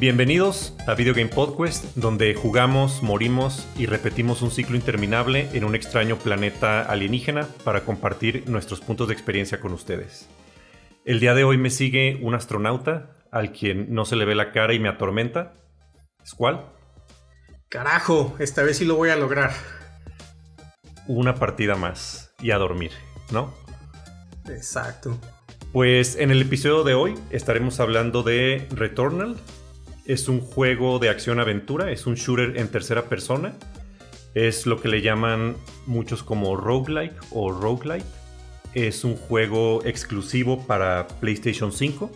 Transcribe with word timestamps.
Bienvenidos 0.00 0.74
a 0.86 0.94
Video 0.94 1.12
Game 1.12 1.26
Podcast, 1.26 1.84
donde 1.96 2.32
jugamos, 2.32 3.02
morimos 3.02 3.66
y 3.76 3.86
repetimos 3.86 4.42
un 4.42 4.52
ciclo 4.52 4.76
interminable 4.76 5.48
en 5.54 5.64
un 5.64 5.74
extraño 5.74 6.18
planeta 6.18 6.82
alienígena 6.82 7.48
para 7.64 7.80
compartir 7.80 8.48
nuestros 8.48 8.80
puntos 8.80 9.08
de 9.08 9.14
experiencia 9.14 9.58
con 9.58 9.72
ustedes. 9.72 10.28
El 11.04 11.18
día 11.18 11.34
de 11.34 11.42
hoy 11.42 11.58
me 11.58 11.70
sigue 11.70 12.20
un 12.22 12.36
astronauta 12.36 13.16
al 13.32 13.50
quien 13.50 13.92
no 13.92 14.04
se 14.04 14.14
le 14.14 14.24
ve 14.24 14.36
la 14.36 14.52
cara 14.52 14.72
y 14.72 14.78
me 14.78 14.88
atormenta. 14.88 15.54
¿Es 16.22 16.32
cuál? 16.32 16.66
Carajo, 17.68 18.36
esta 18.38 18.62
vez 18.62 18.76
sí 18.76 18.84
lo 18.84 18.94
voy 18.94 19.10
a 19.10 19.16
lograr. 19.16 19.50
Una 21.08 21.34
partida 21.34 21.74
más 21.74 22.32
y 22.40 22.52
a 22.52 22.58
dormir, 22.58 22.92
¿no? 23.32 23.52
Exacto. 24.46 25.18
Pues 25.72 26.14
en 26.14 26.30
el 26.30 26.42
episodio 26.42 26.84
de 26.84 26.94
hoy 26.94 27.16
estaremos 27.30 27.80
hablando 27.80 28.22
de 28.22 28.64
Returnal. 28.70 29.36
Es 30.08 30.26
un 30.26 30.40
juego 30.40 30.98
de 30.98 31.10
acción-aventura, 31.10 31.92
es 31.92 32.06
un 32.06 32.14
shooter 32.14 32.56
en 32.56 32.68
tercera 32.68 33.10
persona. 33.10 33.52
Es 34.32 34.64
lo 34.64 34.80
que 34.80 34.88
le 34.88 35.02
llaman 35.02 35.54
muchos 35.84 36.22
como 36.22 36.56
roguelike 36.56 37.14
o 37.30 37.52
roguelite. 37.52 38.06
Es 38.72 39.04
un 39.04 39.16
juego 39.16 39.84
exclusivo 39.84 40.66
para 40.66 41.06
PlayStation 41.20 41.72
5. 41.72 42.10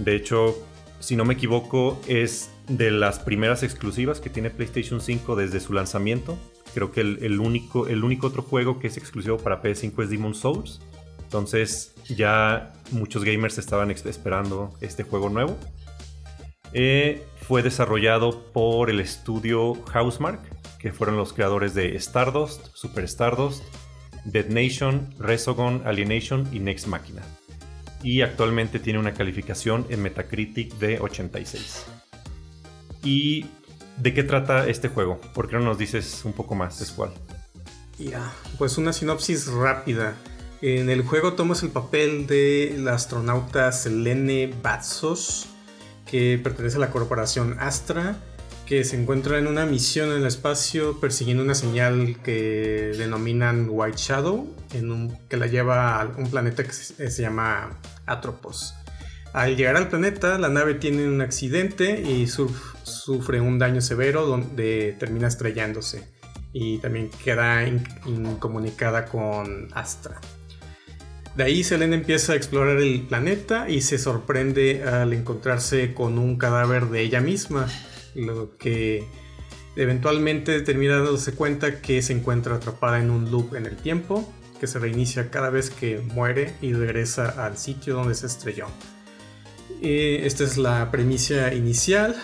De 0.00 0.16
hecho, 0.16 0.56
si 0.98 1.14
no 1.14 1.24
me 1.24 1.34
equivoco, 1.34 2.00
es 2.08 2.50
de 2.66 2.90
las 2.90 3.20
primeras 3.20 3.62
exclusivas 3.62 4.20
que 4.20 4.28
tiene 4.28 4.50
PlayStation 4.50 5.00
5 5.00 5.36
desde 5.36 5.60
su 5.60 5.72
lanzamiento. 5.72 6.36
Creo 6.74 6.90
que 6.90 7.02
el, 7.02 7.38
único, 7.38 7.86
el 7.86 8.02
único 8.02 8.26
otro 8.26 8.42
juego 8.42 8.80
que 8.80 8.88
es 8.88 8.96
exclusivo 8.96 9.38
para 9.38 9.62
PS5 9.62 10.02
es 10.02 10.10
Demon 10.10 10.34
Souls. 10.34 10.80
Entonces 11.22 11.94
ya 12.08 12.72
muchos 12.90 13.22
gamers 13.22 13.58
estaban 13.58 13.92
esperando 13.92 14.74
este 14.80 15.04
juego 15.04 15.28
nuevo. 15.28 15.56
Eh, 16.74 17.24
fue 17.40 17.62
desarrollado 17.62 18.52
por 18.52 18.90
el 18.90 18.98
estudio 18.98 19.74
Housemark, 19.92 20.40
que 20.78 20.92
fueron 20.92 21.16
los 21.16 21.32
creadores 21.32 21.72
de 21.74 21.94
Stardust, 21.96 22.66
Super 22.74 23.04
Stardust, 23.04 23.62
Dead 24.24 24.46
Nation, 24.46 25.14
Resogon, 25.18 25.82
Alienation 25.86 26.48
y 26.52 26.58
Next 26.58 26.88
Machina. 26.88 27.22
Y 28.02 28.22
actualmente 28.22 28.80
tiene 28.80 28.98
una 28.98 29.14
calificación 29.14 29.86
en 29.88 30.02
Metacritic 30.02 30.74
de 30.74 30.98
86. 30.98 31.86
¿Y 33.04 33.46
de 33.98 34.12
qué 34.12 34.24
trata 34.24 34.66
este 34.66 34.88
juego? 34.88 35.20
¿Por 35.32 35.48
qué 35.48 35.56
no 35.56 35.62
nos 35.62 35.78
dices 35.78 36.24
un 36.24 36.32
poco 36.32 36.56
más, 36.56 36.80
Escual? 36.80 37.12
Ya, 37.98 38.32
pues 38.58 38.78
una 38.78 38.92
sinopsis 38.92 39.46
rápida. 39.46 40.16
En 40.60 40.90
el 40.90 41.02
juego 41.02 41.34
tomas 41.34 41.62
el 41.62 41.70
papel 41.70 42.26
de 42.26 42.74
la 42.78 42.94
astronauta 42.94 43.70
Selene 43.70 44.52
Batsos, 44.62 45.53
que 46.06 46.40
pertenece 46.42 46.76
a 46.76 46.80
la 46.80 46.90
corporación 46.90 47.56
Astra, 47.58 48.16
que 48.66 48.84
se 48.84 49.00
encuentra 49.00 49.38
en 49.38 49.46
una 49.46 49.66
misión 49.66 50.10
en 50.10 50.18
el 50.18 50.26
espacio 50.26 50.98
persiguiendo 51.00 51.42
una 51.42 51.54
señal 51.54 52.16
que 52.22 52.92
denominan 52.96 53.66
White 53.70 53.98
Shadow, 53.98 54.54
que 55.28 55.36
la 55.36 55.46
lleva 55.46 56.00
a 56.00 56.06
un 56.06 56.30
planeta 56.30 56.64
que 56.64 56.72
se, 56.72 57.22
llama 57.22 57.78
Atropos. 58.06 58.74
Al 59.32 59.56
llegar 59.56 59.76
al 59.76 59.88
planeta, 59.88 60.38
la 60.38 60.48
nave 60.48 60.74
tiene 60.74 61.06
un 61.08 61.20
accidente 61.20 62.00
y 62.00 62.26
sufre 62.26 63.40
un 63.40 63.58
daño 63.58 63.80
severo 63.80 64.26
donde 64.26 64.96
termina 64.98 65.28
estrellándose 65.28 66.14
y 66.52 66.78
también 66.78 67.10
queda 67.22 67.66
incomunicada 68.06 69.06
con 69.06 69.68
Astra. 69.74 70.20
De 71.36 71.42
ahí 71.42 71.64
Selene 71.64 71.96
empieza 71.96 72.32
a 72.32 72.36
explorar 72.36 72.76
el 72.76 73.02
planeta 73.08 73.68
y 73.68 73.80
se 73.80 73.98
sorprende 73.98 74.84
al 74.84 75.12
encontrarse 75.12 75.92
con 75.92 76.18
un 76.18 76.36
cadáver 76.36 76.86
de 76.86 77.02
ella 77.02 77.20
misma, 77.20 77.66
lo 78.14 78.56
que 78.56 79.04
eventualmente 79.74 80.60
termina 80.60 80.98
dándose 80.98 81.34
cuenta 81.34 81.80
que 81.80 82.02
se 82.02 82.12
encuentra 82.12 82.54
atrapada 82.54 83.00
en 83.00 83.10
un 83.10 83.32
loop 83.32 83.56
en 83.56 83.66
el 83.66 83.76
tiempo, 83.76 84.32
que 84.60 84.68
se 84.68 84.78
reinicia 84.78 85.30
cada 85.30 85.50
vez 85.50 85.70
que 85.70 85.98
muere 85.98 86.54
y 86.62 86.72
regresa 86.72 87.44
al 87.44 87.58
sitio 87.58 87.94
donde 87.94 88.14
se 88.14 88.26
estrelló. 88.26 88.66
esta 89.82 90.44
es 90.44 90.56
la 90.56 90.88
premisa 90.92 91.52
inicial 91.52 92.14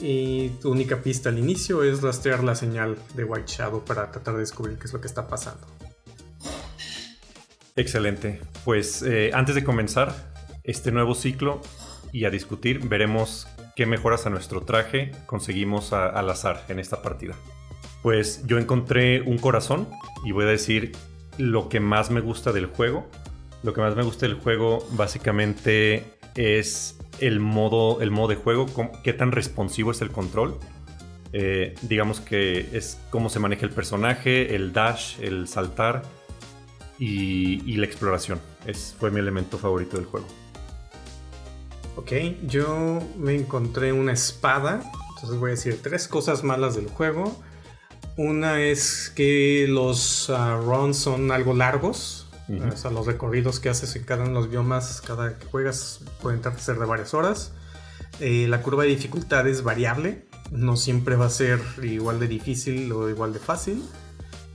y 0.00 0.48
tu 0.60 0.72
única 0.72 1.02
pista 1.02 1.28
al 1.28 1.38
inicio 1.38 1.84
es 1.84 2.02
rastrear 2.02 2.42
la 2.42 2.56
señal 2.56 2.98
de 3.14 3.22
White 3.22 3.46
Shadow 3.46 3.84
para 3.84 4.10
tratar 4.10 4.34
de 4.34 4.40
descubrir 4.40 4.76
qué 4.76 4.86
es 4.86 4.92
lo 4.92 5.00
que 5.00 5.06
está 5.06 5.28
pasando. 5.28 5.85
Excelente. 7.76 8.40
Pues 8.64 9.02
eh, 9.02 9.30
antes 9.34 9.54
de 9.54 9.62
comenzar 9.62 10.14
este 10.64 10.90
nuevo 10.90 11.14
ciclo 11.14 11.60
y 12.10 12.24
a 12.24 12.30
discutir, 12.30 12.88
veremos 12.88 13.46
qué 13.76 13.84
mejoras 13.84 14.26
a 14.26 14.30
nuestro 14.30 14.62
traje 14.62 15.12
conseguimos 15.26 15.92
al 15.92 16.28
azar 16.30 16.64
en 16.68 16.78
esta 16.78 17.02
partida. 17.02 17.34
Pues 18.02 18.46
yo 18.46 18.58
encontré 18.58 19.20
un 19.20 19.36
corazón 19.38 19.88
y 20.24 20.32
voy 20.32 20.44
a 20.44 20.48
decir 20.48 20.92
lo 21.36 21.68
que 21.68 21.80
más 21.80 22.10
me 22.10 22.20
gusta 22.20 22.52
del 22.52 22.66
juego. 22.66 23.06
Lo 23.62 23.74
que 23.74 23.82
más 23.82 23.94
me 23.94 24.02
gusta 24.02 24.26
del 24.26 24.36
juego 24.36 24.86
básicamente 24.92 26.04
es 26.34 26.98
el 27.20 27.40
modo, 27.40 28.00
el 28.00 28.10
modo 28.10 28.28
de 28.28 28.36
juego, 28.36 28.66
qué 29.02 29.12
tan 29.12 29.32
responsivo 29.32 29.90
es 29.90 30.00
el 30.00 30.10
control. 30.10 30.58
Eh, 31.32 31.74
digamos 31.82 32.20
que 32.20 32.70
es 32.72 32.98
cómo 33.10 33.28
se 33.28 33.38
maneja 33.40 33.66
el 33.66 33.72
personaje, 33.72 34.54
el 34.54 34.72
dash, 34.72 35.20
el 35.20 35.48
saltar 35.48 36.02
y, 36.98 37.76
la 37.76 37.86
exploración. 37.86 38.40
Es, 38.66 38.94
fue 38.98 39.10
mi 39.10 39.20
elemento 39.20 39.58
favorito 39.58 39.96
del 39.96 40.06
juego. 40.06 40.26
Ok, 41.96 42.12
yo 42.46 43.00
me 43.16 43.34
encontré 43.34 43.92
una 43.92 44.12
espada. 44.12 44.82
Entonces 45.14 45.38
voy 45.38 45.50
a 45.50 45.54
decir 45.54 45.80
tres 45.82 46.08
cosas 46.08 46.44
malas 46.44 46.76
del 46.76 46.88
juego. 46.88 47.42
Una 48.16 48.62
es 48.62 49.12
que 49.14 49.66
los 49.68 50.30
ah, 50.30 50.58
runs 50.62 50.96
son 50.96 51.30
algo 51.30 51.54
largos. 51.54 52.22
O 52.48 52.76
sea, 52.76 52.92
los 52.92 53.06
recorridos 53.06 53.58
que 53.58 53.68
haces 53.68 53.96
en 53.96 54.04
cada 54.04 54.22
uno 54.22 54.34
de 54.34 54.34
los 54.36 54.50
biomas, 54.50 55.00
cada 55.00 55.36
que 55.36 55.46
juegas, 55.46 56.02
pueden 56.22 56.40
ser 56.58 56.78
de 56.78 56.86
varias 56.86 57.12
horas. 57.12 57.52
Eh, 58.20 58.46
la 58.48 58.62
curva 58.62 58.84
de 58.84 58.90
dificultad 58.90 59.48
es 59.48 59.64
variable. 59.64 60.26
No 60.52 60.76
siempre 60.76 61.16
va 61.16 61.26
a 61.26 61.30
ser 61.30 61.60
igual 61.82 62.20
de 62.20 62.28
difícil 62.28 62.92
o 62.92 63.10
igual 63.10 63.32
de 63.32 63.40
fácil 63.40 63.82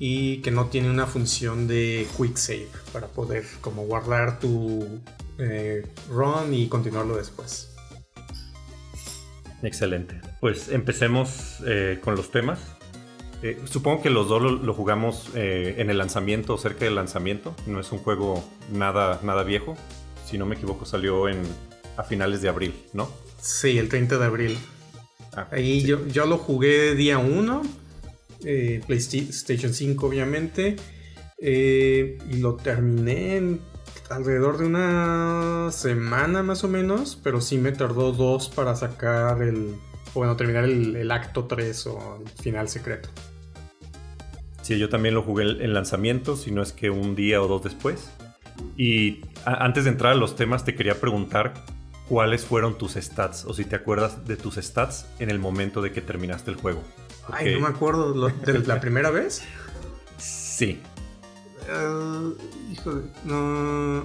y 0.03 0.37
que 0.37 0.49
no 0.49 0.65
tiene 0.65 0.89
una 0.89 1.05
función 1.05 1.67
de 1.67 2.07
quick 2.17 2.35
save 2.35 2.67
para 2.91 3.05
poder 3.05 3.45
como 3.61 3.83
guardar 3.83 4.39
tu 4.39 4.99
eh, 5.37 5.85
run 6.09 6.55
y 6.55 6.67
continuarlo 6.69 7.17
después. 7.17 7.75
Excelente. 9.61 10.19
Pues 10.39 10.69
empecemos 10.69 11.57
eh, 11.67 11.99
con 12.03 12.15
los 12.15 12.31
temas. 12.31 12.59
Eh, 13.43 13.61
supongo 13.65 14.01
que 14.01 14.09
los 14.09 14.27
dos 14.27 14.41
lo, 14.41 14.73
jugamos 14.73 15.29
en 15.35 15.91
el 15.91 15.99
lanzamiento, 15.99 16.57
cerca 16.57 16.85
del 16.85 16.95
lanzamiento. 16.95 17.55
No 17.67 17.79
es 17.79 17.91
un 17.91 17.99
juego 17.99 18.43
nada, 18.73 19.19
nada 19.21 19.43
viejo. 19.43 19.77
Si 20.25 20.35
no 20.35 20.47
me 20.47 20.55
equivoco, 20.55 20.83
salió 20.87 21.29
en, 21.29 21.43
a 21.95 22.01
finales 22.01 22.41
de 22.41 22.49
abril, 22.49 22.73
¿no? 22.93 23.07
Sí, 23.39 23.77
el 23.77 23.87
30 23.87 24.17
de 24.17 24.25
abril. 24.25 24.57
Ah, 25.33 25.47
Ahí 25.51 25.83
yo, 25.83 26.07
yo 26.07 26.25
lo 26.25 26.39
jugué 26.39 26.95
día 26.95 27.19
1, 27.19 27.61
eh, 28.43 28.81
PlayStation 28.85 29.73
5 29.73 30.05
obviamente, 30.05 30.75
eh, 31.37 32.17
y 32.29 32.37
lo 32.37 32.55
terminé 32.55 33.37
en 33.37 33.59
alrededor 34.09 34.57
de 34.57 34.65
una 34.65 35.69
semana 35.71 36.43
más 36.43 36.63
o 36.63 36.67
menos, 36.67 37.19
pero 37.23 37.41
sí 37.41 37.57
me 37.57 37.71
tardó 37.71 38.11
dos 38.11 38.49
para 38.49 38.75
sacar 38.75 39.41
el, 39.41 39.75
bueno, 40.13 40.35
terminar 40.35 40.65
el, 40.65 41.11
acto 41.11 41.45
3 41.45 41.87
o 41.87 42.19
el 42.21 42.29
final 42.29 42.69
secreto. 42.69 43.09
Sí, 44.61 44.77
yo 44.77 44.89
también 44.89 45.15
lo 45.15 45.23
jugué 45.23 45.43
en 45.43 45.73
lanzamiento, 45.73 46.35
si 46.35 46.51
no 46.51 46.61
es 46.61 46.71
que 46.71 46.89
un 46.89 47.15
día 47.15 47.41
o 47.41 47.47
dos 47.47 47.63
después. 47.63 48.11
Y 48.77 49.21
antes 49.45 49.85
de 49.85 49.89
entrar 49.89 50.13
a 50.13 50.15
los 50.15 50.35
temas, 50.35 50.63
te 50.65 50.75
quería 50.75 50.99
preguntar 50.99 51.53
cuáles 52.07 52.45
fueron 52.45 52.77
tus 52.77 52.93
stats, 52.93 53.45
o 53.45 53.53
si 53.53 53.65
te 53.65 53.75
acuerdas 53.75 54.27
de 54.27 54.37
tus 54.37 54.55
stats 54.55 55.07
en 55.19 55.29
el 55.29 55.39
momento 55.39 55.81
de 55.81 55.91
que 55.91 56.01
terminaste 56.01 56.51
el 56.51 56.57
juego. 56.57 56.83
Ay, 57.31 57.53
no 57.55 57.61
me 57.61 57.67
acuerdo. 57.67 58.13
¿De 58.29 58.59
la 58.59 58.79
primera 58.79 59.09
vez? 59.09 59.43
Sí. 60.17 60.79
Uh, 61.67 62.35
híjole, 62.71 63.01
no. 63.23 64.03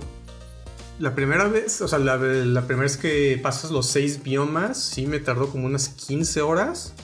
La 0.99 1.15
primera 1.15 1.47
vez, 1.47 1.83
o 1.83 1.89
sea, 1.89 1.99
la, 1.99 2.17
primera 2.19 2.85
vez 2.85 2.97
que 2.97 3.39
pasas 3.43 3.71
los 3.71 3.87
seis 3.87 4.23
biomas, 4.23 4.83
sí 4.83 5.07
me 5.07 5.19
tardó 5.19 5.51
como 5.51 5.67
unas 5.67 5.91
15 5.91 6.41
horas. 6.41 6.95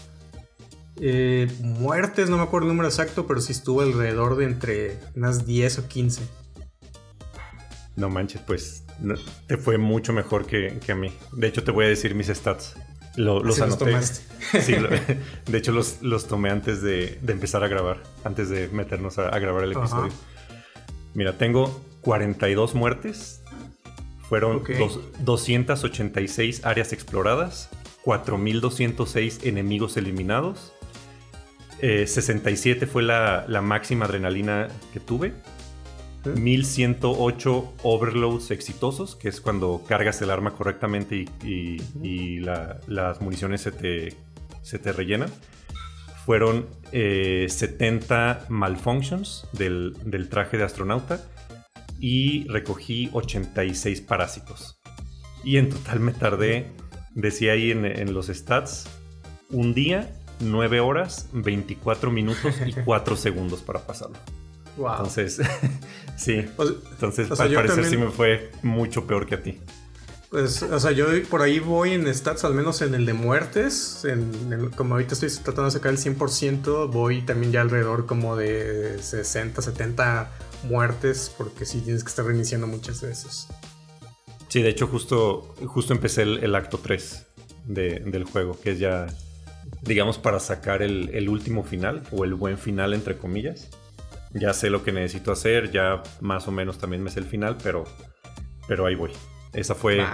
Eh, 0.99 1.51
muertes, 1.61 2.31
no 2.31 2.39
me 2.39 2.45
acuerdo 2.45 2.69
el 2.69 2.73
número 2.73 2.89
exacto, 2.89 3.27
pero 3.27 3.43
sí 3.43 3.53
estuvo 3.53 3.83
alrededor 3.83 4.37
de 4.37 4.47
entre 4.47 4.99
unas 5.15 5.45
10 5.45 5.81
o 5.81 5.89
15. 5.89 6.23
No 7.97 8.09
manches, 8.09 8.41
pues 8.47 8.85
te 9.47 9.59
fue 9.59 9.77
mucho 9.77 10.15
mejor 10.15 10.47
que, 10.47 10.79
que, 10.85 10.93
a 10.93 10.97
mí. 10.97 11.13
De 11.33 11.49
hecho, 11.49 11.63
te 11.63 11.71
voy 11.71 11.85
a 11.85 11.89
decir 11.89 12.15
mis 12.15 12.29
stats 12.29 12.75
los 13.17 13.61
anoté. 13.61 14.03
sí, 14.61 14.75
de 15.47 15.59
hecho 15.59 15.73
los, 15.73 16.27
tomé 16.29 16.51
antes 16.51 16.83
de, 16.83 17.19
empezar 17.27 17.65
a 17.65 17.69
grabar, 17.69 18.03
antes 18.25 18.49
de 18.49 18.69
meternos 18.69 19.19
a, 19.19 19.39
grabar 19.39 19.65
el 19.65 19.73
episodio. 19.73 20.13
Mira, 21.15 21.37
tengo 21.37 21.83
42 22.01 22.75
muertes, 22.75 23.43
fueron 24.29 24.63
286 25.21 26.65
áreas 26.65 26.93
exploradas 26.93 27.69
4.206 28.05 29.47
enemigos 29.47 29.97
eliminados. 29.97 30.73
67 31.81 32.87
fue 32.87 33.03
la, 33.03 33.45
la, 33.49 33.61
máxima 33.61 34.05
adrenalina 34.05 34.69
que 34.93 35.01
tuve. 35.01 35.35
1108 36.25 37.75
overloads 37.83 38.51
exitosos, 38.51 39.17
que 39.17 39.29
es 39.29 39.41
cuando 39.41 39.83
cargas 39.87 40.23
el 40.23 40.31
arma 40.31 40.53
correctamente 40.53 41.27
y, 41.45 42.41
las 42.41 43.21
municiones 43.21 43.61
se 43.63 43.73
te, 43.73 44.17
se 44.63 44.79
te 44.79 44.93
rellenan. 44.93 45.31
Fueron 46.25 46.69
70 46.93 48.33
eh, 48.33 48.45
malfunctions 48.49 49.49
del, 49.53 50.29
traje 50.31 50.57
de 50.57 50.65
astronauta 50.65 51.21
y 51.99 52.47
recogí 52.49 53.11
86 53.13 54.01
parásitos. 54.03 54.81
Y 55.45 55.57
en 55.57 55.71
total 55.71 56.01
me 56.01 56.13
tardé, 56.13 56.71
decía 57.15 57.53
ahí 57.53 57.73
en, 57.73 57.85
en 57.85 58.15
los 58.15 58.29
stats, 58.29 58.89
un 59.51 59.75
día, 59.75 60.13
9 60.41 60.81
horas, 60.81 61.29
24 61.33 62.11
minutos 62.13 62.55
y 62.65 62.73
4 62.73 63.17
segundos 63.17 63.63
para 63.63 63.81
pasarlo. 63.81 64.19
Entonces, 64.91 65.41
sí. 66.17 66.45
Entonces, 66.93 67.31
al 67.41 67.55
parecer 67.55 67.85
sí 67.85 67.97
me 67.97 68.11
fue 68.11 68.51
mucho 68.63 69.07
peor 69.07 69.27
que 69.27 69.35
a 69.37 69.43
ti. 69.43 69.61
Pues, 70.33 70.63
o 70.63 70.81
sea, 70.81 70.93
yo 70.93 71.09
por 71.29 71.43
ahí 71.43 71.59
voy 71.59 71.93
en 71.93 72.13
stats, 72.13 72.45
al 72.45 72.55
menos 72.55 72.81
en 72.81 72.95
el 72.95 73.05
de 73.05 73.13
muertes. 73.13 74.03
En 74.07 74.71
como 74.71 74.95
ahorita 74.95 75.13
estoy 75.13 75.29
tratando 75.29 75.65
de 75.65 75.73
sacar 75.73 75.93
el 75.93 75.99
100%, 75.99 76.91
voy 76.91 77.21
también 77.21 77.53
ya 77.53 77.61
alrededor 77.61 78.07
como 78.07 78.35
de 78.35 78.97
60, 78.99 79.61
70 79.61 80.31
muertes, 80.65 81.31
porque 81.37 81.67
sí 81.67 81.83
tienes 81.83 82.03
que 82.03 82.09
estar 82.09 82.25
reiniciando 82.25 82.67
muchas 82.67 83.03
veces. 83.03 83.47
Sí, 84.49 84.63
de 84.63 84.71
hecho, 84.71 84.87
justo, 84.87 85.55
justo 85.67 85.93
empecé 85.93 86.23
el, 86.23 86.55
acto 86.55 86.79
3 86.79 87.27
del 87.67 88.25
juego, 88.25 88.59
que 88.59 88.71
es 88.71 88.79
ya, 88.79 89.09
digamos, 89.83 90.17
para 90.17 90.41
sacar 90.41 90.81
el, 90.81 91.11
el 91.13 91.29
último 91.29 91.63
final, 91.63 92.05
o 92.11 92.25
el 92.25 92.33
buen 92.33 92.57
final, 92.57 92.95
entre 92.95 93.19
comillas 93.19 93.69
ya 94.35 94.53
sé 94.53 94.71
lo 94.71 94.83
que 94.83 94.93
necesito 94.93 95.33
hacer, 95.33 95.71
ya 95.71 96.03
más 96.21 96.49
o 96.49 96.53
menos 96.53 96.79
también 96.79 97.03
me 97.03 97.11
sé 97.11 97.21
el 97.21 97.27
final, 97.27 97.57
pero, 97.63 97.85
pero 98.67 98.87
ahí 98.87 98.95
voy. 98.95 99.13
Esa 99.53 99.75
fue, 99.75 100.05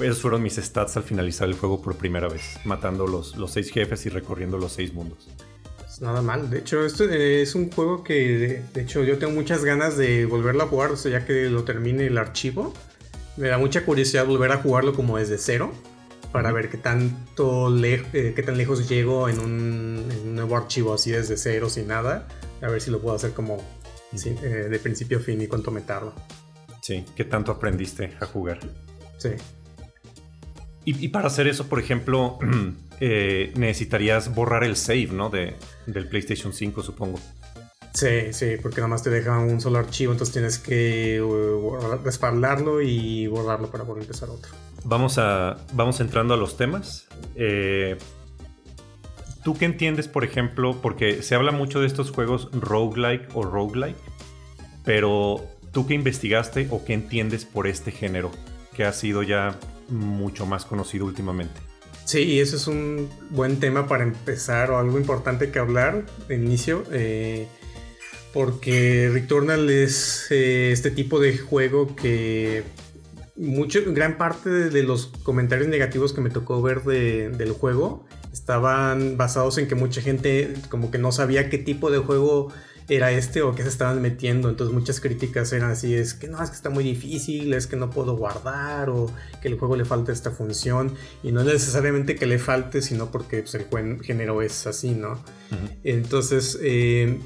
esos 0.00 0.20
fueron 0.20 0.42
mis 0.42 0.56
stats 0.56 0.96
al 0.96 1.02
finalizar 1.02 1.48
el 1.48 1.54
juego 1.54 1.82
por 1.82 1.96
primera 1.96 2.28
vez, 2.28 2.58
matando 2.64 3.06
los, 3.06 3.36
los 3.36 3.50
seis 3.52 3.70
jefes 3.70 4.06
y 4.06 4.08
recorriendo 4.08 4.58
los 4.58 4.72
seis 4.72 4.94
mundos. 4.94 5.28
Pues 5.78 6.00
nada 6.00 6.22
mal, 6.22 6.48
de 6.48 6.60
hecho 6.60 6.84
esto 6.84 7.04
es 7.04 7.54
un 7.54 7.70
juego 7.70 8.02
que 8.02 8.64
de, 8.72 8.80
hecho 8.80 9.04
yo 9.04 9.18
tengo 9.18 9.32
muchas 9.32 9.64
ganas 9.64 9.96
de 9.96 10.24
volverlo 10.24 10.62
a 10.62 10.66
jugar, 10.66 10.92
o 10.92 10.96
sea, 10.96 11.12
ya 11.12 11.26
que 11.26 11.50
lo 11.50 11.64
termine 11.64 12.06
el 12.06 12.16
archivo. 12.16 12.72
Me 13.36 13.48
da 13.48 13.58
mucha 13.58 13.84
curiosidad 13.84 14.26
volver 14.26 14.52
a 14.52 14.58
jugarlo 14.58 14.94
como 14.94 15.18
desde 15.18 15.38
cero 15.38 15.72
para 16.32 16.52
ver 16.52 16.68
qué 16.68 16.78
tanto 16.78 17.74
eh, 17.84 18.32
qué 18.34 18.42
tan 18.42 18.56
lejos 18.56 18.88
llego 18.88 19.28
en 19.28 19.38
un, 19.40 20.06
en 20.10 20.28
un, 20.28 20.34
nuevo 20.34 20.56
archivo 20.56 20.94
así 20.94 21.10
desde 21.10 21.36
cero 21.36 21.68
sin 21.68 21.88
nada 21.88 22.28
a 22.62 22.68
ver 22.68 22.80
si 22.80 22.90
lo 22.90 23.00
puedo 23.00 23.16
hacer 23.16 23.32
como 23.32 23.58
eh, 24.12 24.68
de 24.70 24.78
principio 24.78 25.18
a 25.18 25.20
fin 25.20 25.40
y 25.40 25.46
cuánto 25.46 25.70
me 25.70 25.82
tardo. 25.82 26.12
Sí, 26.82 27.04
¿qué 27.14 27.24
tanto 27.24 27.52
aprendiste 27.52 28.16
a 28.20 28.26
jugar? 28.26 28.58
Sí. 29.18 29.30
Y, 30.84 31.08
para 31.08 31.28
hacer 31.28 31.46
eso, 31.46 31.68
por 31.68 31.78
ejemplo, 31.78 32.38
eh, 33.00 33.52
necesitarías 33.54 34.34
borrar 34.34 34.64
el 34.64 34.76
save, 34.76 35.10
¿no? 35.12 35.30
De, 35.30 35.54
del 35.86 36.08
PlayStation 36.08 36.52
5, 36.52 36.82
supongo. 36.82 37.20
Sí, 37.94 38.32
sí, 38.32 38.56
porque 38.60 38.78
nada 38.78 38.88
más 38.88 39.02
te 39.02 39.10
deja 39.10 39.38
un 39.38 39.60
solo 39.60 39.78
archivo, 39.78 40.12
entonces 40.12 40.32
tienes 40.32 40.58
que 40.58 41.22
respaldarlo 42.02 42.80
y 42.80 43.26
borrarlo 43.26 43.70
para 43.70 43.84
poder 43.84 44.02
empezar 44.02 44.30
otro. 44.30 44.50
Vamos, 44.84 45.18
a, 45.18 45.58
vamos 45.72 46.00
entrando 46.00 46.34
a 46.34 46.36
los 46.36 46.56
temas. 46.56 47.06
Eh, 47.34 47.96
¿Tú 49.44 49.56
qué 49.56 49.64
entiendes, 49.64 50.08
por 50.08 50.24
ejemplo? 50.24 50.80
Porque 50.80 51.22
se 51.22 51.34
habla 51.34 51.52
mucho 51.52 51.80
de 51.80 51.86
estos 51.86 52.10
juegos 52.10 52.48
roguelike 52.52 53.28
o 53.34 53.42
roguelike, 53.42 53.96
pero 54.84 55.40
¿tú 55.72 55.86
qué 55.86 55.94
investigaste 55.94 56.68
o 56.70 56.84
qué 56.84 56.94
entiendes 56.94 57.44
por 57.44 57.66
este 57.66 57.90
género 57.90 58.30
que 58.74 58.84
ha 58.84 58.92
sido 58.92 59.22
ya 59.22 59.58
mucho 59.88 60.46
más 60.46 60.64
conocido 60.64 61.06
últimamente? 61.06 61.60
Sí, 62.04 62.40
eso 62.40 62.56
es 62.56 62.66
un 62.66 63.08
buen 63.30 63.60
tema 63.60 63.86
para 63.86 64.02
empezar 64.02 64.70
o 64.70 64.78
algo 64.78 64.98
importante 64.98 65.50
que 65.50 65.58
hablar 65.58 66.04
de 66.28 66.34
inicio. 66.34 66.84
Eh, 66.90 67.46
porque 68.32 69.10
Returnal 69.12 69.70
es 69.70 70.26
eh, 70.30 70.72
este 70.72 70.90
tipo 70.90 71.18
de 71.20 71.38
juego 71.38 71.94
que 71.96 72.62
mucho, 73.40 73.80
gran 73.86 74.18
parte 74.18 74.50
de, 74.50 74.82
los 74.82 75.06
comentarios 75.22 75.68
negativos 75.68 76.12
que 76.12 76.20
me 76.20 76.30
tocó 76.30 76.60
ver 76.60 76.82
del 76.82 77.52
juego 77.52 78.04
estaban 78.32 79.16
basados 79.16 79.58
en 79.58 79.66
que 79.66 79.74
mucha 79.74 80.02
gente 80.02 80.54
como 80.68 80.90
que 80.90 80.98
no 80.98 81.10
sabía 81.10 81.48
qué 81.48 81.58
tipo 81.58 81.90
de 81.90 81.98
juego 81.98 82.52
era 82.88 83.12
este 83.12 83.40
o 83.42 83.54
qué 83.54 83.62
se 83.62 83.68
estaban 83.68 84.02
metiendo. 84.02 84.48
Entonces 84.50 84.74
muchas 84.74 85.00
críticas 85.00 85.52
eran 85.52 85.70
así, 85.70 85.94
es 85.94 86.12
que 86.12 86.28
no, 86.28 86.42
es 86.42 86.50
que 86.50 86.56
está 86.56 86.70
muy 86.70 86.84
difícil, 86.84 87.54
es 87.54 87.66
que 87.66 87.76
no 87.76 87.88
puedo 87.88 88.16
guardar 88.16 88.90
o 88.90 89.10
que 89.40 89.48
el 89.48 89.58
juego 89.58 89.76
le 89.76 89.84
falta 89.84 90.12
esta 90.12 90.30
función. 90.30 90.94
Y 91.22 91.32
no 91.32 91.40
es 91.40 91.46
necesariamente 91.46 92.16
que 92.16 92.26
le 92.26 92.38
falte, 92.38 92.82
sino 92.82 93.10
porque 93.10 93.42
pues, 93.42 93.54
el 93.54 94.02
género 94.02 94.42
es 94.42 94.66
así, 94.66 94.90
¿no? 94.90 95.22
Entonces 95.82 96.58
eh, 96.60 97.18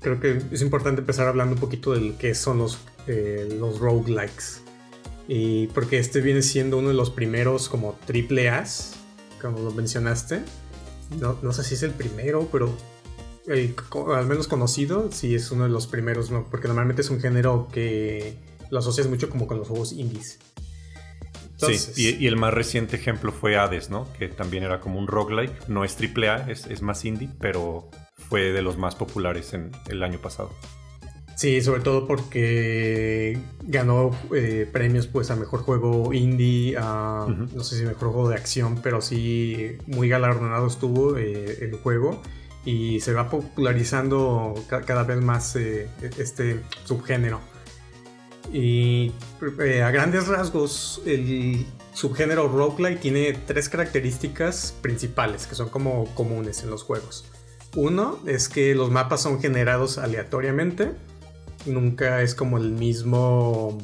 creo 0.00 0.20
que 0.20 0.40
es 0.50 0.62
importante 0.62 1.00
empezar 1.02 1.28
hablando 1.28 1.54
un 1.54 1.60
poquito 1.60 1.92
de 1.92 2.14
qué 2.16 2.34
son 2.34 2.58
los, 2.58 2.78
eh, 3.06 3.56
los 3.58 3.78
roguelikes. 3.78 4.63
Y 5.26 5.68
porque 5.68 5.98
este 5.98 6.20
viene 6.20 6.42
siendo 6.42 6.78
uno 6.78 6.88
de 6.88 6.94
los 6.94 7.10
primeros 7.10 7.68
como 7.68 7.98
triple 8.06 8.50
A's 8.50 8.94
como 9.44 9.60
lo 9.60 9.70
mencionaste. 9.72 10.40
No, 11.20 11.52
sé 11.52 11.64
si 11.64 11.74
es 11.74 11.82
el 11.82 11.90
primero, 11.90 12.48
pero 12.50 12.74
al 14.14 14.26
menos 14.26 14.48
conocido, 14.48 15.12
sí 15.12 15.34
es 15.34 15.50
uno 15.50 15.64
de 15.64 15.68
los 15.68 15.86
primeros, 15.86 16.30
¿no? 16.30 16.48
porque 16.50 16.66
normalmente 16.66 17.02
es 17.02 17.10
un 17.10 17.20
género 17.20 17.68
que 17.70 18.36
lo 18.70 18.78
asocias 18.78 19.06
mucho 19.06 19.28
como 19.28 19.46
con 19.46 19.58
los 19.58 19.68
juegos 19.68 19.92
indies. 19.92 20.38
sí, 21.58 22.16
y, 22.18 22.26
el 22.26 22.36
más 22.36 22.54
reciente 22.54 22.96
ejemplo 22.96 23.32
fue 23.32 23.56
Hades, 23.56 23.90
¿no? 23.90 24.10
Que 24.18 24.28
también 24.28 24.64
era 24.64 24.80
como 24.80 24.98
un 24.98 25.06
roguelike, 25.06 25.68
no 25.68 25.84
es 25.84 25.94
triple 25.94 26.30
A, 26.30 26.50
es, 26.50 26.66
es 26.66 26.80
más 26.80 27.04
indie, 27.04 27.28
pero 27.38 27.90
fue 28.30 28.52
de 28.52 28.62
los 28.62 28.78
más 28.78 28.94
populares 28.94 29.52
en 29.52 29.72
el 29.88 30.02
año 30.02 30.18
pasado. 30.20 30.50
Sí, 31.36 31.60
sobre 31.62 31.80
todo 31.80 32.06
porque 32.06 33.38
ganó 33.62 34.16
eh, 34.34 34.68
premios 34.72 35.06
pues 35.06 35.30
a 35.30 35.36
mejor 35.36 35.60
juego 35.60 36.12
indie, 36.12 36.76
a, 36.78 37.26
no 37.28 37.64
sé 37.64 37.78
si 37.78 37.84
mejor 37.84 38.10
juego 38.12 38.28
de 38.28 38.36
acción, 38.36 38.80
pero 38.82 39.00
sí 39.00 39.78
muy 39.86 40.08
galardonado 40.08 40.66
estuvo 40.66 41.16
eh, 41.16 41.58
el 41.60 41.74
juego 41.74 42.22
y 42.64 43.00
se 43.00 43.12
va 43.12 43.28
popularizando 43.28 44.54
cada 44.68 45.02
vez 45.02 45.20
más 45.20 45.56
eh, 45.56 45.88
este 46.18 46.60
subgénero. 46.84 47.40
Y 48.52 49.12
a 49.82 49.90
grandes 49.90 50.28
rasgos, 50.28 51.02
el 51.06 51.66
subgénero 51.94 52.46
roguelike 52.48 53.00
tiene 53.00 53.32
tres 53.32 53.68
características 53.68 54.74
principales 54.82 55.46
que 55.46 55.56
son 55.56 55.70
como 55.70 56.04
comunes 56.14 56.62
en 56.62 56.70
los 56.70 56.84
juegos. 56.84 57.24
Uno 57.74 58.20
es 58.26 58.48
que 58.48 58.74
los 58.74 58.90
mapas 58.90 59.22
son 59.22 59.40
generados 59.40 59.98
aleatoriamente 59.98 60.92
nunca 61.66 62.22
es 62.22 62.34
como 62.34 62.58
el 62.58 62.72
mismo 62.72 63.78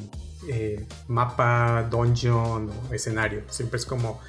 eh, 0.47 0.85
mapa, 1.07 1.87
dungeon 1.89 2.69
o 2.69 2.93
escenario. 2.93 3.43
Siempre 3.49 3.77
es 3.77 3.85
como. 3.85 4.19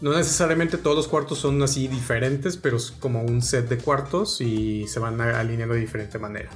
No 0.00 0.14
necesariamente 0.14 0.76
todos 0.76 0.94
los 0.94 1.08
cuartos 1.08 1.38
son 1.38 1.62
así 1.62 1.88
diferentes, 1.88 2.58
pero 2.58 2.76
es 2.76 2.90
como 2.90 3.22
un 3.22 3.40
set 3.40 3.66
de 3.68 3.78
cuartos 3.78 4.42
y 4.42 4.86
se 4.88 5.00
van 5.00 5.18
alineando 5.20 5.74
de 5.74 5.80
diferente 5.80 6.18
manera. 6.18 6.50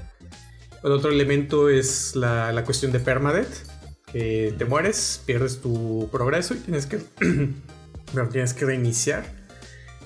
El 0.83 0.93
otro 0.93 1.11
elemento 1.11 1.71
es 1.71 2.17
la, 2.17 2.63
cuestión 2.65 2.93
de 2.93 3.01
permadeath, 3.01 3.49
que 4.13 4.55
te 4.59 4.65
mueres, 4.67 5.23
pierdes 5.25 5.61
tu 5.61 6.09
progreso 6.13 6.55
y 6.55 6.59
tienes 6.59 6.85
que, 6.85 6.99
tienes 8.31 8.53
que 8.53 8.65
reiniciar 8.67 9.25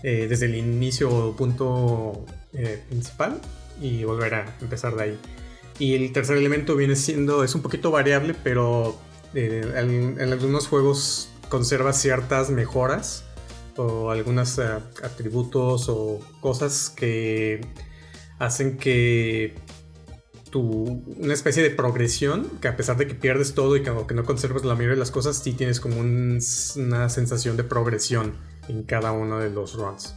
eh, 0.04 0.26
desde 0.28 0.46
el 0.46 0.54
inicio 0.54 1.10
o 1.10 1.34
punto 1.34 2.24
eh, 2.52 2.82
principal 2.88 3.40
y 3.80 4.04
volver 4.04 4.34
a 4.34 4.56
empezar 4.60 4.94
de 4.94 5.02
ahí. 5.02 5.18
Y 5.78 5.94
el 5.94 6.12
tercer 6.12 6.36
elemento 6.36 6.76
viene 6.76 6.96
siendo, 6.96 7.42
es 7.42 7.54
un 7.54 7.62
poquito 7.62 7.90
variable, 7.90 8.34
pero 8.44 8.96
eh, 9.34 9.72
en, 9.76 10.32
algunos 10.32 10.68
juegos 10.68 11.30
conserva 11.48 11.92
ciertas 11.92 12.50
mejoras 12.50 13.24
o 13.76 14.10
algunos 14.10 14.58
eh, 14.58 14.68
atributos 15.02 15.88
o 15.88 16.20
cosas 16.40 16.90
que 16.90 17.60
hacen 18.38 18.76
que 18.76 19.54
tu, 20.50 21.02
una 21.16 21.34
especie 21.34 21.64
de 21.64 21.70
progresión, 21.70 22.48
que 22.60 22.68
a 22.68 22.76
pesar 22.76 22.96
de 22.96 23.08
que 23.08 23.14
pierdes 23.14 23.54
todo 23.54 23.76
y 23.76 23.82
que, 23.82 23.92
que 24.06 24.14
no 24.14 24.24
conservas 24.24 24.64
la 24.64 24.74
mayoría 24.74 24.94
de 24.94 25.00
las 25.00 25.10
cosas, 25.10 25.38
sí 25.38 25.52
tienes 25.54 25.80
como 25.80 25.98
una 25.98 27.08
sensación 27.08 27.56
de 27.56 27.64
progresión 27.64 28.36
en 28.68 28.84
cada 28.84 29.10
uno 29.10 29.40
de 29.40 29.50
los 29.50 29.74
runs. 29.74 30.14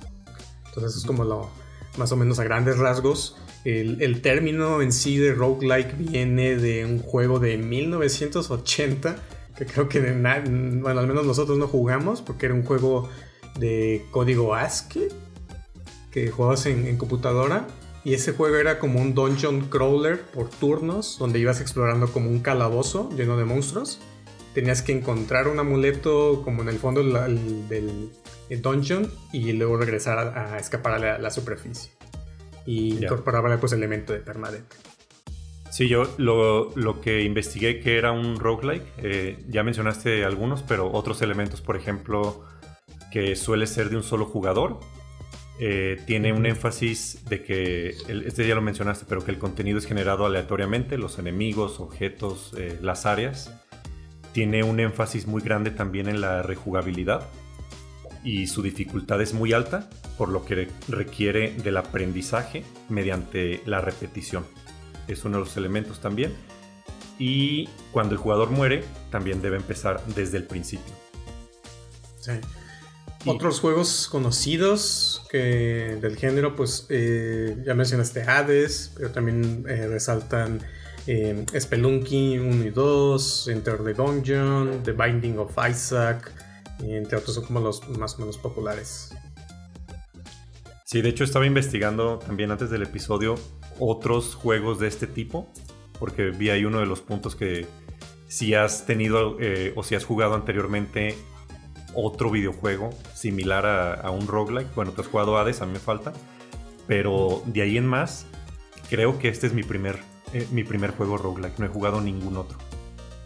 Entonces 0.67 0.97
es 0.97 1.05
como 1.05 1.23
lo, 1.23 1.49
más 1.97 2.11
o 2.11 2.15
menos 2.15 2.37
a 2.37 2.43
grandes 2.43 2.77
rasgos 2.77 3.35
el, 3.65 4.21
término 4.21 4.81
en 4.81 4.91
sí 4.91 5.17
de 5.17 5.33
roguelike 5.33 5.97
viene 5.97 6.55
de 6.55 6.85
un 6.85 6.99
juego 6.99 7.39
de 7.39 7.57
1980 7.57 9.15
que 9.57 9.65
creo 9.65 9.89
que 9.89 9.99
bueno, 9.99 10.99
al 10.99 11.07
menos 11.07 11.25
nosotros 11.25 11.57
no 11.57 11.67
jugamos 11.67 12.21
porque 12.21 12.45
era 12.45 12.55
un 12.55 12.63
juego 12.63 13.09
de 13.59 14.05
código 14.11 14.53
ASCII 14.53 15.07
que 16.11 16.29
jugabas 16.29 16.65
en, 16.65 16.97
computadora. 16.97 17.67
Y 18.03 18.13
ese 18.13 18.31
juego 18.31 18.55
era 18.55 18.79
como 18.79 19.01
un 19.01 19.13
dungeon 19.13 19.67
crawler 19.69 20.21
por 20.21 20.49
turnos, 20.49 21.17
donde 21.19 21.39
ibas 21.39 21.59
explorando 21.59 22.07
como 22.07 22.29
un 22.29 22.39
calabozo 22.39 23.09
lleno 23.15 23.37
de 23.37 23.43
monstruos. 23.43 23.99
Tenías 24.53 24.81
que 24.81 24.93
encontrar 24.93 25.47
un 25.47 25.59
amuleto 25.59 26.41
como 26.43 26.61
en 26.61 26.69
el 26.69 26.79
fondo 26.79 27.03
del, 27.03 28.09
dungeon 28.61 29.11
y 29.33 29.51
luego 29.51 29.77
regresar 29.77 30.19
a, 30.19 30.57
escapar 30.57 31.03
a 31.03 31.19
la, 31.19 31.31
superficie. 31.31 31.91
Y 32.67 33.03
incorporaba 33.03 33.57
pues 33.57 33.73
elemento 33.73 34.13
de 34.13 34.19
permanente. 34.19 34.75
Sí, 35.71 35.87
yo 35.87 36.03
lo, 36.17 37.01
que 37.01 37.23
investigué 37.23 37.79
que 37.79 37.97
era 37.97 38.11
un 38.11 38.39
roguelike, 38.39 38.85
eh, 38.97 39.45
ya 39.47 39.63
mencionaste 39.63 40.25
algunos, 40.25 40.63
pero 40.63 40.91
otros 40.91 41.21
elementos, 41.21 41.61
por 41.61 41.75
ejemplo, 41.75 42.43
que 43.11 43.35
suele 43.35 43.67
ser 43.67 43.89
de 43.89 43.95
un 43.95 44.03
solo 44.03 44.25
jugador, 44.25 44.79
eh, 45.59 46.01
tiene 46.05 46.33
un 46.33 46.45
énfasis 46.45 47.25
de 47.29 47.43
que, 47.43 47.95
este 48.07 48.47
ya 48.47 48.55
lo 48.55 48.61
mencionaste, 48.61 49.05
pero 49.07 49.23
que 49.23 49.31
el 49.31 49.37
contenido 49.37 49.77
es 49.77 49.85
generado 49.85 50.25
aleatoriamente, 50.25 50.97
los 50.97 51.19
enemigos, 51.19 51.79
objetos, 51.79 52.53
eh, 52.57 52.77
las 52.81 53.05
áreas. 53.05 53.53
Tiene 54.33 54.63
un 54.63 54.79
énfasis 54.79 55.25
muy 55.25 55.41
grande 55.41 55.71
también 55.71 56.09
en 56.09 56.21
la 56.21 56.43
rejugabilidad 56.43 57.27
y 58.27 58.47
su 58.47 58.61
dificultad 58.61 59.21
es 59.21 59.33
muy 59.33 59.53
alta, 59.53 59.89
por 60.17 60.27
lo 60.29 60.43
que 60.43 60.67
requiere 60.89 61.53
del 61.63 61.77
aprendizaje 61.77 62.63
mediante 62.89 63.61
la 63.65 63.79
repetición 63.79 64.43
es 65.07 65.23
uno 65.23 65.37
de 65.37 65.45
los 65.45 65.57
elementos 65.57 65.99
también. 65.99 66.33
Y 67.17 67.69
cuando 67.91 68.13
el 68.13 68.19
jugador 68.19 68.51
muere, 68.51 68.83
también 69.09 69.41
debe 69.41 69.57
empezar 69.57 70.03
desde 70.15 70.37
el 70.37 70.43
principio. 70.43 70.93
Otros 73.25 73.61
juegos 73.61 74.09
conocidos 74.11 75.25
que 75.29 75.97
del 76.01 76.17
género, 76.17 76.55
pues 76.55 76.85
eh, 76.89 77.57
ya 77.65 77.73
mencionaste 77.73 78.23
Hades, 78.23 78.91
pero 78.95 79.11
también 79.11 79.65
eh, 79.67 79.87
resaltan 79.87 80.59
eh, 81.07 81.45
Spelunky 81.57 82.37
1 82.37 82.65
y 82.65 82.69
2, 82.69 83.47
Enter 83.47 83.83
the 83.83 83.93
Dungeon, 83.93 84.83
The 84.83 84.91
Binding 84.91 85.39
of 85.39 85.51
Isaac, 85.69 86.31
entre 86.79 87.17
otros 87.17 87.35
son 87.35 87.45
como 87.45 87.59
los 87.59 87.87
más 87.97 88.15
o 88.15 88.19
menos 88.19 88.37
populares. 88.37 89.13
Sí, 90.85 91.01
de 91.01 91.09
hecho 91.09 91.23
estaba 91.23 91.45
investigando 91.45 92.19
también 92.19 92.49
antes 92.51 92.69
del 92.69 92.83
episodio 92.83 93.35
otros 93.77 94.35
juegos 94.35 94.79
de 94.79 94.87
este 94.87 95.05
tipo, 95.05 95.51
porque 95.99 96.31
vi 96.31 96.49
ahí 96.49 96.65
uno 96.65 96.79
de 96.79 96.85
los 96.85 97.01
puntos 97.01 97.35
que 97.35 97.67
si 98.27 98.53
has 98.53 98.85
tenido 98.85 99.37
eh, 99.39 99.73
o 99.75 99.83
si 99.83 99.95
has 99.95 100.05
jugado 100.05 100.35
anteriormente 100.35 101.17
otro 101.93 102.29
videojuego 102.29 102.91
similar 103.13 103.65
a, 103.65 104.11
un 104.11 104.27
roguelike, 104.27 104.73
bueno, 104.75 104.91
tú 104.91 105.01
has 105.01 105.07
jugado 105.07 105.37
Hades, 105.37 105.61
a 105.61 105.65
mí 105.65 105.73
me 105.73 105.79
falta, 105.79 106.13
pero 106.85 107.41
de 107.45 107.63
ahí 107.63 107.77
en 107.77 107.87
más, 107.87 108.25
creo 108.89 109.17
que 109.19 109.29
este 109.29 109.47
es 109.47 109.53
mi 109.53 109.63
primer, 109.63 109.97
eh, 110.33 110.47
mi 110.51 110.63
primer 110.63 110.91
juego 110.91 111.17
roguelike, 111.17 111.57
no 111.59 111.65
he 111.65 111.69
jugado 111.69 112.01
ningún 112.01 112.37
otro. 112.37 112.59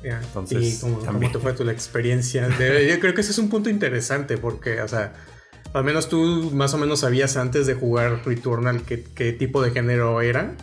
Entonces, 0.04 0.78
¿Y 0.78 0.82
cómo, 0.82 1.32
te 1.32 1.40
fue 1.40 1.54
tu 1.54 1.68
experiencia? 1.70 2.48
yo 2.50 3.00
creo 3.00 3.14
que 3.14 3.22
ese 3.22 3.32
es 3.32 3.38
un 3.38 3.50
punto 3.50 3.70
interesante 3.70 4.38
porque, 4.38 4.82
o 4.82 4.88
sea, 4.88 5.14
al 5.74 5.84
menos 5.84 6.10
tú 6.10 6.52
más 6.54 6.74
o 6.74 6.78
menos 6.78 7.02
sabías 7.02 7.38
antes 7.38 7.68
de 7.68 7.76
jugar 7.76 8.22
Returnal 8.26 8.84
qué, 8.84 9.04
qué 9.04 9.32
tipo 9.34 9.62
de 9.62 9.72
género 9.72 10.22
era. 10.22 10.56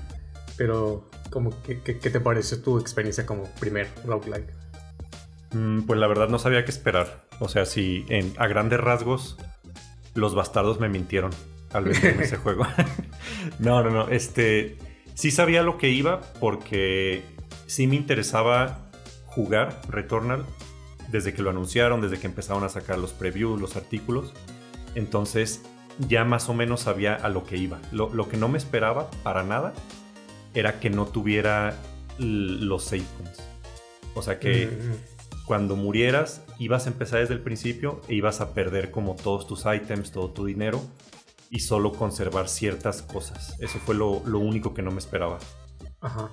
Pero, 0.57 1.09
como, 1.31 1.63
¿qué, 1.63 1.81
qué, 1.81 1.95
te 1.95 2.21
pareció 2.21 2.61
tu 2.61 2.79
experiencia 2.79 3.25
como 3.25 3.45
primer 3.61 3.89
roguelike? 4.05 4.53
Mm, 5.53 5.83
pues 5.83 6.01
la 6.01 6.09
verdad 6.09 6.29
no 6.29 6.39
sabía 6.39 6.65
qué 6.65 6.71
esperar. 6.71 7.27
O 7.39 7.49
sea, 7.49 7.65
si 7.65 8.05
en, 8.09 8.35
a 8.39 8.49
grandes 8.49 8.81
rasgos 8.81 9.37
los 10.15 10.35
bastardos 10.35 10.81
me 10.81 10.89
mintieron 10.89 11.31
al 11.73 11.85
ver 11.85 11.97
ese 12.21 12.37
juego. 12.39 12.67
no, 13.61 13.85
no, 13.85 13.91
no. 13.91 14.09
Este, 14.09 14.77
sí 15.15 15.31
sabía 15.31 15.63
lo 15.63 15.79
que 15.79 15.91
iba 15.91 16.21
porque 16.41 17.23
sí 17.67 17.87
me 17.87 17.97
interesaba 17.97 18.88
jugar 19.39 19.81
Returnal 19.89 20.45
desde 21.13 21.33
que 21.33 21.43
lo 21.43 21.51
anunciaron, 21.51 22.01
desde 22.01 22.19
que 22.19 22.27
empezaron 22.27 22.65
a 22.65 22.69
sacar 22.69 22.99
los 22.99 23.13
previews, 23.13 23.61
los 23.61 23.77
artículos. 23.77 24.35
Entonces 24.97 25.63
ya 26.09 26.25
más 26.25 26.49
o 26.49 26.55
menos 26.55 26.81
sabía 26.81 27.15
a 27.15 27.29
lo 27.29 27.45
que 27.45 27.57
iba. 27.57 27.79
Lo, 27.93 28.29
que 28.29 28.37
no 28.37 28.49
me 28.49 28.59
esperaba 28.59 29.09
para 29.23 29.45
nada 29.45 29.75
era 30.55 30.81
que 30.81 30.91
no 30.91 31.07
tuviera 31.07 31.77
los 32.19 32.83
save 32.83 33.05
points. 33.17 33.45
O 34.15 34.23
sea 34.23 34.41
que 34.41 34.67
mm. 34.67 35.47
cuando 35.47 35.77
murieras 35.77 36.43
ibas 36.59 36.87
a 36.87 36.91
empezar 36.91 37.21
desde 37.21 37.35
el 37.35 37.41
principio 37.41 38.03
e 38.09 38.17
ibas 38.17 38.41
a 38.41 38.55
perder 38.55 38.91
como 38.91 39.15
todos 39.15 39.47
tus 39.47 39.67
items, 39.73 40.11
todo 40.11 40.31
tu 40.31 40.47
dinero 40.47 40.83
y 41.49 41.61
solo 41.61 41.93
conservar 41.93 42.49
ciertas 42.49 43.03
cosas. 43.03 43.55
Eso 43.61 43.79
fue 43.79 43.95
lo, 43.95 44.09
único 44.09 44.75
que 44.75 44.83
no 44.83 44.91
me 44.91 44.99
esperaba. 44.99 45.39
Ajá. 46.01 46.29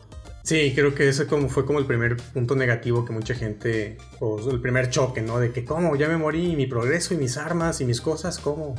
Sí, 0.45 0.73
creo 0.75 0.93
que 0.93 1.09
ese 1.09 1.25
como 1.25 1.49
fue 1.49 1.65
como 1.65 1.79
el 1.79 1.87
primer 1.87 2.17
punto 2.17 2.55
negativo 2.55 3.03
que 3.03 3.11
mucha 3.11 3.33
gente, 3.33 3.97
o 4.19 4.39
el 4.51 4.61
primer 4.61 4.91
choque, 4.91 5.23
¿no? 5.23 5.39
De 5.39 5.51
que, 5.51 5.65
¿cómo? 5.65 5.95
Ya 5.95 6.07
me 6.07 6.17
morí, 6.17 6.55
mi 6.55 6.67
progreso 6.67 7.15
y 7.15 7.17
mis 7.17 7.35
armas 7.37 7.81
y 7.81 7.85
mis 7.85 7.99
cosas, 7.99 8.37
¿cómo? 8.37 8.75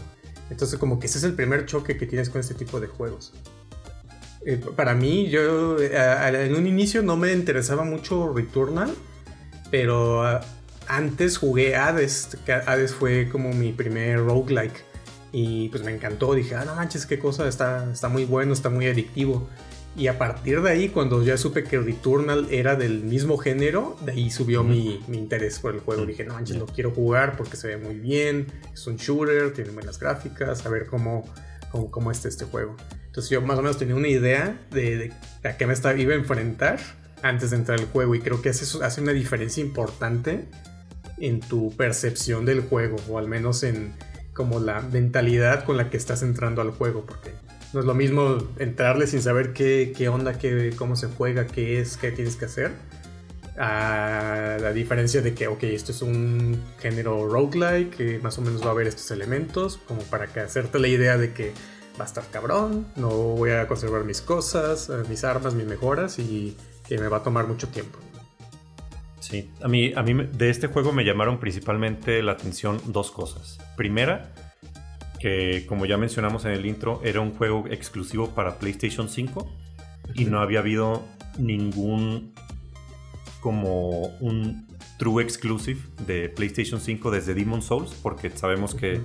Entonces 0.49 0.78
como 0.78 1.00
que 1.00 1.08
ese 1.08 1.18
es 1.18 1.25
el 1.25 1.35
primer 1.35 1.66
choque 1.66 1.96
que 1.96 2.06
tienes 2.06 2.30
con 2.30 2.40
este 2.40 2.54
tipo 2.54 2.78
de 2.78 2.87
juegos. 2.87 3.35
Eh, 4.46 4.61
para 4.76 4.94
mí, 4.94 5.28
yo 5.28 5.76
en 5.80 6.54
un 6.54 6.68
inicio 6.68 7.02
no 7.02 7.16
me 7.16 7.32
interesaba 7.32 7.82
mucho 7.82 8.32
Returnal, 8.32 8.94
pero 9.73 10.23
antes 10.87 11.37
jugué 11.37 11.75
Hades, 11.75 12.38
Hades 12.46 12.94
fue 12.94 13.28
como 13.28 13.52
mi 13.52 13.73
primer 13.73 14.20
roguelike. 14.20 14.85
Y 15.32 15.68
pues 15.70 15.82
me 15.82 15.92
encantó, 15.92 16.32
dije, 16.35 16.54
ah, 16.54 16.64
no 16.64 16.76
manches, 16.76 17.06
qué 17.06 17.18
cosa, 17.18 17.49
está, 17.49 17.90
está 17.92 18.08
muy 18.08 18.25
bueno, 18.25 18.52
está 18.52 18.70
muy 18.70 18.87
adictivo. 18.87 19.49
Y 19.97 20.09
a 20.09 20.19
partir 20.19 20.61
de 20.61 20.71
ahí, 20.71 20.88
cuando 20.91 21.23
ya 21.23 21.38
supe 21.38 21.65
que 21.65 21.79
Returnal 21.79 22.49
era 22.50 22.76
del 22.76 23.03
mismo 23.03 23.38
género, 23.38 23.97
de 24.05 24.12
ahí 24.12 24.31
subió 24.31 24.62
mi, 24.62 25.03
interés 25.09 25.59
por 25.59 25.75
el 25.75 25.81
juego. 25.81 26.05
Dije, 26.05 26.23
no 26.23 26.35
manches, 26.35 26.59
lo 26.59 26.67
quiero 26.67 26.91
jugar 26.91 27.35
porque 27.37 27.57
se 27.57 27.69
ve 27.69 27.76
muy 27.79 27.95
bien, 27.95 28.47
es 28.75 28.87
un 28.87 28.97
shooter, 28.97 29.55
tiene 29.55 29.71
buenas 29.71 29.99
gráficas, 29.99 30.67
a 30.67 30.69
ver 30.69 30.87
cómo, 30.87 31.25
cómo, 31.91 32.11
está 32.11 32.29
este 32.29 32.45
juego. 32.45 32.76
Entonces 33.07 33.31
yo 33.31 33.41
más 33.41 33.59
o 33.59 33.62
menos 33.62 33.79
tenía 33.79 33.95
una 33.95 34.09
idea 34.09 34.61
de, 34.71 35.15
a 35.43 35.57
qué 35.57 35.67
me 35.67 35.73
estaba, 35.73 35.99
iba 35.99 36.12
a 36.12 36.17
enfrentar 36.17 36.79
antes 37.23 37.50
de 37.50 37.57
entrar 37.57 37.81
al 37.81 37.87
juego 37.87 38.15
y 38.15 38.21
creo 38.21 38.43
que 38.43 38.50
eso 38.50 38.85
hace 38.85 39.00
una 39.00 39.12
diferencia 39.12 39.65
importante 39.65 40.45
en 41.17 41.41
tu 41.41 41.75
percepción 41.75 42.45
del 42.45 42.61
juego 42.61 42.97
o 43.09 43.19
al 43.19 43.29
menos 43.29 43.62
en 43.62 43.95
como 44.35 44.61
la 44.61 44.83
mentalidad 44.83 45.65
con 45.65 45.79
la 45.79 45.88
que 45.88 45.97
estás 45.97 46.23
entrando 46.23 46.61
al 46.61 46.73
juego 46.73 47.07
porque 47.07 47.33
no 47.73 47.80
es 47.80 47.87
lo 47.87 47.94
mismo 47.94 48.38
entrarle 48.58 49.06
sin 49.06 49.23
saber 49.23 49.52
qué, 49.52 49.92
qué 49.96 50.08
onda, 50.08 50.38
qué, 50.38 50.73
cómo 50.76 50.96
se 50.96 51.08
juega, 51.08 51.46
qué 51.46 51.80
es, 51.80 51.96
qué 51.96 52.12
tienes 52.12 52.37
que 52.37 52.46
hacer. 52.46 52.73
A 53.58 54.58
la 54.61 54.73
diferencia 54.73 55.23
de 55.23 55.35
que, 55.35 55.49
ok, 55.49 55.62
esto 55.64 55.92
es 55.92 56.02
un 56.02 56.61
género 56.78 57.26
roguelike, 57.28 57.96
que 57.96 58.18
más 58.18 58.38
o 58.38 58.42
menos 58.42 58.62
va 58.62 58.68
a 58.68 58.70
haber 58.73 58.87
estos 58.87 59.11
elementos, 59.11 59.78
como 59.88 60.02
para 60.02 60.26
que 60.26 60.40
hacerte 60.40 60.78
la 60.78 60.88
idea 60.88 61.16
de 61.16 61.32
que 61.32 61.52
va 61.99 62.04
a 62.04 62.06
estar 62.06 62.25
cabrón, 62.30 62.87
no 62.96 63.08
voy 63.08 63.50
a 63.50 63.66
conservar 63.66 64.04
mis 64.04 64.20
cosas, 64.20 64.90
eh, 64.90 65.02
mis 65.08 65.25
armas, 65.25 65.54
mis 65.54 65.66
mejoras 65.66 66.18
y 66.18 66.56
que 66.87 66.99
me 66.99 67.08
va 67.08 67.18
a 67.18 67.23
tomar 67.23 67.46
mucho 67.46 67.68
tiempo. 67.68 67.99
Sí, 69.20 69.50
a 69.61 69.68
mí, 69.68 69.92
a 69.96 70.02
mí 70.02 70.28
de 70.32 70.50
este 70.50 70.68
juego 70.68 70.92
me 70.92 71.04
llamaron 71.04 71.40
principalmente 71.40 72.23
la 72.23 72.32
atención 72.32 72.80
dos 72.87 73.11
cosas. 73.11 73.58
Primera, 73.76 74.32
que 75.18 75.64
como 75.66 75.87
ya 75.87 75.96
mencionamos 75.96 76.44
en 76.44 76.52
el 76.52 76.66
intro, 76.66 77.00
era 77.04 77.20
un 77.20 77.35
juego 77.35 77.64
exclusivo 77.70 78.30
para 78.30 78.58
PlayStation 78.58 79.08
5 79.08 79.49
y 80.14 80.25
no 80.25 80.40
había 80.40 80.61
habido 80.61 81.04
ningún 81.38 82.32
como 83.40 84.08
un 84.20 84.66
true 84.99 85.23
exclusive 85.23 85.80
de 86.06 86.28
PlayStation 86.28 86.80
5 86.80 87.11
desde 87.11 87.35
Demon 87.35 87.62
Souls, 87.62 87.94
porque 88.02 88.30
sabemos 88.30 88.75
que 88.75 89.00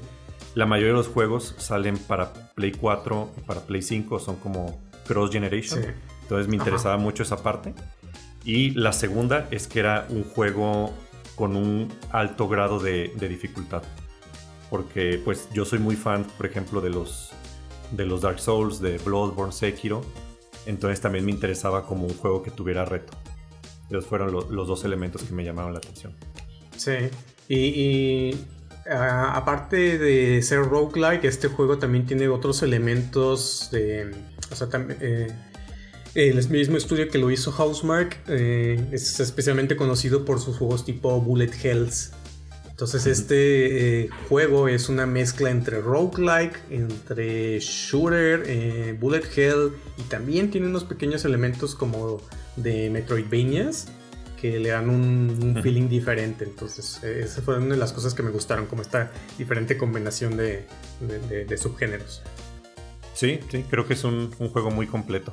la 0.56 0.66
mayoría 0.66 0.94
de 0.94 0.98
los 0.98 1.08
juegos 1.08 1.56
salen 1.58 1.98
para 1.98 2.34
Play 2.56 2.72
4 2.72 3.34
y 3.38 3.42
para 3.42 3.62
Play 3.62 3.82
5, 3.82 4.20
son 4.20 4.38
como 4.38 4.80
cross 5.06 5.32
generation. 5.32 5.82
Entonces 6.24 6.48
me 6.48 6.56
interesaba 6.56 6.98
mucho 6.98 7.24
esa 7.24 7.44
parte. 7.44 7.74
Y 8.44 8.72
la 8.72 8.94
segunda 8.94 9.48
es 9.52 9.68
que 9.68 9.80
era 9.80 10.08
un 10.10 10.24
juego 10.24 10.94
con 11.36 11.56
un 11.56 11.94
alto 12.12 12.48
grado 12.48 12.80
de 12.80 13.12
dificultad 13.30 13.84
porque 14.72 15.22
pues 15.24 15.50
yo 15.54 15.66
soy 15.66 15.80
muy 15.80 15.98
fan, 15.98 16.26
por 16.38 16.46
ejemplo, 16.46 16.80
de 16.80 16.90
los, 16.90 17.32
de 17.92 18.06
los 18.06 18.22
Dark 18.22 18.40
Souls, 18.40 18.80
de 18.80 18.98
Bloodborne, 19.00 19.52
Sekiro, 19.52 20.02
entonces 20.66 21.02
también 21.02 21.26
me 21.26 21.32
interesaba 21.32 21.86
como 21.86 22.08
un 22.08 22.14
juego 22.18 22.42
que 22.42 22.52
tuviera 22.52 22.86
reto. 22.86 23.12
Esos 23.90 24.06
fueron 24.06 24.32
los 24.32 24.68
dos 24.68 24.86
elementos 24.86 25.24
que 25.24 25.34
me 25.34 25.44
llamaron 25.44 25.74
la 25.74 25.80
atención. 25.80 26.16
Sí, 26.78 26.94
y, 27.50 28.34
aparte 28.90 29.98
de 30.00 30.42
ser 30.42 30.60
roguelike, 30.60 31.26
este 31.26 31.50
juego 31.50 31.78
también 31.78 32.06
tiene 32.06 32.30
otros 32.30 32.64
elementos 32.64 33.68
de... 33.72 34.16
O 34.52 34.56
sea. 34.56 34.70
Eh, 35.02 35.28
el 36.14 36.50
mismo 36.50 36.76
estudio 36.76 37.10
que 37.10 37.18
lo 37.18 37.32
hizo 37.32 37.54
Housemark 37.54 38.20
eh, 38.28 38.86
es 38.92 39.20
especialmente 39.22 39.78
conocido 39.78 40.26
por 40.26 40.42
sus 40.42 40.58
juegos 40.58 40.84
tipo 40.84 41.22
Bullet 41.22 41.52
Hells 41.64 42.12
Entonces 42.82 43.06
este 43.06 44.06
eh, 44.06 44.10
juego 44.28 44.68
es 44.68 44.90
una 44.90 45.06
mezcla 45.06 45.52
entre 45.52 45.82
roguelike, 45.82 46.60
entre 46.72 47.60
shooter, 47.60 48.44
eh, 48.48 48.98
bullet 49.00 49.22
hell 49.36 49.74
y 50.00 50.02
también 50.10 50.50
tiene 50.50 50.66
unos 50.66 50.84
pequeños 50.86 51.24
elementos 51.24 51.76
como 51.76 52.20
de 52.56 52.90
Metroidvanias 52.90 53.88
que 54.42 54.58
le 54.58 54.70
dan 54.70 54.90
un, 54.90 55.60
feeling 55.62 55.90
diferente. 55.90 56.44
Entonces 56.44 57.00
eh, 57.04 57.22
esa 57.24 57.44
fue 57.44 57.60
una 57.60 57.76
de 57.76 57.78
las 57.78 57.94
cosas 57.94 58.16
que 58.16 58.24
me 58.24 58.32
gustaron, 58.32 58.66
como 58.66 58.82
esta 58.82 59.12
diferente 59.38 59.78
combinación 59.78 60.36
de, 60.36 60.66
subgéneros. 61.58 62.24
Sí, 63.14 63.42
sí, 63.52 63.64
creo 63.70 63.86
que 63.86 63.94
es 63.94 64.04
un, 64.04 64.34
un 64.40 64.50
juego 64.50 64.72
muy 64.72 64.88
completo. 64.88 65.32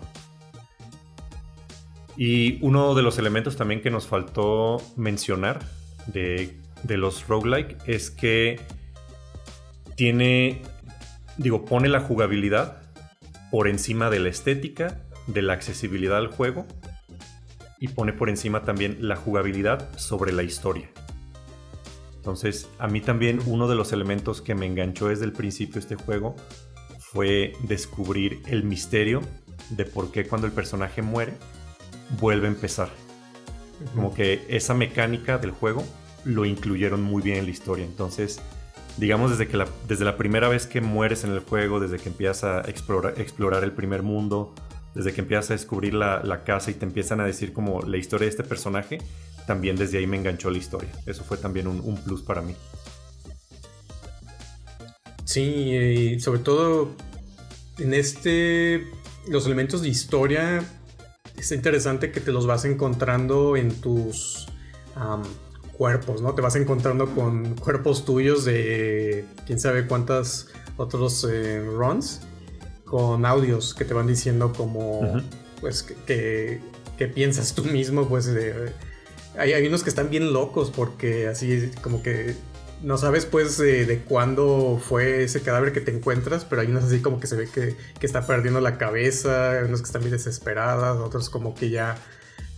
Y 2.14 2.62
uno 2.62 2.95
de 2.95 3.00
los 3.00 3.19
elementos 3.19 3.57
también 3.57 3.81
que 3.81 3.90
nos 3.90 4.07
faltó 4.07 4.83
mencionar 4.97 5.61
de 6.09 6.67
de 6.82 6.97
los 6.97 7.26
roguelike 7.28 7.76
es 7.87 8.11
que 8.11 8.61
tiene, 9.97 10.62
digo, 11.37 11.64
pone 11.64 11.88
la 11.88 12.00
jugabilidad 12.00 12.82
por 13.50 13.68
encima 13.68 14.11
de 14.11 14.20
la 14.20 14.28
estética, 14.28 15.00
de 15.26 15.42
la 15.42 15.54
accesibilidad 15.54 16.18
al 16.18 16.28
juego 16.28 16.66
y 17.80 17.88
pone 17.88 18.12
por 18.12 18.28
encima 18.28 18.62
también 18.62 18.97
la 19.00 19.16
jugabilidad 19.16 19.88
sobre 19.97 20.32
la 20.32 20.42
historia. 20.42 20.88
Entonces, 22.16 22.68
a 22.78 22.88
mí 22.88 23.00
también 23.00 23.40
uno 23.47 23.68
de 23.68 23.75
los 23.75 23.92
elementos 23.92 24.42
que 24.42 24.54
me 24.54 24.66
enganchó 24.66 25.08
desde 25.08 25.25
el 25.25 25.32
principio 25.32 25.78
este 25.78 25.94
juego 25.94 26.37
fue 26.99 27.54
descubrir 27.62 28.42
el 28.47 28.64
misterio 28.64 29.23
de 29.70 29.85
por 29.85 30.12
qué 30.12 30.26
cuando 30.26 30.47
el 30.47 30.52
personaje 30.52 31.00
muere 31.00 31.35
vuelve 32.20 32.47
a 32.47 32.50
empezar. 32.50 32.90
Como 33.94 34.12
que 34.12 34.44
esa 34.49 34.75
mecánica 34.75 35.38
del 35.38 35.52
juego 35.52 35.85
lo 36.28 36.44
incluyeron 36.44 37.02
muy 37.02 37.23
bien 37.23 37.38
en 37.38 37.44
la 37.47 37.50
historia. 37.50 37.85
Entonces, 37.85 38.40
digamos 38.99 39.30
desde 39.30 39.49
que 39.49 39.56
la, 39.56 39.66
desde 39.88 40.04
la 40.04 40.16
primera 40.16 40.49
vez 40.49 40.66
que 40.66 40.80
mueres 40.80 41.25
en 41.25 41.30
el 41.30 41.40
juego, 41.40 41.80
desde 41.80 41.97
que 41.99 42.11
empiezas 42.11 42.66
a 42.66 42.70
explorar, 42.70 43.64
el 43.64 43.73
primer 43.73 44.02
mundo, 44.02 44.54
desde 44.94 45.14
que 45.14 45.23
empiezas 45.23 45.50
a 45.50 45.54
descubrir 45.54 45.94
la, 45.94 46.42
casa 46.44 46.70
y 46.70 46.75
te 46.75 46.85
empiezan 46.85 47.20
a 47.20 47.25
decir 47.25 47.52
como 47.52 47.80
la 47.82 47.97
historia 47.97 48.26
de 48.26 48.30
este 48.30 48.44
personaje, 48.44 48.99
también 49.47 49.76
desde 49.76 49.99
ahí 49.99 50.06
me 50.06 50.18
enganchó 50.18 50.50
la 50.50 50.58
historia. 50.58 50.90
Eso 51.06 51.25
fue 51.25 51.38
también 51.38 51.66
un, 51.66 51.97
plus 52.04 52.23
para 52.23 52.42
mí. 52.42 52.54
Sí, 55.25 55.40
y 55.40 56.20
sobre 56.20 56.40
todo 56.40 56.90
en 57.78 57.94
este, 57.94 58.87
los 59.28 59.47
elementos 59.47 59.80
de 59.80 59.88
historia, 59.88 60.62
es 61.38 61.52
interesante 61.52 62.12
que 62.12 62.20
te 62.20 62.32
los 62.32 62.47
vas 62.47 62.66
encontrando 62.66 63.56
en 63.56 63.73
tus 63.80 64.49
cuerpos, 65.78 66.20
¿no? 66.20 66.35
Te 66.35 66.42
vas 66.42 66.56
encontrando 66.56 67.14
con 67.14 67.54
cuerpos 67.54 68.04
tuyos 68.04 68.44
de 68.44 69.25
quién 69.47 69.61
sabe 69.61 69.87
cuántas 69.87 70.49
otros 70.76 71.26
eh, 71.30 71.64
runs, 71.64 72.20
con 72.85 73.25
audios 73.25 73.75
que 73.75 73.85
te 73.85 73.94
van 73.94 74.08
diciendo 74.08 74.52
como, 74.52 75.23
pues, 75.61 75.85
que, 75.85 76.61
piensas 77.14 77.54
tú 77.54 77.64
mismo, 77.64 78.08
pues, 78.08 78.28
hay, 79.38 79.52
hay, 79.52 79.66
unos 79.68 79.85
que 79.85 79.90
están 79.90 80.11
bien 80.11 80.32
locos 80.32 80.73
porque 80.75 81.28
así 81.28 81.70
como 81.80 82.02
que 82.02 82.35
no 82.82 82.97
sabes 82.97 83.25
pues 83.25 83.58
de, 83.58 84.02
cuándo 84.08 84.80
fue 84.82 85.25
ese 85.25 85.42
cadáver 85.42 85.73
que 85.73 85.80
te 85.80 85.94
encuentras, 85.94 86.44
pero 86.44 86.62
hay 86.62 86.68
unos 86.68 86.85
así 86.85 87.00
como 87.00 87.20
que 87.20 87.28
se 87.28 87.37
ve 87.37 87.49
que, 87.49 87.76
que 87.99 88.06
está 88.06 88.26
perdiendo 88.26 88.61
la 88.61 88.78
cabeza, 88.78 89.52
hay 89.52 89.64
unos 89.64 89.80
que 89.80 89.87
están 89.87 90.02
bien 90.02 90.12
desesperadas, 90.12 90.97
otros 90.99 91.30
como 91.30 91.54
que 91.54 91.70
ya 91.70 91.97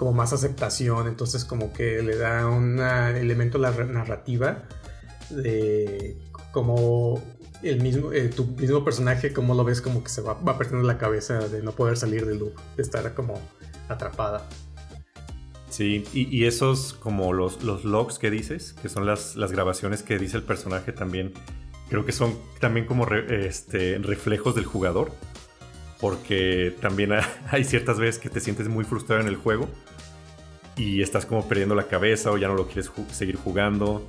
como 0.00 0.14
más 0.14 0.32
aceptación, 0.32 1.08
entonces 1.08 1.44
como 1.44 1.74
que 1.74 2.02
le 2.02 2.16
da 2.16 2.46
un 2.46 2.80
elemento 2.80 3.58
la 3.58 3.70
narrativa 3.70 4.62
de 5.28 6.16
como 6.52 7.22
el 7.62 7.82
mismo, 7.82 8.10
eh, 8.10 8.30
tu 8.34 8.46
mismo 8.46 8.82
personaje, 8.82 9.34
como 9.34 9.52
lo 9.52 9.62
ves 9.62 9.82
como 9.82 10.02
que 10.02 10.08
se 10.08 10.22
va, 10.22 10.32
va 10.32 10.56
perdiendo 10.56 10.86
la 10.86 10.96
cabeza 10.96 11.46
de 11.46 11.62
no 11.62 11.72
poder 11.72 11.98
salir 11.98 12.24
del 12.24 12.38
loop, 12.38 12.54
de 12.78 12.82
estar 12.82 13.12
como 13.12 13.38
atrapada. 13.90 14.48
Sí, 15.68 16.02
y, 16.14 16.46
esos 16.46 16.94
como 16.94 17.34
los, 17.34 17.62
los 17.62 17.84
logs 17.84 18.18
que 18.18 18.30
dices, 18.30 18.72
que 18.80 18.88
son 18.88 19.04
las, 19.04 19.36
las 19.36 19.52
grabaciones 19.52 20.02
que 20.02 20.18
dice 20.18 20.38
el 20.38 20.44
personaje 20.44 20.92
también, 20.92 21.34
creo 21.90 22.06
que 22.06 22.12
son 22.12 22.38
también 22.58 22.86
como 22.86 23.06
este, 23.06 23.98
reflejos 23.98 24.54
del 24.54 24.64
jugador 24.64 25.12
porque 26.00 26.76
también 26.80 27.12
hay 27.50 27.64
ciertas 27.64 27.98
veces 27.98 28.20
que 28.20 28.28
te 28.28 28.40
sientes 28.40 28.68
muy 28.68 28.84
frustrado 28.84 29.20
en 29.20 29.28
el 29.28 29.36
juego 29.36 29.68
y 30.76 31.02
estás 31.02 31.26
como 31.26 31.46
perdiendo 31.46 31.74
la 31.74 31.88
cabeza 31.88 32.30
o 32.30 32.38
ya 32.38 32.48
no 32.48 32.54
lo 32.54 32.66
quieres 32.66 32.90
seguir 33.12 33.36
jugando. 33.36 34.08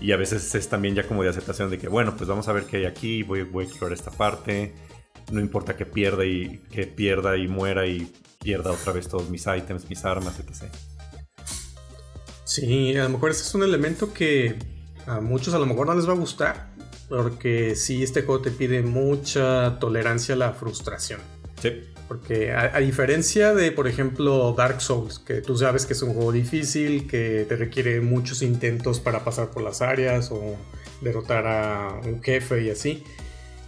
Y 0.00 0.10
a 0.10 0.16
veces 0.16 0.52
es 0.56 0.68
también 0.68 0.96
ya 0.96 1.06
como 1.06 1.22
de 1.22 1.28
aceptación 1.28 1.70
de 1.70 1.78
que, 1.78 1.86
bueno, 1.86 2.16
pues 2.16 2.28
vamos 2.28 2.48
a 2.48 2.52
ver 2.52 2.64
qué 2.64 2.78
hay 2.78 2.84
aquí, 2.86 3.22
voy, 3.22 3.42
voy 3.42 3.64
a 3.64 3.68
explorar 3.68 3.96
esta 3.96 4.10
parte. 4.10 4.74
No 5.30 5.38
importa 5.38 5.76
que 5.76 5.86
pierda 5.86 6.24
y 6.24 6.60
que 6.72 6.88
pierda 6.88 7.36
y 7.36 7.46
muera 7.46 7.86
y 7.86 8.12
pierda 8.42 8.72
otra 8.72 8.92
vez 8.92 9.06
todos 9.06 9.30
mis 9.30 9.46
ítems, 9.46 9.88
mis 9.88 10.04
armas, 10.04 10.40
etc. 10.40 10.72
Sí, 12.44 12.96
a 12.96 13.04
lo 13.04 13.10
mejor 13.10 13.30
ese 13.30 13.42
es 13.42 13.54
un 13.54 13.62
elemento 13.62 14.12
que 14.12 14.58
a 15.06 15.20
muchos 15.20 15.54
a 15.54 15.58
lo 15.60 15.66
mejor 15.66 15.86
no 15.86 15.94
les 15.94 16.08
va 16.08 16.12
a 16.12 16.16
gustar, 16.16 16.71
porque 17.08 17.74
sí, 17.76 18.02
este 18.02 18.22
juego 18.22 18.42
te 18.42 18.50
pide 18.50 18.82
mucha 18.82 19.78
tolerancia 19.78 20.34
a 20.34 20.38
la 20.38 20.52
frustración. 20.52 21.20
Sí. 21.60 21.82
Porque 22.08 22.52
a, 22.52 22.78
diferencia 22.80 23.54
de, 23.54 23.72
por 23.72 23.88
ejemplo, 23.88 24.54
Dark 24.56 24.82
Souls, 24.82 25.18
que 25.18 25.40
tú 25.40 25.56
sabes 25.56 25.86
que 25.86 25.94
es 25.94 26.02
un 26.02 26.12
juego 26.12 26.30
difícil, 26.30 27.06
que 27.06 27.46
te 27.48 27.56
requiere 27.56 28.02
muchos 28.02 28.42
intentos 28.42 29.00
para 29.00 29.24
pasar 29.24 29.50
por 29.50 29.62
las 29.62 29.80
áreas 29.80 30.30
o 30.30 30.56
derrotar 31.00 31.46
a 31.46 32.00
un 32.04 32.22
jefe 32.22 32.64
y 32.64 32.70
así. 32.70 33.02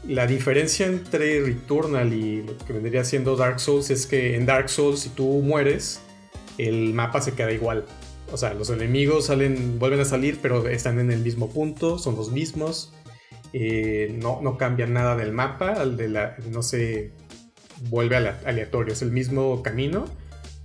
La 0.06 0.26
diferencia 0.26 0.84
entre 0.84 1.40
Returnal 1.40 2.12
y 2.12 2.42
lo 2.42 2.58
que 2.58 2.74
vendría 2.74 3.04
siendo 3.04 3.34
Dark 3.36 3.60
Souls 3.60 3.88
es 3.88 4.06
que 4.06 4.36
en 4.36 4.44
Dark 4.44 4.68
Souls 4.68 5.00
si 5.00 5.08
tú 5.08 5.40
mueres, 5.42 6.00
el 6.58 6.92
mapa 6.92 7.22
se 7.22 7.32
queda 7.32 7.50
igual. 7.50 7.86
O 8.30 8.36
sea, 8.36 8.52
los 8.52 8.68
enemigos 8.68 9.26
salen, 9.26 9.78
vuelven 9.78 10.00
a 10.00 10.04
salir, 10.04 10.38
pero 10.42 10.68
están 10.68 10.98
en 10.98 11.10
el 11.10 11.20
mismo 11.20 11.48
punto, 11.48 11.98
son 11.98 12.16
los 12.16 12.30
mismos. 12.30 12.92
Eh, 13.56 14.12
no, 14.20 14.40
no 14.42 14.58
cambia 14.58 14.84
nada 14.88 15.14
del 15.14 15.30
mapa, 15.30 15.74
al 15.74 15.96
de 15.96 16.08
la, 16.08 16.36
no 16.50 16.60
se 16.64 17.12
vuelve 17.88 18.16
aleatorio, 18.16 18.92
es 18.92 19.00
el 19.02 19.12
mismo 19.12 19.62
camino 19.62 20.06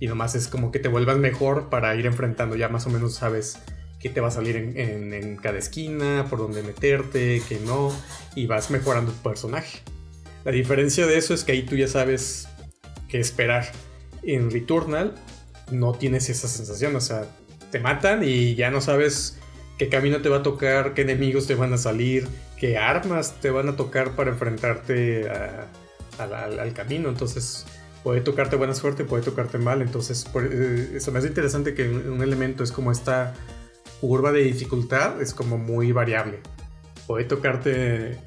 y 0.00 0.08
nomás 0.08 0.34
es 0.34 0.48
como 0.48 0.72
que 0.72 0.80
te 0.80 0.88
vuelvas 0.88 1.18
mejor 1.18 1.70
para 1.70 1.94
ir 1.94 2.06
enfrentando, 2.06 2.56
ya 2.56 2.68
más 2.68 2.88
o 2.88 2.90
menos 2.90 3.14
sabes 3.14 3.60
qué 4.00 4.08
te 4.08 4.20
va 4.20 4.26
a 4.26 4.30
salir 4.32 4.56
en, 4.56 5.36
cada 5.36 5.58
esquina, 5.58 6.26
por 6.28 6.40
dónde 6.40 6.64
meterte, 6.64 7.40
qué 7.48 7.60
no, 7.64 7.94
y 8.34 8.46
vas 8.46 8.72
mejorando 8.72 9.12
tu 9.12 9.22
personaje. 9.22 9.78
La 10.44 10.50
diferencia 10.50 11.06
de 11.06 11.16
eso 11.16 11.32
es 11.32 11.44
que 11.44 11.52
ahí 11.52 11.62
tú 11.62 11.76
ya 11.76 11.86
sabes 11.86 12.48
qué 13.08 13.20
esperar. 13.20 13.70
En 14.24 14.50
Returnal 14.50 15.14
no 15.70 15.92
tienes 15.92 16.28
esa 16.28 16.48
sensación, 16.48 16.96
o 16.96 17.00
sea, 17.00 17.26
te 17.70 17.78
matan 17.78 18.24
y 18.24 18.56
ya 18.56 18.72
no 18.72 18.80
sabes 18.80 19.39
qué 19.80 19.88
camino 19.88 20.20
te 20.20 20.28
va 20.28 20.36
a 20.36 20.42
tocar, 20.42 20.92
qué 20.92 21.00
enemigos 21.00 21.46
te 21.46 21.54
van 21.54 21.72
a 21.72 21.78
salir, 21.78 22.28
qué 22.58 22.76
armas 22.76 23.40
te 23.40 23.48
van 23.50 23.66
a 23.70 23.76
tocar 23.76 24.14
para 24.14 24.28
enfrentarte 24.28 25.26
al 26.18 26.72
camino. 26.74 27.08
Entonces 27.08 27.64
puede 28.04 28.20
tocarte 28.20 28.56
buena 28.56 28.74
suerte, 28.74 29.04
puede 29.04 29.22
tocarte 29.22 29.56
mal. 29.56 29.80
Entonces 29.80 30.26
eh, 30.34 30.92
eso 30.96 31.10
me 31.12 31.20
hace 31.20 31.28
interesante 31.28 31.72
que 31.72 31.88
un 31.88 32.22
elemento 32.22 32.62
es 32.62 32.72
como 32.72 32.92
esta 32.92 33.32
curva 34.02 34.32
de 34.32 34.42
dificultad, 34.42 35.22
es 35.22 35.32
como 35.32 35.56
muy 35.56 35.92
variable. 35.92 36.40
Puede 37.06 37.24
tocarte 37.24 38.18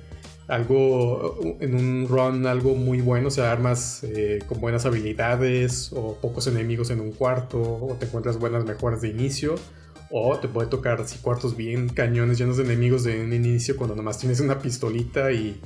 algo 0.48 1.38
en 1.60 1.76
un 1.76 2.08
run 2.10 2.48
algo 2.48 2.74
muy 2.74 3.00
bueno, 3.00 3.28
o 3.28 3.32
sea, 3.32 3.52
armas 3.52 4.04
eh, 4.04 4.40
con 4.48 4.60
buenas 4.60 4.88
habilidades 4.88 5.92
o 5.94 6.18
pocos 6.20 6.48
enemigos 6.48 6.90
en 6.90 7.00
un 7.00 7.12
cuarto 7.12 7.62
o 7.62 7.96
te 8.00 8.08
encuentras 8.08 8.40
buenas 8.40 8.66
mejoras 8.66 9.02
de 9.02 9.10
inicio 9.10 9.54
o 10.16 10.38
te 10.38 10.48
puede 10.48 10.68
tocar 10.68 11.02
así 11.02 11.18
cuartos 11.18 11.58
bien 11.58 11.90
cañones 11.90 12.38
llenos 12.38 12.58
de 12.58 12.64
enemigos 12.64 13.04
de 13.04 13.20
un 13.24 13.34
inicio 13.34 13.76
cuando 13.76 13.96
nomás 13.96 14.20
tienes 14.20 14.40
una 14.42 14.60
pistolita 14.60 15.32
y, 15.32 15.60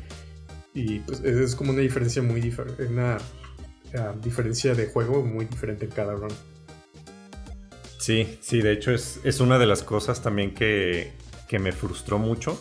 y 0.74 1.00
pues 1.00 1.20
es 1.20 1.54
como 1.54 1.72
una 1.72 1.82
diferencia 1.82 2.22
muy 2.22 2.40
diferente, 2.40 2.86
una 2.86 3.18
ah, 3.96 4.16
diferencia 4.24 4.74
de 4.74 4.86
juego 4.86 5.22
muy 5.22 5.44
diferente 5.48 5.84
en 5.84 5.92
cada 5.92 6.14
run. 6.14 6.32
Sí, 7.98 8.38
sí, 8.40 8.62
de 8.62 8.72
hecho 8.72 8.94
es, 8.94 9.20
es 9.26 9.42
una 9.42 9.60
de 9.60 9.66
las 9.66 9.84
cosas 9.84 10.22
también 10.22 10.54
que, 10.54 11.12
que 11.50 11.60
me 11.60 11.74
frustró 11.74 12.18
mucho 12.18 12.58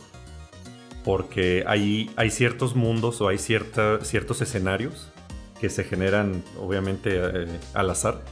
porque 1.04 1.62
hay, 1.68 2.10
hay 2.16 2.32
ciertos 2.32 2.74
mundos 2.74 3.20
o 3.20 3.28
hay 3.28 3.38
cierta, 3.38 4.04
ciertos 4.04 4.42
escenarios 4.42 5.12
que 5.60 5.70
se 5.70 5.84
generan 5.84 6.42
obviamente 6.58 7.10
eh, 7.14 7.46
al 7.74 7.90
azar 7.90 8.24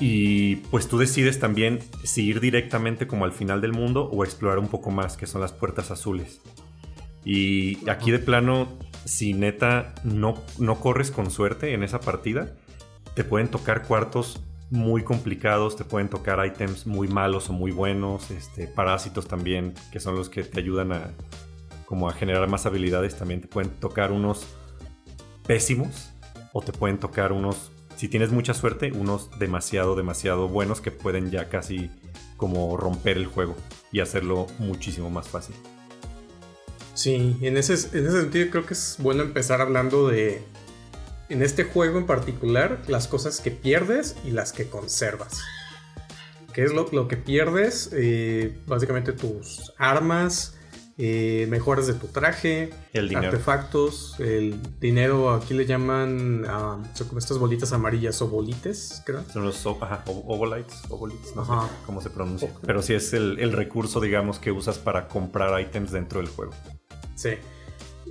y 0.00 0.56
pues 0.56 0.88
tú 0.88 0.98
decides 0.98 1.38
también 1.38 1.78
si 2.02 2.24
ir 2.26 2.40
directamente 2.40 3.06
como 3.06 3.24
al 3.24 3.32
final 3.32 3.60
del 3.60 3.72
mundo 3.72 4.04
o 4.10 4.24
explorar 4.24 4.58
un 4.58 4.68
poco 4.68 4.90
más, 4.90 5.16
que 5.16 5.26
son 5.26 5.40
las 5.40 5.52
puertas 5.52 5.90
azules. 5.90 6.40
Y 7.24 7.88
aquí 7.88 8.10
de 8.10 8.18
plano, 8.18 8.78
si 9.04 9.34
neta 9.34 9.94
no, 10.02 10.42
no 10.58 10.80
corres 10.80 11.10
con 11.10 11.30
suerte 11.30 11.74
en 11.74 11.82
esa 11.82 12.00
partida, 12.00 12.56
te 13.14 13.24
pueden 13.24 13.48
tocar 13.48 13.86
cuartos 13.86 14.40
muy 14.70 15.02
complicados, 15.02 15.76
te 15.76 15.84
pueden 15.84 16.08
tocar 16.08 16.44
ítems 16.46 16.86
muy 16.86 17.08
malos 17.08 17.50
o 17.50 17.52
muy 17.52 17.72
buenos, 17.72 18.30
este, 18.30 18.68
parásitos 18.68 19.26
también, 19.26 19.74
que 19.92 20.00
son 20.00 20.14
los 20.14 20.30
que 20.30 20.44
te 20.44 20.60
ayudan 20.60 20.92
a, 20.92 21.10
como 21.84 22.08
a 22.08 22.12
generar 22.12 22.48
más 22.48 22.66
habilidades, 22.66 23.18
también 23.18 23.40
te 23.40 23.48
pueden 23.48 23.70
tocar 23.72 24.12
unos 24.12 24.46
pésimos 25.46 26.12
o 26.52 26.62
te 26.62 26.72
pueden 26.72 26.98
tocar 26.98 27.32
unos, 27.32 27.72
si 28.00 28.08
tienes 28.08 28.30
mucha 28.30 28.54
suerte, 28.54 28.92
unos 28.92 29.28
demasiado, 29.38 29.94
demasiado 29.94 30.48
buenos 30.48 30.80
que 30.80 30.90
pueden 30.90 31.30
ya 31.30 31.50
casi 31.50 31.90
como 32.38 32.78
romper 32.78 33.18
el 33.18 33.26
juego 33.26 33.54
y 33.92 34.00
hacerlo 34.00 34.46
muchísimo 34.58 35.10
más 35.10 35.28
fácil. 35.28 35.54
Sí, 36.94 37.36
en 37.42 37.58
ese, 37.58 37.74
en 37.74 38.06
ese 38.06 38.22
sentido 38.22 38.48
creo 38.50 38.64
que 38.64 38.72
es 38.72 38.96
bueno 39.00 39.22
empezar 39.22 39.60
hablando 39.60 40.08
de, 40.08 40.40
en 41.28 41.42
este 41.42 41.64
juego 41.64 41.98
en 41.98 42.06
particular, 42.06 42.80
las 42.88 43.06
cosas 43.06 43.38
que 43.42 43.50
pierdes 43.50 44.16
y 44.24 44.30
las 44.30 44.54
que 44.54 44.70
conservas. 44.70 45.42
¿Qué 46.54 46.64
es 46.64 46.72
lo, 46.72 47.06
que 47.06 47.18
pierdes? 47.18 47.90
Eh, 47.92 48.56
básicamente 48.66 49.12
tus 49.12 49.74
armas, 49.76 50.56
eh, 51.02 51.46
mejoras 51.48 51.86
de 51.86 51.94
tu 51.94 52.08
traje, 52.08 52.74
artefactos, 52.94 54.20
el 54.20 54.60
dinero, 54.78 55.32
aquí 55.32 55.54
le 55.54 55.64
llaman 55.64 56.44
uh, 56.44 57.16
estas 57.16 57.38
bolitas 57.38 57.72
amarillas, 57.72 58.20
obolites, 58.20 59.02
creo. 59.06 59.24
Son 59.32 59.42
los 59.42 59.64
ovolites, 59.64 61.34
no 61.34 61.44
sé 61.46 61.52
cómo 61.86 62.02
se 62.02 62.10
pronuncia. 62.10 62.52
Pero 62.66 62.82
sí 62.82 62.92
es 62.92 63.14
el, 63.14 63.52
recurso, 63.52 63.98
digamos, 63.98 64.38
que 64.38 64.52
usas 64.52 64.76
para 64.76 65.08
comprar 65.08 65.58
ítems 65.58 65.90
dentro 65.90 66.20
del 66.20 66.28
juego. 66.28 66.52
Sí. 67.14 67.30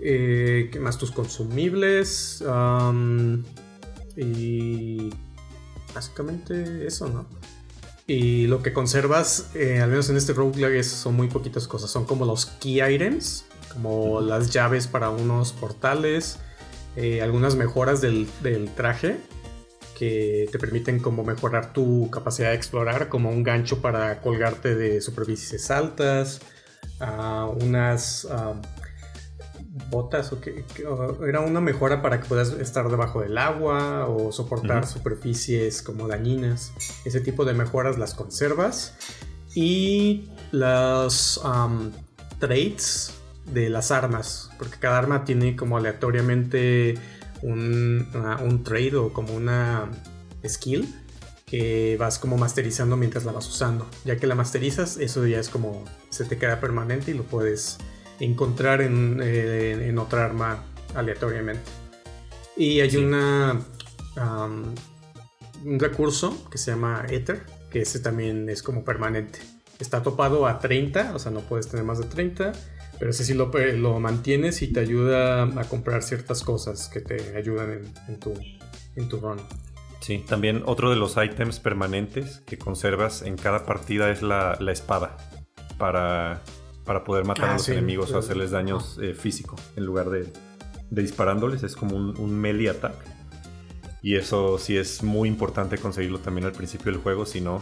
Eh, 0.02 0.69
¿Qué 0.71 0.80
más? 0.80 0.97
Tus 0.97 1.12
consumibles. 1.12 2.43
y 4.17 5.12
básicamente 5.93 6.88
eso, 6.88 7.08
¿no? 7.08 7.28
Y 8.09 8.47
lo 8.47 8.63
que 8.63 8.73
conservas, 8.73 9.51
eh, 9.53 9.81
al 9.81 9.91
menos 9.91 10.09
en 10.09 10.17
este 10.17 10.33
roguelike, 10.33 10.83
son 10.83 11.13
muy 11.13 11.27
poquitas 11.27 11.67
cosas. 11.67 11.91
Son 11.91 12.05
como 12.05 12.25
los 12.25 12.47
key 12.47 12.81
items, 12.81 13.45
como 13.71 14.19
las 14.19 14.49
llaves 14.49 14.87
para 14.87 15.11
unos 15.11 15.53
portales, 15.53 16.39
eh, 16.95 17.21
algunas 17.21 17.53
mejoras 17.53 18.01
del, 18.01 18.27
traje 18.75 19.17
que 19.95 20.49
te 20.51 20.57
permiten 20.57 20.99
como 20.99 21.23
mejorar 21.23 21.71
tu 21.71 22.09
capacidad 22.09 22.49
de 22.49 22.55
explorar, 22.55 23.09
como 23.09 23.29
un 23.29 23.43
gancho 23.43 23.79
para 23.79 24.21
colgarte 24.21 24.73
de 24.73 25.01
superficies 25.01 25.69
altas, 25.69 26.41
uh, 27.01 27.63
unas 27.63 28.27
botas 29.89 30.32
o 30.34 30.41
que, 30.41 30.65
era 31.27 31.41
una 31.41 31.62
mejora 31.62 32.01
para 32.01 32.19
que 32.19 32.27
puedas 32.27 32.51
estar 32.53 32.89
debajo 32.89 33.21
del 33.21 33.38
agua 33.38 34.08
o 34.08 34.32
soportar 34.32 34.88
superficies 34.88 35.82
como 35.82 36.08
dañinas. 36.08 36.73
Ese 37.05 37.21
tipo 37.21 37.45
de 37.45 37.53
mejoras 37.53 37.97
las 37.97 38.13
conservas. 38.13 38.95
Y 39.55 40.29
los 40.51 41.41
traits 42.39 43.13
de 43.45 43.69
las 43.69 43.91
armas, 43.91 44.51
porque 44.58 44.77
cada 44.77 44.99
arma 44.99 45.25
tiene 45.25 45.55
como 45.55 45.77
aleatoriamente 45.77 46.95
un, 47.41 48.08
un 48.43 48.63
trade 48.63 48.95
o 48.95 49.12
como 49.12 49.34
una 49.34 49.89
skill 50.47 50.88
que 51.45 51.97
vas 51.99 52.19
como 52.19 52.38
masterizando 52.38 52.95
mientras 52.95 53.25
la 53.25 53.32
vas 53.32 53.47
usando. 53.47 53.88
Ya 54.05 54.17
que 54.17 54.27
la 54.27 54.36
masterizas, 54.36 54.97
eso 54.97 55.25
ya 55.25 55.39
es 55.39 55.49
como 55.49 55.84
se 56.10 56.25
te 56.25 56.38
queda 56.38 56.60
permanente 56.60 57.12
y 57.12 57.15
lo 57.15 57.23
puedes 57.23 57.79
encontrar 58.19 58.82
eh, 58.82 59.88
en, 59.88 59.97
otra 59.97 60.25
arma 60.25 60.63
aleatoriamente. 60.95 61.63
Y 62.58 62.82
hay 62.82 62.95
una 62.97 63.60
un 65.63 65.79
recurso 65.79 66.49
que 66.49 66.58
se 66.58 66.71
llama 66.71 67.05
Ether, 67.10 67.41
que 67.69 67.82
ese 67.82 67.99
también 67.99 68.49
es 68.49 68.63
como 68.63 68.84
permanente. 68.84 69.39
Está 69.79 70.03
topado 70.03 70.45
a 70.47 70.60
30, 70.60 71.13
o 71.15 71.19
sea, 71.19 71.32
no 71.32 71.41
puedes 71.41 71.69
tener 71.69 71.86
más 71.86 71.99
de 71.99 72.05
30, 72.05 72.51
pero 72.97 73.12
ese 73.12 73.23
sí 73.23 73.34
lo, 73.34 73.51
lo 73.77 73.99
mantienes 73.99 74.62
y 74.62 74.67
te 74.73 74.79
ayuda 74.82 75.43
a 75.43 75.63
comprar 75.65 76.03
ciertas 76.03 76.43
cosas 76.43 76.89
que 76.89 76.99
te 76.99 77.38
ayudan 77.38 77.82
en, 78.08 78.19
tu, 78.19 78.34
en 78.95 79.08
tu 79.08 79.19
run. 79.19 79.39
Sí, 80.01 80.23
también 80.27 80.63
otro 80.65 80.89
de 80.89 80.95
los 80.95 81.15
ítems 81.17 81.60
permanentes 81.60 82.41
que 82.45 82.58
conservas 82.58 83.21
en 83.21 83.38
cada 83.38 83.65
partida 83.65 84.12
es 84.12 84.21
la, 84.21 84.58
la 84.60 84.71
espada. 84.71 85.17
Para 85.77 86.41
para 86.89 87.04
poder 87.04 87.23
matar 87.23 87.49
a 87.49 87.52
ah, 87.52 87.54
los 87.54 87.69
enemigos 87.69 88.12
o 88.13 88.17
hacerles 88.17 88.49
daños 88.49 88.97
eh, 88.99 89.13
físico 89.13 89.56
en 89.75 89.86
lugar 89.86 90.10
de, 90.10 90.25
disparándoles. 90.89 91.62
Es 91.62 91.75
como 91.75 91.95
un, 91.95 92.39
melee 92.39 92.67
attack. 92.67 92.95
Y 94.02 94.15
eso 94.15 94.58
sí 94.58 94.75
es 94.75 95.04
muy 95.04 95.30
importante 95.30 95.78
conseguirlo 95.78 96.17
también 96.17 96.47
al 96.47 96.52
principio 96.52 96.91
del 96.91 96.99
juego, 96.99 97.28
si 97.28 97.41
no, 97.41 97.62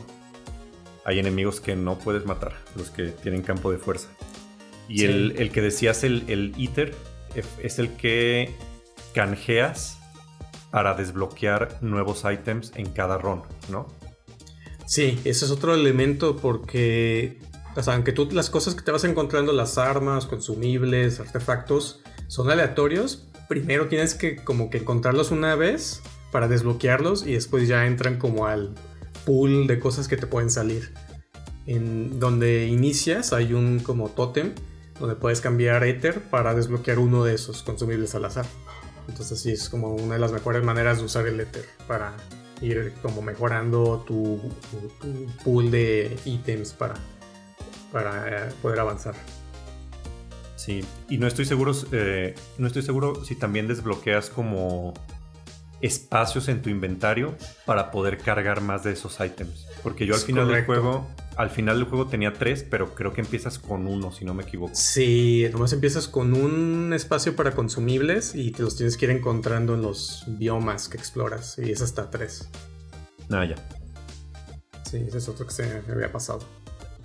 hay 1.03 1.19
enemigos 1.19 1.59
que 1.59 1.75
no 1.75 1.99
puedes 1.99 2.25
matar, 2.25 2.53
los 2.77 2.89
que 2.89 3.07
tienen 3.07 3.41
campo 3.41 3.69
de 3.69 3.79
fuerza. 3.79 4.07
Y 4.87 5.03
el, 5.03 5.51
que 5.51 5.61
decías, 5.61 6.05
el, 6.05 6.23
el 6.29 6.53
Eater, 6.57 6.95
es 7.35 7.79
el 7.79 7.97
que 7.97 8.55
canjeas 9.13 9.99
para 10.71 10.93
desbloquear 10.93 11.79
nuevos 11.81 12.23
ítems 12.23 12.71
en 12.77 12.89
cada 12.91 13.17
run, 13.17 13.41
¿no? 13.69 13.87
Sí, 14.85 15.19
ese 15.25 15.43
es 15.43 15.51
otro 15.51 15.73
elemento 15.73 16.37
porque 16.37 17.41
o 17.77 17.83
sea, 17.83 17.93
aunque 17.93 18.11
tú 18.11 18.27
las 18.31 18.49
cosas 18.49 18.73
que 18.73 18.81
te 18.81 18.91
vas 18.91 19.03
encontrando, 19.03 19.53
las 19.53 19.77
armas, 19.77 20.25
consumibles, 20.25 21.19
artefactos, 21.19 22.01
son 22.27 22.49
aleatorios, 22.49 23.27
primero 23.47 23.87
tienes 23.87 24.15
que 24.15 24.35
como 24.35 24.71
que 24.71 24.79
encontrarlos 24.79 25.29
una 25.29 25.55
vez 25.55 26.01
para 26.31 26.47
desbloquearlos 26.47 27.27
y 27.27 27.33
después 27.33 27.67
ya 27.67 27.85
entran 27.85 28.17
como 28.17 28.47
al 28.47 28.73
pool 29.27 29.67
de 29.67 29.77
cosas 29.77 30.07
que 30.07 30.17
te 30.17 30.25
pueden 30.25 30.49
salir. 30.49 30.91
En 31.67 32.19
donde 32.19 32.65
inicias 32.65 33.31
hay 33.31 33.53
un 33.53 33.79
como 33.79 34.09
tótem 34.09 34.53
donde 34.99 35.15
puedes 35.15 35.39
cambiar 35.39 35.83
Ether 35.83 36.19
para 36.19 36.55
desbloquear 36.55 36.97
uno 36.97 37.23
de 37.23 37.35
esos 37.35 37.61
consumibles 37.61 38.15
al 38.15 38.25
azar. 38.25 38.47
Entonces 39.07 39.39
sí 39.39 39.51
es 39.51 39.69
como 39.69 39.93
una 39.93 40.15
de 40.15 40.19
las 40.19 40.31
mejores 40.31 40.63
maneras 40.63 40.97
de 40.97 41.05
usar 41.05 41.27
el 41.27 41.39
Ether 41.39 41.65
para 41.87 42.17
ir 42.59 42.93
como 43.03 43.21
mejorando 43.21 44.03
tu 44.07 44.41
pool 45.43 45.69
de 45.69 46.17
ítems 46.25 46.73
para 46.73 46.95
para 47.91 48.47
eh, 48.47 48.51
poder 48.61 48.79
avanzar. 48.79 49.15
Sí, 50.55 50.83
y 51.09 51.17
no 51.17 51.27
estoy 51.27 51.45
seguro, 51.45 51.73
eh, 51.91 52.35
no 52.57 52.67
estoy 52.67 52.81
seguro 52.81 53.23
si 53.23 53.35
también 53.35 53.67
desbloqueas 53.67 54.29
como 54.29 54.93
espacios 55.81 56.47
en 56.47 56.61
tu 56.61 56.69
inventario 56.69 57.35
para 57.65 57.91
poder 57.91 58.17
cargar 58.17 58.61
más 58.61 58.83
de 58.83 58.93
esos 58.93 59.19
ítems. 59.19 59.67
Porque 59.83 60.05
yo 60.05 60.15
al 60.15 60.19
final 60.19 60.47
del 60.47 60.65
juego, 60.65 61.07
al 61.35 61.49
final 61.49 61.77
del 61.77 61.87
juego 61.87 62.07
tenía 62.07 62.33
tres, 62.33 62.63
pero 62.63 62.95
creo 62.95 63.13
que 63.13 63.21
empiezas 63.21 63.59
con 63.59 63.87
uno, 63.87 64.11
si 64.11 64.25
no 64.25 64.33
me 64.33 64.43
equivoco. 64.43 64.73
Sí, 64.73 65.47
nomás 65.51 65.73
empiezas 65.73 66.07
con 66.07 66.33
un 66.33 66.93
espacio 66.93 67.35
para 67.35 67.51
consumibles 67.51 68.33
y 68.33 68.51
te 68.51 68.63
los 68.63 68.75
tienes 68.75 68.97
que 68.97 69.05
ir 69.05 69.11
encontrando 69.11 69.75
en 69.75 69.83
los 69.83 70.23
biomas 70.27 70.89
que 70.89 70.97
exploras. 70.97 71.57
Y 71.59 71.71
es 71.71 71.81
hasta 71.81 72.09
tres. 72.09 72.49
Ah, 73.29 73.45
ya. 73.45 73.55
Sí, 74.89 74.97
ese 75.07 75.17
es 75.17 75.29
otro 75.29 75.45
que 75.45 75.53
se 75.53 75.83
me 75.87 75.93
había 75.93 76.11
pasado. 76.11 76.39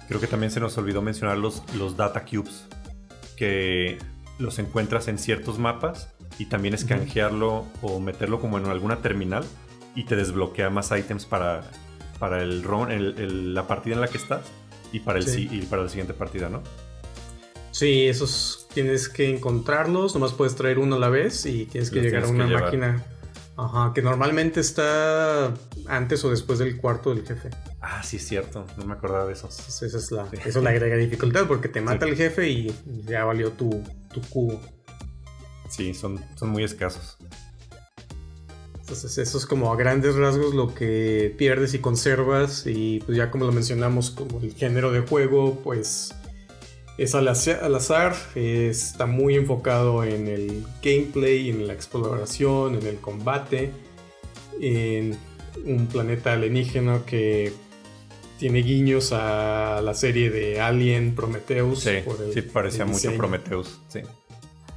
Creo 0.08 0.20
que 0.20 0.26
también 0.26 0.50
se 0.50 0.60
nos 0.60 0.76
olvidó 0.78 1.02
mencionar 1.02 1.38
los, 1.38 1.62
los 1.74 1.96
data 1.96 2.24
cubes, 2.24 2.66
que 3.36 3.98
los 4.38 4.58
encuentras 4.58 5.08
en 5.08 5.18
ciertos 5.18 5.58
mapas 5.58 6.08
y 6.38 6.46
también 6.46 6.74
es 6.74 6.84
canjearlo 6.84 7.66
o 7.80 8.00
meterlo 8.00 8.40
como 8.40 8.58
en 8.58 8.66
alguna 8.66 9.00
terminal 9.00 9.44
y 9.94 10.04
te 10.04 10.16
desbloquea 10.16 10.70
más 10.70 10.90
ítems 10.90 11.26
para, 11.26 11.62
para 12.18 12.42
el, 12.42 12.64
el, 12.90 13.54
la 13.54 13.66
partida 13.66 13.94
en 13.94 14.00
la 14.00 14.08
que 14.08 14.18
estás 14.18 14.46
y 14.92 15.00
para, 15.00 15.18
el, 15.18 15.38
y 15.52 15.62
para 15.62 15.82
la 15.82 15.88
siguiente 15.88 16.14
partida, 16.14 16.48
¿no? 16.48 16.62
Sí, 17.70 18.06
esos 18.06 18.68
tienes 18.74 19.08
que 19.08 19.30
encontrarlos, 19.30 20.14
nomás 20.14 20.32
puedes 20.34 20.54
traer 20.54 20.78
uno 20.78 20.96
a 20.96 20.98
la 20.98 21.08
vez 21.08 21.46
y 21.46 21.64
tienes 21.66 21.90
que 21.90 22.00
llegar 22.00 22.24
a 22.24 22.28
una 22.28 22.46
máquina. 22.46 23.02
Ajá, 23.56 23.92
que 23.94 24.02
normalmente 24.02 24.60
está 24.60 25.54
antes 25.86 26.24
o 26.24 26.30
después 26.30 26.58
del 26.58 26.76
cuarto 26.76 27.14
del 27.14 27.26
jefe. 27.26 27.50
Ah, 27.82 28.00
sí, 28.04 28.16
es 28.16 28.26
cierto. 28.28 28.64
No 28.76 28.84
me 28.86 28.94
acordaba 28.94 29.26
de 29.26 29.32
eso. 29.32 29.48
Esa 29.48 29.84
es 29.86 30.12
la, 30.12 30.28
Eso 30.44 30.60
le 30.60 30.70
agrega 30.70 30.96
dificultad 30.96 31.46
porque 31.48 31.68
te 31.68 31.80
mata 31.80 32.06
el 32.06 32.14
jefe 32.14 32.48
y 32.48 32.72
ya 33.04 33.24
valió 33.24 33.50
tu, 33.50 33.82
cubo. 34.30 34.60
Sí, 35.68 35.92
son, 35.92 36.20
son 36.36 36.50
muy 36.50 36.62
escasos. 36.62 37.18
Entonces 38.78 39.18
eso 39.18 39.38
es 39.38 39.46
como 39.46 39.72
a 39.72 39.76
grandes 39.76 40.14
rasgos 40.14 40.54
lo 40.54 40.74
que 40.74 41.34
pierdes 41.38 41.74
y 41.74 41.78
conservas 41.78 42.66
y 42.66 43.00
pues 43.06 43.16
ya 43.16 43.30
como 43.30 43.46
lo 43.46 43.52
mencionamos 43.52 44.10
como 44.10 44.40
el 44.40 44.52
género 44.54 44.92
de 44.92 45.00
juego 45.00 45.60
pues 45.64 46.14
es 46.98 47.14
al 47.14 47.28
azar, 47.28 48.14
está 48.34 49.06
muy 49.06 49.36
enfocado 49.36 50.04
en 50.04 50.28
el 50.28 50.66
gameplay, 50.82 51.48
en 51.48 51.66
la 51.66 51.72
exploración, 51.72 52.74
en 52.74 52.86
el 52.86 52.96
combate, 52.96 53.70
en 54.60 55.16
un 55.64 55.86
planeta 55.86 56.34
alienígena 56.34 57.02
que 57.06 57.52
tiene 58.42 58.62
guiños 58.62 59.12
a 59.12 59.80
la 59.84 59.94
serie 59.94 60.28
de 60.28 60.60
Alien 60.60 61.14
Prometheus. 61.14 61.84
Sí, 61.84 61.98
sí 62.34 62.42
parecía 62.42 62.84
mucho 62.84 63.16
Prometheus, 63.16 63.78
sí. 63.86 64.00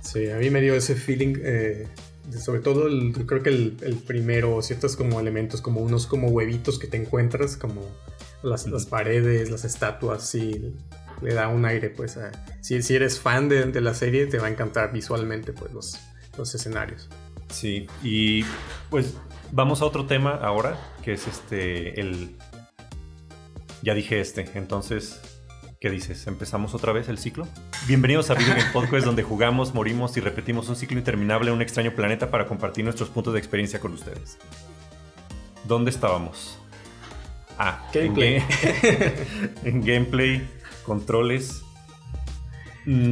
Sí, 0.01 0.29
a 0.29 0.37
mí 0.37 0.51
me 0.51 0.61
dio 0.61 0.75
ese 0.75 0.93
feeling. 0.93 1.33
Eh, 1.41 1.87
sobre 2.39 2.59
todo 2.59 2.85
el, 2.85 3.11
creo 3.25 3.41
que 3.41 3.49
el, 3.49 4.03
primero, 4.05 4.61
ciertos 4.61 4.95
como 4.95 5.19
elementos, 5.19 5.61
como 5.61 5.81
unos 5.81 6.05
como 6.05 6.27
huevitos 6.27 6.77
que 6.77 6.85
te 6.85 6.97
encuentras, 6.97 7.57
como 7.57 7.81
las, 8.43 8.67
paredes, 8.85 9.49
las 9.49 9.65
estatuas, 9.65 10.29
sí, 10.29 10.75
le 11.23 11.33
da 11.33 11.47
un 11.47 11.65
aire, 11.65 11.89
pues, 11.89 12.19
si, 12.61 12.83
si 12.83 12.95
eres 12.95 13.19
fan 13.19 13.49
de, 13.49 13.65
de, 13.65 13.81
la 13.81 13.95
serie, 13.95 14.27
te 14.27 14.37
va 14.37 14.45
a 14.45 14.51
encantar 14.51 14.93
visualmente, 14.93 15.53
pues, 15.53 15.73
los, 15.73 15.97
los 16.37 16.53
escenarios. 16.53 17.09
Sí, 17.49 17.87
y 18.03 18.43
pues 18.89 19.15
vamos 19.51 19.81
a 19.81 19.85
otro 19.85 20.05
tema 20.05 20.31
ahora, 20.35 20.77
que 21.03 21.13
es 21.13 21.27
este, 21.27 21.99
el... 21.99 22.35
Ya 23.85 23.93
dije 23.93 24.19
este, 24.19 24.49
entonces 24.55 25.21
¿Qué 25.79 25.91
dices? 25.91 26.25
¿Empezamos 26.25 26.73
otra 26.73 26.91
vez 26.91 27.07
el 27.07 27.19
ciclo? 27.19 27.47
Bienvenidos 27.85 28.31
a 28.31 28.33
Video 28.33 28.55
Game 28.55 28.71
Podcast, 28.73 29.05
donde 29.05 29.21
jugamos, 29.21 29.75
morimos 29.75 30.17
y 30.17 30.21
repetimos 30.21 30.67
un 30.69 30.75
ciclo 30.75 30.97
interminable 30.97 31.49
en 31.49 31.55
un 31.55 31.61
extraño 31.61 31.93
planeta 31.93 32.31
para 32.31 32.47
compartir 32.47 32.83
nuestros 32.83 33.09
puntos 33.09 33.33
de 33.33 33.39
experiencia 33.39 33.79
con 33.79 33.93
ustedes. 33.93 34.39
¿Dónde 35.65 35.91
estábamos? 35.91 36.57
Ah, 37.59 37.87
gameplay. 37.93 38.41
En, 39.63 39.85
gameplay, 39.85 40.47
controles. 40.83 41.61
Mm, 42.85 43.11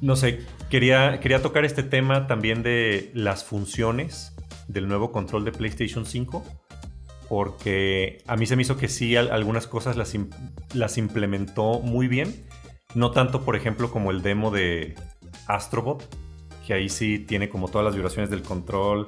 no 0.00 0.16
sé, 0.16 0.40
quería, 0.68 1.20
quería 1.20 1.42
tocar 1.42 1.64
este 1.64 1.84
tema 1.84 2.26
también 2.26 2.64
de 2.64 3.12
las 3.14 3.44
funciones 3.44 4.32
del 4.66 4.88
nuevo 4.88 5.12
control 5.12 5.44
de 5.44 5.52
PlayStation 5.52 6.06
5 6.06 6.65
porque 7.28 8.22
a 8.26 8.36
mí 8.36 8.46
se 8.46 8.56
me 8.56 8.62
hizo 8.62 8.76
que 8.76 8.88
sí, 8.88 9.16
algunas 9.16 9.66
cosas 9.66 9.96
las, 9.96 10.14
las 10.74 10.98
implementó 10.98 11.80
muy 11.80 12.08
bien. 12.08 12.46
No 12.94 13.10
tanto, 13.10 13.42
por 13.42 13.56
ejemplo, 13.56 13.90
como 13.90 14.10
el 14.10 14.22
demo 14.22 14.50
de 14.50 14.94
Astrobot, 15.46 16.02
que 16.66 16.74
ahí 16.74 16.88
sí 16.88 17.18
tiene 17.18 17.48
como 17.48 17.68
todas 17.68 17.84
las 17.84 17.94
vibraciones 17.94 18.30
del 18.30 18.42
control, 18.42 19.06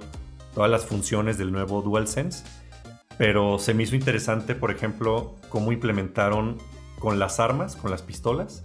todas 0.55 0.71
las 0.71 0.85
funciones 0.85 1.39
del 1.39 1.53
nuevo 1.53 1.83
DualSense. 1.83 2.45
Pero 3.17 3.59
se 3.59 3.75
me 3.75 3.83
hizo 3.85 3.97
interesante, 3.97 4.55
por 4.55 4.71
ejemplo, 4.71 5.37
cómo 5.49 5.73
implementaron 5.73 6.59
con 6.99 7.19
las 7.19 7.41
armas, 7.41 7.77
con 7.77 7.91
las 7.91 8.03
pistolas, 8.03 8.63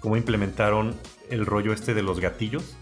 cómo 0.00 0.16
implementaron 0.16 0.94
el 1.30 1.46
rollo 1.46 1.72
este 1.72 1.94
de 1.94 2.02
los 2.02 2.20
gatillos. 2.20 2.76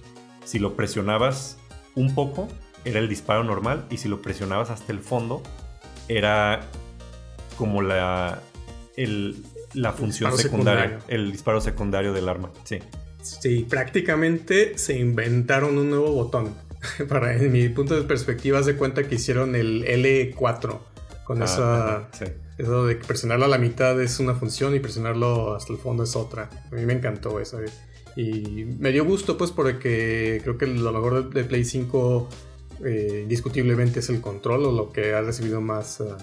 Si 0.45 0.59
lo 0.59 0.75
presionabas 0.77 1.59
un 1.95 2.15
poco, 2.15 2.49
era 2.85 2.99
el 3.01 3.09
disparo 3.09 3.45
normal, 3.45 3.87
y 3.91 3.99
si 3.99 4.09
lo 4.09 4.23
presionabas 4.23 4.71
hasta 4.71 4.93
el 4.93 5.01
fondo, 5.01 5.43
era 6.11 6.61
como 7.57 7.83
la, 7.83 8.41
la 9.75 9.93
función 9.93 10.37
secundaria, 10.37 10.99
el 11.09 11.31
disparo 11.31 11.61
secundario 11.61 12.13
del 12.13 12.29
arma. 12.29 12.51
Sí. 12.65 12.79
Sí, 13.23 13.67
prácticamente 13.69 14.79
se 14.79 14.99
inventaron 14.99 15.79
un 15.79 15.91
nuevo 15.91 16.13
botón. 16.13 16.55
Para 17.09 17.37
en 17.37 17.53
mi 17.53 17.69
punto 17.69 17.95
de 17.95 18.03
perspectiva, 18.03 18.63
se 18.63 18.77
cuenta 18.77 19.07
que 19.07 19.17
hicieron 19.17 19.55
el 19.55 19.85
L4 19.85 20.79
con 21.25 21.43
ah, 21.43 21.45
esa, 21.45 22.09
eso 22.59 22.87
de 22.87 22.99
que 22.99 23.05
presionarlo 23.05 23.45
a 23.45 23.49
la 23.49 23.59
mitad 23.59 24.01
es 24.01 24.19
una 24.19 24.35
función 24.35 24.75
y 24.75 24.81
presionarlo 24.81 25.55
hasta 25.55 25.73
el 25.73 25.79
fondo 25.79 26.03
es 26.03 26.17
otra. 26.17 26.49
A 26.73 26.75
mí 26.75 26.85
me 26.87 26.95
encantó 26.95 27.39
eso. 27.39 27.61
Y 28.17 28.65
me 28.79 28.91
dio 28.91 29.05
gusto, 29.05 29.37
pues, 29.39 29.51
porque 29.51 30.41
creo 30.43 30.59
que 30.59 30.67
lo 30.67 30.93
mejor 30.93 31.31
de 31.33 31.45
Play 31.45 31.65
5 31.65 32.29
eh, 32.85 33.21
indiscutiblemente 33.23 34.01
es 34.01 34.09
el 34.09 34.21
control 34.21 34.67
o 34.67 34.73
lo 34.73 34.93
que 34.93 35.15
ha 35.15 35.21
recibido 35.21 35.61
más 35.61 36.01
uh, 36.01 36.17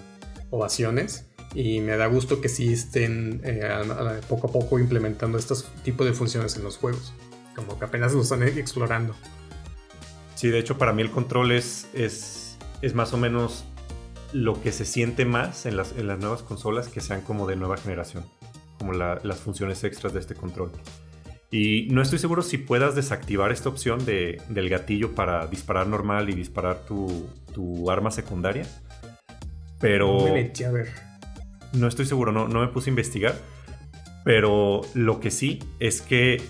ovaciones. 0.50 1.26
Y 1.54 1.80
me 1.80 1.96
da 1.98 2.08
gusto 2.08 2.42
que 2.42 2.50
sí 2.50 2.74
estén 2.74 3.42
eh, 3.44 3.64
poco 4.28 4.48
a 4.48 4.52
poco 4.52 4.80
implementando 4.80 5.38
estos 5.38 5.66
tipos 5.84 6.06
de 6.06 6.14
funciones 6.14 6.56
en 6.58 6.64
los 6.64 6.78
juegos. 6.78 7.14
Como 7.56 7.80
que 7.80 7.86
apenas 7.86 8.14
lo 8.14 8.22
están 8.22 8.44
explorando. 8.44 9.16
Sí, 10.36 10.50
de 10.50 10.60
hecho 10.60 10.78
para 10.78 10.94
mí 10.94 11.02
el 11.02 11.10
control 11.10 11.52
es, 11.52 11.88
es, 11.94 12.58
es 12.82 12.94
más 12.94 13.14
o 13.14 13.18
menos 13.18 13.66
lo 14.34 14.62
que 14.62 14.72
se 14.72 14.86
siente 14.86 15.26
más 15.26 15.66
en 15.66 15.78
las, 15.78 15.94
en 15.94 16.08
las 16.08 16.20
nuevas 16.20 16.44
consolas 16.44 16.90
que 16.90 17.02
sean 17.02 17.22
como 17.22 17.48
de 17.48 17.56
nueva 17.56 17.78
generación. 17.78 18.26
Como 18.78 18.94
las 18.94 19.38
funciones 19.40 19.84
extras 19.84 20.14
de 20.14 20.20
este 20.20 20.36
control. 20.36 20.72
Y 21.50 21.88
no 21.92 22.02
estoy 22.02 22.20
seguro 22.20 22.42
si 22.42 22.58
puedas 22.58 22.96
desactivar 22.96 23.52
esta 23.52 23.70
opción 23.70 24.06
de, 24.06 24.42
del 24.50 24.70
gatillo 24.70 25.16
para 25.16 25.48
disparar 25.48 25.88
normal 25.88 26.30
y 26.30 26.34
disparar 26.34 26.86
tu, 26.86 27.30
tu 27.54 27.90
arma 27.90 28.12
secundaria. 28.12 28.68
Pero... 29.80 30.28
a 30.28 30.72
ver. 30.72 30.90
No 31.74 31.88
estoy 31.88 32.06
seguro, 32.06 32.32
no, 32.32 32.48
no 32.48 32.62
me 32.62 32.68
puse 32.68 32.90
a 32.90 32.92
investigar. 32.92 33.36
Pero 34.26 34.82
lo 34.94 35.22
que 35.22 35.32
sí 35.32 35.60
es 35.80 36.02
que 36.02 36.42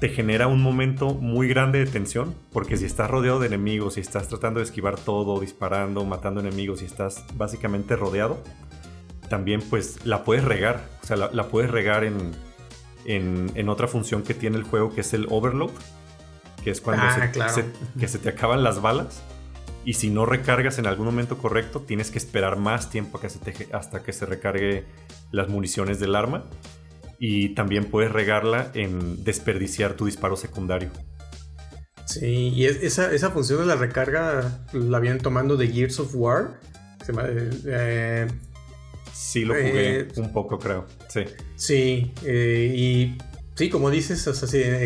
te 0.00 0.08
genera 0.08 0.48
un 0.48 0.60
momento 0.60 1.14
muy 1.14 1.48
grande 1.48 1.78
de 1.78 1.86
tensión, 1.86 2.34
porque 2.52 2.76
si 2.76 2.84
estás 2.84 3.08
rodeado 3.08 3.38
de 3.38 3.46
enemigos, 3.46 3.94
si 3.94 4.00
estás 4.00 4.28
tratando 4.28 4.58
de 4.58 4.64
esquivar 4.64 4.96
todo, 4.96 5.38
disparando, 5.40 6.04
matando 6.04 6.40
enemigos, 6.40 6.82
y 6.82 6.86
estás 6.86 7.24
básicamente 7.34 7.94
rodeado, 7.94 8.42
también 9.30 9.62
pues 9.62 10.04
la 10.04 10.24
puedes 10.24 10.44
regar, 10.44 10.82
o 11.02 11.06
sea, 11.06 11.16
la 11.16 11.48
puedes 11.48 11.70
regar 11.70 12.04
en, 12.04 12.32
en, 13.06 13.68
otra 13.68 13.88
función 13.88 14.22
que 14.22 14.34
tiene 14.34 14.56
el 14.56 14.64
juego 14.64 14.94
que 14.94 15.00
es 15.00 15.12
el 15.14 15.26
overload, 15.30 15.70
que 16.62 16.70
es 16.70 16.80
cuando 16.80 17.04
ah, 17.06 17.48
se, 17.48 17.64
que 17.98 18.08
se 18.08 18.18
te 18.18 18.28
acaban 18.28 18.62
las 18.62 18.82
balas 18.82 19.22
y 19.84 19.94
si 19.94 20.10
no 20.10 20.26
recargas 20.26 20.78
en 20.78 20.86
algún 20.86 21.06
momento 21.06 21.38
correcto 21.38 21.80
tienes 21.80 22.10
que 22.10 22.18
esperar 22.18 22.56
más 22.56 22.90
tiempo 22.90 23.20
que 23.20 23.30
se 23.30 23.38
hasta 23.72 24.02
que 24.02 24.12
se 24.12 24.26
recargue 24.26 24.84
las 25.30 25.48
municiones 25.48 26.00
del 26.00 26.16
arma 26.16 26.44
y 27.18 27.50
también 27.50 27.84
puedes 27.84 28.10
regarla 28.10 28.70
en 28.74 29.24
desperdiciar 29.24 29.94
tu 29.94 30.06
disparo 30.06 30.36
secundario. 30.36 30.90
Sí, 32.04 32.52
y 32.54 32.66
esa, 32.66 33.12
esa 33.12 33.30
función 33.30 33.60
de 33.60 33.66
la 33.66 33.76
recarga 33.76 34.60
la 34.72 35.00
vienen 35.00 35.20
tomando 35.20 35.56
de 35.56 35.68
Gears 35.68 35.98
of 36.00 36.14
War. 36.14 36.60
Se 37.04 37.12
eh, 37.66 38.26
Sí, 39.16 39.46
lo 39.46 39.54
jugué 39.54 40.00
eh, 40.00 40.08
un 40.16 40.30
poco, 40.30 40.58
creo. 40.58 40.84
Sí. 41.08 41.24
Sí, 41.54 42.12
eh, 42.26 42.70
y 42.76 43.18
sí, 43.54 43.70
como 43.70 43.88
dices, 43.88 44.28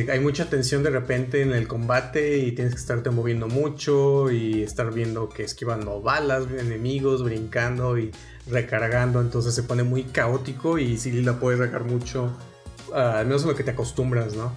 hay 0.09 0.21
mucha 0.21 0.49
tensión 0.49 0.85
de 0.85 0.91
repente 0.91 1.43
en 1.43 1.53
el 1.53 1.67
combate 1.67 2.39
y 2.39 2.53
tienes 2.53 2.75
que 2.75 2.81
estarte 2.81 3.11
moviendo 3.11 3.49
mucho 3.49 4.31
y 4.31 4.63
estar 4.63 4.95
viendo 4.95 5.29
que 5.29 5.43
esquivando 5.43 6.01
balas, 6.01 6.45
enemigos, 6.57 7.25
brincando 7.25 7.99
y 7.99 8.13
recargando. 8.47 9.21
Entonces 9.21 9.53
se 9.53 9.65
pone 9.65 9.83
muy 9.83 10.05
caótico 10.05 10.79
y 10.79 10.97
sí 10.97 11.11
la 11.23 11.41
puedes 11.41 11.59
regar 11.59 11.83
mucho, 11.83 12.33
ah, 12.95 13.19
al 13.19 13.27
menos 13.27 13.43
en 13.43 13.49
lo 13.49 13.57
que 13.57 13.65
te 13.65 13.73
acostumbras, 13.73 14.37
¿no? 14.37 14.55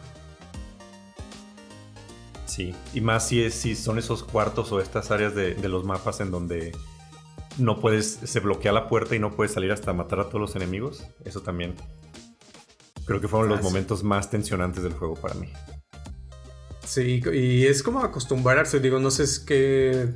Sí, 2.46 2.76
y 2.94 3.02
más 3.02 3.28
si, 3.28 3.44
es, 3.44 3.56
si 3.56 3.76
son 3.76 3.98
esos 3.98 4.24
cuartos 4.24 4.72
o 4.72 4.80
estas 4.80 5.10
áreas 5.10 5.34
de 5.34 5.68
los 5.68 5.84
mapas 5.84 6.20
en 6.20 6.30
donde 6.30 6.74
no 7.58 7.80
puedes, 7.80 8.20
se 8.24 8.40
bloquea 8.40 8.72
la 8.72 8.88
puerta 8.88 9.16
y 9.16 9.20
no 9.20 9.36
puedes 9.36 9.54
salir 9.54 9.72
hasta 9.72 9.94
matar 9.94 10.20
a 10.20 10.30
todos 10.30 10.42
los 10.42 10.56
enemigos. 10.56 11.04
Eso 11.26 11.42
también 11.42 11.76
creo 13.06 13.22
que 13.22 13.28
fueron 13.28 13.50
los 13.50 13.62
momentos 13.62 14.04
más 14.04 14.30
tensionantes 14.30 14.84
del 14.84 14.94
juego 14.94 15.16
para 15.16 15.36
mí. 15.36 15.52
Sí, 16.86 17.22
y 17.34 17.66
es 17.66 17.82
como 17.82 18.00
acostumbrarse, 18.00 18.80
digo, 18.80 19.00
no 19.00 19.10
sé 19.10 19.24
es 19.24 19.40
que 19.40 20.10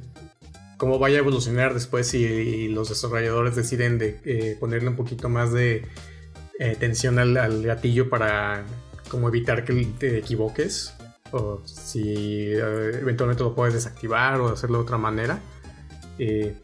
cómo 0.78 1.00
vaya 1.00 1.18
a 1.18 1.20
evolucionar 1.20 1.74
después 1.74 2.08
si 2.08 2.68
los 2.68 2.90
desarrolladores 2.90 3.56
deciden 3.56 3.98
de 3.98 4.20
eh, 4.26 4.58
ponerle 4.60 4.90
un 4.90 4.96
poquito 4.96 5.30
más 5.30 5.52
de 5.52 5.88
eh, 6.60 6.76
tensión 6.80 7.20
al, 7.20 7.64
gatillo 7.64 8.10
para 8.10 8.64
como 9.10 9.28
evitar 9.30 9.64
que 9.64 9.88
te 9.98 10.18
equivoques 10.18 10.94
o 11.32 11.62
si 11.66 12.52
eh, 12.52 13.00
eventualmente 13.02 13.44
lo 13.44 13.56
puedes 13.56 13.74
desactivar 13.74 14.40
o 14.40 14.50
hacerlo 14.50 14.80
de 14.80 14.84
otra 14.84 14.98
manera. 14.98 15.40
Eh, 16.20 16.56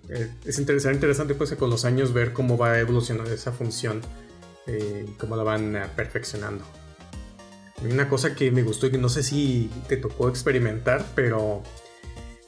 es 0.45 0.57
interesante, 0.57 0.95
interesante 0.95 1.35
pues 1.35 1.53
con 1.53 1.69
los 1.69 1.85
años 1.85 2.13
ver 2.13 2.33
cómo 2.33 2.57
va 2.57 2.79
evolucionando 2.79 3.31
esa 3.31 3.51
función 3.51 4.01
eh, 4.65 5.05
y 5.07 5.11
cómo 5.13 5.35
la 5.35 5.43
van 5.43 5.75
eh, 5.75 5.83
perfeccionando. 5.95 6.63
una 7.83 8.09
cosa 8.09 8.35
que 8.35 8.49
me 8.51 8.63
gustó 8.63 8.87
y 8.87 8.91
que 8.91 8.97
no 8.97 9.09
sé 9.09 9.23
si 9.23 9.69
te 9.87 9.97
tocó 9.97 10.29
experimentar, 10.29 11.05
pero 11.15 11.61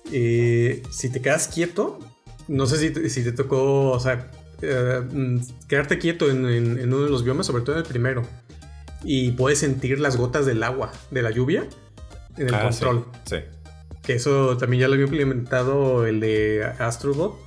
si 0.05 1.09
te 1.11 1.21
quedas 1.21 1.47
quieto, 1.47 1.99
no 2.47 2.65
sé 2.67 2.77
si, 2.77 3.09
si 3.09 3.23
te 3.23 3.31
tocó, 3.33 3.91
o 3.91 3.99
sea, 3.99 4.31
mm, 4.61 5.39
quedarte 5.67 5.99
quieto 5.99 6.29
en, 6.29 6.45
uno 6.45 7.03
de 7.03 7.09
los 7.09 7.23
biomas, 7.23 7.45
sobre 7.47 7.63
todo 7.63 7.75
en 7.75 7.81
el 7.81 7.87
primero, 7.87 8.23
y 9.03 9.31
puedes 9.31 9.59
sentir 9.59 9.99
las 9.99 10.15
gotas 10.15 10.45
del 10.45 10.63
agua, 10.63 10.91
de 11.11 11.21
la 11.21 11.31
lluvia, 11.31 11.67
en 12.37 12.47
el 12.47 12.55
ah, 12.55 12.63
control. 12.63 13.05
sí. 13.25 13.37
Que 14.05 14.13
eso 14.13 14.57
también 14.57 14.81
ya 14.81 14.87
lo 14.87 14.93
había 14.93 15.05
implementado 15.05 16.05
el 16.05 16.19
de 16.19 16.63
Astrobot. 16.79 17.43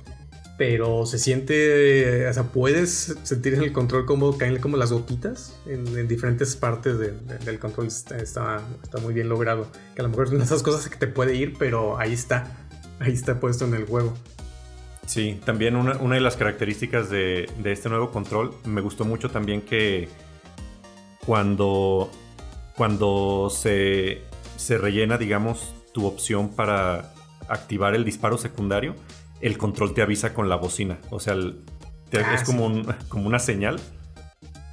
Pero 0.57 1.05
se 1.05 1.19
siente, 1.19 2.27
o 2.27 2.33
sea, 2.33 2.43
puedes 2.43 3.15
sentir 3.23 3.53
en 3.53 3.63
el 3.63 3.71
control 3.71 4.05
como 4.05 4.37
caen 4.37 4.59
como 4.59 4.75
las 4.75 4.91
gotitas 4.91 5.57
en, 5.65 6.05
diferentes 6.05 6.57
partes 6.57 6.99
del 6.99 7.59
control. 7.59 7.87
Está, 7.87 8.17
está, 8.17 8.61
muy 9.01 9.13
bien 9.13 9.29
logrado. 9.29 9.67
Que 9.95 10.01
a 10.01 10.03
lo 10.03 10.09
mejor 10.09 10.27
son 10.27 10.41
esas 10.41 10.61
cosas 10.61 10.89
que 10.89 10.97
te 10.97 11.07
puede 11.07 11.35
ir, 11.35 11.53
pero 11.57 11.97
ahí 11.97 12.11
está. 12.11 12.67
Ahí 12.99 13.13
está 13.13 13.39
puesto 13.39 13.63
en 13.63 13.73
el 13.73 13.85
juego. 13.85 14.13
Sí, 15.05 15.39
también 15.45 15.77
una, 15.77 15.97
una 15.97 16.15
de 16.15 16.21
las 16.21 16.35
características 16.35 17.09
de, 17.09 17.49
de, 17.57 17.71
este 17.71 17.87
nuevo 17.87 18.11
control, 18.11 18.53
me 18.65 18.81
gustó 18.81 19.05
mucho 19.05 19.31
también 19.31 19.61
que 19.61 20.09
cuando, 21.25 22.11
cuando 22.75 23.49
se, 23.49 24.21
se 24.57 24.77
rellena, 24.77 25.17
digamos, 25.17 25.73
tu 25.93 26.05
opción 26.05 26.49
para 26.49 27.13
activar 27.47 27.95
el 27.95 28.05
disparo 28.05 28.37
secundario, 28.37 28.95
el 29.41 29.57
control 29.57 29.93
te 29.93 30.01
avisa 30.01 30.33
con 30.33 30.49
la 30.49 30.55
bocina. 30.55 30.99
O 31.09 31.19
sea, 31.19 31.35
ah, 31.35 32.35
es 32.35 32.43
como, 32.43 32.83
como 33.09 33.27
una 33.27 33.39
señal. 33.39 33.79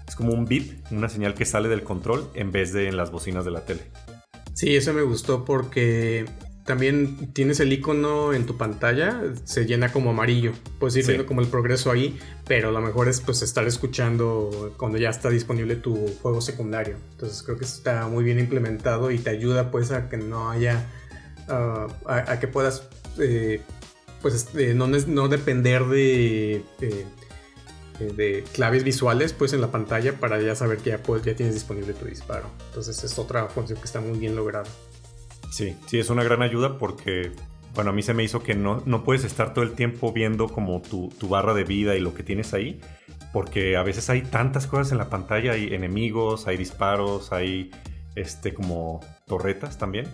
Es 0.07 0.15
como 0.15 0.33
un 0.33 0.47
beep, 0.47 0.85
una 0.91 1.09
señal 1.09 1.35
que 1.35 1.45
sale 1.45 1.69
del 1.69 1.83
control 1.83 2.31
en 2.35 2.53
vez 2.53 2.73
de 2.73 2.89
en 2.89 2.97
las 2.97 3.11
bocinas 3.11 3.45
de 3.45 3.51
la 3.51 3.65
tele. 3.65 3.83
Sí, 4.55 4.75
eso 4.75 4.93
me 4.95 5.03
gustó 5.03 5.45
porque 5.45 6.25
también 6.67 7.33
tienes 7.33 7.61
el 7.61 7.73
icono 7.73 8.33
en 8.33 8.45
tu 8.45 8.57
pantalla, 8.57 9.23
se 9.45 9.67
llena 9.67 9.93
como 9.93 10.11
amarillo. 10.11 10.53
Puedes 10.81 10.97
ir 10.97 11.07
viendo 11.07 11.25
como 11.25 11.41
el 11.41 11.47
progreso 11.47 11.93
ahí, 11.93 12.19
pero 12.47 12.73
lo 12.73 12.81
mejor 12.81 13.09
es 13.09 13.21
pues 13.21 13.43
estar 13.43 13.67
escuchando 13.67 14.75
cuando 14.77 14.99
ya 14.99 15.11
está 15.11 15.31
disponible 15.31 15.77
tu 15.77 16.09
juego 16.21 16.41
secundario. 16.41 16.97
Entonces 17.13 17.43
creo 17.45 17.57
que 17.57 17.65
está 17.65 18.09
muy 18.09 18.25
bien 18.25 18.41
implementado 18.41 19.13
y 19.13 19.19
te 19.19 19.31
ayuda 19.31 19.71
pues 19.71 19.93
a 19.93 20.09
que 20.09 20.17
no 20.17 20.51
haya, 20.51 20.87
ah, 21.49 21.87
a, 22.07 22.39
que 22.39 22.49
puedas 22.49 22.89
eh, 23.19 23.61
pues 24.23 24.35
este, 24.35 24.75
no, 24.75 24.87
no, 24.87 25.29
depender 25.29 25.85
de, 25.85 26.63
de, 27.99 28.45
claves 28.53 28.85
visuales 28.85 29.33
pues 29.33 29.53
en 29.53 29.61
la 29.61 29.71
pantalla 29.71 30.19
para 30.19 30.41
ya 30.41 30.55
saber 30.55 30.79
que 30.79 30.91
ya, 30.91 31.03
pues, 31.03 31.23
ya 31.23 31.37
tienes 31.37 31.55
disponible 31.55 31.93
tu 31.95 32.07
disparo. 32.07 32.51
Entonces 32.69 33.03
es 33.05 33.19
otra 33.19 33.47
función 33.47 33.79
que 33.79 33.85
está 33.85 34.01
muy 34.01 34.19
bien 34.19 34.35
lograda. 34.35 34.67
Sí, 35.51 35.77
sí, 35.87 35.99
es 35.99 36.11
una 36.11 36.25
gran 36.25 36.43
ayuda 36.43 36.79
porque, 36.79 37.33
bueno, 37.75 37.91
a 37.91 37.93
mí 37.93 38.03
se 38.03 38.15
me 38.15 38.25
hizo 38.25 38.43
que 38.43 38.55
no, 38.55 38.83
no 38.85 39.05
puedes 39.05 39.25
estar 39.25 39.55
todo 39.55 39.65
el 39.65 39.73
tiempo 39.73 40.13
viendo 40.13 40.49
como 40.49 40.83
tu, 40.83 41.11
barra 41.29 41.55
de 41.55 41.65
vida 41.65 41.97
y 41.97 42.01
lo 42.01 42.15
que 42.15 42.23
tienes 42.23 42.53
ahí, 42.53 42.81
porque 43.33 43.77
a 43.77 43.83
veces 43.83 44.11
hay 44.11 44.23
tantas 44.23 44.67
cosas 44.67 44.93
en 44.93 44.99
la 44.99 45.09
pantalla, 45.09 45.53
hay 45.53 45.73
enemigos, 45.73 46.47
hay 46.47 46.57
disparos, 46.57 47.33
hay 47.33 47.71
este 48.17 48.55
como 48.55 49.01
torretas 49.27 49.79
también. 49.79 50.07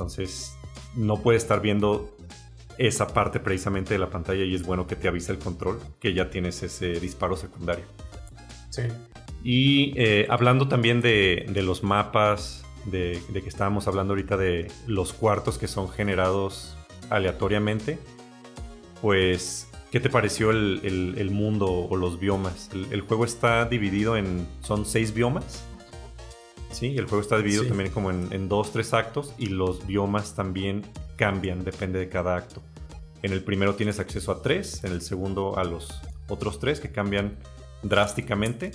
Entonces, 0.00 0.56
no 0.96 1.18
puedes 1.18 1.42
estar 1.42 1.60
viendo 1.60 2.16
esa 2.78 3.08
parte 3.08 3.38
precisamente 3.38 3.92
de 3.92 3.98
la 3.98 4.08
pantalla 4.08 4.44
y 4.44 4.54
es 4.54 4.64
bueno 4.64 4.86
que 4.86 4.96
te 4.96 5.08
avise 5.08 5.32
el 5.32 5.38
control 5.38 5.78
que 6.00 6.14
ya 6.14 6.30
tienes 6.30 6.62
ese 6.62 6.98
disparo 6.98 7.36
secundario. 7.36 7.84
Sí. 8.70 8.84
Y 9.44 9.92
eh, 9.96 10.26
hablando 10.30 10.68
también 10.68 11.02
de, 11.02 11.44
de 11.50 11.62
los 11.62 11.82
mapas, 11.82 12.64
de, 12.86 13.20
que 13.30 13.46
estábamos 13.46 13.88
hablando 13.88 14.12
ahorita 14.12 14.38
de 14.38 14.72
los 14.86 15.12
cuartos 15.12 15.58
que 15.58 15.68
son 15.68 15.90
generados 15.90 16.74
aleatoriamente, 17.10 17.98
pues, 19.02 19.68
¿qué 19.90 20.00
te 20.00 20.08
pareció 20.08 20.50
el, 20.50 21.30
mundo 21.30 21.66
o 21.66 21.96
los 21.96 22.18
biomas? 22.18 22.70
El, 22.72 23.02
juego 23.02 23.26
está 23.26 23.66
dividido 23.66 24.16
en, 24.16 24.46
son 24.62 24.86
seis 24.86 25.12
biomas. 25.12 25.66
Sí, 26.70 26.96
el 26.96 27.06
juego 27.06 27.20
está 27.20 27.36
dividido 27.36 27.66
también 27.66 27.90
como 27.90 28.10
en, 28.10 28.28
en 28.32 28.48
dos, 28.48 28.72
tres 28.72 28.94
actos 28.94 29.34
y 29.38 29.46
los 29.46 29.86
biomas 29.86 30.34
también 30.34 30.82
cambian, 31.16 31.64
depende 31.64 31.98
de 31.98 32.08
cada 32.08 32.36
acto. 32.36 32.62
En 33.22 33.32
el 33.32 33.42
primero 33.42 33.74
tienes 33.74 33.98
acceso 33.98 34.32
a 34.32 34.40
tres, 34.40 34.82
en 34.84 34.92
el 34.92 35.02
segundo 35.02 35.58
a 35.58 35.64
los 35.64 36.00
otros 36.28 36.58
tres 36.58 36.80
que 36.80 36.90
cambian 36.90 37.36
drásticamente 37.82 38.72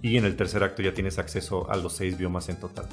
y 0.00 0.16
en 0.16 0.24
el 0.24 0.36
tercer 0.36 0.62
acto 0.62 0.82
ya 0.82 0.94
tienes 0.94 1.18
acceso 1.18 1.70
a 1.70 1.76
los 1.76 1.94
seis 1.94 2.18
biomas 2.18 2.48
en 2.48 2.56
total. 2.56 2.86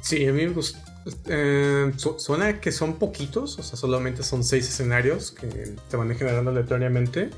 Sí, 0.00 0.26
a 0.26 0.32
mí 0.32 0.46
me 0.46 0.52
gusta. 0.52 0.84
Eh, 1.26 1.92
suena 2.16 2.60
que 2.60 2.72
son 2.72 2.94
poquitos, 2.98 3.58
o 3.58 3.62
sea, 3.62 3.76
solamente 3.76 4.22
son 4.22 4.44
seis 4.44 4.68
escenarios 4.68 5.30
que 5.30 5.74
se 5.88 5.96
van 5.96 6.14
generando 6.14 6.50
aleatoriamente. 6.50 7.30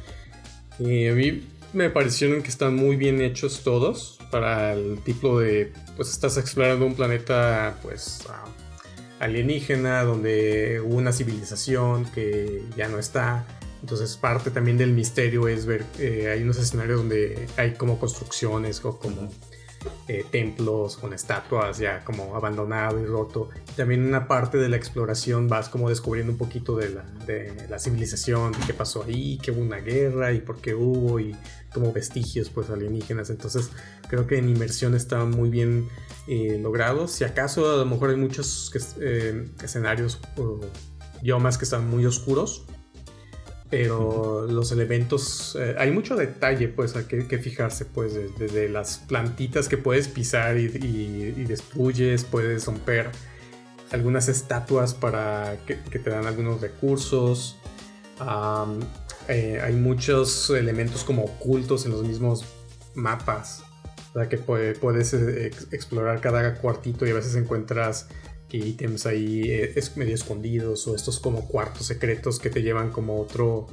Y 0.79 1.09
a 1.09 1.13
mí 1.13 1.45
me 1.77 1.91
parecieron 1.91 2.43
que 2.43 2.49
están 2.49 2.75
muy 2.75 2.97
bien 2.97 3.21
hechos 3.21 3.63
todos 3.63 4.19
para 4.31 4.73
el 4.73 4.99
tipo 5.05 5.39
de. 5.39 5.73
Pues 5.95 6.09
estás 6.11 6.39
explorando 6.39 6.87
un 6.87 6.95
planeta, 6.95 7.79
pues. 7.83 8.27
alienígena, 9.21 10.03
donde 10.03 10.81
hubo 10.81 10.97
una 10.97 11.13
civilización 11.13 12.07
que 12.07 12.63
ya 12.77 12.89
no 12.89 12.99
está. 12.99 13.47
Entonces, 13.83 14.17
parte 14.17 14.51
también 14.51 14.79
del 14.79 14.93
misterio 14.93 15.49
es 15.49 15.67
ver. 15.67 15.85
Eh, 15.99 16.31
hay 16.33 16.43
unos 16.43 16.59
escenarios 16.59 16.99
donde 16.99 17.47
hay 17.59 17.75
como 17.75 17.99
construcciones 17.99 18.83
o 18.85 18.99
como. 18.99 19.31
Eh, 20.09 20.25
templos 20.31 20.97
con 20.97 21.13
estatuas 21.13 21.79
ya 21.79 22.05
como 22.05 22.37
abandonado 22.37 23.01
y 23.01 23.05
roto. 23.05 23.49
También 23.77 24.07
una 24.07 24.29
parte 24.29 24.57
de 24.57 24.69
la 24.69 24.77
exploración 24.77 25.49
vas 25.49 25.69
como 25.69 25.89
descubriendo 25.89 26.31
un 26.31 26.39
poquito 26.39 26.77
de 26.77 26.91
la, 26.91 27.03
de 27.27 27.79
civilización, 27.79 28.53
qué 28.67 28.73
pasó 28.73 29.03
ahí, 29.03 29.39
que 29.39 29.51
hubo 29.51 29.63
una 29.63 29.79
guerra 29.79 30.33
y 30.33 30.41
por 30.41 30.61
qué 30.61 30.75
hubo 30.75 31.19
y 31.19 31.35
como 31.75 31.93
vestigios 31.93 32.51
pues 32.51 32.71
alienígenas. 32.71 33.31
Entonces 33.31 33.71
creo 34.09 34.29
que 34.29 34.39
en 34.39 34.49
inmersión 34.49 34.95
están 34.95 35.31
muy 35.31 35.51
bien 35.51 35.89
eh, 36.29 36.59
logrados. 36.61 37.11
Si 37.11 37.25
acaso 37.25 37.73
a 37.73 37.77
lo 37.77 37.87
mejor 37.87 38.11
hay 38.11 38.17
muchos 38.17 38.73
eh, 39.01 39.49
escenarios 39.61 40.21
o 40.37 40.61
biomas 41.21 41.59
que 41.59 41.65
están 41.65 41.89
muy 41.91 42.07
oscuros 42.07 42.65
pero 43.71 44.47
los 44.49 44.71
elementos, 44.71 45.57
eh, 45.59 45.75
hay 45.79 45.91
mucho 45.91 46.15
detalle 46.15 46.69
pues 46.69 46.95
a 46.97 47.09
que, 47.09 47.39
fijarse 47.39 47.85
pues 47.85 48.15
desde, 48.39 48.69
las 48.69 48.99
plantitas 48.99 49.69
que 49.69 49.77
puedes 49.77 50.09
pisar 50.09 50.57
y, 50.57 50.69
destruyes, 51.45 52.25
puedes 52.25 52.67
romper 52.67 53.11
algunas 53.91 54.29
estatuas 54.29 54.95
para 54.95 55.59
que, 55.67 55.75
te 55.75 56.11
dan 56.11 56.27
algunos 56.27 56.61
recursos. 56.61 57.57
Eh, 59.29 59.61
hay 59.61 59.73
muchos 59.75 60.51
elementos 60.51 61.03
como 61.03 61.25
ocultos 61.25 61.85
en 61.87 61.93
los 61.93 62.05
mismos 62.05 62.45
mapas. 62.95 63.65
O 64.11 64.19
sea, 64.19 64.29
que 64.29 64.39
puedes 64.39 65.13
eh, 65.13 65.51
explorar 65.73 66.21
cada 66.21 66.55
cuartito 66.55 67.07
y 67.07 67.11
a 67.11 67.15
veces 67.15 67.35
encuentras 67.35 68.09
ítems 68.59 69.07
ahí 69.07 69.51
eh, 69.51 69.73
es 69.77 69.97
medio 69.97 70.15
escondidos 70.15 70.87
o 70.87 70.95
estos 70.95 71.21
como 71.21 71.47
cuartos 71.49 71.87
secretos 71.87 72.39
que 72.39 72.51
te 72.51 72.63
llevan 72.63 72.91
como 72.91 73.21
otro 73.21 73.67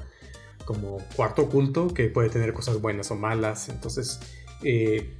como 0.65 0.99
cuarto 1.15 1.43
oculto 1.43 1.93
que 1.93 2.07
puede 2.07 2.29
tener 2.29 2.53
cosas 2.53 2.81
buenas 2.81 3.11
o 3.11 3.15
malas. 3.15 3.69
Entonces 3.69 4.19
eh, 4.63 5.13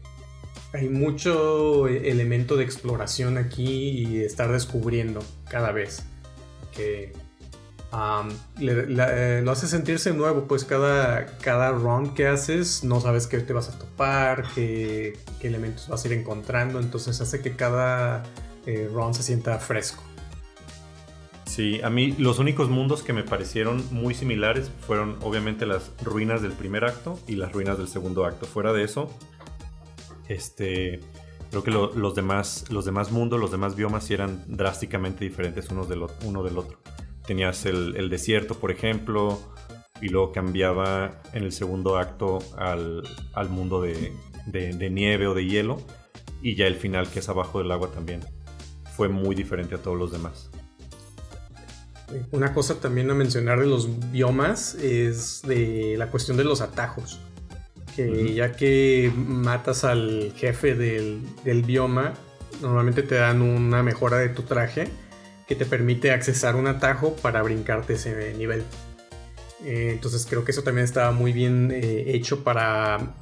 hay 0.74 0.90
mucho 0.90 1.88
elemento 1.88 2.56
de 2.56 2.64
exploración 2.64 3.38
aquí 3.38 3.90
y 3.90 4.18
de 4.20 4.26
estar 4.26 4.52
descubriendo 4.52 5.22
cada 5.50 5.72
vez 5.72 6.04
que 6.76 7.14
eh, 8.60 9.42
lo 9.44 9.52
hace 9.52 9.68
sentirse 9.68 10.14
nuevo 10.14 10.48
pues 10.48 10.66
cada, 10.66 11.28
cada 11.38 11.72
run 11.72 12.16
que 12.16 12.26
haces 12.26 12.84
no 12.84 13.00
sabes 13.00 13.28
qué 13.28 13.38
te 13.38 13.54
vas 13.54 13.70
a 13.70 13.78
topar 13.78 14.46
qué, 14.56 15.16
qué 15.40 15.48
elementos 15.48 15.88
vas 15.88 16.04
a 16.04 16.08
ir 16.08 16.14
encontrando. 16.14 16.80
Entonces 16.80 17.22
hace 17.22 17.42
que 17.42 17.56
cada 17.56 18.24
eh, 18.66 18.90
Ron 18.92 19.14
se 19.14 19.24
sienta 19.24 19.58
fresco. 19.60 20.04
Sí, 21.46 21.82
a 21.84 21.90
mí 21.92 22.14
los 22.18 22.40
únicos 22.40 22.70
mundos 22.70 23.04
que 23.04 23.14
me 23.14 23.24
parecieron 23.24 23.84
muy 23.92 24.16
similares 24.16 24.72
fueron 24.88 25.18
obviamente 25.22 25.68
las 25.68 25.92
ruinas 26.02 26.42
del 26.42 26.54
primer 26.54 26.84
acto 26.84 27.20
y 27.28 27.36
las 27.36 27.52
ruinas 27.52 27.78
del 27.78 27.88
segundo 27.88 28.26
acto. 28.26 28.48
Fuera 28.48 28.74
de 28.74 28.84
eso, 28.84 29.08
este, 30.30 31.00
creo 31.52 31.64
que 31.64 31.70
los, 31.70 32.16
demás, 32.16 32.66
los 32.72 32.86
demás 32.86 33.12
mundos, 33.12 33.40
los 33.40 33.52
demás 33.52 33.76
biomas 33.76 34.10
eran 34.10 34.44
drásticamente 34.48 35.26
diferentes 35.26 35.70
unos 35.70 35.88
del, 35.88 36.04
uno 36.26 36.42
del 36.42 36.58
otro. 36.58 36.80
Tenías 37.28 37.68
el, 37.68 38.10
desierto, 38.10 38.56
por 38.56 38.72
ejemplo, 38.72 39.40
y 40.02 40.10
luego 40.10 40.32
cambiaba 40.32 41.22
en 41.34 41.44
el 41.44 41.52
segundo 41.52 41.98
acto 41.98 42.40
al, 42.58 43.04
mundo 43.50 43.80
de 43.82 44.90
nieve 44.90 45.28
o 45.28 45.36
de 45.36 45.46
hielo, 45.46 45.78
y 46.42 46.56
ya 46.56 46.66
el 46.66 46.76
final 46.76 47.08
que 47.10 47.20
es 47.20 47.30
abajo 47.30 47.60
del 47.60 47.72
agua 47.72 47.92
también 47.92 48.22
fue 48.96 49.10
muy 49.10 49.36
diferente 49.36 49.76
a 49.76 49.78
todos 49.80 49.98
los 49.98 50.12
demás. 50.12 50.50
Una 52.32 52.54
cosa 52.54 52.80
también 52.80 53.10
a 53.10 53.14
mencionar 53.14 53.60
de 53.60 53.66
los 53.66 54.12
biomas 54.12 54.76
es 54.76 55.42
de 55.44 55.96
la 55.98 56.12
cuestión 56.12 56.38
de 56.38 56.44
los 56.44 56.62
atajos. 56.62 57.20
Que 57.96 58.34
ya 58.34 58.54
que 58.54 59.12
matas 59.16 59.84
al 59.84 60.34
jefe 60.36 60.74
del, 60.76 61.64
bioma, 61.64 62.14
normalmente 62.62 63.04
te 63.04 63.16
dan 63.16 63.42
una 63.42 63.84
mejora 63.84 64.18
de 64.18 64.30
tu 64.30 64.44
traje 64.44 64.88
que 65.48 65.56
te 65.56 65.66
permite 65.66 66.12
accesar 66.12 66.56
un 66.56 66.68
atajo 66.68 67.16
para 67.16 67.42
brincarte 67.44 67.94
ese 67.94 68.34
nivel. 68.34 68.64
Eh, 69.64 69.92
entonces 69.94 70.26
creo 70.28 70.44
que 70.44 70.52
eso 70.52 70.64
también 70.64 70.86
estaba 70.86 71.12
muy 71.12 71.34
bien 71.34 71.72
eh, 71.72 72.06
hecho 72.08 72.44
para 72.44 73.16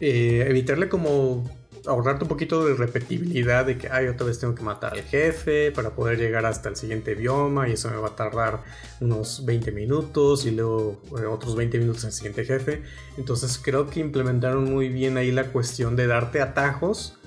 eh, 0.00 0.44
evitarle 0.48 0.88
como 0.88 1.44
ahorrarte 1.88 2.24
un 2.24 2.28
poquito 2.28 2.64
de 2.64 2.74
repetibilidad 2.74 3.64
de 3.64 3.78
que, 3.78 3.88
ay, 3.88 4.06
otra 4.06 4.26
vez 4.26 4.38
tengo 4.38 4.54
que 4.54 4.62
matar 4.62 4.92
al 4.92 5.02
jefe 5.02 5.72
para 5.72 5.90
poder 5.90 6.18
llegar 6.18 6.46
hasta 6.46 6.68
el 6.68 6.76
siguiente 6.76 7.14
bioma 7.14 7.68
y 7.68 7.72
eso 7.72 7.90
me 7.90 7.96
va 7.96 8.08
a 8.08 8.16
tardar 8.16 8.62
unos 9.00 9.44
20 9.44 9.72
minutos 9.72 10.46
y 10.46 10.50
luego 10.50 11.00
eh, 11.18 11.24
otros 11.26 11.56
20 11.56 11.78
minutos 11.78 12.04
en 12.04 12.08
el 12.08 12.12
siguiente 12.12 12.44
jefe. 12.44 12.82
Entonces 13.16 13.58
creo 13.62 13.88
que 13.88 14.00
implementaron 14.00 14.64
muy 14.64 14.88
bien 14.88 15.16
ahí 15.16 15.32
la 15.32 15.44
cuestión 15.44 15.96
de 15.96 16.06
darte 16.06 16.40
atajos 16.40 17.18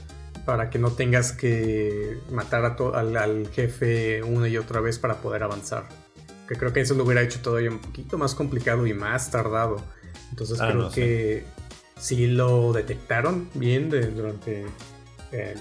para 0.45 0.69
que 0.69 0.79
no 0.79 0.91
tengas 0.91 1.31
que 1.31 2.17
matar 2.31 2.65
a 2.65 2.75
al, 2.99 3.47
jefe 3.51 4.23
una 4.23 4.47
y 4.47 4.57
otra 4.57 4.81
vez 4.81 4.99
para 4.99 5.15
poder 5.15 5.43
avanzar. 5.43 5.87
Que 6.47 6.55
creo 6.55 6.73
que 6.73 6.81
eso 6.81 6.95
lo 6.95 7.03
hubiera 7.03 7.21
hecho 7.21 7.39
todavía 7.41 7.69
un 7.69 7.79
poquito 7.79 8.17
más 8.17 8.35
complicado 8.35 8.85
y 8.87 8.93
más 8.93 9.31
tardado. 9.31 9.77
Entonces 10.31 10.59
ah, 10.61 10.69
creo 10.71 10.91
que 10.91 11.45
si 12.01 12.25
lo 12.25 12.73
detectaron 12.73 13.47
bien 13.53 13.89
durante 13.89 14.65
eh, 15.31 15.55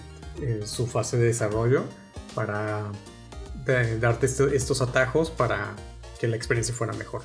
su 0.64 0.86
fase 0.86 1.18
de 1.18 1.26
desarrollo 1.26 1.84
para 2.34 2.90
darte 4.00 4.26
estos 4.26 4.80
atajos 4.80 5.30
para 5.30 5.76
que 6.18 6.26
la 6.26 6.36
experiencia 6.36 6.74
fuera 6.74 6.94
mejor. 6.94 7.22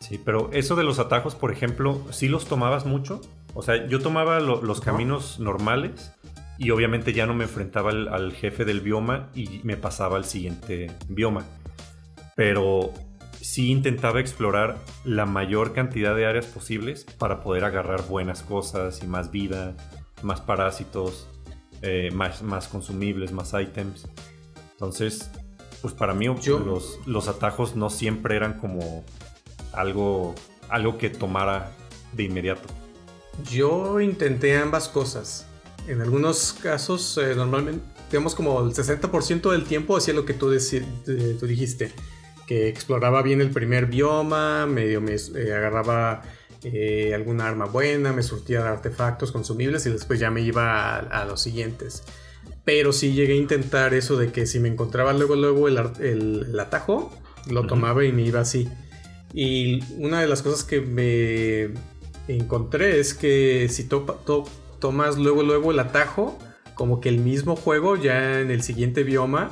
Sí, 0.00 0.18
pero 0.24 0.50
eso 0.52 0.74
de 0.74 0.84
los 0.84 0.98
atajos, 0.98 1.34
por 1.34 1.52
ejemplo, 1.52 2.02
¿sí 2.10 2.28
los 2.28 2.46
tomabas 2.46 2.86
mucho? 2.86 3.20
O 3.52 3.62
sea, 3.62 3.86
yo 3.86 4.00
tomaba 4.00 4.40
los 4.40 4.80
caminos 4.80 5.38
normales 5.38 6.12
y 6.56 6.70
obviamente 6.70 7.12
ya 7.12 7.26
no 7.26 7.34
me 7.34 7.44
enfrentaba 7.44 7.90
al, 7.90 8.32
jefe 8.32 8.64
del 8.64 8.80
bioma 8.80 9.28
y 9.34 9.60
me 9.64 9.76
pasaba 9.76 10.16
al 10.16 10.24
siguiente 10.24 10.90
bioma. 11.08 11.44
Pero 12.36 12.94
sí 13.58 13.72
intentaba 13.72 14.20
explorar 14.20 14.78
la 15.02 15.26
mayor 15.26 15.72
cantidad 15.72 16.14
de 16.14 16.26
áreas 16.26 16.46
posibles 16.46 17.04
para 17.18 17.42
poder 17.42 17.64
agarrar 17.64 18.06
buenas 18.06 18.44
cosas 18.44 19.02
y 19.02 19.08
más 19.08 19.32
vida, 19.32 19.74
más 20.22 20.40
parásitos, 20.40 21.26
eh, 21.82 22.10
más, 22.12 22.44
más 22.44 22.68
consumibles, 22.68 23.32
más 23.32 23.52
ítems. 23.60 24.06
Entonces, 24.74 25.28
pues 25.82 25.92
para 25.92 26.14
mí 26.14 26.26
los, 26.26 27.00
los 27.04 27.26
atajos 27.26 27.74
no 27.74 27.90
siempre 27.90 28.36
eran 28.36 28.60
como 28.60 29.04
algo, 29.72 30.36
algo 30.68 30.96
que 30.96 31.10
tomara 31.10 31.72
de 32.12 32.22
inmediato. 32.22 32.68
Yo 33.50 33.98
intenté 33.98 34.56
ambas 34.56 34.88
cosas. 34.88 35.48
En 35.88 36.00
algunos 36.00 36.52
casos, 36.52 37.18
eh, 37.18 37.34
normalmente, 37.34 37.84
digamos 38.08 38.36
como 38.36 38.60
el 38.60 38.72
60% 38.72 39.50
del 39.50 39.64
tiempo 39.64 39.96
hacía 39.96 40.14
lo 40.14 40.24
que 40.24 40.34
tú, 40.34 40.56
tú, 41.40 41.46
dijiste, 41.48 41.92
que 42.48 42.66
exploraba 42.66 43.20
bien 43.20 43.42
el 43.42 43.50
primer 43.50 43.86
bioma, 43.86 44.64
medio 44.64 45.02
me 45.02 45.14
eh, 45.14 45.52
agarraba 45.54 46.22
eh, 46.64 47.12
alguna 47.14 47.46
arma 47.46 47.66
buena, 47.66 48.14
me 48.14 48.22
surtía 48.22 48.62
de 48.62 48.68
artefactos 48.70 49.32
consumibles 49.32 49.84
y 49.84 49.90
después 49.90 50.18
ya 50.18 50.30
me 50.30 50.40
iba 50.40 50.96
a, 50.96 51.24
los 51.26 51.42
siguientes. 51.42 52.04
Pero 52.64 52.94
sí 52.94 53.12
llegué 53.12 53.34
a 53.34 53.36
intentar 53.36 53.92
eso 53.92 54.16
de 54.16 54.32
que 54.32 54.46
si 54.46 54.60
me 54.60 54.68
encontraba 54.68 55.12
luego, 55.12 55.36
luego 55.36 55.68
el, 55.68 55.78
el, 56.00 56.58
atajo, 56.58 57.12
lo 57.50 57.66
tomaba 57.66 58.02
y 58.06 58.12
me 58.12 58.22
iba 58.22 58.40
así. 58.40 58.66
Y 59.34 59.84
una 59.98 60.22
de 60.22 60.26
las 60.26 60.40
cosas 60.40 60.64
que 60.64 60.80
me 60.80 61.74
encontré 62.28 62.98
es 62.98 63.12
que 63.12 63.68
si 63.68 63.84
tomas 63.84 65.18
luego 65.18 65.42
luego 65.42 65.70
el 65.70 65.80
atajo, 65.80 66.38
como 66.74 67.02
que 67.02 67.10
el 67.10 67.18
mismo 67.18 67.56
juego 67.56 67.96
ya 67.96 68.40
en 68.40 68.50
el 68.50 68.62
siguiente 68.62 69.02
bioma 69.02 69.50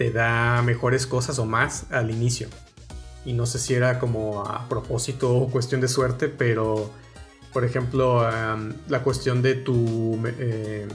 te 0.00 0.10
da 0.10 0.62
mejores 0.62 1.06
cosas 1.06 1.38
o 1.38 1.44
más 1.44 1.84
al 1.90 2.10
inicio. 2.10 2.48
Y 3.26 3.34
no 3.34 3.44
sé 3.44 3.58
si 3.58 3.74
era 3.74 3.98
como 3.98 4.46
a 4.46 4.66
propósito 4.66 5.36
o 5.36 5.50
cuestión 5.50 5.82
de 5.82 5.88
suerte, 5.88 6.28
pero 6.28 6.90
por 7.52 7.66
ejemplo 7.66 8.26
la 8.88 9.02
cuestión 9.02 9.42
de 9.42 9.56
tu, 9.56 10.18
eh, 10.24 10.88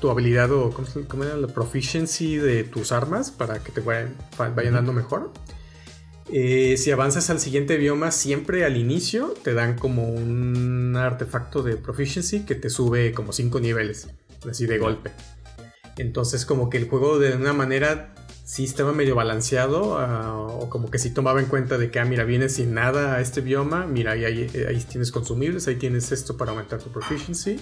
tu 0.00 0.10
habilidad 0.10 0.50
o 0.50 0.74
¿cómo, 1.06 1.22
era? 1.22 1.36
la 1.36 1.46
proficiency 1.46 2.36
de 2.36 2.64
tus 2.64 2.90
armas 2.90 3.30
para 3.30 3.60
que 3.62 3.70
te 3.70 3.80
vayan, 3.80 4.16
vayan 4.56 4.74
dando 4.74 4.92
mejor 4.92 5.30
eh, 6.28 6.76
si 6.78 6.90
avanzas 6.90 7.30
al 7.30 7.38
siguiente 7.38 7.76
bioma, 7.76 8.10
siempre 8.10 8.64
al 8.64 8.76
inicio 8.76 9.34
te 9.44 9.54
dan 9.54 9.78
como 9.78 10.08
un 10.08 10.96
artefacto 10.96 11.62
de 11.62 11.76
proficiency 11.76 12.44
que 12.44 12.56
te 12.56 12.70
sube 12.70 13.12
como 13.12 13.32
5 13.32 13.60
niveles, 13.60 14.08
así 14.50 14.66
de 14.66 14.78
golpe. 14.78 15.12
Entonces 15.96 16.44
como 16.44 16.70
que 16.70 16.78
el 16.78 16.88
juego 16.88 17.20
de 17.20 17.36
una 17.36 17.52
manera 17.52 18.15
sí 18.46 18.62
estaba 18.62 18.92
medio 18.92 19.16
balanceado, 19.16 19.98
ah, 19.98 20.38
o 20.38 20.70
como 20.70 20.88
que 20.88 21.00
sí 21.00 21.10
tomaba 21.10 21.40
en 21.40 21.46
cuenta 21.46 21.78
de 21.78 21.90
que, 21.90 21.98
ah, 21.98 22.04
mira, 22.04 22.22
vienes 22.22 22.54
sin 22.54 22.74
nada 22.74 23.16
a 23.16 23.20
este 23.20 23.40
bioma, 23.40 23.86
mira, 23.86 24.12
ahí, 24.12 24.24
ahí, 24.24 24.86
tienes 24.88 25.10
consumibles, 25.10 25.66
ahí 25.66 25.74
tienes 25.74 26.12
esto 26.12 26.36
para 26.36 26.52
aumentar 26.52 26.80
tu 26.80 26.90
proficiency. 26.90 27.58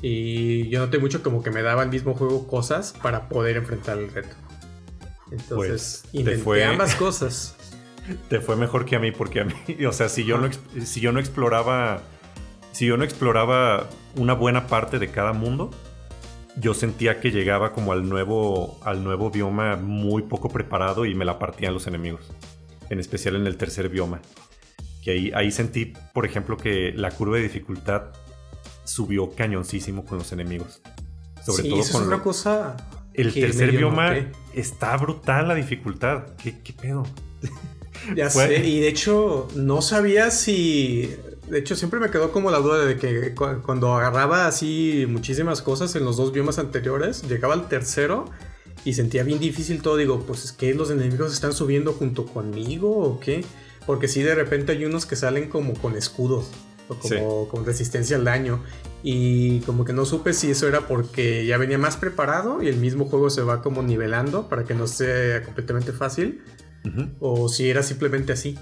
Y 0.00 0.70
yo 0.70 0.80
noté 0.80 0.98
mucho 0.98 1.22
como 1.22 1.42
que 1.42 1.50
me 1.50 1.60
daba 1.60 1.82
el 1.82 1.90
mismo 1.90 2.14
juego 2.14 2.46
cosas 2.46 2.94
para 3.02 3.28
poder 3.28 3.58
enfrentar 3.58 3.98
el 3.98 4.10
reto. 4.10 4.34
Entonces, 5.30 6.04
pues, 6.04 6.14
intenté 6.14 6.64
ambas 6.64 6.94
cosas. 6.96 7.54
Te 8.30 8.40
fue 8.40 8.56
mejor 8.56 8.86
que 8.86 8.96
a 8.96 9.00
mí, 9.00 9.12
porque 9.12 9.40
a 9.40 9.44
mí, 9.44 9.52
o 9.86 9.92
sea, 9.92 10.08
si 10.08 10.24
yo 10.24 10.38
no, 10.38 10.48
si 10.86 11.00
yo 11.02 11.12
no 11.12 11.20
exploraba, 11.20 12.00
si 12.72 12.86
yo 12.86 12.96
no 12.96 13.04
exploraba 13.04 13.90
una 14.16 14.32
buena 14.32 14.68
parte 14.68 14.98
de 14.98 15.10
cada 15.10 15.34
mundo, 15.34 15.70
yo 16.60 16.74
sentía 16.74 17.20
que 17.20 17.30
llegaba 17.30 17.72
como 17.72 17.92
al 17.92 18.08
nuevo, 18.08 18.78
al 18.82 19.04
nuevo 19.04 19.30
bioma 19.30 19.76
muy 19.76 20.22
poco 20.22 20.48
preparado 20.48 21.06
y 21.06 21.14
me 21.14 21.24
la 21.24 21.38
partían 21.38 21.74
los 21.74 21.86
enemigos. 21.86 22.30
En 22.90 22.98
especial 22.98 23.36
en 23.36 23.46
el 23.46 23.56
tercer 23.56 23.88
bioma. 23.88 24.20
Que 25.02 25.12
ahí, 25.12 25.32
ahí 25.34 25.50
sentí, 25.50 25.92
por 26.12 26.26
ejemplo, 26.26 26.56
que 26.56 26.92
la 26.94 27.10
curva 27.10 27.36
de 27.36 27.42
dificultad 27.42 28.04
subió 28.84 29.30
cañoncísimo 29.34 30.04
con 30.04 30.18
los 30.18 30.32
enemigos. 30.32 30.80
Sobre 31.44 31.68
todo 31.68 31.82
con. 31.92 32.04
otra 32.04 32.22
cosa. 32.22 32.76
El 33.14 33.32
tercer 33.32 33.72
bioma 33.72 34.16
está 34.54 34.96
brutal 34.96 35.48
la 35.48 35.54
dificultad. 35.54 36.24
¿Qué, 36.42 36.60
qué 36.60 36.72
pedo? 36.72 37.06
Ya 38.14 38.30
sé, 38.30 38.64
y 38.64 38.80
de 38.80 38.88
hecho 38.88 39.48
no 39.56 39.82
sabía 39.82 40.30
si... 40.30 41.16
De 41.50 41.58
hecho 41.58 41.76
siempre 41.76 41.98
me 42.00 42.10
quedó 42.10 42.30
como 42.30 42.50
la 42.50 42.58
duda 42.58 42.84
de 42.84 42.96
que 42.96 43.34
cuando 43.34 43.94
agarraba 43.94 44.46
así 44.46 45.06
muchísimas 45.08 45.62
cosas 45.62 45.94
en 45.96 46.04
los 46.04 46.16
dos 46.16 46.32
biomas 46.32 46.58
anteriores, 46.58 47.22
llegaba 47.28 47.54
al 47.54 47.68
tercero 47.68 48.26
y 48.84 48.94
sentía 48.94 49.22
bien 49.22 49.38
difícil 49.38 49.82
todo. 49.82 49.96
Digo, 49.96 50.20
pues 50.26 50.44
es 50.44 50.52
que 50.52 50.74
los 50.74 50.90
enemigos 50.90 51.32
están 51.32 51.52
subiendo 51.52 51.92
junto 51.92 52.26
conmigo 52.26 52.90
o 52.90 53.20
qué. 53.20 53.44
Porque 53.86 54.08
sí, 54.08 54.22
de 54.22 54.34
repente 54.34 54.72
hay 54.72 54.84
unos 54.84 55.06
que 55.06 55.16
salen 55.16 55.48
como 55.48 55.74
con 55.74 55.96
escudos 55.96 56.50
o 56.88 56.94
como 56.96 57.48
con 57.48 57.64
resistencia 57.64 58.16
al 58.16 58.24
daño. 58.24 58.62
Y 59.02 59.60
como 59.60 59.84
que 59.84 59.92
no 59.92 60.04
supe 60.04 60.32
si 60.32 60.50
eso 60.50 60.68
era 60.68 60.86
porque 60.86 61.46
ya 61.46 61.56
venía 61.56 61.78
más 61.78 61.96
preparado 61.96 62.62
y 62.62 62.68
el 62.68 62.76
mismo 62.76 63.06
juego 63.06 63.30
se 63.30 63.42
va 63.42 63.62
como 63.62 63.82
nivelando 63.82 64.48
para 64.48 64.64
que 64.64 64.74
no 64.74 64.86
sea 64.86 65.42
completamente 65.42 65.92
fácil 65.92 66.42
o 67.20 67.48
si 67.48 67.68
era 67.70 67.82
simplemente 67.82 68.32
así. 68.32 68.58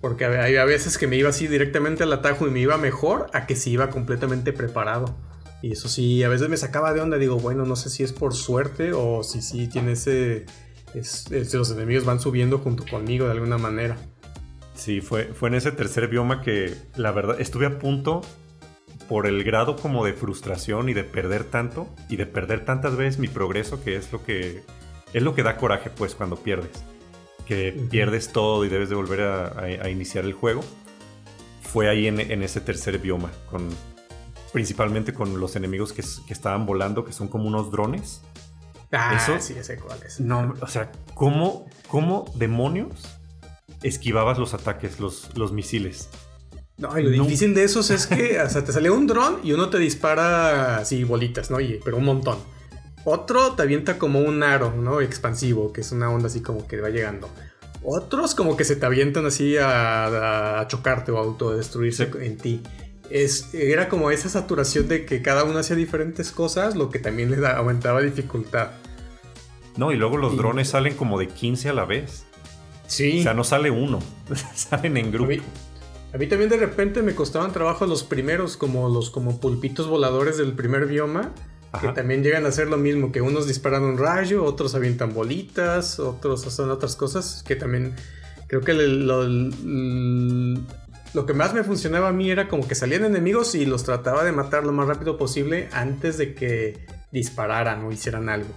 Porque 0.00 0.24
había 0.24 0.64
veces 0.64 0.96
que 0.96 1.06
me 1.06 1.16
iba 1.16 1.30
así 1.30 1.48
directamente 1.48 2.04
al 2.04 2.12
atajo 2.12 2.46
y 2.46 2.50
me 2.50 2.60
iba 2.60 2.76
mejor 2.76 3.26
a 3.32 3.46
que 3.46 3.56
si 3.56 3.72
iba 3.72 3.90
completamente 3.90 4.52
preparado. 4.52 5.16
Y 5.60 5.72
eso 5.72 5.88
sí, 5.88 6.22
a 6.22 6.28
veces 6.28 6.48
me 6.48 6.56
sacaba 6.56 6.92
de 6.92 7.00
onda. 7.00 7.18
Digo, 7.18 7.38
bueno, 7.38 7.64
no 7.64 7.74
sé 7.74 7.90
si 7.90 8.04
es 8.04 8.12
por 8.12 8.34
suerte 8.34 8.92
o 8.92 9.24
si 9.24 9.42
sí 9.42 9.66
tiene 9.66 9.92
ese. 9.92 10.46
los 10.94 11.70
enemigos 11.72 12.04
van 12.04 12.20
subiendo 12.20 12.58
junto 12.58 12.84
conmigo 12.88 13.26
de 13.26 13.32
alguna 13.32 13.58
manera. 13.58 13.96
Sí, 14.74 15.00
fue, 15.00 15.24
fue 15.34 15.48
en 15.48 15.56
ese 15.56 15.72
tercer 15.72 16.06
bioma 16.06 16.40
que 16.42 16.76
la 16.94 17.10
verdad 17.10 17.40
estuve 17.40 17.66
a 17.66 17.80
punto 17.80 18.20
por 19.08 19.26
el 19.26 19.42
grado 19.42 19.74
como 19.74 20.04
de 20.04 20.12
frustración 20.12 20.88
y 20.88 20.94
de 20.94 21.02
perder 21.02 21.42
tanto 21.42 21.88
y 22.08 22.16
de 22.16 22.26
perder 22.26 22.64
tantas 22.64 22.94
veces 22.94 23.18
mi 23.18 23.26
progreso 23.26 23.82
que 23.82 23.96
es 23.96 24.12
lo 24.12 24.22
que 24.22 24.62
es 25.14 25.22
lo 25.22 25.34
que 25.34 25.42
da 25.42 25.56
coraje 25.56 25.90
pues 25.90 26.14
cuando 26.14 26.36
pierdes 26.36 26.84
que 27.48 27.72
pierdes 27.90 28.30
todo 28.30 28.62
y 28.66 28.68
debes 28.68 28.90
de 28.90 28.94
volver 28.94 29.22
a, 29.22 29.88
iniciar 29.88 30.26
el 30.26 30.34
juego, 30.34 30.62
fue 31.62 31.88
ahí 31.88 32.06
en, 32.06 32.42
ese 32.42 32.60
tercer 32.60 32.98
bioma, 32.98 33.30
con, 33.50 33.68
principalmente 34.52 35.14
con 35.14 35.40
los 35.40 35.56
enemigos 35.56 35.94
que, 35.94 36.02
estaban 36.32 36.66
volando, 36.66 37.06
que 37.06 37.12
son 37.14 37.28
como 37.28 37.48
unos 37.48 37.70
drones. 37.70 38.20
Ah, 38.92 39.16
Eso, 39.16 39.40
sí, 39.40 39.54
sé 39.62 39.78
cuáles. 39.78 40.20
No, 40.20 40.54
o 40.60 40.66
sea, 40.66 40.92
¿cómo, 41.14 41.66
¿cómo 41.88 42.30
demonios 42.36 43.18
esquivabas 43.82 44.38
los 44.38 44.52
ataques, 44.52 45.00
los, 45.00 45.36
los 45.36 45.52
misiles? 45.52 46.10
No, 46.76 46.96
y 46.98 47.02
lo 47.02 47.10
difícil 47.10 47.54
de 47.54 47.64
esos 47.64 47.90
es 47.90 48.06
que 48.06 48.38
hasta 48.38 48.62
te 48.62 48.72
sale 48.72 48.90
un 48.90 49.06
dron 49.06 49.40
y 49.42 49.52
uno 49.52 49.70
te 49.70 49.78
dispara 49.78 50.76
así 50.76 51.02
bolitas, 51.02 51.50
¿no? 51.50 51.56
Oye, 51.56 51.80
pero 51.82 51.96
un 51.96 52.04
montón. 52.04 52.38
Otro 53.10 53.52
te 53.52 53.62
avienta 53.62 53.96
como 53.96 54.20
un 54.20 54.42
aro, 54.42 54.74
¿no? 54.76 55.00
Expansivo, 55.00 55.72
que 55.72 55.80
es 55.80 55.92
una 55.92 56.10
onda 56.10 56.26
así 56.26 56.42
como 56.42 56.66
que 56.66 56.78
va 56.78 56.90
llegando. 56.90 57.30
Otros 57.82 58.34
como 58.34 58.54
que 58.54 58.64
se 58.64 58.76
te 58.76 58.84
avientan 58.84 59.24
así 59.24 59.56
a, 59.58 60.62
chocarte 60.68 61.10
o 61.10 61.16
a 61.16 61.20
autodestruirse 61.20 62.10
en 62.20 62.36
ti. 62.36 62.62
Es, 63.08 63.54
era 63.54 63.88
como 63.88 64.10
esa 64.10 64.28
saturación 64.28 64.88
de 64.88 65.06
que 65.06 65.22
cada 65.22 65.44
uno 65.44 65.58
hacía 65.58 65.74
diferentes 65.74 66.30
cosas, 66.32 66.76
lo 66.76 66.90
que 66.90 66.98
también 66.98 67.30
le 67.30 67.46
aumentaba 67.46 68.02
dificultad. 68.02 68.72
No, 69.78 69.90
y 69.90 69.96
luego 69.96 70.18
los 70.18 70.36
drones 70.36 70.68
salen 70.68 70.94
como 70.94 71.18
de 71.18 71.28
15 71.28 71.70
a 71.70 71.72
la 71.72 71.86
vez. 71.86 72.26
Sí. 72.88 73.20
O 73.20 73.22
sea, 73.22 73.32
no 73.32 73.42
sale 73.42 73.70
uno, 73.70 74.00
salen 74.54 74.98
en 74.98 75.10
grupo. 75.10 75.32
A 76.12 76.18
mí, 76.18 76.26
también 76.26 76.50
de 76.50 76.58
repente 76.58 77.00
me 77.00 77.14
costaban 77.14 77.52
trabajo 77.52 77.86
los 77.86 78.04
primeros, 78.04 78.58
como 78.58 78.90
los 78.90 79.08
como 79.08 79.40
pulpitos 79.40 79.86
voladores 79.86 80.36
del 80.36 80.52
primer 80.52 80.84
bioma 80.84 81.32
que 81.80 81.88
también 81.88 82.22
llegan 82.22 82.46
a 82.46 82.48
hacer 82.48 82.68
lo 82.68 82.76
mismo, 82.76 83.12
que 83.12 83.20
unos 83.20 83.46
disparan 83.46 83.82
un 83.82 83.98
rayo, 83.98 84.44
otros 84.44 84.74
avientan 84.74 85.12
bolitas, 85.12 86.00
otros 86.00 86.46
hacen 86.46 86.70
otras 86.70 86.96
cosas, 86.96 87.44
que 87.46 87.56
también 87.56 87.94
creo 88.46 88.62
que 88.62 88.72
lo, 88.72 89.24
lo, 89.24 91.26
que 91.26 91.34
más 91.34 91.54
me 91.54 91.64
funcionaba 91.64 92.08
a 92.08 92.12
mí 92.12 92.30
era 92.30 92.48
como 92.48 92.66
que 92.66 92.74
salían 92.74 93.04
enemigos 93.04 93.54
y 93.54 93.66
los 93.66 93.84
trataba 93.84 94.24
de 94.24 94.32
matar 94.32 94.64
lo 94.64 94.72
más 94.72 94.88
rápido 94.88 95.18
posible 95.18 95.68
antes 95.72 96.16
de 96.16 96.34
que 96.34 96.86
dispararan 97.12 97.84
o 97.84 97.92
hicieran 97.92 98.28
algo. 98.28 98.50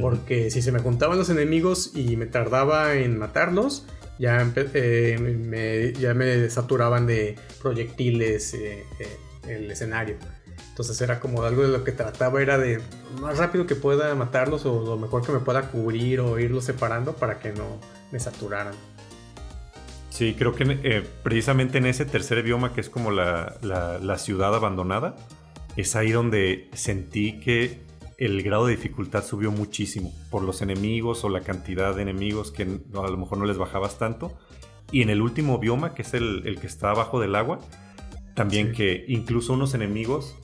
Porque 0.00 0.50
si 0.50 0.62
se 0.62 0.72
me 0.72 0.78
juntaban 0.78 1.18
los 1.18 1.28
enemigos 1.28 1.92
y 1.94 2.16
me 2.16 2.26
tardaba 2.26 2.94
en 2.94 3.18
matarlos, 3.18 3.86
ya, 4.18 4.50
eh, 4.54 5.18
me, 5.18 5.92
ya 5.92 6.14
me 6.14 6.48
saturaban 6.48 7.06
de 7.06 7.36
proyectiles 7.60 8.54
eh, 8.54 8.84
eh, 9.00 9.18
el 9.48 9.70
escenario. 9.70 10.16
Entonces 10.72 10.98
era 11.02 11.20
como 11.20 11.42
algo 11.42 11.62
de 11.62 11.68
lo 11.68 11.84
que 11.84 11.92
trataba 11.92 12.40
era 12.40 12.56
de 12.56 12.80
más 13.20 13.36
rápido 13.36 13.66
que 13.66 13.74
pueda 13.74 14.14
matarlos 14.14 14.64
o 14.64 14.80
lo 14.80 14.96
mejor 14.96 15.22
que 15.24 15.30
me 15.30 15.40
pueda 15.40 15.70
cubrir 15.70 16.20
o 16.20 16.38
irlos 16.38 16.64
separando 16.64 17.12
para 17.12 17.38
que 17.38 17.52
no 17.52 17.78
me 18.10 18.18
saturaran. 18.18 18.72
Sí, 20.08 20.34
creo 20.34 20.54
que 20.54 20.64
eh, 20.82 21.06
precisamente 21.22 21.76
en 21.76 21.84
ese 21.84 22.06
tercer 22.06 22.42
bioma 22.42 22.72
que 22.72 22.80
es 22.80 22.88
como 22.88 23.10
la, 23.10 23.54
la, 23.60 24.18
ciudad 24.18 24.54
abandonada, 24.54 25.14
es 25.76 25.94
ahí 25.94 26.10
donde 26.10 26.70
sentí 26.72 27.38
que 27.40 27.82
el 28.16 28.42
grado 28.42 28.66
de 28.66 28.76
dificultad 28.76 29.24
subió 29.24 29.50
muchísimo 29.50 30.10
por 30.30 30.42
los 30.42 30.62
enemigos 30.62 31.22
o 31.24 31.28
la 31.28 31.40
cantidad 31.40 31.94
de 31.94 32.02
enemigos 32.02 32.50
que 32.50 32.62
a 32.62 33.08
lo 33.08 33.16
mejor 33.18 33.36
no 33.36 33.44
les 33.44 33.58
bajabas 33.58 33.98
tanto. 33.98 34.38
Y 34.90 35.02
en 35.02 35.10
el 35.10 35.20
último 35.20 35.58
bioma, 35.58 35.92
que 35.94 36.00
es 36.00 36.14
el, 36.14 36.46
el 36.46 36.58
que 36.60 36.66
está 36.66 36.90
abajo 36.90 37.20
del 37.20 37.34
agua, 37.34 37.60
también 38.34 38.72
que 38.72 39.04
incluso 39.08 39.52
unos 39.52 39.74
enemigos 39.74 40.36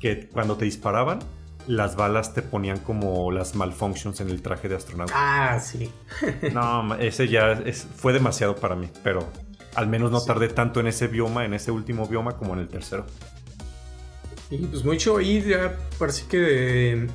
que 0.00 0.28
cuando 0.28 0.56
te 0.56 0.64
disparaban, 0.64 1.20
las 1.66 1.96
balas 1.96 2.32
te 2.34 2.42
ponían 2.42 2.78
como 2.78 3.32
las 3.32 3.54
malfunctions 3.54 4.20
en 4.20 4.30
el 4.30 4.42
traje 4.42 4.68
de 4.68 4.76
astronauta. 4.76 5.12
Ah, 5.16 5.60
sí. 5.60 5.90
no, 6.52 6.94
ese 6.96 7.28
ya 7.28 7.62
fue 7.96 8.12
demasiado 8.12 8.56
para 8.56 8.76
mí, 8.76 8.88
pero 9.02 9.28
al 9.74 9.88
menos 9.88 10.10
no 10.10 10.20
tardé 10.22 10.48
tanto 10.48 10.80
en 10.80 10.86
ese 10.86 11.08
bioma, 11.08 11.44
en 11.44 11.54
ese 11.54 11.70
último 11.70 12.06
bioma, 12.06 12.36
como 12.36 12.54
en 12.54 12.60
el 12.60 12.68
tercero. 12.68 13.04
Y 14.50 14.58
pues 14.58 14.84
mucho 14.84 15.16
ahí 15.16 15.42
ya 15.42 15.76
parece 15.98 16.26
que 16.28 17.08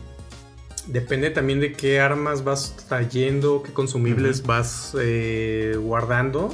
depende 0.88 1.29
también 1.29 1.59
de 1.59 1.73
qué 1.73 1.99
armas 1.99 2.43
vas 2.43 2.75
trayendo, 2.88 3.63
qué 3.63 3.71
consumibles 3.71 4.43
vas 4.43 4.95
eh, 4.99 5.75
guardando 5.79 6.53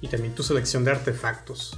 y 0.00 0.08
también 0.08 0.34
tu 0.34 0.42
selección 0.42 0.84
de 0.84 0.90
artefactos. 0.90 1.76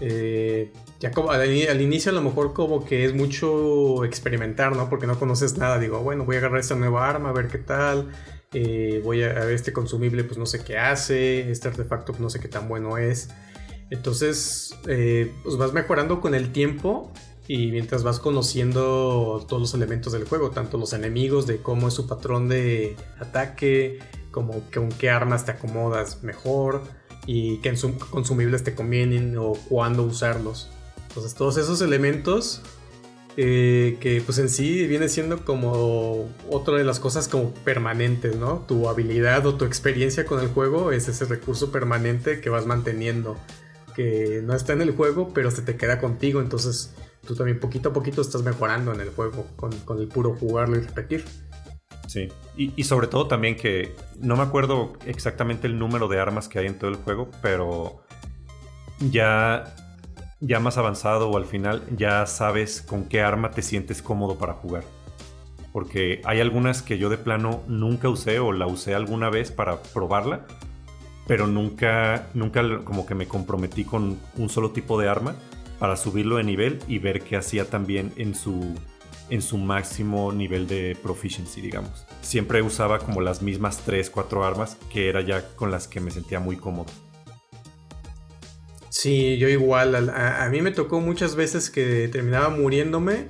Eh, 0.00 0.72
ya 1.00 1.10
como 1.12 1.30
al, 1.30 1.80
inicio 1.80 2.12
a 2.12 2.14
lo 2.14 2.20
mejor 2.20 2.52
como 2.52 2.84
que 2.84 3.06
es 3.06 3.14
mucho 3.14 4.04
experimentar, 4.04 4.76
¿no? 4.76 4.90
Porque 4.90 5.06
no 5.06 5.18
conoces 5.18 5.56
nada. 5.56 5.78
Digo, 5.78 6.00
bueno, 6.00 6.26
voy 6.26 6.36
a 6.36 6.40
agarrar 6.40 6.60
esta 6.60 6.74
nueva 6.74 7.08
arma, 7.08 7.30
a 7.30 7.32
ver 7.32 7.48
qué 7.48 7.56
tal. 7.56 8.10
Eh, 8.52 9.00
voy 9.02 9.22
a, 9.22 9.32
ver 9.32 9.54
este 9.54 9.72
consumible, 9.72 10.24
pues 10.24 10.38
no 10.38 10.44
sé 10.44 10.62
qué 10.62 10.76
hace. 10.76 11.50
Este 11.50 11.68
artefacto, 11.68 12.12
pues 12.12 12.20
no 12.20 12.28
sé 12.28 12.38
qué 12.38 12.48
tan 12.48 12.68
bueno 12.68 12.98
es. 12.98 13.30
Entonces, 13.88 14.76
eh, 14.88 15.32
pues 15.42 15.56
vas 15.56 15.72
mejorando 15.72 16.20
con 16.20 16.34
el 16.34 16.52
tiempo 16.52 17.10
y 17.48 17.70
mientras 17.72 18.02
vas 18.02 18.20
conociendo 18.20 19.44
todos 19.48 19.60
los 19.60 19.74
elementos 19.74 20.12
del 20.12 20.24
juego, 20.24 20.50
tanto 20.50 20.76
los 20.76 20.92
enemigos, 20.92 21.46
de 21.46 21.62
cómo 21.62 21.88
es 21.88 21.94
su 21.94 22.06
patrón 22.06 22.48
de 22.48 22.94
ataque, 23.18 24.00
como 24.30 24.62
con 24.72 24.90
qué 24.90 25.08
armas 25.08 25.46
te 25.46 25.52
acomodas 25.52 26.22
mejor 26.22 26.82
y 27.26 27.56
qué 27.62 27.74
consumibles 28.10 28.64
te 28.64 28.74
convienen 28.74 29.36
o 29.38 29.54
cuándo 29.68 30.02
usarlos. 30.02 30.70
Entonces 31.10 31.34
todos 31.34 31.56
esos 31.56 31.82
elementos 31.82 32.62
eh, 33.36 33.96
que 34.00 34.20
pues 34.20 34.38
en 34.38 34.48
sí 34.48 34.86
viene 34.86 35.08
siendo 35.08 35.44
como 35.44 36.28
otra 36.50 36.76
de 36.76 36.84
las 36.84 36.98
cosas 36.98 37.28
como 37.28 37.54
permanentes, 37.54 38.36
¿no? 38.36 38.64
Tu 38.66 38.88
habilidad 38.88 39.46
o 39.46 39.54
tu 39.54 39.64
experiencia 39.64 40.24
con 40.24 40.40
el 40.40 40.48
juego 40.48 40.90
es 40.90 41.08
ese 41.08 41.24
recurso 41.24 41.70
permanente 41.70 42.40
que 42.40 42.50
vas 42.50 42.66
manteniendo, 42.66 43.36
que 43.94 44.40
no 44.44 44.54
está 44.54 44.72
en 44.72 44.82
el 44.82 44.90
juego, 44.92 45.32
pero 45.32 45.50
se 45.50 45.62
te 45.62 45.76
queda 45.76 46.00
contigo, 46.00 46.40
entonces 46.40 46.92
tú 47.26 47.34
también 47.34 47.60
poquito 47.60 47.90
a 47.90 47.92
poquito 47.92 48.20
estás 48.20 48.42
mejorando 48.42 48.92
en 48.92 49.00
el 49.00 49.10
juego 49.10 49.46
con, 49.56 49.72
el 49.98 50.08
puro 50.08 50.34
jugarlo 50.34 50.76
y 50.76 50.80
repetir. 50.80 51.24
Sí, 52.08 52.28
y, 52.56 52.72
y, 52.74 52.84
sobre 52.84 53.06
todo 53.06 53.28
también 53.28 53.56
que 53.56 53.94
no 54.18 54.36
me 54.36 54.42
acuerdo 54.42 54.94
exactamente 55.06 55.68
el 55.68 55.78
número 55.78 56.08
de 56.08 56.18
armas 56.18 56.48
que 56.48 56.58
hay 56.58 56.66
en 56.66 56.76
todo 56.76 56.90
el 56.90 56.96
juego, 56.96 57.30
pero 57.40 58.02
ya 58.98 59.74
ya 60.40 60.58
más 60.58 60.78
avanzado 60.78 61.30
o 61.30 61.36
al 61.36 61.44
final 61.44 61.82
ya 61.96 62.26
sabes 62.26 62.82
con 62.82 63.04
qué 63.04 63.20
arma 63.20 63.50
te 63.50 63.62
sientes 63.62 64.02
cómodo 64.02 64.38
para 64.38 64.54
jugar. 64.54 64.84
Porque 65.72 66.20
hay 66.24 66.40
algunas 66.40 66.82
que 66.82 66.98
yo 66.98 67.08
de 67.10 67.18
plano 67.18 67.62
nunca 67.68 68.08
usé 68.08 68.40
o 68.40 68.52
la 68.52 68.66
usé 68.66 68.94
alguna 68.94 69.30
vez 69.30 69.52
para 69.52 69.82
probarla, 69.82 70.46
pero 71.26 71.46
nunca, 71.46 72.28
nunca 72.34 72.84
como 72.84 73.06
que 73.06 73.14
me 73.14 73.28
comprometí 73.28 73.84
con 73.84 74.18
un 74.36 74.48
solo 74.48 74.70
tipo 74.70 75.00
de 75.00 75.08
arma 75.08 75.36
para 75.78 75.96
subirlo 75.96 76.36
de 76.36 76.44
nivel 76.44 76.80
y 76.88 76.98
ver 76.98 77.22
qué 77.22 77.36
hacía 77.36 77.70
también 77.70 78.12
en 78.16 78.34
su, 78.34 78.74
en 79.28 79.42
su 79.42 79.58
máximo 79.58 80.32
nivel 80.32 80.66
de 80.66 80.96
proficiency, 81.00 81.60
digamos. 81.60 82.04
Siempre 82.20 82.62
usaba 82.62 82.98
como 82.98 83.20
las 83.20 83.42
mismas 83.42 83.78
3, 83.84 84.10
4 84.10 84.44
armas 84.44 84.76
que 84.92 85.08
era 85.08 85.20
ya 85.20 85.54
con 85.54 85.70
las 85.70 85.86
que 85.86 86.00
me 86.00 86.10
sentía 86.10 86.40
muy 86.40 86.56
cómodo. 86.56 86.90
Sí, 88.90 89.38
yo 89.38 89.48
igual. 89.48 90.10
A, 90.10 90.48
mí 90.50 90.60
me 90.60 90.72
tocó 90.72 91.00
muchas 91.00 91.36
veces 91.36 91.70
que 91.70 92.08
terminaba 92.08 92.50
muriéndome 92.50 93.28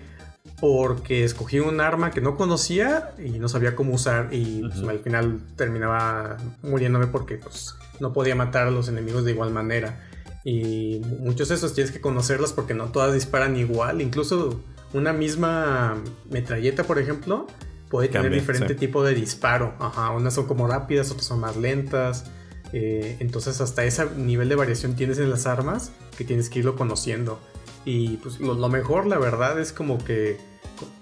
porque 0.58 1.22
escogí 1.22 1.61
un 1.61 1.80
arma 1.80 2.11
que 2.11 2.20
no 2.20 2.36
conocía 2.36 3.12
y 3.18 3.38
no 3.38 3.48
sabía 3.48 3.76
cómo 3.76 3.94
usar 3.94 4.30
y 4.32 4.62
pues, 4.62 4.82
al 4.82 5.00
final 5.00 5.40
terminaba 5.56 6.38
muriéndome 6.62 7.06
porque 7.06 7.36
pues, 7.36 7.76
no 8.00 8.12
podía 8.12 8.34
matar 8.34 8.66
a 8.66 8.70
los 8.70 8.88
enemigos 8.88 9.24
de 9.24 9.32
igual 9.32 9.50
manera. 9.50 10.08
Y 10.44 11.02
muchos 11.20 11.50
de 11.50 11.56
esos 11.56 11.74
tienes 11.74 11.92
que 11.92 12.00
conocerlos 12.00 12.54
porque 12.54 12.72
no 12.72 12.86
todas 12.86 13.12
disparan 13.12 13.56
igual. 13.56 14.00
Incluso 14.00 14.64
una 14.94 15.12
misma 15.12 16.02
metralleta, 16.30 16.84
por 16.84 16.98
ejemplo, 16.98 17.46
puede 17.90 18.08
tener 18.08 18.32
diferente 18.32 18.74
tipo 18.74 19.04
de 19.04 19.14
disparo. 19.14 19.74
Ajá, 19.78 20.11
unas 20.11 20.32
son 20.32 20.46
como 20.46 20.66
rápidas, 20.66 21.11
otras 21.11 21.26
son 21.26 21.40
más 21.40 21.56
lentas. 21.56 22.24
Eh, 22.73 23.16
entonces 23.21 23.61
hasta 23.61 23.85
ese 23.85 24.09
nivel 24.16 24.49
de 24.49 24.55
variación 24.55 24.95
tienes 24.95 25.18
en 25.18 25.31
las 25.31 25.47
armas 25.47 25.91
que 26.16 26.25
tienes 26.25 26.51
que 26.51 26.61
irlo 26.61 26.77
conociendo. 26.77 27.41
Y 27.85 28.18
pues 28.18 28.41
lo, 28.41 28.68
mejor, 28.68 29.07
la 29.07 29.18
verdad, 29.18 29.59
es 29.59 29.73
como 29.73 29.99
que 29.99 30.39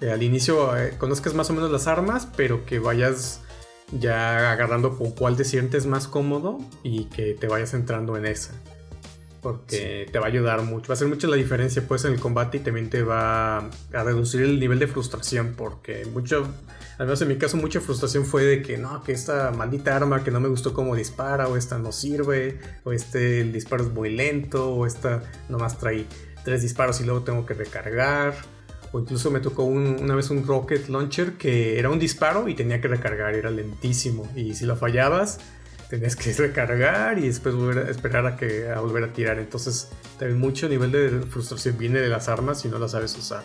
eh, 0.00 0.10
al 0.10 0.22
inicio 0.22 0.76
eh, 0.76 0.94
conozcas 0.96 1.34
más 1.34 1.50
o 1.50 1.54
menos 1.54 1.70
las 1.70 1.86
armas, 1.86 2.28
pero 2.36 2.64
que 2.64 2.78
vayas 2.78 3.40
ya 3.98 4.52
agarrando 4.52 4.96
con 4.96 5.12
cuál 5.12 5.36
te 5.36 5.44
sientes 5.44 5.86
más 5.86 6.06
cómodo 6.08 6.58
y 6.82 7.06
que 7.06 7.34
te 7.34 7.48
vayas 7.48 7.74
entrando 7.74 8.16
en 8.16 8.26
esa. 8.26 8.52
Porque 9.40 10.08
te 10.10 10.18
va 10.18 10.26
a 10.26 10.28
ayudar 10.28 10.62
mucho. 10.62 10.88
Va 10.88 10.94
a 10.94 10.96
hacer 10.96 11.08
mucho 11.08 11.28
la 11.28 11.36
diferencia 11.36 11.86
pues 11.86 12.04
en 12.04 12.12
el 12.12 12.20
combate 12.20 12.58
y 12.58 12.60
también 12.60 12.90
te 12.90 13.02
va 13.02 13.58
a 13.58 14.02
reducir 14.04 14.42
el 14.42 14.58
nivel 14.58 14.78
de 14.78 14.88
frustración. 14.88 15.54
Porque 15.56 16.04
mucho 16.06 16.46
al 16.98 17.06
menos 17.06 17.22
en 17.22 17.28
mi 17.28 17.36
caso 17.36 17.56
mucha 17.56 17.80
frustración 17.80 18.26
fue 18.26 18.42
de 18.42 18.62
que 18.62 18.76
no, 18.76 19.02
que 19.04 19.12
esta 19.12 19.52
maldita 19.52 19.94
arma 19.94 20.24
que 20.24 20.32
no 20.32 20.40
me 20.40 20.48
gustó 20.48 20.74
cómo 20.74 20.96
dispara, 20.96 21.46
o 21.46 21.56
esta 21.56 21.78
no 21.78 21.92
sirve, 21.92 22.58
o 22.82 22.92
este 22.92 23.40
el 23.40 23.52
disparo 23.52 23.84
es 23.84 23.92
muy 23.92 24.10
lento, 24.10 24.72
o 24.74 24.84
esta 24.84 25.22
nomás 25.48 25.78
trae 25.78 26.06
tres 26.44 26.62
disparos 26.62 27.00
y 27.00 27.04
luego 27.04 27.22
tengo 27.22 27.46
que 27.46 27.54
recargar. 27.54 28.34
O 28.90 28.98
incluso 28.98 29.30
me 29.30 29.38
tocó 29.40 29.64
una 29.64 30.14
vez 30.14 30.30
un 30.30 30.46
rocket 30.46 30.88
launcher 30.88 31.34
que 31.34 31.78
era 31.78 31.90
un 31.90 31.98
disparo 31.98 32.48
y 32.48 32.54
tenía 32.54 32.80
que 32.80 32.88
recargar, 32.88 33.34
era 33.34 33.50
lentísimo. 33.50 34.26
Y 34.34 34.54
si 34.54 34.64
lo 34.64 34.76
fallabas, 34.76 35.38
tenías 35.90 36.16
que 36.16 36.32
recargar 36.38 37.18
y 37.18 37.28
después 37.28 37.54
volver 37.54 37.86
a 37.86 37.90
esperar 37.90 38.26
a 38.26 38.36
que 38.36 38.70
a 38.70 38.80
volver 38.80 39.04
a 39.04 39.12
tirar. 39.12 39.38
Entonces, 39.38 39.90
también 40.18 40.40
mucho 40.40 40.68
nivel 40.68 40.90
de 40.90 41.10
frustración 41.20 41.78
viene 41.78 42.00
de 42.00 42.08
las 42.08 42.28
armas 42.28 42.62
si 42.62 42.68
no 42.68 42.78
las 42.78 42.92
sabes 42.92 43.16
usar. 43.16 43.44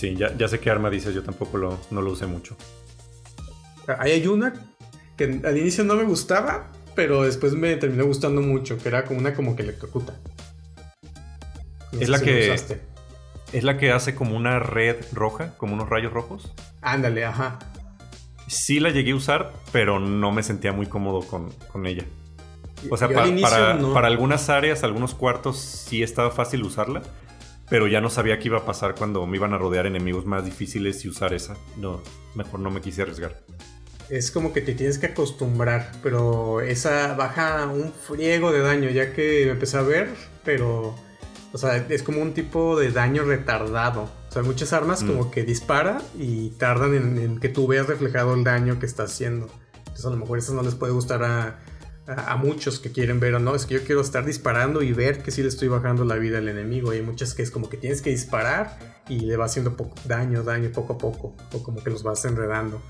Sí, 0.00 0.16
ya, 0.16 0.48
sé 0.48 0.60
qué 0.60 0.70
arma 0.70 0.88
dices, 0.88 1.14
yo 1.14 1.22
tampoco 1.22 1.58
lo, 1.58 1.78
no 1.90 2.00
lo 2.00 2.12
usé 2.12 2.24
mucho. 2.24 2.56
Ahí 3.98 4.12
hay 4.12 4.26
una 4.26 4.54
que 5.18 5.42
al 5.44 5.58
inicio 5.58 5.84
no 5.84 5.94
me 5.94 6.04
gustaba, 6.04 6.72
pero 6.94 7.24
después 7.24 7.52
me 7.52 7.76
terminó 7.76 8.06
gustando 8.06 8.40
mucho, 8.40 8.78
que 8.78 8.88
era 8.88 9.04
como 9.04 9.20
una 9.20 9.34
como 9.34 9.54
que 9.54 9.62
electrocuta. 9.62 10.14
es 12.00 12.08
la 12.08 12.18
que 12.18 12.50
es 13.52 13.62
la 13.62 13.76
que 13.76 13.92
hace 13.92 14.14
como 14.14 14.34
una 14.38 14.58
red 14.58 14.96
roja, 15.12 15.54
como 15.58 15.74
unos 15.74 15.90
rayos 15.90 16.14
rojos. 16.14 16.50
Ándale, 16.80 17.26
ajá. 17.26 17.58
Sí 18.46 18.80
la 18.80 18.88
llegué 18.88 19.10
a 19.10 19.16
usar, 19.16 19.52
pero 19.70 20.00
no 20.00 20.32
me 20.32 20.42
sentía 20.42 20.72
muy 20.72 20.86
cómodo 20.86 21.20
con, 21.20 21.86
ella. 21.86 22.06
O 22.88 22.96
sea, 22.96 23.10
para, 23.10 23.78
para, 23.92 24.06
algunas 24.06 24.48
áreas, 24.48 24.82
algunos 24.82 25.14
cuartos 25.14 25.58
sí 25.58 26.02
estaba 26.02 26.30
fácil 26.30 26.62
usarla, 26.62 27.02
pero 27.70 27.86
ya 27.86 28.00
no 28.00 28.10
sabía 28.10 28.38
qué 28.38 28.48
iba 28.48 28.58
a 28.58 28.66
pasar 28.66 28.96
cuando 28.96 29.24
me 29.26 29.36
iban 29.36 29.54
a 29.54 29.58
rodear 29.58 29.86
enemigos 29.86 30.26
más 30.26 30.44
difíciles 30.44 31.04
y 31.04 31.08
usar 31.08 31.32
esa. 31.32 31.56
No, 31.76 32.02
mejor 32.34 32.58
no 32.58 32.70
me 32.70 32.80
quise 32.80 33.02
arriesgar. 33.02 33.40
Es 34.10 34.32
como 34.32 34.52
que 34.52 34.60
te 34.60 34.74
tienes 34.74 34.98
que 34.98 35.06
acostumbrar, 35.06 35.92
pero 36.02 36.60
esa 36.60 37.14
baja 37.14 37.66
un 37.68 37.92
friego 37.92 38.50
de 38.50 38.60
daño, 38.60 38.90
ya 38.90 39.12
que 39.14 39.44
me 39.46 39.52
empecé 39.52 39.78
a 39.78 39.82
ver, 39.82 40.10
pero... 40.44 40.96
O 41.52 41.58
sea, 41.58 41.76
es 41.76 42.04
como 42.04 42.22
un 42.22 42.32
tipo 42.32 42.78
de 42.78 42.92
daño 42.92 43.24
retardado. 43.24 44.02
O 44.28 44.32
sea, 44.32 44.42
muchas 44.42 44.72
armas 44.72 45.02
como 45.02 45.24
mm. 45.24 45.30
que 45.32 45.42
dispara 45.42 46.00
y 46.16 46.50
tardan 46.50 46.94
en, 46.94 47.18
en, 47.18 47.40
que 47.40 47.48
tú 47.48 47.66
veas 47.66 47.88
reflejado 47.88 48.34
el 48.34 48.44
daño 48.44 48.78
que 48.78 48.86
está 48.86 49.04
haciendo. 49.04 49.48
Entonces 49.78 50.06
a 50.06 50.10
lo 50.10 50.16
mejor 50.16 50.38
eso 50.38 50.54
no 50.54 50.62
les 50.62 50.76
puede 50.76 50.92
gustar 50.92 51.24
a, 51.24 51.58
a, 52.18 52.36
muchos 52.36 52.80
que 52.80 52.92
quieren 52.92 53.20
ver 53.20 53.34
o 53.34 53.38
no, 53.38 53.54
es 53.54 53.66
que 53.66 53.74
yo 53.74 53.84
quiero 53.84 54.00
estar 54.00 54.24
disparando 54.24 54.82
y 54.82 54.92
ver 54.92 55.22
que 55.22 55.30
sí 55.30 55.42
le 55.42 55.48
estoy 55.48 55.68
bajando 55.68 56.04
la 56.04 56.16
vida 56.16 56.38
al 56.38 56.48
enemigo. 56.48 56.92
Y 56.92 56.96
hay 56.96 57.02
muchas 57.02 57.34
que 57.34 57.42
es 57.42 57.50
como 57.50 57.68
que 57.68 57.76
tienes 57.76 58.02
que 58.02 58.10
disparar 58.10 59.02
y 59.08 59.20
le 59.20 59.36
va 59.36 59.46
haciendo 59.46 59.76
poco, 59.76 59.96
daño, 60.06 60.42
daño 60.42 60.70
poco 60.72 60.94
a 60.94 60.98
poco, 60.98 61.36
o 61.52 61.62
como 61.62 61.82
que 61.82 61.90
los 61.90 62.02
vas 62.02 62.24
enredando. 62.24 62.82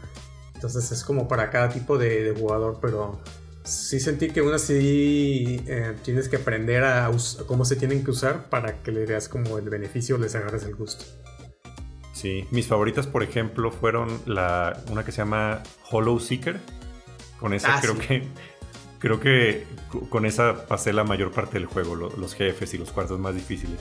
Entonces 0.54 0.92
es 0.92 1.04
como 1.04 1.26
para 1.26 1.50
cada 1.50 1.68
tipo 1.70 1.96
de, 1.96 2.34
jugador, 2.38 2.78
pero 2.82 3.20
sí 3.64 4.00
sentí 4.00 4.28
que 4.28 4.40
aún 4.40 4.52
así 4.52 5.62
eh, 5.66 5.96
tienes 6.04 6.28
que 6.28 6.36
aprender 6.36 6.84
a 6.84 7.10
cómo 7.46 7.64
se 7.64 7.76
tienen 7.76 8.04
que 8.04 8.10
usar 8.10 8.50
para 8.50 8.82
que 8.82 8.92
le 8.92 9.06
veas 9.06 9.28
como 9.28 9.58
el 9.58 9.70
beneficio, 9.70 10.18
les 10.18 10.34
agarres 10.34 10.64
el 10.64 10.74
gusto. 10.74 11.04
Sí, 12.20 12.46
mis 12.50 12.66
favoritas, 12.66 13.06
por 13.06 13.22
ejemplo, 13.22 13.70
fueron 13.70 14.20
la, 14.26 14.82
una 14.90 15.04
que 15.06 15.10
se 15.10 15.18
llama 15.18 15.62
Hollow 15.90 16.20
Seeker. 16.20 16.60
Con 17.38 17.54
esa 17.54 17.76
ah, 17.76 17.80
creo 17.80 17.96
que 17.98 18.28
creo 19.00 19.18
que 19.18 19.66
con 20.10 20.26
esa 20.26 20.66
pasé 20.66 20.92
la 20.92 21.02
mayor 21.02 21.32
parte 21.32 21.54
del 21.54 21.66
juego, 21.66 21.96
los 21.96 22.34
jefes 22.34 22.72
y 22.74 22.78
los 22.78 22.92
cuartos 22.92 23.18
más 23.18 23.34
difíciles. 23.34 23.80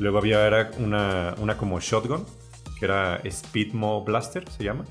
Luego 0.00 0.18
había 0.18 0.44
era 0.46 0.70
una, 0.78 1.34
una 1.38 1.56
como 1.56 1.78
Shotgun, 1.78 2.24
que 2.78 2.86
era 2.86 3.20
Speedmo 3.30 4.02
Blaster, 4.02 4.50
se 4.50 4.64
llama. 4.64 4.86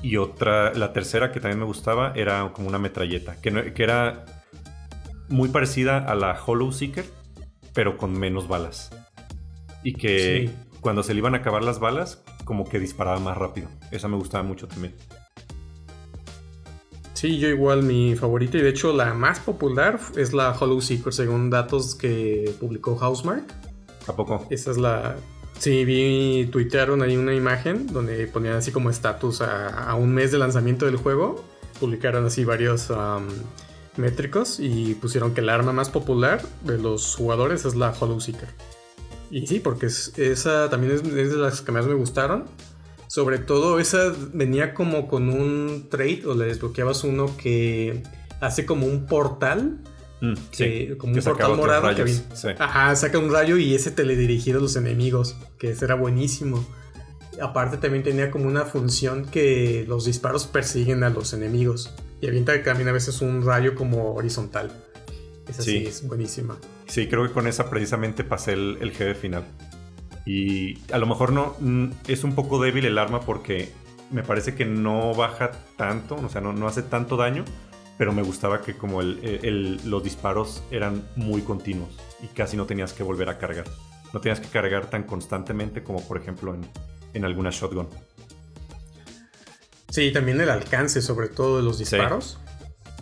Y 0.00 0.16
otra, 0.16 0.72
la 0.74 0.92
tercera 0.92 1.32
que 1.32 1.40
también 1.40 1.58
me 1.58 1.66
gustaba, 1.66 2.12
era 2.14 2.50
como 2.54 2.68
una 2.68 2.78
metralleta, 2.78 3.36
que, 3.40 3.74
que 3.74 3.82
era 3.82 4.24
muy 5.28 5.48
parecida 5.48 5.98
a 5.98 6.14
la 6.14 6.38
Hollow 6.44 6.72
Seeker, 6.72 7.04
pero 7.74 7.96
con 7.96 8.12
menos 8.12 8.46
balas. 8.46 8.90
Y 9.82 9.94
que 9.94 10.50
cuando 10.80 11.02
se 11.02 11.14
le 11.14 11.18
iban 11.18 11.34
a 11.34 11.38
acabar 11.38 11.64
las 11.64 11.80
balas, 11.80 12.22
como 12.44 12.68
que 12.68 12.78
disparaba 12.78 13.18
más 13.18 13.36
rápido. 13.36 13.68
Esa 13.90 14.06
me 14.06 14.16
gustaba 14.16 14.44
mucho 14.44 14.68
también. 14.68 14.94
Sí, 17.22 17.38
yo 17.38 17.48
igual 17.48 17.84
mi 17.84 18.16
favorita 18.16 18.58
y 18.58 18.62
de 18.62 18.70
hecho 18.70 18.92
la 18.92 19.14
más 19.14 19.38
popular 19.38 20.00
es 20.16 20.32
la 20.32 20.50
Hollow 20.50 20.80
Seeker 20.80 21.12
según 21.12 21.50
datos 21.50 21.94
que 21.94 22.52
publicó 22.58 22.96
Housemark. 22.96 23.44
¿A 24.08 24.16
poco? 24.16 24.44
Esa 24.50 24.72
es 24.72 24.76
la... 24.76 25.14
Sí, 25.56 25.84
vi, 25.84 26.48
tuitearon 26.50 27.00
ahí 27.00 27.16
una 27.16 27.32
imagen 27.32 27.86
donde 27.86 28.26
ponían 28.26 28.54
así 28.54 28.72
como 28.72 28.90
estatus 28.90 29.40
a, 29.40 29.94
un 29.94 30.12
mes 30.12 30.32
de 30.32 30.38
lanzamiento 30.38 30.84
del 30.84 30.96
juego. 30.96 31.44
Publicaron 31.78 32.26
así 32.26 32.44
varios 32.44 32.92
métricos 33.96 34.58
y 34.58 34.96
pusieron 34.96 35.32
que 35.32 35.42
el 35.42 35.48
arma 35.48 35.72
más 35.72 35.90
popular 35.90 36.42
de 36.62 36.76
los 36.78 37.14
jugadores 37.14 37.64
es 37.64 37.76
la 37.76 37.94
Hollow 38.00 38.20
Seeker. 38.20 38.48
Y 39.30 39.46
sí, 39.46 39.60
porque 39.60 39.86
esa 39.86 40.68
también 40.70 40.94
es, 40.94 41.04
de 41.04 41.36
las 41.36 41.60
que 41.60 41.70
más 41.70 41.86
me 41.86 41.94
gustaron. 41.94 42.46
Sobre 43.12 43.36
todo 43.36 43.78
esa 43.78 44.10
venía 44.32 44.72
como 44.72 45.06
con 45.06 45.28
un 45.28 45.88
trade 45.90 46.22
o 46.24 46.34
le 46.34 46.46
desbloqueabas 46.46 47.04
uno 47.04 47.36
que 47.36 48.02
hace 48.40 48.64
como 48.64 48.86
un 48.86 49.04
portal. 49.04 49.80
Mm, 50.22 50.32
como 50.96 51.12
un 51.12 51.20
portal 51.22 51.56
morado 51.58 51.94
que 51.94 52.06
Ajá, 52.58 52.96
saca 52.96 53.18
un 53.18 53.30
rayo 53.30 53.58
y 53.58 53.74
ese 53.74 53.90
teledirigido 53.90 54.60
a 54.60 54.62
los 54.62 54.76
enemigos, 54.76 55.36
que 55.58 55.72
ese 55.72 55.84
era 55.84 55.94
buenísimo. 55.94 56.66
Aparte 57.38 57.76
también 57.76 58.02
tenía 58.02 58.30
como 58.30 58.46
una 58.46 58.64
función 58.64 59.26
que 59.26 59.84
los 59.86 60.06
disparos 60.06 60.46
persiguen 60.46 61.04
a 61.04 61.10
los 61.10 61.34
enemigos. 61.34 61.92
Y 62.22 62.28
avienta 62.28 62.62
también 62.62 62.88
a 62.88 62.92
veces 62.92 63.20
un 63.20 63.44
rayo 63.44 63.74
como 63.74 64.14
horizontal. 64.14 64.72
Esa 65.46 65.60
sí 65.60 65.84
es 65.86 66.08
buenísima. 66.08 66.56
Sí, 66.86 67.08
creo 67.08 67.28
que 67.28 67.34
con 67.34 67.46
esa 67.46 67.68
precisamente 67.68 68.24
pasé 68.24 68.54
el, 68.54 68.78
el 68.80 68.92
jefe 68.92 69.14
final. 69.14 69.44
Y 70.24 70.78
a 70.92 70.98
lo 70.98 71.06
mejor 71.06 71.32
no 71.32 71.56
mm, 71.60 71.90
es 72.08 72.24
un 72.24 72.34
poco 72.34 72.60
débil 72.62 72.84
el 72.84 72.98
arma 72.98 73.20
porque 73.20 73.72
me 74.10 74.22
parece 74.22 74.54
que 74.54 74.64
no 74.64 75.14
baja 75.14 75.52
tanto, 75.76 76.16
o 76.16 76.28
sea, 76.28 76.40
no, 76.40 76.52
no 76.52 76.68
hace 76.68 76.82
tanto 76.82 77.16
daño, 77.16 77.44
pero 77.98 78.12
me 78.12 78.22
gustaba 78.22 78.60
que 78.60 78.76
como 78.76 79.00
el, 79.00 79.80
los 79.84 80.02
disparos 80.04 80.62
eran 80.70 81.06
muy 81.16 81.42
continuos 81.42 81.96
y 82.22 82.26
casi 82.28 82.56
no 82.56 82.66
tenías 82.66 82.92
que 82.92 83.02
volver 83.02 83.28
a 83.28 83.38
cargar. 83.38 83.64
No 84.12 84.20
tenías 84.20 84.40
que 84.40 84.48
cargar 84.48 84.90
tan 84.90 85.04
constantemente 85.04 85.82
como 85.82 86.06
por 86.06 86.18
ejemplo 86.18 86.54
en, 86.54 86.60
en 87.14 87.24
alguna 87.24 87.50
shotgun. 87.50 87.88
Sí, 89.88 90.12
también 90.12 90.40
el 90.40 90.50
alcance 90.50 91.02
sobre 91.02 91.28
todo 91.28 91.58
de 91.58 91.62
los 91.62 91.78
disparos. 91.78 92.38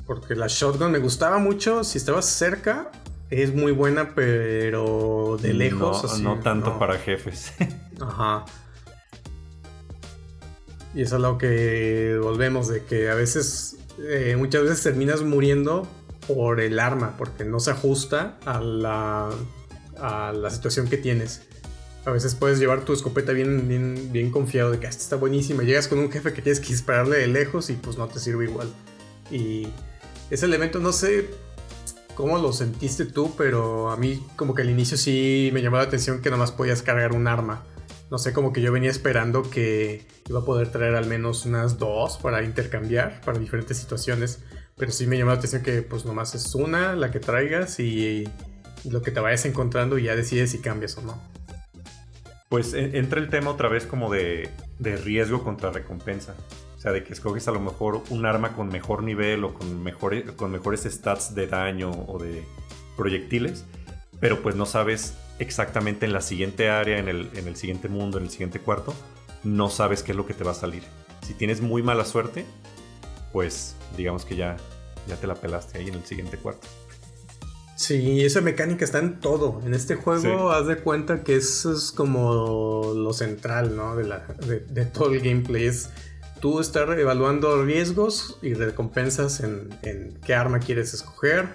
Porque 0.06 0.34
la 0.34 0.48
shotgun 0.48 0.90
me 0.90 0.98
gustaba 0.98 1.38
mucho 1.38 1.84
si 1.84 1.98
estabas 1.98 2.26
cerca 2.26 2.90
es 3.30 3.54
muy 3.54 3.72
buena, 3.72 4.14
pero 4.14 5.38
de 5.40 5.54
lejos. 5.54 6.20
No, 6.20 6.36
no 6.36 6.42
tanto 6.42 6.78
para 6.78 6.98
jefes. 6.98 7.52
Ajá. 8.00 8.44
Y 10.94 11.02
eso 11.02 11.16
es 11.16 11.22
lo 11.22 11.38
que 11.38 12.18
volvemos, 12.20 12.68
de 12.68 12.84
que 12.84 13.10
a 13.10 13.14
veces, 13.14 13.78
eh, 14.00 14.34
muchas 14.36 14.64
veces 14.64 14.82
terminas 14.82 15.22
muriendo 15.22 15.86
por 16.26 16.60
el 16.60 16.80
arma, 16.80 17.14
porque 17.16 17.44
no 17.44 17.60
se 17.60 17.70
ajusta 17.70 18.36
a 18.44 18.60
la, 18.60 19.30
a 19.98 20.32
la 20.32 20.50
situación 20.50 20.88
que 20.88 20.96
tienes. 20.96 21.42
A 22.04 22.10
veces 22.10 22.34
puedes 22.34 22.58
llevar 22.58 22.84
tu 22.84 22.92
escopeta 22.92 23.32
bien, 23.32 23.68
bien, 23.68 24.10
bien 24.10 24.30
confiado 24.32 24.72
de 24.72 24.80
que 24.80 24.86
esta 24.86 25.02
está 25.02 25.16
buenísima. 25.16 25.62
Llegas 25.62 25.86
con 25.86 25.98
un 25.98 26.10
jefe 26.10 26.32
que 26.32 26.42
tienes 26.42 26.58
que 26.58 26.68
dispararle 26.68 27.18
de 27.18 27.28
lejos 27.28 27.70
y 27.70 27.74
pues 27.74 27.96
no 27.96 28.08
te 28.08 28.18
sirve 28.18 28.46
igual. 28.46 28.68
Y 29.30 29.68
ese 30.30 30.46
elemento, 30.46 30.80
no 30.80 30.92
sé, 30.92 31.28
cómo 32.20 32.38
lo 32.38 32.52
sentiste 32.52 33.06
tú, 33.06 33.34
pero 33.36 33.90
a 33.90 33.96
mí 33.96 34.22
como 34.36 34.54
que 34.54 34.62
al 34.62 34.70
inicio 34.70 34.96
sí 34.96 35.50
me 35.52 35.62
llamó 35.62 35.76
la 35.76 35.84
atención 35.84 36.20
que 36.20 36.30
nomás 36.30 36.52
podías 36.52 36.82
cargar 36.82 37.12
un 37.12 37.26
arma. 37.26 37.64
No 38.10 38.18
sé, 38.18 38.32
como 38.32 38.52
que 38.52 38.60
yo 38.60 38.72
venía 38.72 38.90
esperando 38.90 39.48
que 39.48 40.06
iba 40.28 40.40
a 40.40 40.44
poder 40.44 40.70
traer 40.70 40.96
al 40.96 41.06
menos 41.06 41.46
unas 41.46 41.78
dos 41.78 42.18
para 42.18 42.42
intercambiar 42.42 43.20
para 43.24 43.38
diferentes 43.38 43.78
situaciones. 43.78 44.40
Pero 44.76 44.92
sí 44.92 45.06
me 45.06 45.16
llamó 45.16 45.30
la 45.30 45.38
atención 45.38 45.62
que 45.62 45.82
pues 45.82 46.04
nomás 46.04 46.34
es 46.34 46.54
una 46.54 46.94
la 46.94 47.10
que 47.10 47.20
traigas 47.20 47.78
y, 47.80 48.28
lo 48.88 49.02
que 49.02 49.10
te 49.10 49.20
vayas 49.20 49.44
encontrando 49.44 49.98
y 49.98 50.04
ya 50.04 50.16
decides 50.16 50.50
si 50.50 50.58
cambias 50.58 50.96
o 50.96 51.02
no. 51.02 51.22
Pues 52.48 52.72
entra 52.74 53.20
el 53.20 53.28
tema 53.28 53.50
otra 53.50 53.68
vez 53.68 53.86
como 53.86 54.10
de, 54.10 54.48
de 54.78 54.96
riesgo 54.96 55.44
contra 55.44 55.70
recompensa. 55.70 56.34
O 56.80 56.82
sea, 56.82 56.92
de 56.92 57.04
que 57.04 57.12
escoges 57.12 57.46
a 57.46 57.52
lo 57.52 57.60
mejor 57.60 58.02
un 58.08 58.24
arma 58.24 58.56
con 58.56 58.68
mejor 58.68 59.02
nivel 59.02 59.44
o 59.44 59.52
con 59.52 59.82
mejores, 59.82 60.32
con 60.32 60.50
mejores 60.50 60.84
stats 60.84 61.34
de 61.34 61.46
daño 61.46 61.90
o 61.90 62.18
de 62.18 62.42
proyectiles, 62.96 63.66
pero 64.18 64.40
pues 64.40 64.56
no 64.56 64.64
sabes 64.64 65.12
exactamente 65.38 66.06
en 66.06 66.14
la 66.14 66.22
siguiente 66.22 66.70
área, 66.70 66.96
en 66.96 67.10
el, 67.10 67.28
en 67.34 67.48
el 67.48 67.56
siguiente 67.56 67.90
mundo, 67.90 68.16
en 68.16 68.24
el 68.24 68.30
siguiente 68.30 68.60
cuarto, 68.60 68.94
no 69.44 69.68
sabes 69.68 70.02
qué 70.02 70.12
es 70.12 70.16
lo 70.16 70.24
que 70.24 70.32
te 70.32 70.42
va 70.42 70.52
a 70.52 70.54
salir. 70.54 70.82
Si 71.20 71.34
tienes 71.34 71.60
muy 71.60 71.82
mala 71.82 72.06
suerte, 72.06 72.46
pues 73.30 73.76
digamos 73.98 74.24
que 74.24 74.36
ya, 74.36 74.56
ya 75.06 75.16
te 75.16 75.26
la 75.26 75.34
pelaste 75.34 75.76
ahí 75.76 75.88
en 75.88 75.96
el 75.96 76.06
siguiente 76.06 76.38
cuarto. 76.38 76.66
Sí, 77.76 78.24
esa 78.24 78.40
mecánica 78.40 78.86
está 78.86 79.00
en 79.00 79.20
todo. 79.20 79.60
En 79.66 79.74
este 79.74 79.96
juego, 79.96 80.50
haz 80.50 80.66
de 80.66 80.78
cuenta 80.78 81.24
que 81.24 81.36
eso 81.36 81.74
es 81.74 81.92
como 81.92 82.94
lo 82.94 83.12
central, 83.12 83.76
¿no? 83.76 83.96
De, 83.96 84.04
la, 84.04 84.26
de, 84.46 84.60
de 84.60 84.86
todo 84.86 85.12
el 85.12 85.20
gameplay. 85.20 85.66
Es 85.66 85.90
tú 86.40 86.60
estar 86.60 86.98
evaluando 86.98 87.64
riesgos 87.64 88.38
y 88.42 88.54
recompensas 88.54 89.40
en, 89.40 90.18
qué 90.24 90.34
arma 90.34 90.58
quieres 90.58 90.94
escoger, 90.94 91.48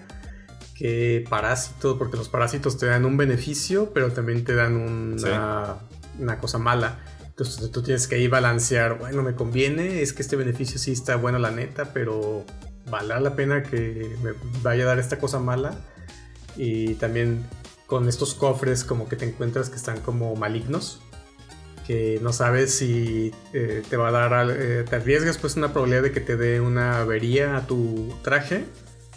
qué 0.75 1.25
parásito, 1.29 1.97
porque 1.97 2.17
los 2.17 2.29
parásitos 2.29 2.77
te 2.77 2.86
dan 2.86 3.05
un 3.05 3.17
beneficio, 3.17 3.91
pero 3.93 4.11
también 4.11 4.43
te 4.43 4.55
dan 4.55 4.75
una, 4.75 5.77
una 6.19 6.38
cosa 6.39 6.57
mala. 6.57 6.99
Entonces 7.25 7.69
tú 7.71 7.81
tienes 7.81 8.07
que 8.07 8.15
ahí 8.15 8.27
balancear, 8.27 8.97
bueno, 8.97 9.21
me 9.21 9.36
conviene, 9.36 10.01
es 10.01 10.13
que 10.13 10.21
este 10.21 10.36
beneficio 10.36 10.79
sí 10.79 10.93
está 10.93 11.17
bueno 11.17 11.38
la 11.38 11.51
neta, 11.51 11.91
pero 11.93 12.45
vale 12.89 13.19
la 13.19 13.36
pena 13.36 13.63
que 13.63 14.15
me 14.23 14.31
vaya 14.61 14.83
a 14.83 14.88
dar 14.88 14.99
esta 14.99 15.19
cosa 15.19 15.39
mala. 15.39 15.75
Y 16.55 16.93
también 16.95 17.43
con 17.88 18.07
estos 18.07 18.33
cofres 18.33 18.83
como 18.83 19.07
que 19.09 19.15
te 19.15 19.25
encuentras 19.25 19.69
que 19.69 19.75
están 19.75 19.99
como 19.99 20.36
malignos 20.36 21.01
que 21.86 22.19
no 22.21 22.33
sabes 22.33 22.73
si 22.73 23.33
eh, 23.53 23.83
te 23.89 23.97
va 23.97 24.09
a 24.09 24.11
dar, 24.11 24.49
eh, 24.51 24.83
te 24.89 24.95
arriesgas 24.95 25.38
pues 25.38 25.55
una 25.55 25.71
probabilidad 25.71 26.03
de 26.03 26.11
que 26.11 26.21
te 26.21 26.36
dé 26.36 26.59
una 26.59 26.99
avería 26.99 27.57
a 27.57 27.67
tu 27.67 28.13
traje 28.23 28.65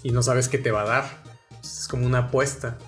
y 0.03 0.11
no 0.11 0.23
sabes 0.23 0.49
qué 0.49 0.59
te 0.59 0.71
va 0.71 0.83
a 0.83 0.87
dar. 0.87 1.23
Es 1.63 1.89
como 1.89 2.07
una 2.07 2.19
apuesta. 2.19 2.79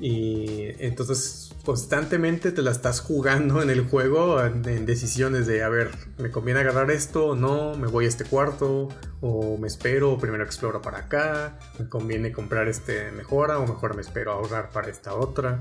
Y 0.00 0.68
entonces 0.78 1.52
constantemente 1.64 2.52
te 2.52 2.62
la 2.62 2.70
estás 2.70 3.00
jugando 3.00 3.60
en 3.60 3.68
el 3.68 3.82
juego 3.82 4.42
en, 4.42 4.86
decisiones 4.86 5.46
de, 5.46 5.62
a 5.62 5.68
ver, 5.68 5.90
¿me 6.16 6.30
conviene 6.30 6.60
agarrar 6.60 6.90
esto 6.90 7.26
o 7.26 7.36
no? 7.36 7.74
¿Me 7.74 7.86
voy 7.86 8.06
a 8.06 8.08
este 8.08 8.24
cuarto? 8.24 8.88
¿O 9.20 9.58
me 9.58 9.68
espero? 9.68 10.16
¿Primero 10.16 10.42
exploro 10.42 10.80
para 10.80 11.00
acá? 11.00 11.58
¿Me 11.78 11.86
conviene 11.88 12.32
comprar 12.32 12.68
este 12.68 13.12
mejora? 13.12 13.58
¿O 13.58 13.66
mejor 13.66 13.94
me 13.94 14.00
espero 14.00 14.32
ahorrar 14.32 14.70
para 14.70 14.88
esta 14.88 15.12
otra? 15.14 15.58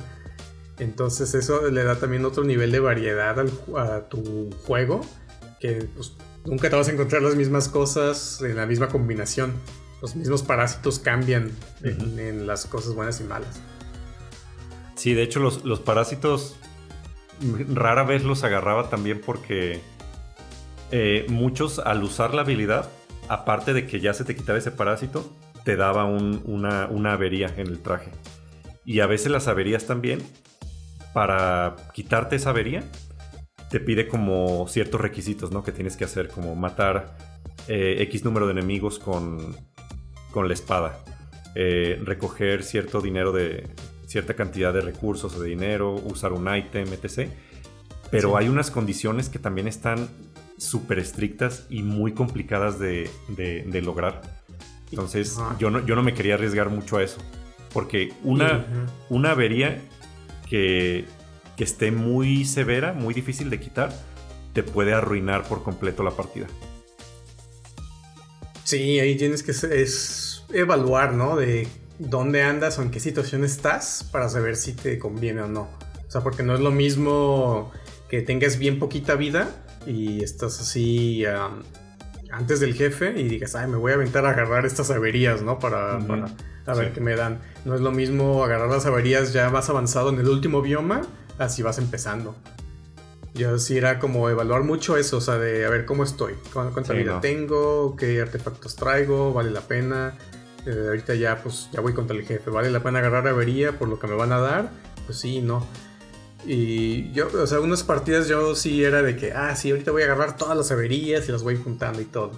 Entonces 0.80 1.36
eso 1.36 1.69
le 1.69 1.84
da 1.84 1.99
también 1.99 2.25
otro 2.25 2.43
nivel 2.43 2.71
de 2.71 2.80
variedad 2.80 3.38
a 3.77 4.09
tu 4.09 4.49
juego, 4.65 5.01
que 5.59 5.88
pues, 5.95 6.13
nunca 6.45 6.69
te 6.69 6.75
vas 6.75 6.88
a 6.88 6.91
encontrar 6.91 7.21
las 7.21 7.36
mismas 7.36 7.67
cosas 7.67 8.41
en 8.41 8.55
la 8.55 8.65
misma 8.65 8.88
combinación. 8.88 9.53
Los 10.01 10.15
mismos 10.15 10.43
parásitos 10.43 10.99
cambian 10.99 11.51
en, 11.84 12.47
las 12.47 12.65
cosas 12.65 12.95
buenas 12.95 13.19
y 13.19 13.25
malas. 13.25 13.61
Sí, 14.95 15.13
de 15.13 15.23
hecho 15.23 15.41
los, 15.41 15.65
los, 15.65 15.82
parásitos 15.82 16.55
rara 17.73 18.03
vez 18.03 18.23
los 18.23 18.43
agarraba 18.43 18.89
también 18.89 19.21
porque 19.25 19.82
eh, 20.91 21.25
muchos 21.30 21.80
al 21.80 22.03
usar 22.03 22.34
la 22.34 22.41
habilidad, 22.41 22.89
aparte 23.27 23.73
de 23.73 23.86
que 23.86 23.99
ya 23.99 24.13
se 24.13 24.23
te 24.23 24.36
quitaba 24.36 24.57
ese 24.57 24.71
parásito, 24.71 25.30
te 25.65 25.75
daba 25.75 26.05
una, 26.05 26.88
una 26.88 27.13
avería 27.13 27.53
en 27.57 27.67
el 27.67 27.80
traje. 27.80 28.11
Y 28.86 29.01
a 29.01 29.07
veces 29.07 29.32
las 29.32 29.47
averías 29.47 29.86
también 29.86 30.21
para 31.14 31.76
quitarte 31.93 32.36
esa 32.36 32.51
avería, 32.51 32.84
te 33.70 33.80
pide 33.80 34.07
como 34.07 34.68
ciertos 34.68 34.99
requisitos, 34.99 35.51
¿no? 35.51 35.64
Que 35.64 35.72
tienes 35.72 35.95
que 35.95 36.03
hacer, 36.03 36.30
como 36.30 36.55
matar 36.55 37.16
eh, 37.68 37.97
X 38.01 38.24
número 38.26 38.47
de 38.47 38.53
enemigos 38.53 38.99
con, 38.99 39.55
con 40.32 40.47
la 40.47 40.53
espada. 40.53 40.99
Eh, 41.55 41.99
recoger 42.03 42.64
cierto 42.64 43.01
dinero 43.01 43.32
de 43.32 43.68
cierta 44.07 44.34
cantidad 44.34 44.74
de 44.74 44.82
recursos 44.82 45.36
o 45.36 45.41
de 45.41 45.49
dinero, 45.49 45.93
usar 45.93 46.34
un 46.34 46.47
ítem, 46.55 46.88
etc. 46.93 47.30
Pero 48.10 48.38
hay 48.38 48.49
unas 48.49 48.72
condiciones 48.72 49.30
que 49.30 49.38
también 49.38 49.68
están 49.68 50.10
súper 50.57 50.99
estrictas 50.99 51.68
y 51.70 51.84
muy 51.84 52.14
complicadas 52.14 52.80
de, 52.80 53.10
lograr. 53.84 54.22
Entonces 54.89 55.38
yo 55.60 55.70
no, 55.70 55.86
yo 55.86 55.95
no 55.95 56.01
me 56.01 56.16
quería 56.16 56.36
arriesgar 56.36 56.70
mucho 56.70 56.97
a 56.97 57.03
eso. 57.03 57.22
Porque 57.72 58.14
una, 58.24 58.66
una 59.10 59.32
avería 59.32 59.80
que, 60.50 61.06
que 61.56 61.64
esté 61.64 61.91
muy 61.91 62.45
severa, 62.45 62.93
muy 62.93 63.14
difícil 63.14 63.50
de 63.50 63.60
quitar, 63.60 63.93
te 64.54 64.64
puede 64.64 64.93
arruinar 64.93 65.47
por 65.47 65.64
completo 65.64 66.04
la 66.04 66.12
partida. 66.12 66.47
Sí, 68.64 69.00
ahí 69.00 69.16
tienes 69.16 69.43
que 69.43 69.52
es 69.52 70.43
evaluar, 70.54 71.14
¿no? 71.14 71.36
De 71.36 71.68
dónde 71.97 72.43
andas 72.43 72.80
o 72.80 72.82
en 72.82 72.91
qué 72.91 73.00
situación 73.00 73.43
estás 73.43 74.08
para 74.12 74.30
saber 74.30 74.56
si 74.56 74.74
te 74.74 75.00
conviene 75.00 75.41
o 75.41 75.47
no. 75.47 75.70
O 76.08 76.12
sea, 76.12 76.22
porque 76.22 76.43
no 76.43 76.56
es 76.56 76.60
lo 76.60 76.72
mismo 76.72 77.72
que 78.10 78.22
tengas 78.22 78.58
bien 78.58 78.80
poquita 78.80 79.16
vida 79.16 79.50
y 79.86 80.24
estás 80.24 80.60
así 80.60 81.24
antes 82.32 82.60
del 82.60 82.74
jefe 82.74 83.20
y 83.20 83.28
digas, 83.28 83.56
ay, 83.56 83.68
me 83.68 83.78
voy 83.78 83.91
a 83.91 83.95
aventar 83.95 84.26
a 84.26 84.32
agarrar 84.32 84.66
estas 84.66 84.91
averías, 84.91 85.41
¿no? 85.41 85.60
Para, 85.60 86.00
a 86.70 86.74
ver 86.74 86.93
qué 86.93 87.01
me 87.01 87.15
dan. 87.15 87.41
No 87.65 87.76
es 87.76 87.82
lo 87.82 87.91
mismo 87.91 88.43
agarrar 88.43 88.70
las 88.70 88.86
averías 88.86 89.34
ya 89.34 89.49
más 89.49 89.70
avanzado 89.70 90.09
en 90.09 90.20
el 90.20 90.28
último 90.28 90.61
bioma, 90.61 91.01
así 91.38 91.61
vas 91.61 91.78
empezando. 91.78 92.36
Yo 93.34 93.59
sí 93.59 93.78
era 93.78 93.99
como 93.99 94.30
evaluar 94.30 94.63
mucho 94.63 94.97
eso, 94.97 95.17
o 95.17 95.22
sea, 95.22 95.38
de 95.38 95.65
a 95.65 95.70
ver 95.70 95.86
cómo 95.86 96.03
estoy, 96.03 96.34
cuánta 96.51 96.93
vida 96.93 97.22
tengo, 97.22 97.95
qué 97.95 98.22
artefactos 98.22 98.76
traigo, 98.76 99.34
vale 99.34 99.51
la 99.51 99.61
pena. 99.61 100.17
Eh, 100.65 100.86
ahorita 100.88 101.15
ya, 101.15 101.41
pues, 101.41 101.70
ya 101.72 101.80
voy 101.80 101.93
contra 101.93 102.17
el 102.17 102.26
jefe, 102.26 102.49
vale 102.49 102.70
la 102.70 102.84
pena 102.84 102.99
agarrar 102.99 103.28
avería 103.28 103.78
por 103.78 103.88
lo 103.88 103.99
que 103.99 104.07
me 104.07 104.15
van 104.15 104.32
a 104.32 104.39
dar. 104.39 104.70
Pues 105.05 105.20
sí, 105.20 105.41
no. 105.41 105.65
Y 106.45 107.11
yo, 107.11 107.28
o 107.28 107.47
sea, 107.47 107.59
unas 107.59 107.84
partidas 107.84 108.28
yo 108.28 108.55
sí 108.55 108.84
era 108.84 109.01
de 109.01 109.15
que, 109.15 109.34
ah, 109.34 109.55
sí, 109.55 109.72
ahorita 109.72 109.91
voy 109.91 110.03
a 110.03 110.05
agarrar 110.05 110.38
todas 110.38 110.57
las 110.57 110.72
averías 110.72 111.28
y 111.28 111.32
las 111.32 111.43
voy 111.43 111.57
juntando 111.57 112.01
y 112.01 112.05
todo. 112.05 112.32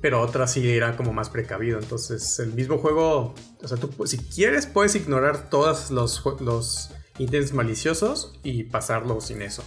Pero 0.00 0.20
otras 0.20 0.52
sí 0.52 0.68
era 0.70 0.96
como 0.96 1.12
más 1.12 1.30
precavido. 1.30 1.78
Entonces, 1.78 2.38
el 2.38 2.52
mismo 2.52 2.78
juego, 2.78 3.34
o 3.62 3.68
sea, 3.68 3.76
tú 3.76 4.06
si 4.06 4.18
quieres 4.18 4.66
puedes 4.66 4.94
ignorar 4.94 5.50
todos 5.50 5.90
los, 5.90 6.22
los 6.40 6.90
ítems 7.18 7.52
maliciosos 7.52 8.38
y 8.42 8.64
pasarlo 8.64 9.20
sin 9.20 9.42
eso. 9.42 9.64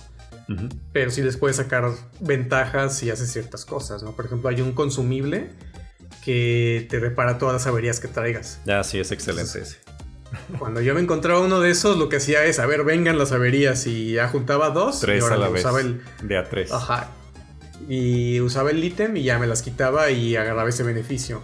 Pero 0.91 1.11
sí 1.11 1.21
les 1.21 1.37
puedes 1.37 1.55
sacar 1.55 1.91
ventajas 2.19 2.97
si 2.97 3.09
haces 3.09 3.31
ciertas 3.31 3.63
cosas, 3.63 4.03
¿no? 4.03 4.15
Por 4.17 4.25
ejemplo, 4.25 4.49
hay 4.49 4.59
un 4.59 4.73
consumible 4.73 5.49
que 6.25 6.85
te 6.89 6.99
repara 6.99 7.37
todas 7.37 7.53
las 7.53 7.67
averías 7.67 8.01
que 8.01 8.09
traigas. 8.09 8.59
Ya, 8.65 8.83
sí, 8.83 8.99
es 8.99 9.13
excelente 9.13 9.61
ese. 9.61 9.77
Cuando 10.59 10.81
yo 10.81 10.93
me 10.93 11.01
encontraba 11.01 11.39
uno 11.39 11.59
de 11.59 11.71
esos, 11.71 11.97
lo 11.97 12.09
que 12.09 12.17
hacía 12.17 12.43
es, 12.43 12.59
a 12.59 12.65
ver, 12.65 12.83
vengan 12.83 13.17
las 13.17 13.31
averías 13.31 13.87
y 13.87 14.13
ya 14.13 14.27
juntaba 14.27 14.69
dos. 14.69 14.99
Tres 14.99 15.23
a 15.23 15.37
la 15.37 15.49
vez. 15.49 15.65
de 16.21 16.37
a 16.37 16.49
tres. 16.49 16.71
Ajá. 16.71 17.09
Y 17.87 18.39
usaba 18.41 18.71
el 18.71 18.83
ítem 18.83 19.17
y 19.17 19.23
ya 19.23 19.39
me 19.39 19.47
las 19.47 19.61
quitaba 19.61 20.11
y 20.11 20.35
agarraba 20.35 20.69
ese 20.69 20.83
beneficio. 20.83 21.41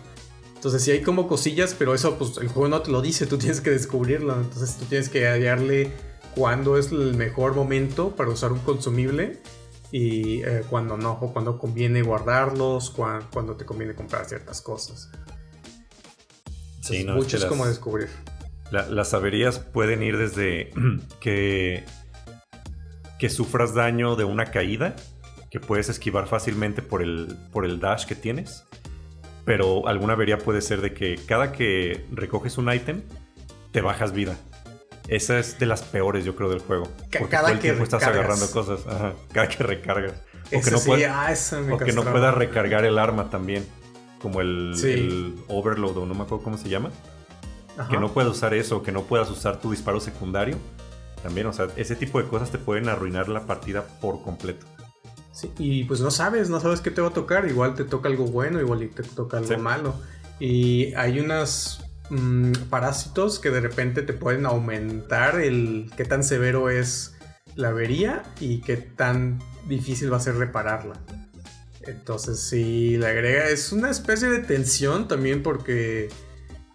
Entonces 0.56 0.84
sí 0.84 0.92
hay 0.92 1.02
como 1.02 1.28
cosillas, 1.28 1.76
pero 1.78 1.94
eso 1.94 2.18
pues 2.18 2.38
el 2.38 2.48
juego 2.48 2.68
no 2.68 2.82
te 2.82 2.92
lo 2.92 3.02
dice, 3.02 3.26
tú 3.28 3.38
tienes 3.38 3.62
que 3.62 3.70
descubrirlo. 3.70 4.36
Entonces 4.40 4.78
tú 4.78 4.86
tienes 4.86 5.10
que 5.10 5.28
hallarle 5.28 5.92
cuándo 6.36 6.78
es 6.78 6.92
el 6.92 7.16
mejor 7.16 7.56
momento 7.56 8.16
para 8.16 8.30
usar 8.30 8.52
un 8.52 8.60
consumible 8.60 9.40
y 9.92 10.44
eh, 10.44 10.64
cuando 10.70 10.98
no, 10.98 11.14
o 11.14 11.34
cuando 11.34 11.58
conviene 11.58 12.02
guardarlos, 12.02 12.90
cuando, 12.90 13.56
te 13.56 13.66
conviene 13.66 13.96
comprar 13.96 14.26
ciertas 14.26 14.62
cosas. 14.62 15.10
Sí, 16.82 17.04
no, 17.04 17.16
mucho 17.16 17.38
es, 17.38 17.46
como 17.46 17.66
descubrir. 17.66 18.10
las 18.72 19.14
averías 19.14 19.60
pueden 19.60 20.04
ir 20.04 20.18
desde 20.18 20.72
que, 21.20 21.84
que 23.20 23.30
sufras 23.30 23.74
daño 23.74 24.16
de 24.16 24.24
una 24.24 24.46
caída, 24.46 24.96
que 25.50 25.60
puedes 25.60 25.90
esquivar 25.90 26.28
fácilmente 26.28 26.82
por 26.82 27.02
el, 27.02 27.38
por 27.52 27.66
el 27.66 27.80
dash 27.80 28.06
que 28.06 28.16
tienes, 28.16 28.66
pero 29.46 29.88
alguna 29.88 30.14
avería 30.14 30.38
puede 30.38 30.62
ser 30.62 30.82
de 30.82 30.94
que 30.94 31.20
cada 31.26 31.52
que 31.52 32.06
recoges 32.12 32.58
un 32.58 32.72
ítem, 32.72 33.02
te 33.72 33.82
bajas 33.82 34.12
vida. 34.12 34.36
Esa 35.08 35.40
es 35.40 35.58
de 35.58 35.66
las 35.66 35.84
peores, 35.84 36.26
yo 36.26 36.36
creo, 36.36 36.50
del 36.50 36.60
juego. 36.60 36.90
Porque 37.18 37.30
cada 37.30 37.44
todo 37.44 37.54
el 37.54 37.60
tiempo 37.60 37.84
estás 37.84 38.04
agarrando 38.04 38.50
cosas. 38.52 38.82
cada 39.32 39.48
que 39.48 39.64
recargas. 39.64 40.14
O 40.54 40.62
que 40.62 40.72
no, 40.72 40.80
ah, 41.08 41.34
no 41.94 42.04
puedas 42.04 42.34
recargar 42.36 42.86
el 42.86 43.00
arma 43.00 43.30
también. 43.30 43.66
Como 44.22 44.42
el, 44.42 45.36
overload, 45.48 45.98
o 45.98 46.06
no 46.06 46.14
me 46.14 46.24
acuerdo 46.24 46.44
cómo 46.44 46.58
se 46.58 46.68
llama. 46.70 46.92
Que 47.90 47.98
no 47.98 48.12
puedas 48.12 48.32
usar 48.32 48.54
eso, 48.54 48.82
que 48.84 48.92
no 48.92 49.04
puedas 49.04 49.30
usar 49.30 49.62
tu 49.62 49.72
disparo 49.72 50.00
secundario. 50.00 50.58
También, 51.24 51.48
o 51.48 51.54
sea, 51.54 51.68
ese 51.78 51.96
tipo 51.96 52.22
de 52.22 52.28
cosas 52.28 52.52
te 52.52 52.58
pueden 52.58 52.90
arruinar 52.90 53.30
la 53.30 53.46
partida 53.46 53.86
por 54.02 54.22
completo. 54.24 54.66
Sí, 55.38 55.52
y 55.60 55.84
pues 55.84 56.02
no 56.02 56.10
sabes, 56.10 56.50
no 56.50 56.60
sabes 56.60 56.82
qué 56.82 56.90
te 56.90 57.02
va 57.02 57.10
a 57.10 57.14
tocar. 57.14 57.48
Igual 57.48 57.76
te 57.76 57.84
toca 57.84 58.10
algo 58.10 58.26
bueno, 58.26 58.60
igual 58.60 58.90
te 58.90 59.04
toca 59.04 59.38
algo 59.38 59.58
malo. 59.60 59.94
Y 60.40 60.94
hay 60.96 61.20
unas 61.20 61.80
Mm, 62.10 62.54
parásitos 62.70 63.40
que 63.40 63.50
de 63.52 63.60
repente 63.60 64.02
te 64.02 64.14
pueden 64.14 64.46
aumentar 64.46 65.42
el 65.42 65.92
qué 65.98 66.06
tan 66.06 66.24
severo 66.24 66.70
es 66.70 67.16
la 67.56 67.70
avería 67.70 68.24
y 68.40 68.62
qué 68.62 68.78
tan 68.78 69.40
difícil 69.68 70.12
va 70.12 70.18
a 70.18 70.22
ser 70.22 70.36
repararla. 70.36 70.96
Entonces 71.86 72.40
si 72.40 72.98
le 72.98 73.08
agrega, 73.08 73.50
es 73.50 73.74
una 73.74 73.90
especie 73.90 74.30
de 74.30 74.40
tensión 74.40 75.08
también 75.08 75.44
porque 75.44 76.10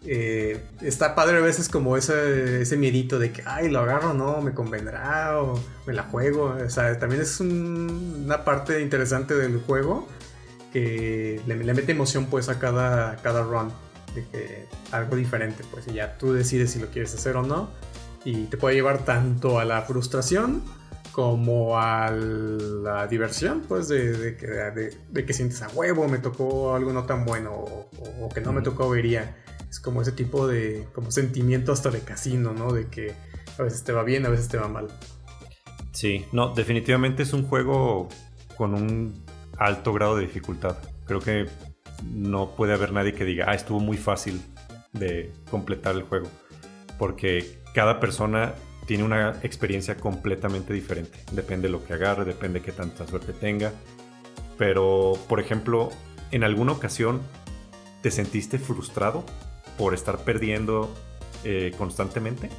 eh, 0.05 0.61
está 0.81 1.15
padre 1.15 1.37
a 1.37 1.41
veces 1.41 1.69
como 1.69 1.95
ese, 1.97 2.61
ese 2.61 2.77
miedito 2.77 3.19
de 3.19 3.31
que, 3.31 3.43
ay, 3.45 3.69
lo 3.69 3.79
agarro, 3.79 4.13
no, 4.13 4.41
me 4.41 4.53
convendrá 4.53 5.41
o 5.41 5.59
me 5.85 5.93
la 5.93 6.03
juego. 6.03 6.55
O 6.63 6.69
sea, 6.69 6.97
también 6.99 7.21
es 7.21 7.39
una 7.39 8.43
parte 8.43 8.81
interesante 8.81 9.35
del 9.35 9.59
juego 9.61 10.07
que 10.71 11.39
le, 11.45 11.55
mete 11.55 11.91
emoción 11.91 12.25
pues 12.25 12.49
a 12.49 12.59
cada, 12.59 13.17
cada 13.17 13.43
run 13.43 13.71
de 14.15 14.25
que 14.27 14.65
algo 14.91 15.15
diferente, 15.15 15.63
pues 15.71 15.87
y 15.87 15.93
ya 15.93 16.17
tú 16.17 16.33
decides 16.33 16.71
si 16.71 16.79
lo 16.79 16.87
quieres 16.87 17.13
hacer 17.13 17.37
o 17.37 17.43
no. 17.43 17.69
Y 18.25 18.45
te 18.45 18.57
puede 18.57 18.75
llevar 18.75 18.99
tanto 19.05 19.59
a 19.59 19.65
la 19.65 19.81
frustración 19.81 20.63
como 21.13 21.77
a 21.79 22.09
la 22.09 23.05
diversión, 23.07 23.61
pues 23.67 23.87
de, 23.87 24.35
que, 24.35 24.47
de, 24.47 25.25
que, 25.25 25.33
sientes 25.33 25.61
a 25.61 25.67
huevo, 25.69 26.07
me 26.07 26.17
tocó 26.17 26.73
algo 26.73 26.91
no 26.91 27.03
tan 27.03 27.23
bueno 27.23 27.51
o, 27.53 28.29
que 28.33 28.41
no 28.41 28.51
me 28.51 28.61
tocó 28.61 28.89
vería. 28.89 29.35
Es 29.73 29.79
como 29.79 30.03
ese 30.03 30.11
tipo 30.11 30.45
de 30.45 30.85
como 30.93 31.09
sentimiento 31.09 31.71
hasta 31.71 31.89
de 31.89 32.01
casino, 32.01 32.53
¿no? 32.53 32.71
De 32.71 32.89
que 32.89 33.15
a 33.57 33.63
veces 33.63 33.83
te 33.83 33.91
va 33.91 34.03
bien, 34.03 34.23
a 34.27 34.29
veces 34.29 34.47
te 34.47 34.57
va 34.57 34.67
mal. 34.67 34.87
Sí, 35.91 36.27
no, 36.31 36.53
definitivamente 36.53 37.23
es 37.23 37.33
un 37.33 37.41
juego 37.41 38.07
con 38.55 38.75
un 38.75 39.25
alto 39.57 39.91
grado 39.91 40.17
de 40.17 40.27
dificultad. 40.27 40.77
Creo 41.07 41.21
que 41.21 41.47
no 42.03 42.55
puede 42.55 42.73
haber 42.73 42.93
nadie 42.93 43.15
que 43.15 43.25
diga, 43.25 43.45
ah, 43.47 43.55
estuvo 43.55 43.79
muy 43.79 43.97
fácil 43.97 44.43
de 44.91 45.33
completar 45.49 45.95
el 45.95 46.03
juego. 46.03 46.27
Porque 46.99 47.59
cada 47.73 47.99
persona 47.99 48.53
tiene 48.85 49.03
una 49.03 49.39
experiencia 49.41 49.97
completamente 49.97 50.71
diferente. 50.71 51.17
Depende 51.31 51.67
de 51.67 51.71
lo 51.71 51.83
que 51.83 51.93
agarre, 51.93 52.25
depende 52.25 52.59
de 52.59 52.65
qué 52.67 52.73
tanta 52.73 53.07
suerte 53.07 53.33
tenga. 53.33 53.71
Pero, 54.55 55.13
por 55.27 55.39
ejemplo, 55.39 55.89
en 56.29 56.43
alguna 56.43 56.73
ocasión 56.73 57.21
te 58.03 58.11
sentiste 58.11 58.59
frustrado 58.59 59.25
por 59.77 59.93
estar 59.93 60.19
perdiendo 60.19 60.93
eh, 61.43 61.73
constantemente. 61.77 62.49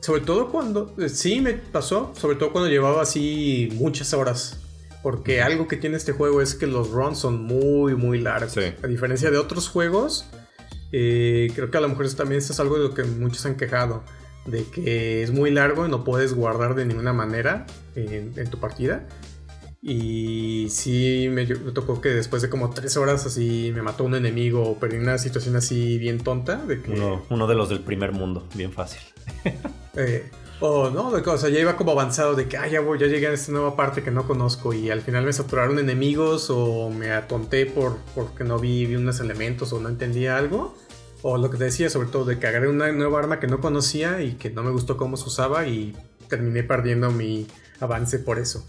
sobre 0.00 0.20
todo 0.24 0.50
cuando, 0.50 0.94
eh, 0.98 1.08
sí 1.08 1.40
me 1.40 1.54
pasó, 1.54 2.12
sobre 2.16 2.36
todo 2.36 2.52
cuando 2.52 2.70
llevaba 2.70 3.02
así 3.02 3.68
muchas 3.74 4.14
horas 4.14 4.60
porque 5.06 5.40
algo 5.40 5.68
que 5.68 5.76
tiene 5.76 5.96
este 5.96 6.10
juego 6.10 6.42
es 6.42 6.56
que 6.56 6.66
los 6.66 6.90
runs 6.90 7.18
son 7.18 7.40
muy, 7.40 7.94
muy 7.94 8.18
largos. 8.18 8.56
A 8.56 8.88
diferencia 8.88 9.30
de 9.30 9.38
otros 9.38 9.68
juegos, 9.68 10.26
eh, 10.90 11.48
creo 11.54 11.70
que 11.70 11.78
a 11.78 11.80
lo 11.80 11.88
mejor 11.88 12.12
también 12.14 12.38
esto 12.40 12.52
es 12.52 12.58
algo 12.58 12.76
de 12.76 12.88
lo 12.88 12.92
que 12.92 13.04
muchos 13.04 13.46
han 13.46 13.56
quejado. 13.56 14.02
De 14.46 14.64
que 14.64 15.22
es 15.22 15.30
muy 15.30 15.52
largo 15.52 15.86
y 15.86 15.90
no 15.90 16.02
puedes 16.02 16.34
guardar 16.34 16.74
de 16.74 16.86
ninguna 16.86 17.12
manera 17.12 17.66
en, 17.94 18.50
tu 18.50 18.58
partida. 18.58 19.06
Y 19.82 20.68
sí, 20.70 21.28
me, 21.30 21.46
tocó 21.46 22.00
que 22.00 22.08
después 22.08 22.42
de 22.42 22.50
como 22.50 22.70
tres 22.70 22.96
horas 22.96 23.26
así 23.26 23.70
me 23.74 23.82
mató 23.82 24.04
un 24.04 24.14
enemigo 24.14 24.62
o 24.62 24.78
perdí 24.78 24.96
una 24.96 25.18
situación 25.18 25.56
así 25.56 25.98
bien 25.98 26.18
tonta. 26.18 26.56
De 26.56 26.82
que, 26.82 26.92
uno, 27.30 27.46
de 27.46 27.54
los 27.54 27.68
del 27.68 27.80
primer 27.80 28.12
mundo, 28.12 28.48
bien 28.54 28.72
fácil. 28.72 29.00
eh, 29.96 30.28
o 30.58 30.88
no, 30.88 31.08
o 31.08 31.38
sea, 31.38 31.50
ya 31.50 31.60
iba 31.60 31.76
como 31.76 31.92
avanzado 31.92 32.34
de 32.34 32.48
que, 32.48 32.56
ah, 32.56 32.66
ya 32.66 32.80
voy, 32.80 32.98
ya 32.98 33.06
llegué 33.06 33.26
a 33.26 33.32
esta 33.32 33.52
nueva 33.52 33.76
parte 33.76 34.02
que 34.02 34.10
no 34.10 34.26
conozco 34.26 34.72
y 34.72 34.90
al 34.90 35.02
final 35.02 35.24
me 35.24 35.32
saturaron 35.32 35.78
enemigos 35.78 36.48
o 36.48 36.88
me 36.88 37.12
atonté 37.12 37.66
por, 37.66 37.98
porque 38.14 38.42
no 38.42 38.58
vi, 38.58 38.86
vi 38.86 38.96
unos 38.96 39.20
elementos 39.20 39.72
o 39.72 39.80
no 39.80 39.88
entendía 39.88 40.38
algo. 40.38 40.74
O 41.22 41.38
lo 41.38 41.50
que 41.50 41.58
te 41.58 41.64
decía, 41.64 41.90
sobre 41.90 42.08
todo, 42.08 42.24
de 42.24 42.38
que 42.38 42.46
agarré 42.46 42.68
una 42.68 42.90
nueva 42.92 43.18
arma 43.18 43.40
que 43.40 43.46
no 43.46 43.60
conocía 43.60 44.22
y 44.22 44.34
que 44.34 44.50
no 44.50 44.62
me 44.62 44.70
gustó 44.70 44.96
cómo 44.96 45.16
se 45.16 45.24
usaba 45.26 45.66
y 45.66 45.94
terminé 46.28 46.62
perdiendo 46.62 47.10
mi 47.10 47.46
avance 47.80 48.18
por 48.18 48.38
eso. 48.38 48.64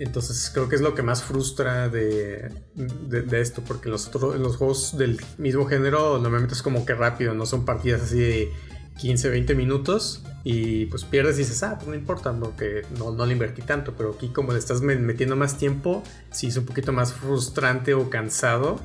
Entonces 0.00 0.50
creo 0.52 0.66
que 0.70 0.76
es 0.76 0.80
lo 0.80 0.94
que 0.94 1.02
más 1.02 1.22
frustra 1.22 1.90
de, 1.90 2.50
de, 2.74 3.40
esto, 3.40 3.62
porque 3.62 3.90
los, 3.90 4.08
otros, 4.08 4.40
los 4.40 4.56
juegos 4.56 4.96
del 4.96 5.20
mismo 5.36 5.66
género 5.66 6.18
normalmente 6.18 6.54
es 6.54 6.62
como 6.62 6.86
que 6.86 6.94
rápido, 6.94 7.34
no 7.34 7.44
son 7.44 7.66
partidas 7.66 8.00
así 8.00 8.18
de 8.18 8.52
15, 8.98 9.28
20 9.28 9.54
minutos 9.54 10.22
y 10.42 10.86
pues 10.86 11.04
pierdes 11.04 11.36
y 11.36 11.40
dices, 11.40 11.62
ah, 11.64 11.74
pues 11.76 11.86
no 11.86 11.94
importa, 11.94 12.32
porque 12.32 12.86
no, 12.98 13.10
no 13.10 13.26
le 13.26 13.34
invertí 13.34 13.60
tanto, 13.60 13.92
pero 13.94 14.12
aquí 14.12 14.30
como 14.30 14.52
le 14.52 14.58
estás 14.58 14.80
metiendo 14.80 15.36
más 15.36 15.58
tiempo, 15.58 16.02
sí 16.30 16.46
es 16.46 16.56
un 16.56 16.64
poquito 16.64 16.94
más 16.94 17.12
frustrante 17.12 17.92
o 17.92 18.08
cansado 18.08 18.80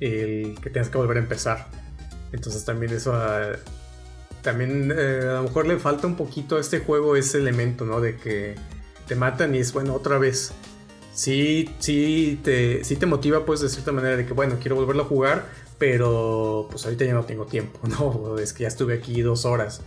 el 0.00 0.58
que 0.62 0.70
tengas 0.70 0.88
que 0.88 0.96
volver 0.96 1.18
a 1.18 1.20
empezar. 1.20 1.68
Entonces 2.32 2.64
también 2.64 2.92
eso... 2.94 3.12
Ah, 3.14 3.52
también 4.40 4.92
eh, 4.94 5.20
a 5.22 5.34
lo 5.36 5.44
mejor 5.44 5.66
le 5.66 5.78
falta 5.78 6.06
un 6.06 6.16
poquito 6.16 6.56
a 6.56 6.60
este 6.60 6.80
juego 6.80 7.16
ese 7.16 7.38
elemento, 7.38 7.86
¿no? 7.86 8.02
De 8.02 8.16
que 8.16 8.56
te 9.06 9.14
matan 9.14 9.54
y 9.54 9.58
es 9.58 9.72
bueno 9.72 9.94
otra 9.94 10.18
vez. 10.18 10.52
Sí, 11.12 11.70
sí 11.78 12.40
te, 12.42 12.82
sí 12.84 12.96
te 12.96 13.06
motiva 13.06 13.44
pues 13.44 13.60
de 13.60 13.68
cierta 13.68 13.92
manera 13.92 14.16
de 14.16 14.26
que 14.26 14.32
bueno, 14.32 14.56
quiero 14.60 14.76
volverlo 14.76 15.04
a 15.04 15.06
jugar, 15.06 15.46
pero 15.78 16.66
pues 16.70 16.84
ahorita 16.84 17.04
ya 17.04 17.14
no 17.14 17.24
tengo 17.24 17.46
tiempo, 17.46 17.78
¿no? 17.88 18.38
Es 18.38 18.52
que 18.52 18.62
ya 18.62 18.68
estuve 18.68 18.94
aquí 18.94 19.22
dos 19.22 19.44
horas. 19.44 19.82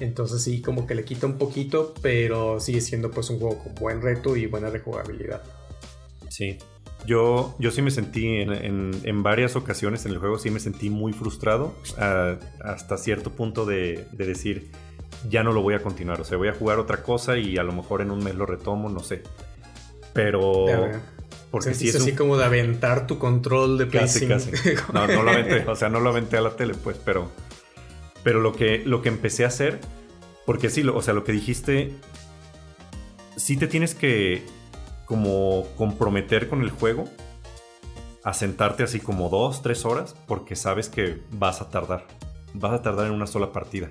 Entonces 0.00 0.42
sí, 0.42 0.60
como 0.60 0.86
que 0.86 0.96
le 0.96 1.04
quita 1.04 1.26
un 1.26 1.38
poquito, 1.38 1.94
pero 2.02 2.58
sigue 2.58 2.80
siendo 2.80 3.12
pues 3.12 3.30
un 3.30 3.38
juego 3.38 3.62
con 3.62 3.74
buen 3.76 4.02
reto 4.02 4.36
y 4.36 4.46
buena 4.46 4.68
rejugabilidad. 4.68 5.42
Sí, 6.28 6.58
yo, 7.06 7.54
yo 7.60 7.70
sí 7.70 7.82
me 7.82 7.90
sentí 7.90 8.26
en, 8.26 9.22
varias 9.22 9.54
ocasiones 9.54 10.04
en 10.06 10.12
el 10.12 10.18
juego, 10.18 10.38
sí 10.38 10.50
me 10.50 10.58
sentí 10.58 10.90
muy 10.90 11.12
frustrado 11.12 11.74
hasta 12.60 12.96
cierto 12.96 13.30
punto 13.30 13.64
de, 13.64 14.06
de 14.12 14.26
decir, 14.26 14.70
ya 15.28 15.42
no 15.42 15.52
lo 15.52 15.62
voy 15.62 15.74
a 15.74 15.82
continuar. 15.82 16.20
O 16.20 16.24
sea, 16.24 16.36
voy 16.38 16.48
a 16.48 16.54
jugar 16.54 16.78
otra 16.78 17.02
cosa 17.02 17.36
y 17.36 17.56
a 17.56 17.62
lo 17.62 17.72
mejor 17.72 18.02
en 18.02 18.10
un 18.10 18.22
mes 18.22 18.34
lo 18.34 18.46
retomo, 18.46 18.88
no 18.88 19.00
sé. 19.00 19.22
Pero. 20.12 20.66
Porque 21.50 21.74
sí 21.74 21.88
es 21.88 21.96
así 21.96 22.12
como 22.12 22.38
de 22.38 22.44
aventar 22.44 23.06
tu 23.06 23.18
control 23.18 23.76
de 23.76 23.88
casi, 23.88 24.26
casi. 24.26 24.50
No, 24.92 25.06
no 25.06 25.22
lo 25.22 25.30
aventé. 25.30 25.68
O 25.68 25.76
sea, 25.76 25.90
no 25.90 26.00
lo 26.00 26.10
aventé 26.10 26.38
a 26.38 26.40
la 26.40 26.56
tele, 26.56 26.74
pues, 26.74 26.96
pero. 27.04 27.30
Pero 28.22 28.40
lo 28.40 28.52
que, 28.52 28.82
lo 28.84 29.02
que 29.02 29.08
empecé 29.08 29.44
a 29.44 29.48
hacer. 29.48 29.80
Porque 30.46 30.70
sí, 30.70 30.82
o 30.86 31.02
sea, 31.02 31.14
lo 31.14 31.24
que 31.24 31.32
dijiste. 31.32 31.92
Sí 33.36 33.56
te 33.56 33.66
tienes 33.66 33.94
que. 33.94 34.42
Como 35.04 35.66
comprometer 35.76 36.48
con 36.48 36.62
el 36.62 36.70
juego. 36.70 37.04
A 38.24 38.34
sentarte 38.34 38.84
así 38.84 39.00
como 39.00 39.28
dos, 39.28 39.62
tres 39.62 39.84
horas. 39.84 40.14
Porque 40.26 40.56
sabes 40.56 40.88
que 40.88 41.20
vas 41.30 41.60
a 41.60 41.68
tardar. 41.68 42.06
Vas 42.54 42.72
a 42.72 42.82
tardar 42.82 43.06
en 43.06 43.12
una 43.12 43.26
sola 43.26 43.52
partida. 43.52 43.90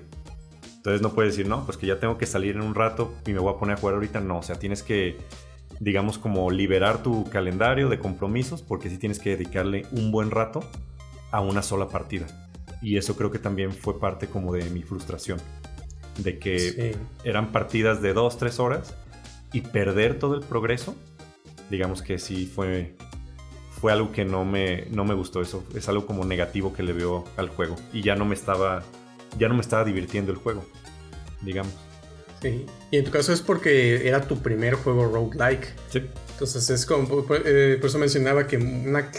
Entonces 0.82 1.00
no 1.00 1.12
puedes 1.12 1.36
decir, 1.36 1.48
no, 1.48 1.64
pues 1.64 1.78
que 1.78 1.86
ya 1.86 2.00
tengo 2.00 2.18
que 2.18 2.26
salir 2.26 2.56
en 2.56 2.62
un 2.62 2.74
rato 2.74 3.14
y 3.24 3.32
me 3.32 3.38
voy 3.38 3.54
a 3.54 3.56
poner 3.56 3.76
a 3.76 3.80
jugar 3.80 3.94
ahorita. 3.94 4.18
No, 4.18 4.38
o 4.38 4.42
sea, 4.42 4.58
tienes 4.58 4.82
que, 4.82 5.16
digamos, 5.78 6.18
como 6.18 6.50
liberar 6.50 7.04
tu 7.04 7.22
calendario 7.30 7.88
de 7.88 8.00
compromisos 8.00 8.62
porque 8.62 8.90
sí 8.90 8.98
tienes 8.98 9.20
que 9.20 9.30
dedicarle 9.30 9.86
un 9.92 10.10
buen 10.10 10.32
rato 10.32 10.64
a 11.30 11.40
una 11.40 11.62
sola 11.62 11.88
partida. 11.88 12.26
Y 12.82 12.96
eso 12.96 13.14
creo 13.14 13.30
que 13.30 13.38
también 13.38 13.70
fue 13.70 14.00
parte 14.00 14.26
como 14.26 14.52
de 14.52 14.68
mi 14.70 14.82
frustración. 14.82 15.38
De 16.18 16.40
que 16.40 16.96
eran 17.22 17.52
partidas 17.52 18.02
de 18.02 18.12
dos, 18.12 18.36
tres 18.36 18.58
horas 18.58 18.96
y 19.52 19.60
perder 19.60 20.18
todo 20.18 20.34
el 20.34 20.40
progreso, 20.40 20.96
digamos 21.70 22.02
que 22.02 22.18
sí 22.18 22.44
fue, 22.44 22.96
fue 23.70 23.92
algo 23.92 24.10
que 24.10 24.24
no 24.24 24.44
me, 24.44 24.86
no 24.90 25.04
me 25.04 25.14
gustó. 25.14 25.42
Eso 25.42 25.62
es 25.76 25.88
algo 25.88 26.06
como 26.06 26.24
negativo 26.24 26.72
que 26.72 26.82
le 26.82 26.92
veo 26.92 27.22
al 27.36 27.50
juego. 27.50 27.76
Y 27.92 28.02
ya 28.02 28.16
no 28.16 28.24
me 28.24 28.34
estaba 28.34 28.82
ya 29.38 29.48
no 29.48 29.54
me 29.54 29.60
estaba 29.60 29.84
divirtiendo 29.84 30.32
el 30.32 30.38
juego, 30.38 30.64
digamos. 31.40 31.72
Sí, 32.40 32.66
y 32.90 32.96
en 32.96 33.04
tu 33.04 33.10
caso 33.12 33.32
es 33.32 33.40
porque 33.40 34.08
era 34.08 34.26
tu 34.26 34.38
primer 34.38 34.74
juego 34.74 35.06
roguelike. 35.06 35.72
Sí. 35.90 36.02
Entonces 36.32 36.70
es 36.70 36.86
como, 36.86 37.24
eh, 37.44 37.76
por 37.80 37.88
eso 37.88 37.98
mencionaba 37.98 38.48
que 38.48 38.56
una 38.56 39.10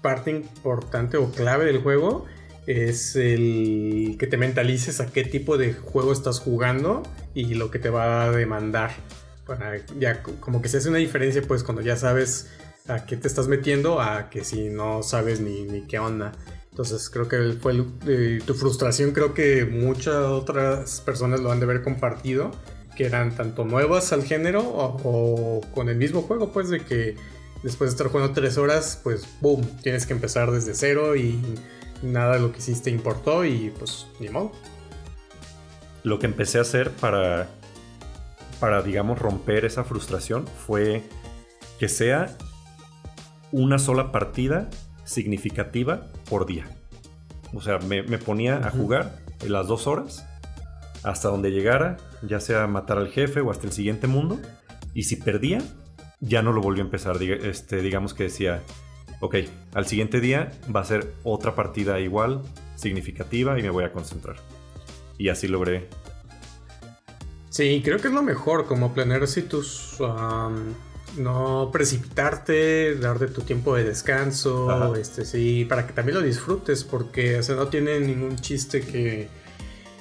parte 0.00 0.32
importante 0.32 1.16
o 1.16 1.30
clave 1.30 1.64
del 1.64 1.78
juego 1.78 2.26
es 2.66 3.16
el 3.16 4.16
que 4.18 4.26
te 4.26 4.36
mentalices 4.36 5.00
a 5.00 5.06
qué 5.06 5.24
tipo 5.24 5.58
de 5.58 5.74
juego 5.74 6.12
estás 6.12 6.40
jugando 6.40 7.02
y 7.34 7.54
lo 7.54 7.70
que 7.70 7.78
te 7.78 7.88
va 7.88 8.24
a 8.24 8.32
demandar. 8.32 8.90
Para 9.46 9.84
ya 9.98 10.22
como 10.22 10.62
que 10.62 10.68
se 10.68 10.78
hace 10.78 10.88
una 10.88 10.98
diferencia 10.98 11.42
pues 11.42 11.62
cuando 11.62 11.82
ya 11.82 11.96
sabes 11.96 12.50
a 12.88 13.06
qué 13.06 13.16
te 13.16 13.28
estás 13.28 13.48
metiendo 13.48 14.00
a 14.00 14.28
que 14.28 14.44
si 14.44 14.68
no 14.68 15.02
sabes 15.02 15.40
ni, 15.40 15.62
ni 15.62 15.86
qué 15.86 15.98
onda. 15.98 16.32
Entonces 16.72 17.10
creo 17.10 17.28
que 17.28 17.52
fue 17.60 17.84
eh, 18.06 18.40
tu 18.46 18.54
frustración, 18.54 19.10
creo 19.10 19.34
que 19.34 19.66
muchas 19.66 20.24
otras 20.24 21.02
personas 21.02 21.40
lo 21.40 21.52
han 21.52 21.60
de 21.60 21.64
haber 21.64 21.82
compartido, 21.82 22.50
que 22.96 23.04
eran 23.04 23.36
tanto 23.36 23.66
nuevas 23.66 24.10
al 24.14 24.24
género 24.24 24.62
o, 24.64 25.60
con 25.74 25.90
el 25.90 25.96
mismo 25.96 26.22
juego, 26.22 26.50
pues 26.50 26.70
de 26.70 26.80
que 26.80 27.14
después 27.62 27.90
de 27.90 27.96
estar 27.96 28.06
jugando 28.06 28.32
tres 28.32 28.56
horas, 28.56 28.98
pues 29.02 29.28
boom, 29.42 29.60
tienes 29.82 30.06
que 30.06 30.14
empezar 30.14 30.50
desde 30.50 30.74
cero 30.74 31.14
y 31.14 31.38
nada 32.02 32.36
de 32.36 32.40
lo 32.40 32.52
que 32.52 32.60
hiciste 32.60 32.88
importó 32.88 33.44
y 33.44 33.70
pues 33.78 34.06
ni 34.18 34.30
modo. 34.30 34.52
Lo 36.04 36.18
que 36.18 36.24
empecé 36.24 36.56
a 36.56 36.62
hacer 36.62 36.90
para, 36.90 37.50
para 38.60 38.80
digamos, 38.80 39.18
romper 39.18 39.66
esa 39.66 39.84
frustración 39.84 40.46
fue 40.66 41.02
que 41.78 41.90
sea 41.90 42.34
una 43.50 43.78
sola 43.78 44.10
partida 44.10 44.70
significativa 45.04 46.10
por 46.32 46.46
día. 46.46 46.64
O 47.52 47.60
sea, 47.60 47.78
me, 47.78 48.02
ponía 48.16 48.66
a 48.66 48.70
jugar 48.70 49.18
en 49.42 49.52
las 49.52 49.66
dos 49.66 49.86
horas 49.86 50.26
hasta 51.02 51.28
donde 51.28 51.50
llegara, 51.50 51.98
ya 52.22 52.40
sea 52.40 52.66
matar 52.66 52.96
al 52.96 53.08
jefe 53.08 53.40
o 53.42 53.50
hasta 53.50 53.66
el 53.66 53.72
siguiente 53.74 54.06
mundo. 54.06 54.40
Y 54.94 55.02
si 55.02 55.16
perdía, 55.16 55.58
ya 56.20 56.40
no 56.40 56.54
lo 56.54 56.62
volví 56.62 56.80
a 56.80 56.84
empezar. 56.84 57.22
Este, 57.22 57.82
digamos 57.82 58.14
que 58.14 58.22
decía, 58.22 58.62
ok, 59.20 59.36
al 59.74 59.84
siguiente 59.84 60.20
día 60.20 60.52
va 60.74 60.80
a 60.80 60.84
ser 60.84 61.12
otra 61.22 61.54
partida 61.54 62.00
igual, 62.00 62.40
significativa 62.76 63.58
y 63.58 63.62
me 63.62 63.68
voy 63.68 63.84
a 63.84 63.92
concentrar. 63.92 64.36
Y 65.18 65.28
así 65.28 65.48
logré. 65.48 65.90
Sí, 67.50 67.82
creo 67.84 67.98
que 67.98 68.08
es 68.08 68.14
lo 68.14 68.22
mejor, 68.22 68.64
como 68.64 68.94
planear 68.94 69.24
así 69.24 69.42
tus 69.42 69.98
no 71.16 71.70
precipitarte, 71.72 72.96
darte 72.96 73.26
tu 73.28 73.42
tiempo 73.42 73.76
de 73.76 73.84
descanso, 73.84 74.94
este 74.96 75.24
sí, 75.24 75.64
para 75.64 75.86
que 75.86 75.92
también 75.92 76.18
lo 76.18 76.24
disfrutes, 76.24 76.84
porque 76.84 77.38
o 77.38 77.54
no 77.54 77.68
tiene 77.68 78.00
ningún 78.00 78.36
chiste 78.36 78.80
que 78.80 79.28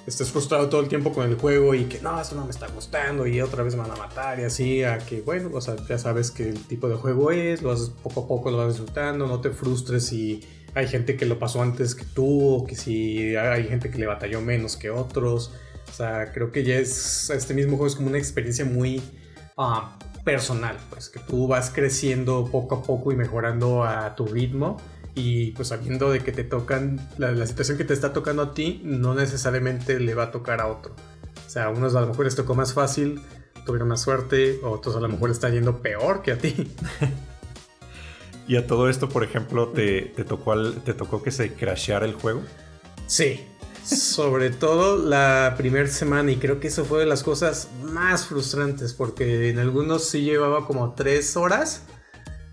estés 0.08 0.32
frustrado 0.32 0.68
todo 0.70 0.82
el 0.82 0.88
tiempo 0.88 1.14
con 1.14 1.30
el 1.30 1.36
juego 1.36 1.76
y 1.76 1.86
que 1.86 2.00
no, 2.02 2.20
eso 2.20 2.36
no 2.36 2.46
me 2.46 2.52
está 2.52 2.68
gustando 2.68 3.28
y 3.28 3.40
otra 3.40 3.64
vez 3.64 3.76
me 3.76 3.82
van 3.82 3.92
a 3.92 3.96
matar 3.96 4.40
y 4.40 4.44
así, 4.44 4.84
a 4.84 4.98
que 4.98 5.22
bueno, 5.22 5.50
o 5.54 5.62
sea, 5.62 5.76
ya 5.88 5.98
sabes 5.98 6.32
que 6.32 6.50
el 6.50 6.66
tipo 6.66 6.90
de 6.90 6.96
juego 6.96 7.32
es, 7.32 7.62
lo 7.62 7.72
haces 7.72 7.90
poco 7.90 8.22
a 8.22 8.28
poco, 8.28 8.52
lo 8.52 8.58
vas 8.58 8.70
disfrutando, 8.70 9.28
no 9.28 9.42
te 9.42 9.52
frustres 9.52 10.08
si 10.08 10.44
hay 10.74 10.88
gente 10.88 11.18
que 11.18 11.26
lo 11.26 11.38
pasó 11.38 11.62
antes 11.62 11.96
que 11.96 12.06
tú 12.06 12.56
o 12.56 12.66
que 12.66 12.76
si 12.76 13.36
hay 13.36 13.68
gente 13.68 13.90
que 13.90 13.98
le 13.98 14.08
batalló 14.08 14.42
menos 14.42 14.78
que 14.78 14.90
otros. 14.90 15.52
O 15.90 15.94
sea, 15.94 16.32
creo 16.32 16.52
que 16.52 16.64
ya 16.64 16.76
es, 16.76 17.30
este 17.30 17.54
mismo 17.54 17.72
juego 17.72 17.88
es 17.88 17.96
como 17.96 18.08
una 18.08 18.18
experiencia 18.18 18.64
muy... 18.64 19.02
Ah, 19.58 19.98
personal, 20.24 20.78
pues 20.90 21.10
que 21.10 21.20
tú 21.20 21.48
vas 21.48 21.70
creciendo 21.70 22.48
poco 22.52 22.76
a 22.76 22.84
poco 22.84 23.12
y 23.12 23.16
mejorando 23.16 23.84
a 23.84 24.16
tu 24.16 24.26
ritmo 24.26 24.78
y 25.16 25.52
pues 25.52 25.70
sabiendo 25.70 26.12
de 26.12 26.20
que 26.20 26.32
te 26.32 26.44
tocan, 26.44 27.00
la, 27.18 27.46
situación 27.46 27.78
que 27.78 27.84
te 27.84 27.94
está 27.94 28.14
tocando 28.14 28.42
a 28.42 28.54
ti 28.54 28.82
no 28.84 29.14
necesariamente 29.14 30.00
le 30.00 30.14
va 30.14 30.24
a 30.24 30.32
tocar 30.32 30.62
a 30.62 30.68
otro. 30.68 30.96
O 31.46 31.50
sea, 31.50 31.66
a 31.66 31.70
unos 31.70 31.96
a 31.96 32.02
lo 32.02 32.08
mejor 32.08 32.26
les 32.26 32.36
tocó 32.36 32.56
más 32.56 32.74
fácil, 32.74 33.22
tuvieron 33.66 33.90
más 33.90 34.02
suerte, 34.02 34.60
otros 34.64 34.96
a 34.96 35.00
lo 35.00 35.10
mejor 35.10 35.32
están 35.32 35.54
yendo 35.54 35.82
peor 35.82 36.22
que 36.22 36.32
a 36.32 36.38
ti. 36.38 36.72
y 38.48 38.56
a 38.56 38.68
todo 38.68 38.90
esto, 38.90 39.10
por 39.10 39.24
ejemplo, 39.24 39.70
¿te, 39.70 40.14
te 40.16 40.24
tocó, 40.24 40.72
te 40.72 40.94
tocó 40.94 41.22
que 41.22 41.32
se 41.32 41.54
crasheara 41.54 42.06
el 42.06 42.14
juego? 42.14 42.42
Sí, 43.06 43.46
sobre 43.84 44.50
todo 44.50 44.98
la 44.98 45.56
primera 45.58 45.88
semana 45.88 46.32
y 46.32 46.38
creo 46.38 46.60
que 46.60 46.68
eso 46.68 46.86
fue 46.86 47.00
de 47.00 47.06
las 47.06 47.24
cosas 47.24 47.70
más 47.84 48.28
frustrantes 48.28 48.94
porque 48.94 49.50
en 49.50 49.60
algunos 49.60 50.08
sí 50.08 50.22
llevaba 50.22 50.66
como 50.68 50.94
tres 50.94 51.36
horas 51.36 51.84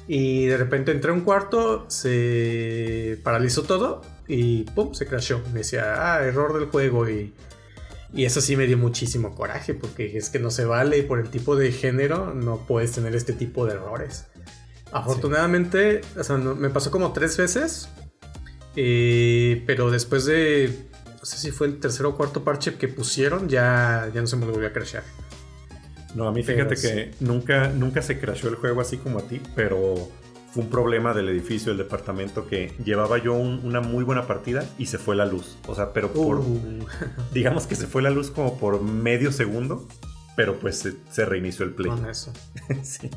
y 0.08 0.46
de 0.46 0.56
repente 0.56 0.90
entré 0.90 1.10
a 1.10 1.14
un 1.14 1.20
cuarto, 1.20 1.84
se 1.88 3.20
paralizó 3.22 3.62
todo 3.62 4.00
y 4.26 4.64
pum, 4.64 4.94
se 4.94 5.06
crashó. 5.06 5.42
Me 5.52 5.58
decía, 5.60 6.14
ah, 6.14 6.24
error 6.24 6.58
del 6.58 6.70
juego 6.70 7.08
y, 7.08 7.34
y 8.14 8.24
eso 8.24 8.40
sí 8.40 8.56
me 8.56 8.66
dio 8.66 8.78
muchísimo 8.78 9.34
coraje 9.34 9.74
porque 9.74 10.16
es 10.16 10.30
que 10.30 10.38
no 10.38 10.50
se 10.50 10.64
vale 10.64 11.02
por 11.02 11.20
el 11.20 11.28
tipo 11.28 11.56
de 11.56 11.72
género, 11.72 12.32
no 12.32 12.66
puedes 12.66 12.92
tener 12.92 13.14
este 13.14 13.34
tipo 13.34 13.66
de 13.66 13.74
errores. 13.74 14.26
Afortunadamente, 14.92 16.00
o 16.18 16.24
sea, 16.24 16.38
me 16.38 16.70
pasó 16.70 16.90
como 16.90 17.12
tres 17.12 17.36
veces, 17.36 17.90
eh, 18.76 19.62
pero 19.66 19.90
después 19.90 20.24
de 20.24 20.87
no 21.18 21.24
sé 21.24 21.36
si 21.38 21.50
fue 21.50 21.66
el 21.66 21.80
tercer 21.80 22.06
o 22.06 22.16
cuarto 22.16 22.44
parche 22.44 22.76
que 22.76 22.88
pusieron, 22.88 23.48
ya, 23.48 24.10
ya 24.14 24.20
no 24.20 24.26
se 24.26 24.36
me 24.36 24.46
volvió 24.46 24.68
a 24.68 24.72
crashear. 24.72 25.04
No, 26.14 26.26
a 26.26 26.32
mí 26.32 26.42
fíjate 26.42 26.76
que 26.76 27.12
nunca, 27.20 27.68
nunca 27.68 28.02
se 28.02 28.18
crashó 28.18 28.48
el 28.48 28.54
juego 28.54 28.80
así 28.80 28.96
como 28.96 29.18
a 29.18 29.22
ti, 29.22 29.40
pero 29.54 30.08
fue 30.50 30.62
un 30.62 30.70
problema 30.70 31.12
del 31.12 31.28
edificio, 31.28 31.70
del 31.72 31.78
departamento, 31.78 32.46
que 32.46 32.72
llevaba 32.84 33.18
yo 33.18 33.34
una 33.34 33.80
muy 33.80 34.04
buena 34.04 34.26
partida 34.26 34.64
y 34.78 34.86
se 34.86 34.98
fue 34.98 35.16
la 35.16 35.26
luz. 35.26 35.58
O 35.66 35.74
sea, 35.74 35.92
pero 35.92 36.12
por. 36.12 36.38
Uh. 36.38 36.86
Digamos 37.34 37.66
que 37.66 37.74
se 37.74 37.86
fue 37.86 38.02
la 38.02 38.10
luz 38.10 38.30
como 38.30 38.58
por 38.58 38.80
medio 38.80 39.32
segundo, 39.32 39.86
pero 40.36 40.58
pues 40.58 40.88
se, 41.10 41.24
reinició 41.26 41.64
el 41.64 41.74
play. 41.74 41.90
Con 41.90 42.08
eso. 42.08 42.32
sí. 42.82 43.10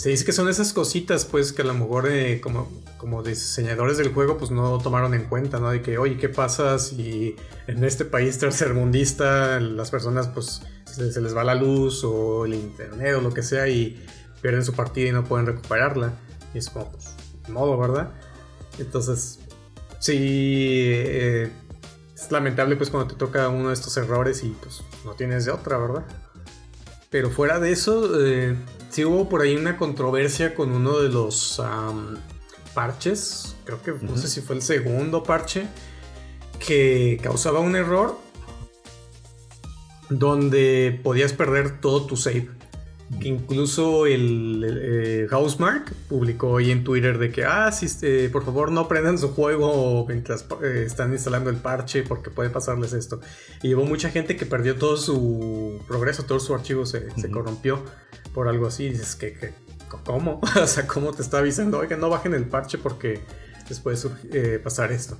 Se 0.00 0.08
dice 0.08 0.24
que 0.24 0.32
son 0.32 0.48
esas 0.48 0.72
cositas, 0.72 1.26
pues, 1.26 1.52
que 1.52 1.60
a 1.60 1.64
lo 1.66 1.74
mejor 1.74 2.08
eh, 2.08 2.40
como, 2.40 2.70
como 2.96 3.22
diseñadores 3.22 3.98
del 3.98 4.14
juego, 4.14 4.38
pues 4.38 4.50
no 4.50 4.78
tomaron 4.78 5.12
en 5.12 5.24
cuenta, 5.24 5.58
¿no? 5.60 5.68
De 5.68 5.82
que, 5.82 5.98
oye, 5.98 6.16
¿qué 6.16 6.30
pasa 6.30 6.78
si 6.78 7.36
en 7.66 7.84
este 7.84 8.06
país 8.06 8.38
tercermundista 8.38 9.60
las 9.60 9.90
personas, 9.90 10.26
pues, 10.28 10.62
se, 10.86 11.20
les 11.20 11.36
va 11.36 11.44
la 11.44 11.54
luz 11.54 12.02
o 12.02 12.46
el 12.46 12.54
internet 12.54 13.16
o 13.16 13.20
lo 13.20 13.34
que 13.34 13.42
sea 13.42 13.68
y 13.68 14.02
pierden 14.40 14.64
su 14.64 14.72
partida 14.72 15.10
y 15.10 15.12
no 15.12 15.26
pueden 15.26 15.44
recuperarla? 15.44 16.14
Y 16.54 16.58
es 16.58 16.70
como, 16.70 16.90
pues, 16.92 17.14
modo, 17.50 17.76
¿verdad? 17.76 18.10
Entonces, 18.78 19.40
sí, 19.98 20.16
eh, 20.18 21.52
es 22.14 22.32
lamentable, 22.32 22.76
pues, 22.76 22.88
cuando 22.88 23.12
te 23.12 23.18
toca 23.18 23.50
uno 23.50 23.68
de 23.68 23.74
estos 23.74 23.94
errores 23.98 24.44
y, 24.44 24.56
pues, 24.62 24.80
no 25.04 25.12
tienes 25.12 25.44
de 25.44 25.50
otra, 25.50 25.76
¿verdad? 25.76 26.06
Pero 27.10 27.28
fuera 27.28 27.60
de 27.60 27.72
eso, 27.72 28.18
eh, 28.24 28.56
sí 28.90 29.04
hubo 29.04 29.28
por 29.28 29.42
ahí 29.42 29.56
una 29.56 29.76
controversia 29.76 30.54
con 30.54 30.72
uno 30.72 30.98
de 30.98 31.08
los 31.08 31.62
parches, 32.74 33.56
creo 33.64 33.82
que 33.82 33.92
no 34.02 34.16
sé 34.16 34.28
si 34.28 34.40
fue 34.40 34.56
el 34.56 34.62
segundo 34.62 35.22
parche, 35.22 35.66
que 36.64 37.18
causaba 37.22 37.60
un 37.60 37.76
error 37.76 38.18
donde 40.08 41.00
podías 41.02 41.32
perder 41.32 41.80
todo 41.80 42.06
tu 42.06 42.16
save 42.16 42.59
incluso 43.22 44.06
el, 44.06 44.64
eh, 44.64 45.26
Housemark 45.30 45.92
publicó 46.08 46.50
hoy 46.50 46.70
en 46.70 46.84
Twitter 46.84 47.18
de 47.18 47.30
que, 47.30 47.44
ah, 47.44 47.68
este, 47.68 48.28
por 48.30 48.44
favor 48.44 48.70
no 48.70 48.88
prendan 48.88 49.18
su 49.18 49.28
juego 49.34 50.06
mientras 50.06 50.46
eh, 50.62 50.84
están 50.86 51.12
instalando 51.12 51.50
el 51.50 51.56
parche 51.56 52.02
porque 52.02 52.30
puede 52.30 52.50
pasarles 52.50 52.92
esto. 52.92 53.20
Y 53.62 53.74
hubo 53.74 53.84
mucha 53.84 54.10
gente 54.10 54.36
que 54.36 54.46
perdió 54.46 54.76
todo 54.76 54.96
su 54.96 55.80
progreso, 55.88 56.24
todo 56.24 56.40
su 56.40 56.54
archivo 56.54 56.86
se, 56.86 57.08
corrompió 57.30 57.82
por 58.32 58.48
algo 58.48 58.68
así. 58.68 58.84
Y 58.84 58.90
dices 58.90 59.16
que, 59.16 59.54
¿cómo? 60.04 60.40
o 60.62 60.66
sea, 60.66 60.86
¿cómo 60.86 61.12
te 61.12 61.22
está 61.22 61.38
avisando? 61.38 61.78
Oiga, 61.78 61.96
no 61.96 62.08
bajen 62.08 62.34
el 62.34 62.44
parche 62.44 62.78
porque 62.78 63.20
les 63.68 63.80
puede 63.80 63.98
eh, 64.32 64.60
pasar 64.62 64.92
esto. 64.92 65.18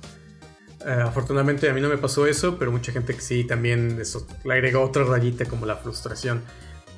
afortunadamente 0.85 1.69
a 1.69 1.73
mí 1.73 1.81
no 1.81 1.89
me 1.89 1.97
pasó 1.97 2.25
eso, 2.25 2.57
pero 2.57 2.71
mucha 2.71 2.91
gente 2.91 3.13
que 3.13 3.21
sí 3.21 3.43
también 3.43 3.99
eso 3.99 4.25
le 4.45 4.53
agregó 4.53 4.81
otra 4.81 5.03
rayita 5.03 5.45
como 5.45 5.65
la 5.65 5.75
frustración 5.75 6.41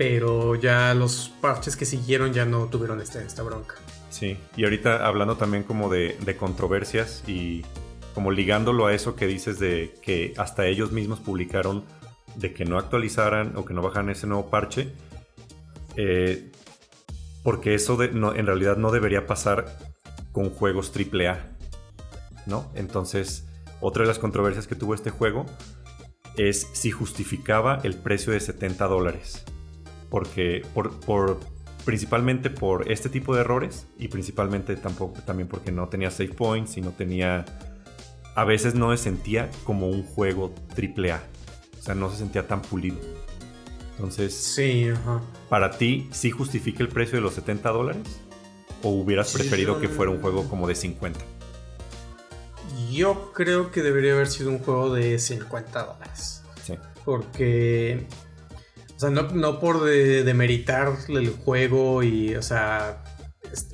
pero 0.06 0.56
ya 0.56 0.94
los 0.94 1.32
parches 1.40 1.78
que 1.78 1.86
siguieron 1.86 2.34
ya 2.34 2.44
no 2.44 2.66
tuvieron 2.66 3.00
esta, 3.00 3.42
bronca. 3.42 3.76
Sí, 4.10 4.38
y 4.58 4.66
ahorita 4.66 5.08
hablando 5.08 5.38
también 5.38 5.64
como 5.64 5.90
de, 5.90 6.18
controversias 6.38 7.24
y 7.26 7.64
como 8.14 8.30
ligándolo 8.30 8.86
a 8.86 8.94
eso 8.94 9.16
que 9.16 9.28
dices 9.28 9.60
de 9.60 9.96
que 10.02 10.34
hasta 10.36 10.68
ellos 10.68 10.92
mismos 10.92 11.22
publicaron 11.22 11.86
de 12.36 12.54
que 12.54 12.66
no 12.66 12.78
actualizaran 12.78 13.56
o 13.56 13.64
que 13.64 13.74
no 13.74 13.82
bajaran 13.82 14.10
ese 14.10 14.28
nuevo 14.28 14.50
parche, 14.50 14.92
eh, 15.96 16.52
porque 17.42 17.74
eso 17.74 17.98
en 18.04 18.46
realidad 18.46 18.76
no 18.76 18.92
debería 18.92 19.26
pasar 19.26 19.78
con 20.34 20.50
juegos 20.50 20.92
AAA, 20.94 21.48
¿no? 22.46 22.70
Entonces, 22.76 23.46
otra 23.80 24.04
de 24.04 24.10
las 24.10 24.20
controversias 24.20 24.68
que 24.68 24.76
tuvo 24.76 24.96
este 24.96 25.12
juego 25.12 25.46
es 26.36 26.68
si 26.74 26.92
justificaba 26.92 27.80
el 27.86 27.96
precio 27.96 28.34
de 28.34 28.42
70 28.42 28.86
dólares 28.88 29.46
porque 30.14 30.64
por, 30.76 31.40
principalmente 31.86 32.52
por 32.52 32.92
este 32.92 33.10
tipo 33.10 33.34
de 33.34 33.42
errores 33.42 33.88
y 33.98 34.10
principalmente 34.10 34.76
tampoco, 34.76 35.20
también 35.24 35.50
porque 35.50 35.72
no 35.72 35.90
tenía 35.90 36.12
save 36.12 36.30
points 36.30 36.78
y 36.78 36.82
no 36.82 36.92
tenía... 36.92 37.46
A 38.36 38.44
veces 38.44 38.76
no 38.76 38.96
se 38.96 39.06
sentía 39.06 39.50
como 39.64 39.90
un 39.90 40.04
juego 40.04 40.54
AAA. 40.78 41.20
O 41.80 41.82
sea, 41.82 41.96
no 41.96 42.12
se 42.12 42.18
sentía 42.18 42.48
tan 42.48 42.62
pulido. 42.62 42.98
Entonces, 43.96 44.36
sí, 44.36 44.92
¿para 45.50 45.72
ti 45.80 46.08
sí 46.12 46.30
justifica 46.30 46.84
el 46.84 46.90
precio 46.90 47.16
de 47.16 47.22
los 47.22 47.34
70 47.34 47.72
dólares? 47.72 48.22
¿O 48.84 48.90
hubieras 48.90 49.34
preferido 49.34 49.80
que 49.80 49.88
fuera 49.90 50.12
un 50.12 50.22
juego 50.22 50.48
como 50.48 50.68
de 50.68 50.76
50? 50.76 51.20
Yo 52.92 53.32
creo 53.34 53.72
que 53.72 53.82
debería 53.82 54.14
haber 54.14 54.28
sido 54.28 54.52
un 54.52 54.60
juego 54.60 54.94
de 54.94 55.18
50 55.18 55.86
dólares. 55.86 56.44
Sí. 56.64 56.76
Porque 57.04 58.06
sea, 59.04 59.10
no, 59.12 59.60
por 59.60 59.84
demeritar 59.84 60.94
el 61.10 61.30
juego 61.32 62.04
y, 62.04 62.36
o 62.36 62.42
sea, 62.42 63.04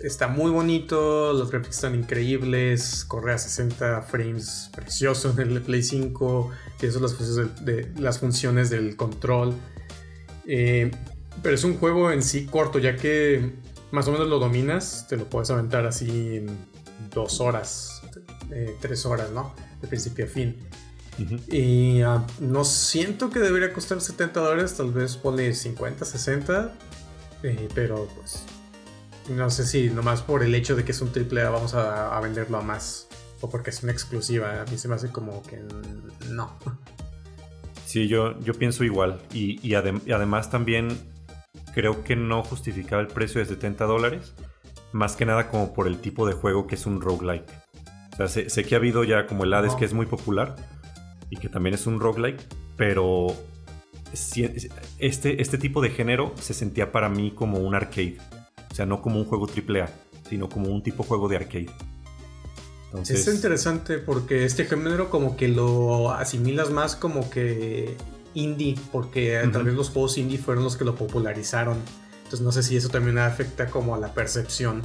está 0.03 0.27
muy 0.27 0.51
bonito, 0.51 1.33
los 1.33 1.51
graphics 1.51 1.75
están 1.75 1.95
increíbles, 1.95 3.05
corre 3.05 3.33
a 3.33 3.37
60 3.37 4.01
frames 4.03 4.69
precioso 4.75 5.33
en 5.37 5.51
el 5.51 5.61
Play 5.61 5.83
5, 5.83 6.51
tiene 6.77 6.99
las 6.99 7.13
funciones, 7.13 7.65
de, 7.65 7.91
las 7.97 8.19
funciones 8.19 8.69
del 8.69 8.95
control. 8.95 9.53
Eh, 10.45 10.91
pero 11.41 11.55
es 11.55 11.63
un 11.63 11.77
juego 11.77 12.11
en 12.11 12.23
sí 12.23 12.45
corto, 12.45 12.79
ya 12.79 12.95
que 12.95 13.53
más 13.91 14.07
o 14.07 14.11
menos 14.11 14.27
lo 14.27 14.39
dominas, 14.39 15.07
te 15.07 15.15
lo 15.15 15.29
puedes 15.29 15.49
aventar 15.49 15.85
así 15.85 16.37
en 16.37 16.47
dos 17.13 17.39
horas, 17.39 18.01
eh, 18.51 18.75
tres 18.81 19.05
horas, 19.05 19.31
¿no? 19.31 19.53
De 19.81 19.87
principio 19.87 20.25
a 20.25 20.27
fin. 20.27 20.68
Y 21.51 22.01
ah, 22.01 22.25
no 22.39 22.63
siento 22.63 23.29
que 23.29 23.39
debería 23.39 23.73
costar 23.73 24.01
70 24.01 24.39
dólares, 24.39 24.75
tal 24.75 24.91
vez 24.91 25.17
pone 25.17 25.53
50, 25.53 26.05
60. 26.05 26.73
Eh, 27.43 27.69
pero 27.73 28.07
pues 28.15 28.43
no 29.29 29.49
sé 29.49 29.65
si 29.65 29.89
nomás 29.89 30.21
por 30.21 30.43
el 30.43 30.53
hecho 30.55 30.75
de 30.75 30.83
que 30.83 30.91
es 30.91 31.01
un 31.01 31.11
triple 31.11 31.41
A 31.41 31.49
vamos 31.49 31.73
a, 31.73 32.19
venderlo 32.21 32.57
a 32.57 32.61
más. 32.61 33.07
O 33.41 33.49
porque 33.49 33.69
es 33.69 33.83
una 33.83 33.91
exclusiva. 33.91 34.61
A 34.61 34.65
mí 34.65 34.77
se 34.77 34.87
me 34.87 34.95
hace 34.95 35.09
como 35.09 35.41
que 35.43 35.61
no. 36.29 36.57
Sí, 37.85 38.07
yo, 38.07 38.39
yo 38.41 38.53
pienso 38.53 38.83
igual. 38.83 39.21
Y, 39.33 39.73
además 39.73 40.49
también 40.49 40.89
creo 41.73 42.03
que 42.03 42.15
no 42.15 42.43
justificaba 42.43 43.01
el 43.01 43.07
precio 43.07 43.39
de 43.39 43.45
70 43.45 43.85
dólares. 43.85 44.33
Más 44.91 45.15
que 45.15 45.25
nada 45.25 45.49
como 45.49 45.73
por 45.73 45.87
el 45.87 45.99
tipo 45.99 46.27
de 46.27 46.33
juego 46.33 46.67
que 46.67 46.75
es 46.75 46.85
un 46.85 47.01
roguelike. 47.01 47.49
O 48.13 48.27
sea, 48.27 48.49
sé, 48.49 48.63
que 48.65 48.75
ha 48.75 48.77
habido 48.77 49.03
ya 49.05 49.25
como 49.27 49.45
el 49.45 49.53
Hades 49.53 49.75
que 49.75 49.85
es 49.85 49.93
muy 49.93 50.05
popular 50.05 50.55
y 51.29 51.37
que 51.37 51.49
también 51.49 51.75
es 51.75 51.87
un 51.87 51.99
roguelike, 51.99 52.41
pero 52.75 53.35
este, 54.11 55.41
este 55.41 55.57
tipo 55.57 55.81
de 55.81 55.89
género 55.89 56.33
se 56.39 56.53
sentía 56.53 56.91
para 56.91 57.09
mí 57.09 57.31
como 57.31 57.59
un 57.59 57.75
arcade. 57.75 58.17
O 58.71 58.75
sea, 58.75 58.85
no 58.85 59.01
como 59.01 59.19
un 59.19 59.25
juego 59.25 59.47
AAA, 59.47 59.89
sino 60.29 60.49
como 60.49 60.69
un 60.69 60.83
tipo 60.83 61.03
de 61.03 61.09
juego 61.09 61.27
de 61.27 61.35
arcade. 61.37 61.69
Es 63.07 63.27
interesante 63.27 63.99
porque 63.99 64.45
este 64.45 64.65
género 64.65 65.09
como 65.09 65.37
que 65.37 65.47
lo 65.47 66.11
asimilas 66.11 66.71
más 66.71 66.95
como 66.95 67.29
que 67.29 67.95
indie, 68.33 68.75
porque 68.91 69.39
tal 69.51 69.63
vez 69.63 69.75
los 69.75 69.89
juegos 69.89 70.17
indie 70.17 70.39
fueron 70.39 70.63
los 70.63 70.75
que 70.75 70.85
lo 70.85 70.95
popularizaron. 70.95 71.77
Entonces 72.23 72.41
no 72.41 72.51
sé 72.51 72.63
si 72.63 72.77
eso 72.77 72.89
también 72.89 73.19
afecta 73.19 73.67
como 73.67 73.93
a 73.93 73.99
la 73.99 74.13
percepción. 74.13 74.81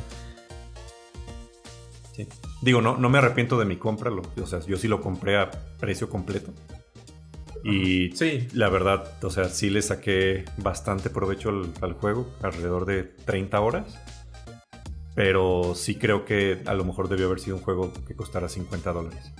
Digo, 2.65 2.81
no, 2.81 2.97
no 2.97 3.11
me 3.11 3.19
arrepiento 3.19 3.59
de 3.59 3.67
mi 3.67 3.77
compra, 3.77 4.11
o 4.11 4.47
sea, 4.47 4.61
yo 4.61 4.79
sí 4.79 4.89
lo 4.89 5.03
compré 5.03 5.37
a 5.37 5.51
precio 5.79 6.09
completo. 6.09 6.51
Y 7.63 8.11
sí. 8.17 8.49
la 8.55 8.71
verdad, 8.71 9.13
o 9.23 9.29
sea, 9.29 9.51
sí 9.51 9.69
le 9.69 9.83
saqué 9.83 10.47
bastante 10.57 11.11
provecho 11.11 11.51
al, 11.83 11.93
juego, 11.93 12.27
alrededor 12.43 12.87
de 12.87 13.03
30 13.03 13.61
horas. 13.61 13.99
Pero 15.15 15.75
sí 15.75 15.97
creo 15.97 16.25
que 16.25 16.63
a 16.65 16.73
lo 16.73 16.87
mejor 16.87 17.11
debió 17.11 17.27
haber 17.27 17.39
sido 17.39 17.57
un 17.57 17.63
juego 17.63 17.93
que 18.09 18.17
costara 18.17 18.49
50 18.49 18.93
dólares. 18.95 19.31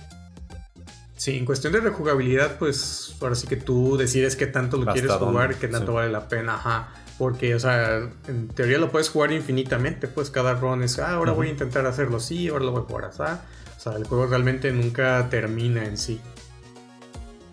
Sí, 1.15 1.35
en 1.35 1.45
cuestión 1.45 1.73
de 1.73 1.79
rejugabilidad, 1.79 2.59
pues 2.59 3.15
ahora 3.21 3.33
sí 3.33 3.47
que 3.47 3.57
tú 3.57 3.97
decides 3.97 4.35
qué 4.35 4.45
tanto 4.45 4.77
lo 4.77 4.85
quieres 4.93 5.11
jugar 5.13 5.51
y 5.51 5.55
qué 5.55 5.67
tanto 5.67 5.93
vale 5.93 6.11
la 6.11 6.27
pena. 6.27 6.55
Ajá. 6.55 6.93
Porque, 7.17 7.55
o 7.55 7.59
sea, 7.59 8.09
en 8.27 8.49
teoría 8.49 8.77
lo 8.77 8.91
puedes 8.91 9.09
jugar 9.09 9.31
infinitamente, 9.31 10.07
pues 10.07 10.29
cada 10.29 10.53
run 10.55 10.83
es, 10.83 10.99
ah, 10.99 11.13
ahora 11.13 11.31
voy 11.31 11.47
a 11.47 11.51
intentar 11.51 11.85
hacerlo 11.85 12.17
así, 12.17 12.49
ahora 12.49 12.65
lo 12.65 12.71
voy 12.71 12.81
a 12.81 12.85
jugar 12.85 13.05
así. 13.05 13.21
O 13.21 13.79
sea, 13.79 13.93
el 13.93 14.05
juego 14.05 14.27
realmente 14.27 14.71
nunca 14.71 15.29
termina 15.29 15.85
en 15.85 15.97
sí. 15.97 16.19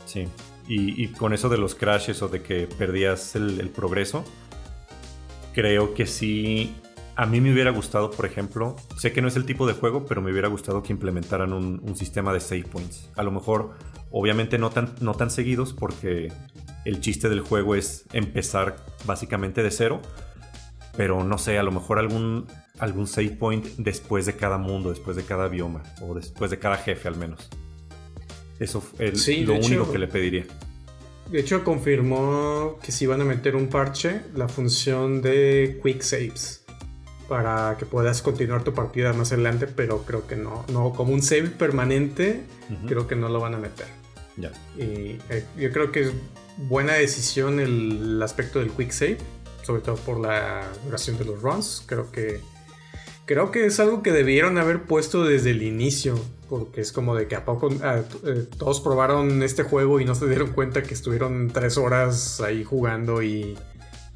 Sí, 0.05 0.29
y, 0.69 1.09
con 1.09 1.33
eso 1.33 1.49
de 1.49 1.59
los 1.59 1.75
crashes 1.75 2.23
o 2.23 2.29
de 2.29 2.43
que 2.43 2.67
perdías 2.67 3.37
el, 3.37 3.71
progreso, 3.71 4.25
creo 5.55 5.95
que 5.95 6.07
sí, 6.07 6.75
a 7.17 7.27
mí 7.27 7.41
me 7.41 7.53
hubiera 7.53 7.71
gustado, 7.71 8.11
por 8.11 8.27
ejemplo, 8.27 8.77
sé 8.99 9.13
que 9.13 9.23
no 9.23 9.29
es 9.29 9.37
el 9.37 9.45
tipo 9.45 9.67
de 9.67 9.75
juego, 9.75 10.07
pero 10.07 10.23
me 10.23 10.31
hubiera 10.33 10.49
gustado 10.49 10.83
que 10.83 10.93
implementaran 10.93 11.53
un, 11.53 11.81
un 11.83 11.97
sistema 11.97 12.33
de 12.33 12.41
save 12.41 12.65
points. 12.65 13.11
A 13.17 13.23
lo 13.23 13.31
mejor, 13.31 13.71
obviamente 14.11 14.59
no 14.59 14.71
tan, 14.71 14.95
no 15.01 15.15
tan 15.15 15.31
seguidos 15.31 15.73
porque 15.73 16.33
el 16.85 17.01
chiste 17.01 17.29
del 17.29 17.41
juego 17.41 17.75
es 17.75 18.05
empezar 18.13 18.77
básicamente 19.05 19.63
de 19.63 19.71
cero. 19.71 20.01
Pero 20.97 21.25
no 21.25 21.39
sé, 21.39 21.59
a 21.59 21.63
lo 21.63 21.73
mejor 21.73 21.99
algún, 21.99 22.47
algún 22.79 23.07
save 23.07 23.31
point 23.31 23.65
después 23.79 24.27
de 24.27 24.37
cada 24.37 24.59
mundo, 24.59 24.91
después 24.91 25.17
de 25.17 25.25
cada 25.25 25.49
bioma, 25.49 25.83
o 26.03 26.15
después 26.15 26.51
de 26.51 26.59
cada 26.59 26.77
jefe 26.77 27.09
al 27.09 27.17
menos. 27.17 27.49
Eso 28.59 28.83
es 28.99 29.27
lo 29.47 29.55
único 29.55 29.91
que 29.91 29.99
le 29.99 30.07
pediría. 30.07 30.45
De 31.31 31.41
hecho, 31.41 31.65
confirmó 31.65 32.79
que 32.83 32.93
si 32.93 33.05
iban 33.05 33.23
a 33.23 33.25
meter 33.25 33.57
un 33.57 33.69
parche, 33.69 34.21
la 34.35 34.49
función 34.49 35.23
de 35.23 35.81
Quick 35.83 36.03
Saves. 36.03 36.65
Para 37.27 37.77
que 37.79 37.87
puedas 37.87 38.21
continuar 38.21 38.63
tu 38.63 38.75
partida 38.75 39.15
más 39.15 39.33
adelante, 39.33 39.67
pero 39.67 40.03
creo 40.05 40.27
que 40.27 40.37
no. 40.37 40.67
No, 40.71 40.93
como 40.93 41.15
un 41.15 41.23
save 41.23 41.49
permanente, 41.49 42.43
creo 42.87 43.07
que 43.07 43.17
no 43.17 43.31
lo 43.31 43.41
van 43.41 43.55
a 43.55 43.59
meter. 43.59 43.87
Ya. 44.37 44.53
Y 44.77 45.19
eh, 45.31 45.45
yo 45.57 45.73
creo 45.73 45.91
que 45.91 46.11
buena 46.57 46.95
decisión 46.95 47.61
el, 47.61 48.21
aspecto 48.23 48.59
del 48.59 48.71
quick 48.71 48.91
save. 48.91 49.19
sobre 49.63 49.83
todo 49.83 49.97
por 49.97 50.21
la 50.21 50.69
duración 50.85 51.19
de 51.19 51.25
los 51.25 51.41
runs. 51.41 51.83
Creo 51.87 52.11
que 52.11 52.41
creo 53.25 53.51
que 53.51 53.67
es 53.67 53.81
algo 53.81 54.03
que 54.03 54.13
debieron 54.13 54.59
haber 54.59 54.83
puesto 54.83 55.25
desde 55.25 55.51
el 55.51 55.63
inicio, 55.63 56.19
porque 56.49 56.81
es 56.81 56.93
como 56.93 57.15
de 57.15 57.29
que 57.29 57.37
a 57.37 57.45
poco 57.45 57.71
eh, 57.71 58.47
todos 58.59 58.81
probaron 58.81 59.43
este 59.43 59.63
juego 59.63 60.01
y 60.01 60.05
no 60.05 60.15
se 60.15 60.27
dieron 60.29 60.53
cuenta 60.53 60.83
que 60.83 60.95
estuvieron 60.95 61.49
tres 61.49 61.79
horas 61.79 62.41
ahí 62.41 62.65
jugando 62.65 63.23
y, 63.23 63.57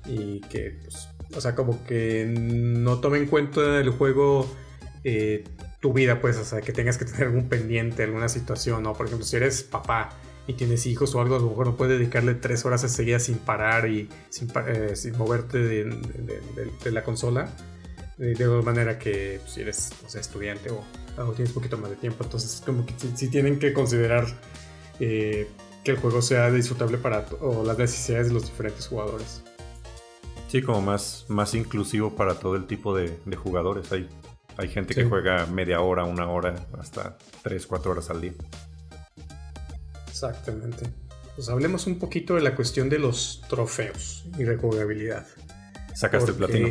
y 0.06 0.40
que, 0.42 0.78
pues, 0.82 1.08
o 1.34 1.40
sea, 1.40 1.54
como 1.54 1.84
que 1.84 2.26
no 2.26 3.00
tomen 3.00 3.22
en 3.22 3.28
cuenta 3.28 3.80
el 3.80 3.90
juego 3.90 4.46
eh, 5.04 5.44
tu 5.80 5.92
vida, 5.92 6.20
pues, 6.20 6.36
o 6.36 6.44
sea, 6.44 6.60
que 6.60 6.72
tengas 6.72 6.98
que 6.98 7.04
tener 7.04 7.28
algún 7.28 7.48
pendiente, 7.48 8.02
alguna 8.02 8.28
situación, 8.28 8.82
¿no? 8.82 8.92
Por 8.92 9.06
ejemplo, 9.06 9.26
si 9.26 9.36
eres 9.36 9.62
papá 9.62 10.10
y 10.46 10.54
tienes 10.54 10.86
hijos 10.86 11.14
o 11.14 11.20
algo, 11.20 11.36
a 11.36 11.38
lo 11.38 11.48
mejor 11.50 11.66
no 11.66 11.76
puedes 11.76 11.98
dedicarle 11.98 12.34
tres 12.34 12.64
horas 12.64 12.84
a 12.84 12.88
seguir 12.88 13.18
sin 13.20 13.38
parar 13.38 13.88
y 13.88 14.08
sin, 14.28 14.48
eh, 14.66 14.94
moverte 15.16 15.58
de, 15.58 16.92
la 16.92 17.02
consola. 17.02 17.50
De, 18.16 18.34
de 18.34 18.62
manera 18.62 18.98
que 18.98 19.40
pues, 19.42 19.52
si 19.52 19.60
eres 19.60 19.90
estudiante 20.14 20.70
o, 20.70 20.82
tienes 21.32 21.50
un 21.50 21.54
poquito 21.54 21.76
más 21.76 21.90
de 21.90 21.96
tiempo, 21.96 22.24
entonces 22.24 22.62
como 22.64 22.86
que 22.86 22.94
sí, 23.14 23.28
tienen 23.28 23.58
que 23.58 23.74
considerar 23.74 24.26
eh, 25.00 25.48
que 25.84 25.90
el 25.90 25.98
juego 25.98 26.22
sea 26.22 26.50
disfrutable 26.50 26.96
para 26.96 27.26
o 27.40 27.62
las 27.62 27.76
necesidades 27.76 28.28
de 28.28 28.34
los 28.34 28.44
diferentes 28.46 28.86
jugadores. 28.86 29.42
Sí, 30.48 30.62
como 30.62 30.80
más, 30.80 31.26
más 31.28 31.54
inclusivo 31.54 32.14
para 32.14 32.38
todo 32.38 32.56
el 32.56 32.66
tipo 32.66 32.96
de, 32.96 33.18
jugadores. 33.36 33.90
Hay, 33.92 34.08
hay 34.56 34.68
gente 34.68 34.94
que 34.94 35.04
juega 35.04 35.44
media 35.46 35.80
hora, 35.80 36.04
una 36.04 36.28
hora, 36.30 36.54
hasta 36.78 37.18
tres, 37.42 37.66
cuatro 37.66 37.90
horas 37.90 38.08
al 38.10 38.20
día. 38.20 38.32
Exactamente. 40.16 40.86
Pues 41.34 41.50
hablemos 41.50 41.86
un 41.86 41.98
poquito 41.98 42.36
de 42.36 42.40
la 42.40 42.54
cuestión 42.54 42.88
de 42.88 42.98
los 42.98 43.42
trofeos 43.50 44.24
y 44.38 44.44
rejugabilidad. 44.44 45.26
¿Sacaste 45.94 46.30
el 46.30 46.38
platino? 46.38 46.68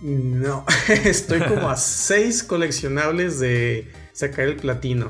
No, 0.00 0.64
estoy 0.88 1.40
como 1.42 1.68
a 1.68 1.76
seis 1.76 2.42
coleccionables 2.42 3.38
de 3.38 3.92
sacar 4.14 4.46
el 4.46 4.56
platino. 4.56 5.08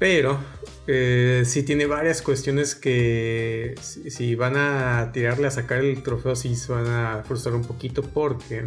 Pero 0.00 0.40
eh, 0.88 1.44
sí 1.46 1.62
tiene 1.62 1.86
varias 1.86 2.20
cuestiones 2.20 2.74
que 2.74 3.76
si, 3.80 4.34
van 4.34 4.56
a 4.56 5.12
tirarle 5.12 5.46
a 5.46 5.52
sacar 5.52 5.78
el 5.78 6.02
trofeo, 6.02 6.34
sí 6.34 6.56
se 6.56 6.72
van 6.72 6.88
a 6.88 7.22
frustrar 7.22 7.54
un 7.54 7.62
poquito 7.62 8.02
porque 8.02 8.64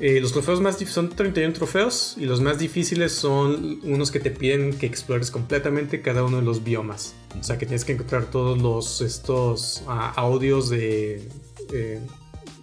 eh, 0.00 0.20
los 0.20 0.32
trofeos 0.32 0.60
más 0.60 0.76
son 0.76 1.10
31 1.10 1.52
trofeos 1.52 2.16
y 2.18 2.24
los 2.24 2.40
más 2.40 2.58
difíciles 2.58 3.12
son 3.12 3.78
unos 3.84 4.10
que 4.10 4.18
te 4.18 4.32
piden 4.32 4.76
que 4.76 4.86
explores 4.86 5.30
completamente 5.30 6.02
cada 6.02 6.24
uno 6.24 6.38
de 6.38 6.42
los 6.42 6.64
biomas. 6.64 7.14
O 7.38 7.44
sea 7.44 7.58
que 7.58 7.66
tienes 7.66 7.84
que 7.84 7.92
encontrar 7.92 8.24
todos 8.24 8.60
los 8.60 9.00
estos 9.00 9.84
ah, 9.86 10.12
audios 10.16 10.68
de 10.68 11.28
eh, 11.72 12.00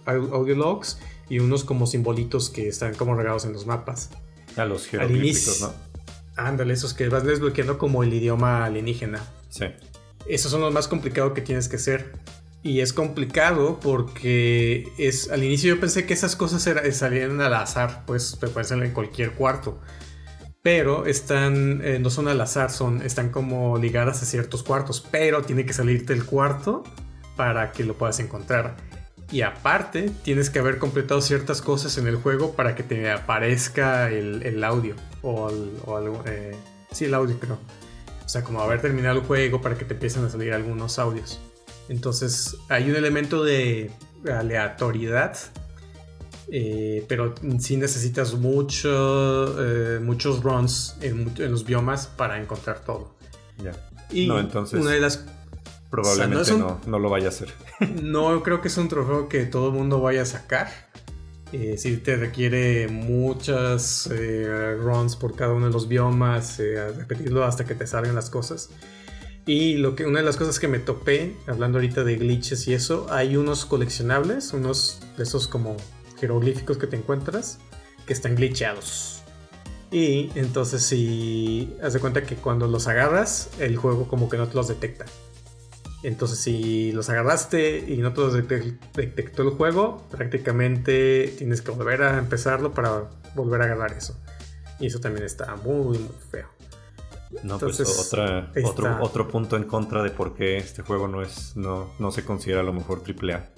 audio 0.04 0.54
logs 0.54 0.98
y 1.30 1.38
unos 1.38 1.64
como 1.64 1.86
simbolitos 1.86 2.50
que 2.50 2.68
están 2.68 2.94
como 2.94 3.14
regados 3.14 3.46
en 3.46 3.54
los 3.54 3.66
mapas. 3.66 4.10
A 4.56 4.66
los 4.66 4.86
jeroglíficos, 4.86 5.62
¿no? 5.62 5.72
Ándale, 6.36 6.74
esos 6.74 6.92
que 6.92 7.08
vas 7.08 7.24
desbloqueando 7.24 7.78
como 7.78 8.02
el 8.02 8.12
idioma 8.12 8.66
alienígena. 8.66 9.24
Sí. 9.48 9.66
Esos 10.26 10.50
son 10.50 10.60
los 10.60 10.72
más 10.72 10.86
complicados 10.86 11.32
que 11.32 11.40
tienes 11.40 11.68
que 11.68 11.76
hacer. 11.76 12.12
Y 12.62 12.80
es 12.80 12.92
complicado 12.92 13.80
porque 13.80 14.92
es 14.96 15.30
al 15.30 15.42
inicio 15.42 15.74
yo 15.74 15.80
pensé 15.80 16.06
que 16.06 16.14
esas 16.14 16.36
cosas 16.36 16.62
salían 16.92 17.40
al 17.40 17.54
azar, 17.54 18.04
pues 18.06 18.38
te 18.40 18.46
pueden 18.46 18.68
salir 18.68 18.84
en 18.84 18.92
cualquier 18.92 19.32
cuarto. 19.32 19.80
Pero 20.62 21.06
están, 21.06 21.80
eh, 21.82 21.98
no 21.98 22.08
son 22.08 22.28
al 22.28 22.40
azar, 22.40 22.70
son, 22.70 23.02
están 23.02 23.30
como 23.30 23.78
ligadas 23.78 24.22
a 24.22 24.26
ciertos 24.26 24.62
cuartos. 24.62 25.04
Pero 25.10 25.42
tiene 25.42 25.66
que 25.66 25.72
salirte 25.72 26.12
el 26.12 26.24
cuarto 26.24 26.84
para 27.36 27.72
que 27.72 27.82
lo 27.82 27.94
puedas 27.94 28.20
encontrar. 28.20 28.76
Y 29.32 29.42
aparte, 29.42 30.12
tienes 30.22 30.50
que 30.50 30.60
haber 30.60 30.78
completado 30.78 31.20
ciertas 31.20 31.62
cosas 31.62 31.98
en 31.98 32.06
el 32.06 32.16
juego 32.16 32.52
para 32.54 32.76
que 32.76 32.84
te 32.84 33.10
aparezca 33.10 34.08
el, 34.10 34.62
audio. 34.62 34.94
O, 35.22 35.48
algo. 35.96 36.22
Eh, 36.26 36.54
sí, 36.92 37.06
el 37.06 37.14
audio, 37.14 37.40
creo. 37.40 37.58
O 38.24 38.28
sea, 38.28 38.44
como 38.44 38.60
haber 38.60 38.80
terminado 38.80 39.18
el 39.18 39.24
juego 39.24 39.60
para 39.60 39.76
que 39.76 39.84
te 39.84 39.94
empiecen 39.94 40.24
a 40.24 40.30
salir 40.30 40.52
algunos 40.52 41.00
audios. 41.00 41.40
Entonces 41.92 42.56
hay 42.70 42.88
un 42.88 42.96
elemento 42.96 43.44
de 43.44 43.90
aleatoriedad, 44.26 45.36
eh, 46.50 47.04
pero 47.06 47.34
sí 47.58 47.76
necesitas 47.76 48.32
mucho, 48.32 49.56
eh, 49.58 50.00
muchos 50.00 50.42
runs 50.42 50.96
en, 51.02 51.34
los 51.36 51.66
biomas 51.66 52.06
para 52.06 52.40
encontrar 52.40 52.80
todo. 52.80 53.14
Ya. 53.62 53.72
Y 54.10 54.26
no, 54.26 54.40
entonces 54.40 54.80
una 54.80 54.92
de 54.92 55.00
las 55.00 55.26
probablemente 55.90 56.54
no, 56.54 56.80
no, 56.86 56.98
lo 56.98 57.10
vaya 57.10 57.26
a 57.26 57.28
hacer. 57.28 57.52
no 58.02 58.42
creo 58.42 58.62
que 58.62 58.68
es 58.68 58.76
un 58.78 58.88
trofeo 58.88 59.28
que 59.28 59.44
todo 59.44 59.68
el 59.68 59.74
mundo 59.74 60.00
vaya 60.00 60.22
a 60.22 60.26
sacar. 60.26 60.70
Eh, 61.52 61.76
si 61.76 61.98
te 61.98 62.16
requiere 62.16 62.88
muchas 62.88 64.10
runs 64.78 65.14
por 65.16 65.36
cada 65.36 65.52
uno 65.52 65.66
de 65.66 65.72
los 65.72 65.88
biomas, 65.88 66.58
repetirlo 66.96 67.44
hasta 67.44 67.66
que 67.66 67.74
te 67.74 67.86
salgan 67.86 68.14
las 68.14 68.30
cosas. 68.30 68.70
Y 69.44 69.74
lo 69.74 69.96
que, 69.96 70.06
una 70.06 70.20
de 70.20 70.24
las 70.24 70.36
cosas 70.36 70.60
que 70.60 70.68
me 70.68 70.78
topé, 70.78 71.36
hablando 71.46 71.78
ahorita 71.78 72.04
de 72.04 72.16
glitches 72.16 72.68
y 72.68 72.74
eso, 72.74 73.06
hay 73.10 73.36
unos 73.36 73.64
coleccionables, 73.66 74.52
unos 74.52 75.00
de 75.16 75.24
esos 75.24 75.48
como 75.48 75.76
jeroglíficos 76.20 76.78
que 76.78 76.86
te 76.86 76.96
encuentras, 76.96 77.58
que 78.06 78.12
están 78.12 78.36
glitchados. 78.36 79.22
Y 79.90 80.30
entonces 80.36 80.82
si 80.84 81.74
haz 81.82 81.92
de 81.92 82.00
cuenta 82.00 82.22
que 82.22 82.36
cuando 82.36 82.68
los 82.68 82.86
agarras, 82.86 83.50
el 83.58 83.76
juego 83.76 84.06
como 84.06 84.30
que 84.30 84.36
no 84.36 84.46
te 84.46 84.54
los 84.54 84.68
detecta. 84.68 85.06
Entonces 86.04 86.38
si 86.38 86.92
los 86.92 87.10
agarraste 87.10 87.84
y 87.88 87.98
no 87.98 88.12
te 88.12 88.20
los 88.20 88.34
detectó 88.34 89.42
el 89.42 89.50
juego, 89.50 90.06
prácticamente 90.10 91.34
tienes 91.36 91.62
que 91.62 91.72
volver 91.72 92.02
a 92.04 92.18
empezarlo 92.18 92.72
para 92.72 93.10
volver 93.34 93.60
a 93.62 93.64
agarrar 93.64 93.92
eso. 93.92 94.16
Y 94.80 94.86
eso 94.86 95.00
también 95.00 95.26
está 95.26 95.56
muy, 95.56 95.98
muy 95.98 96.16
feo. 96.30 96.48
No, 97.42 97.58
pues 97.58 97.80
otra, 97.80 98.52
otro, 98.64 98.98
otro 99.00 99.28
punto 99.28 99.56
en 99.56 99.64
contra 99.64 100.02
de 100.02 100.10
por 100.10 100.34
qué 100.34 100.58
este 100.58 100.82
juego 100.82 101.08
no 101.08 101.22
es, 101.22 101.56
no, 101.56 101.92
no 101.98 102.12
se 102.12 102.24
considera 102.24 102.60
a 102.60 102.64
lo 102.64 102.72
mejor 102.72 103.02
AAA. 103.06 103.48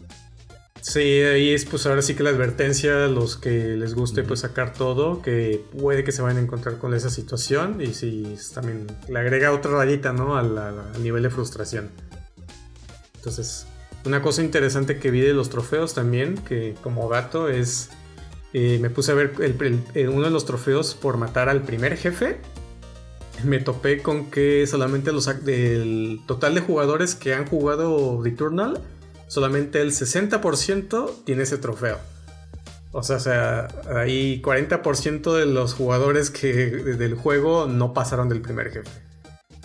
Sí, 0.80 1.00
ahí 1.00 1.54
es 1.54 1.64
pues 1.64 1.86
ahora 1.86 2.02
sí 2.02 2.14
que 2.14 2.22
la 2.22 2.30
advertencia 2.30 3.06
a 3.06 3.08
los 3.08 3.36
que 3.36 3.74
les 3.74 3.94
guste 3.94 4.22
pues 4.22 4.40
sacar 4.40 4.74
todo, 4.74 5.22
que 5.22 5.64
puede 5.80 6.04
que 6.04 6.12
se 6.12 6.20
vayan 6.20 6.36
a 6.36 6.40
encontrar 6.42 6.76
con 6.76 6.92
esa 6.92 7.08
situación 7.08 7.80
y 7.80 7.94
si 7.94 8.36
también 8.52 8.86
le 9.08 9.18
agrega 9.18 9.52
otra 9.52 9.72
rayita, 9.72 10.12
¿no? 10.12 10.36
Al, 10.36 10.92
nivel 11.02 11.22
de 11.22 11.30
frustración. 11.30 11.90
Entonces, 13.16 13.66
una 14.04 14.20
cosa 14.20 14.42
interesante 14.42 14.98
que 14.98 15.10
vi 15.10 15.20
de 15.20 15.32
los 15.32 15.48
trofeos 15.48 15.94
también, 15.94 16.36
que 16.36 16.74
como 16.82 17.08
gato 17.08 17.48
es, 17.48 17.88
eh, 18.52 18.78
me 18.82 18.90
puse 18.90 19.12
a 19.12 19.14
ver 19.14 19.32
uno 20.08 20.24
de 20.24 20.30
los 20.30 20.44
trofeos 20.44 20.94
por 20.94 21.16
matar 21.16 21.48
al 21.48 21.62
primer 21.62 21.96
jefe 21.96 22.40
me 23.42 23.58
topé 23.58 24.00
con 24.02 24.30
que 24.30 24.66
solamente 24.66 25.12
los 25.12 25.26
del 25.44 26.20
total 26.26 26.54
de 26.54 26.60
jugadores 26.60 27.14
que 27.14 27.34
han 27.34 27.46
jugado 27.46 28.22
Returnal, 28.22 28.80
solamente 29.26 29.80
el 29.80 29.90
60% 29.90 31.24
tiene 31.24 31.42
ese 31.42 31.58
trofeo. 31.58 31.98
O 32.92 33.02
sea, 33.02 33.16
o 33.16 33.20
sea, 33.20 33.68
hay 33.96 34.40
40% 34.40 35.36
de 35.36 35.46
los 35.46 35.74
jugadores 35.74 36.30
que 36.30 36.52
del 36.52 37.14
juego 37.14 37.66
no 37.66 37.92
pasaron 37.92 38.28
del 38.28 38.40
primer 38.40 38.70
jefe. 38.70 38.90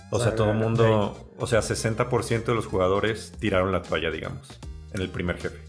O, 0.09 0.19
sea, 0.19 0.33
todo 0.33 0.49
el 0.49 0.57
mundo, 0.57 1.31
o 1.37 1.45
sea, 1.45 1.59
60% 1.59 2.45
de 2.45 2.55
los 2.55 2.65
jugadores 2.65 3.31
tiraron 3.39 3.71
la 3.71 3.83
toalla, 3.83 4.09
digamos, 4.09 4.59
en 4.93 5.01
el 5.01 5.09
primer 5.09 5.37
jefe. 5.37 5.59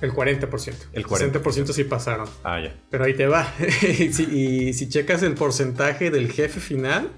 El 0.00 0.12
40%. 0.12 0.74
El 0.92 1.06
40%, 1.06 1.72
sí 1.72 1.84
pasaron. 1.84 2.28
Ah, 2.42 2.58
ya. 2.60 2.74
Pero 2.90 3.04
ahí 3.04 3.14
te 3.14 3.26
va. 3.26 3.46
y 3.82 4.72
si 4.72 4.88
checas 4.88 5.22
el 5.22 5.34
porcentaje 5.34 6.10
del 6.10 6.32
jefe 6.32 6.58
final, 6.58 7.10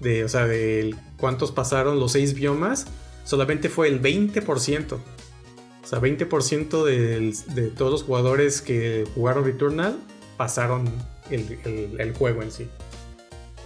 de, 0.00 0.24
o 0.24 0.28
sea, 0.28 0.46
de 0.46 0.94
cuántos 1.16 1.52
pasaron 1.52 2.00
los 2.00 2.12
seis 2.12 2.34
biomas, 2.34 2.86
solamente 3.24 3.68
fue 3.68 3.88
el 3.88 4.00
20%. 4.02 4.92
O 4.92 5.86
sea, 5.86 6.00
20% 6.00 6.84
de 6.84 7.68
todos 7.68 7.92
los 7.92 8.02
jugadores 8.04 8.62
que 8.62 9.06
jugaron 9.14 9.44
Returnal 9.44 9.98
pasaron 10.36 10.90
el, 11.30 12.14
juego 12.16 12.42
en 12.42 12.50
sí. 12.50 12.68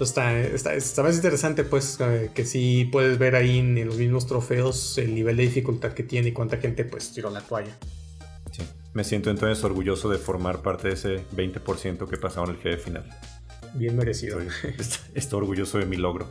Está, 0.00 0.40
está, 0.40 0.74
está, 0.74 1.02
más 1.02 1.16
interesante, 1.16 1.64
pues, 1.64 1.98
eh, 2.00 2.30
que 2.32 2.44
sí 2.44 2.88
puedes 2.90 3.18
ver 3.18 3.34
ahí 3.34 3.58
en, 3.58 3.84
los 3.84 3.96
mismos 3.96 4.26
trofeos 4.26 4.96
el 4.98 5.12
nivel 5.14 5.36
de 5.36 5.42
dificultad 5.44 5.92
que 5.92 6.04
tiene 6.04 6.28
y 6.28 6.32
cuánta 6.32 6.58
gente, 6.58 6.84
pues, 6.84 7.12
tiró 7.12 7.30
la 7.30 7.40
toalla. 7.40 7.76
Me 8.94 9.04
siento 9.04 9.30
entonces 9.30 9.62
orgulloso 9.64 10.08
de 10.08 10.18
formar 10.18 10.62
parte 10.62 10.88
de 10.88 10.94
ese 10.94 11.24
20% 11.36 12.08
que 12.08 12.16
pasaron 12.16 12.50
el 12.50 12.56
jefe 12.56 12.78
final. 12.78 13.04
Bien 13.74 13.96
merecido. 13.96 14.38
Estoy, 15.14 15.38
orgulloso 15.38 15.78
de 15.78 15.86
mi 15.86 15.96
logro. 15.96 16.28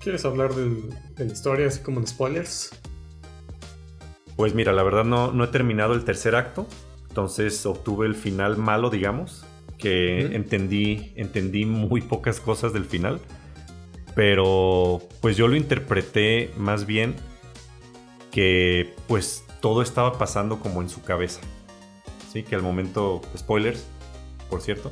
¿Quieres 0.00 0.24
hablar 0.24 0.54
de 0.54 0.90
la 1.16 1.24
historia, 1.24 1.68
así 1.68 1.80
como 1.80 2.00
de 2.00 2.06
spoilers? 2.06 2.70
Pues 4.36 4.54
mira, 4.54 4.72
la 4.72 4.82
verdad 4.82 5.04
no, 5.04 5.32
no 5.32 5.44
he 5.44 5.48
terminado 5.48 5.94
el 5.94 6.04
tercer 6.04 6.34
acto. 6.34 6.66
Entonces 7.08 7.64
obtuve 7.66 8.06
el 8.06 8.14
final 8.14 8.56
malo, 8.56 8.90
digamos. 8.90 9.44
Que 9.78 10.34
entendí, 10.34 11.12
entendí 11.16 11.66
muy 11.66 12.00
pocas 12.00 12.40
cosas 12.40 12.72
del 12.72 12.84
final. 12.84 13.20
Pero 14.14 15.00
pues 15.20 15.36
yo 15.36 15.48
lo 15.48 15.56
interpreté 15.56 16.50
más 16.56 16.86
bien 16.86 17.14
que 18.30 18.94
pues 19.06 19.44
todo 19.60 19.82
estaba 19.82 20.18
pasando 20.18 20.58
como 20.58 20.82
en 20.82 20.88
su 20.88 21.02
cabeza. 21.02 21.40
Sí, 22.32 22.42
que 22.42 22.54
al 22.54 22.62
momento, 22.62 23.20
spoilers, 23.36 23.86
por 24.50 24.62
cierto, 24.62 24.90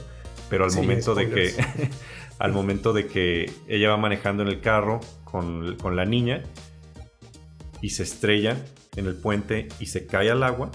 pero 0.51 0.65
al 0.65 0.73
momento 0.73 1.15
de 1.15 1.31
que 1.31 1.55
al 2.39 2.53
momento 2.53 2.93
de 2.93 3.07
que 3.07 3.51
ella 3.69 3.91
va 3.91 3.97
manejando 3.97 4.43
en 4.43 4.49
el 4.49 4.61
carro 4.61 5.01
con, 5.25 5.77
con 5.77 5.95
la 5.95 6.05
niña 6.05 6.43
y 7.81 7.91
se 7.91 8.03
estrella 8.03 8.57
en 8.97 9.07
el 9.07 9.15
puente 9.15 9.69
y 9.79 9.87
se 9.87 10.07
cae 10.07 10.31
al 10.31 10.43
agua, 10.43 10.71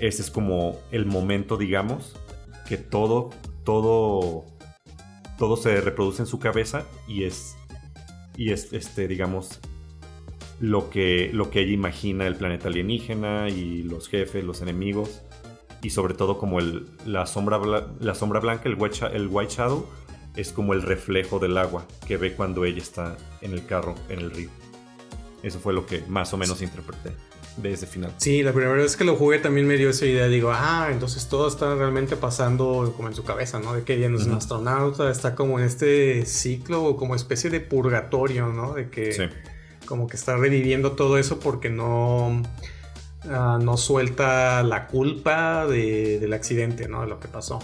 ese 0.00 0.22
es 0.22 0.30
como 0.30 0.78
el 0.90 1.06
momento, 1.06 1.56
digamos, 1.56 2.16
que 2.66 2.76
todo, 2.76 3.30
todo, 3.64 4.44
todo 5.38 5.56
se 5.56 5.80
reproduce 5.80 6.22
en 6.22 6.26
su 6.26 6.38
cabeza 6.38 6.84
y 7.06 7.24
es, 7.24 7.54
y 8.36 8.52
es, 8.52 8.72
este, 8.72 9.06
digamos, 9.08 9.60
lo 10.58 10.90
que, 10.90 11.30
lo 11.32 11.50
que 11.50 11.60
ella 11.60 11.72
imagina 11.72 12.26
el 12.26 12.36
planeta 12.36 12.68
alienígena 12.68 13.48
y 13.48 13.82
los 13.82 14.08
jefes, 14.08 14.44
los 14.44 14.62
enemigos 14.62 15.22
y 15.82 15.90
sobre 15.90 16.14
todo 16.14 16.38
como 16.38 16.60
el, 16.60 16.86
la, 17.04 17.26
sombra, 17.26 17.60
la 18.00 18.14
sombra 18.14 18.40
blanca, 18.40 18.68
el 18.68 18.76
white, 18.78 19.06
el 19.12 19.28
white 19.28 19.52
shadow, 19.52 19.86
es 20.36 20.52
como 20.52 20.72
el 20.72 20.82
reflejo 20.82 21.38
del 21.38 21.58
agua 21.58 21.86
que 22.06 22.16
ve 22.16 22.34
cuando 22.34 22.64
ella 22.64 22.80
está 22.80 23.16
en 23.40 23.52
el 23.52 23.66
carro, 23.66 23.94
en 24.08 24.20
el 24.20 24.30
río. 24.30 24.48
Eso 25.42 25.58
fue 25.58 25.72
lo 25.72 25.84
que 25.86 26.04
más 26.08 26.32
o 26.32 26.36
menos 26.36 26.62
interpreté 26.62 27.10
de 27.56 27.72
ese 27.72 27.86
final. 27.86 28.14
Sí, 28.16 28.42
la 28.42 28.52
primera 28.52 28.72
vez 28.74 28.96
que 28.96 29.04
lo 29.04 29.16
jugué 29.16 29.38
también 29.38 29.66
me 29.66 29.76
dio 29.76 29.90
esa 29.90 30.06
idea. 30.06 30.26
Digo, 30.28 30.52
ah, 30.54 30.88
entonces 30.90 31.28
todo 31.28 31.48
está 31.48 31.74
realmente 31.74 32.16
pasando 32.16 32.94
como 32.96 33.08
en 33.08 33.14
su 33.14 33.24
cabeza, 33.24 33.58
¿no? 33.58 33.74
De 33.74 33.82
que 33.82 33.94
ella 33.94 34.08
no 34.08 34.18
es 34.18 34.24
un 34.24 34.34
astronauta, 34.34 35.10
está 35.10 35.34
como 35.34 35.58
en 35.58 35.66
este 35.66 36.24
ciclo 36.24 36.96
como 36.96 37.14
especie 37.14 37.50
de 37.50 37.60
purgatorio, 37.60 38.48
¿no? 38.48 38.74
De 38.74 38.88
que 38.88 39.30
como 39.84 40.06
que 40.06 40.16
está 40.16 40.36
reviviendo 40.36 40.92
todo 40.92 41.18
eso 41.18 41.40
porque 41.40 41.68
no, 41.68 42.42
ah, 43.28 43.58
no 43.62 43.76
suelta 43.76 44.62
la 44.62 44.86
culpa 44.86 45.66
del 45.66 46.32
accidente, 46.32 46.88
¿no? 46.88 47.02
De 47.02 47.08
lo 47.08 47.20
que 47.20 47.28
pasó. 47.28 47.58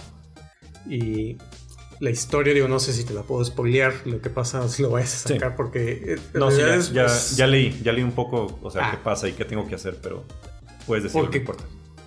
Y 0.87 1.37
la 1.99 2.09
historia, 2.09 2.53
digo, 2.53 2.67
no 2.67 2.79
sé 2.79 2.93
si 2.93 3.03
te 3.03 3.13
la 3.13 3.23
puedo 3.23 3.43
spoilear, 3.43 3.93
lo 4.05 4.21
que 4.21 4.29
pasa 4.29 4.67
si 4.69 4.81
lo 4.83 4.91
vas 4.91 5.25
a 5.25 5.29
sacar, 5.29 5.55
porque... 5.55 6.15
Eh, 6.15 6.19
no, 6.33 6.51
sí, 6.51 6.61
ya, 6.93 7.07
ya, 7.35 7.47
leí, 7.47 7.79
ya 7.83 7.91
leí 7.91 8.03
un 8.03 8.13
poco, 8.13 8.59
o 8.61 8.71
sea, 8.71 8.91
qué 8.91 8.97
ah. 8.97 9.03
pasa 9.03 9.27
y 9.27 9.33
qué 9.33 9.45
tengo 9.45 9.67
que 9.67 9.75
hacer, 9.75 9.97
pero 10.01 10.23
puedes 10.87 11.03
decir 11.03 11.21
lo 11.21 11.29
que 11.29 11.39
importa. 11.39 11.63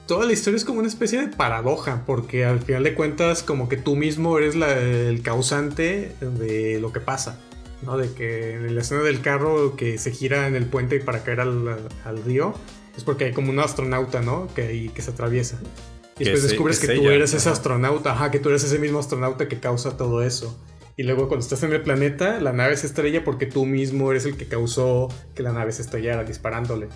Toda 0.07 0.27
la 0.27 0.33
historia 0.33 0.57
es 0.57 0.65
como 0.65 0.81
una 0.81 0.89
especie 0.89 1.21
de 1.21 1.29
paradoja, 1.29 2.03
porque 2.07 2.45
al 2.45 2.61
final 2.61 2.83
de 2.83 2.95
cuentas 2.95 3.43
como 3.43 3.69
que 3.69 3.77
tú 3.77 3.95
mismo 3.95 4.37
eres 4.37 4.57
el 4.57 5.23
causante 5.23 6.17
de 6.21 6.81
lo 6.81 6.93
que 6.93 7.01
pasa, 7.01 7.39
¿no? 7.83 7.97
De 7.97 8.13
que 8.13 8.55
en 8.55 8.75
la 8.75 8.81
escena 8.81 9.03
del 9.03 9.21
carro 9.21 9.77
que 9.77 9.99
se 9.99 10.11
gira 10.11 10.49
en 10.49 10.57
el 10.57 10.67
puente 10.67 10.99
para 10.99 11.23
caer 11.23 11.41
al, 11.41 11.89
al 12.05 12.25
río, 12.25 12.55
es 12.97 13.05
porque 13.05 13.27
hay 13.27 13.33
como 13.33 13.51
un 13.51 13.59
astronauta, 13.59 14.21
¿no? 14.21 14.49
Que, 14.55 14.91
que 14.95 15.03
se 15.03 15.11
atraviesa. 15.11 15.61
Y 16.19 16.25
después 16.25 16.43
descubres 16.43 16.79
que, 16.79 16.95
tú 16.95 17.09
eres 17.09 17.33
ese 17.35 17.49
astronauta, 17.49 18.13
ajá, 18.13 18.31
que 18.31 18.39
tú 18.39 18.51
eres 18.51 18.65
ese 18.65 18.79
mismo 18.79 18.99
astronauta 18.99 19.49
que 19.49 19.61
causa 19.61 19.97
todo 19.97 20.23
eso. 20.23 20.59
Y 20.97 21.05
luego 21.05 21.27
cuando 21.27 21.43
estás 21.43 21.63
en 21.63 21.73
el 21.73 21.83
planeta, 21.83 22.39
la 22.41 22.53
nave 22.53 22.77
se 22.77 22.87
estrella 22.87 23.25
porque 23.25 23.47
tú 23.47 23.65
mismo 23.65 24.11
eres 24.11 24.27
el 24.27 24.37
que 24.37 24.47
causó 24.47 25.09
que 25.35 25.43
la 25.43 25.53
nave 25.53 25.73
se 25.73 25.83
estrellara 25.83 26.25
disparándole. 26.25 26.89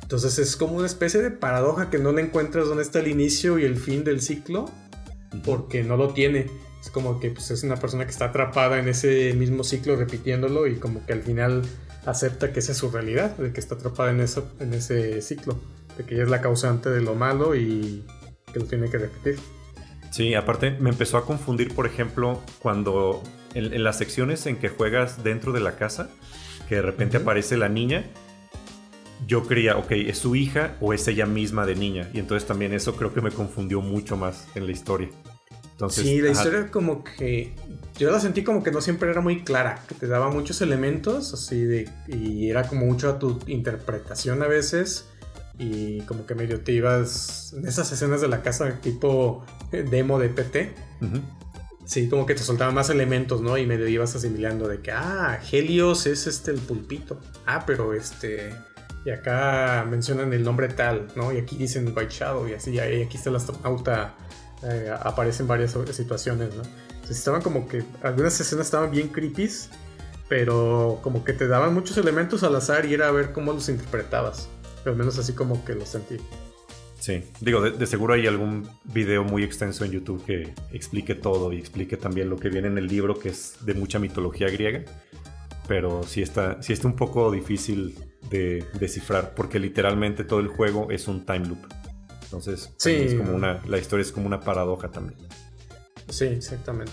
Entonces 0.00 0.38
es 0.38 0.56
como 0.56 0.76
una 0.76 0.86
especie 0.86 1.20
de 1.20 1.30
paradoja 1.30 1.90
que 1.90 1.98
no 1.98 2.12
le 2.12 2.22
encuentras 2.22 2.66
dónde 2.66 2.82
está 2.82 3.00
el 3.00 3.08
inicio 3.08 3.58
y 3.58 3.64
el 3.64 3.76
fin 3.76 4.04
del 4.04 4.22
ciclo, 4.22 4.70
porque 5.44 5.82
no 5.82 5.96
lo 5.96 6.08
tiene. 6.08 6.46
Es 6.80 6.90
como 6.90 7.20
que 7.20 7.30
pues, 7.30 7.50
es 7.50 7.62
una 7.62 7.76
persona 7.76 8.04
que 8.04 8.10
está 8.10 8.26
atrapada 8.26 8.78
en 8.78 8.88
ese 8.88 9.34
mismo 9.34 9.64
ciclo 9.64 9.96
repitiéndolo 9.96 10.66
y 10.66 10.76
como 10.76 11.04
que 11.06 11.12
al 11.12 11.22
final 11.22 11.62
acepta 12.06 12.52
que 12.52 12.60
esa 12.60 12.72
es 12.72 12.78
su 12.78 12.90
realidad, 12.90 13.36
de 13.36 13.52
que 13.52 13.60
está 13.60 13.76
atrapada 13.76 14.10
en, 14.10 14.20
eso, 14.20 14.50
en 14.60 14.74
ese 14.74 15.22
ciclo, 15.22 15.58
de 15.96 16.04
que 16.04 16.14
ella 16.14 16.24
es 16.24 16.30
la 16.30 16.40
causante 16.40 16.90
de 16.90 17.00
lo 17.00 17.14
malo 17.14 17.54
y 17.54 18.04
que 18.52 18.60
lo 18.60 18.66
tiene 18.66 18.90
que 18.90 18.98
repetir. 18.98 19.38
Sí, 20.10 20.34
aparte 20.34 20.72
me 20.72 20.90
empezó 20.90 21.16
a 21.16 21.24
confundir, 21.24 21.74
por 21.74 21.86
ejemplo, 21.86 22.40
cuando 22.60 23.22
en, 23.54 23.82
las 23.82 23.98
secciones 23.98 24.46
en 24.46 24.56
que 24.56 24.68
juegas 24.68 25.24
dentro 25.24 25.52
de 25.52 25.60
la 25.60 25.76
casa, 25.76 26.10
que 26.68 26.76
de 26.76 26.82
repente 26.82 27.16
aparece 27.16 27.56
la 27.56 27.68
niña, 27.68 28.04
yo 29.26 29.46
creía, 29.46 29.76
ok, 29.78 29.92
¿es 29.92 30.18
su 30.18 30.36
hija 30.36 30.76
o 30.80 30.92
es 30.92 31.06
ella 31.08 31.26
misma 31.26 31.64
de 31.64 31.76
niña? 31.76 32.10
Y 32.12 32.18
entonces 32.18 32.46
también 32.46 32.74
eso 32.74 32.96
creo 32.96 33.14
que 33.14 33.20
me 33.20 33.30
confundió 33.30 33.80
mucho 33.80 34.16
más 34.16 34.48
en 34.54 34.66
la 34.66 34.72
historia. 34.72 35.08
Entonces, 35.72 36.04
sí, 36.04 36.20
la 36.20 36.30
historia 36.30 36.70
como 36.70 37.02
que 37.02 37.54
yo 37.98 38.10
la 38.10 38.20
sentí 38.20 38.42
como 38.42 38.62
que 38.62 38.70
no 38.70 38.80
siempre 38.80 39.10
era 39.10 39.20
muy 39.20 39.44
clara, 39.44 39.82
que 39.88 39.94
te 39.94 40.06
daba 40.06 40.30
muchos 40.30 40.60
elementos 40.62 41.34
así 41.34 41.62
de 41.62 41.88
y 42.08 42.50
era 42.50 42.66
como 42.66 42.86
mucho 42.86 43.08
a 43.08 43.18
tu 43.18 43.38
interpretación 43.46 44.42
a 44.42 44.46
veces 44.46 45.06
y 45.58 46.00
como 46.02 46.26
que 46.26 46.34
medio 46.34 46.60
te 46.60 46.72
ibas 46.72 47.52
en 47.56 47.66
esas 47.66 47.90
escenas 47.92 48.20
de 48.20 48.28
la 48.28 48.42
casa 48.42 48.80
tipo 48.80 49.44
eh, 49.70 49.84
demo 49.88 50.18
de 50.18 50.28
PT. 50.28 50.74
Sí, 51.84 52.08
como 52.08 52.26
que 52.26 52.34
te 52.34 52.42
soltaban 52.42 52.74
más 52.74 52.90
elementos, 52.90 53.40
¿no? 53.40 53.58
Y 53.58 53.66
medio 53.66 53.88
ibas 53.88 54.14
asimilando 54.14 54.68
de 54.68 54.80
que, 54.80 54.92
ah, 54.92 55.40
Helios 55.50 56.06
es 56.06 56.26
este 56.26 56.52
el 56.52 56.58
pulpito. 56.58 57.20
Ah, 57.46 57.64
pero 57.66 57.92
este... 57.92 58.54
Y 59.04 59.10
acá 59.10 59.84
mencionan 59.90 60.32
el 60.32 60.44
nombre 60.44 60.68
tal, 60.68 61.08
¿no? 61.16 61.32
Y 61.32 61.38
aquí 61.38 61.56
dicen 61.56 61.92
White 61.94 62.14
Shadow 62.14 62.46
y 62.48 62.52
así, 62.52 62.70
y 62.72 62.78
aquí 62.78 63.16
está 63.16 63.30
el 63.30 63.36
astronauta. 63.36 64.14
Eh, 64.62 64.94
aparecen 65.02 65.48
varias 65.48 65.76
situaciones, 65.90 66.54
¿no? 66.54 66.62
Entonces 67.02 67.18
estaban 67.18 67.42
como 67.42 67.66
que... 67.66 67.82
Algunas 68.02 68.40
escenas 68.40 68.66
estaban 68.66 68.90
bien 68.90 69.08
creepy, 69.08 69.50
pero 70.28 71.00
como 71.02 71.24
que 71.24 71.32
te 71.32 71.48
daban 71.48 71.74
muchos 71.74 71.98
elementos 71.98 72.44
al 72.44 72.54
azar 72.54 72.86
y 72.86 72.94
era 72.94 73.08
a 73.08 73.10
ver 73.10 73.32
cómo 73.32 73.52
los 73.52 73.68
interpretabas. 73.68 74.48
Al 74.86 74.96
menos 74.96 75.18
así 75.18 75.32
como 75.32 75.64
que 75.64 75.74
lo 75.74 75.84
sentí. 75.84 76.16
Sí, 77.00 77.24
digo, 77.40 77.60
de, 77.60 77.86
seguro 77.86 78.14
hay 78.14 78.28
algún 78.28 78.68
video 78.84 79.24
muy 79.24 79.42
extenso 79.42 79.84
en 79.84 79.90
YouTube 79.90 80.24
que 80.24 80.54
explique 80.70 81.16
todo 81.16 81.52
y 81.52 81.58
explique 81.58 81.96
también 81.96 82.30
lo 82.30 82.36
que 82.36 82.48
viene 82.48 82.68
en 82.68 82.78
el 82.78 82.86
libro, 82.86 83.18
que 83.18 83.30
es 83.30 83.56
de 83.62 83.74
mucha 83.74 83.98
mitología 83.98 84.48
griega. 84.48 84.84
Pero 85.66 86.04
sí 86.04 86.22
está, 86.22 86.62
sí 86.62 86.72
está 86.72 86.86
un 86.86 86.94
poco 86.94 87.32
difícil 87.32 87.98
de 88.30 88.64
descifrar, 88.78 89.34
porque 89.34 89.58
literalmente 89.58 90.22
todo 90.22 90.38
el 90.38 90.46
juego 90.46 90.92
es 90.92 91.08
un 91.08 91.26
time 91.26 91.48
loop. 91.48 91.66
Entonces, 92.22 92.72
sí. 92.78 92.92
es 92.92 93.14
como 93.14 93.34
una, 93.34 93.60
la 93.66 93.78
historia 93.78 94.02
es 94.02 94.12
como 94.12 94.26
una 94.26 94.38
paradoja 94.38 94.88
también. 94.88 95.18
Sí, 96.12 96.26
exactamente. 96.26 96.92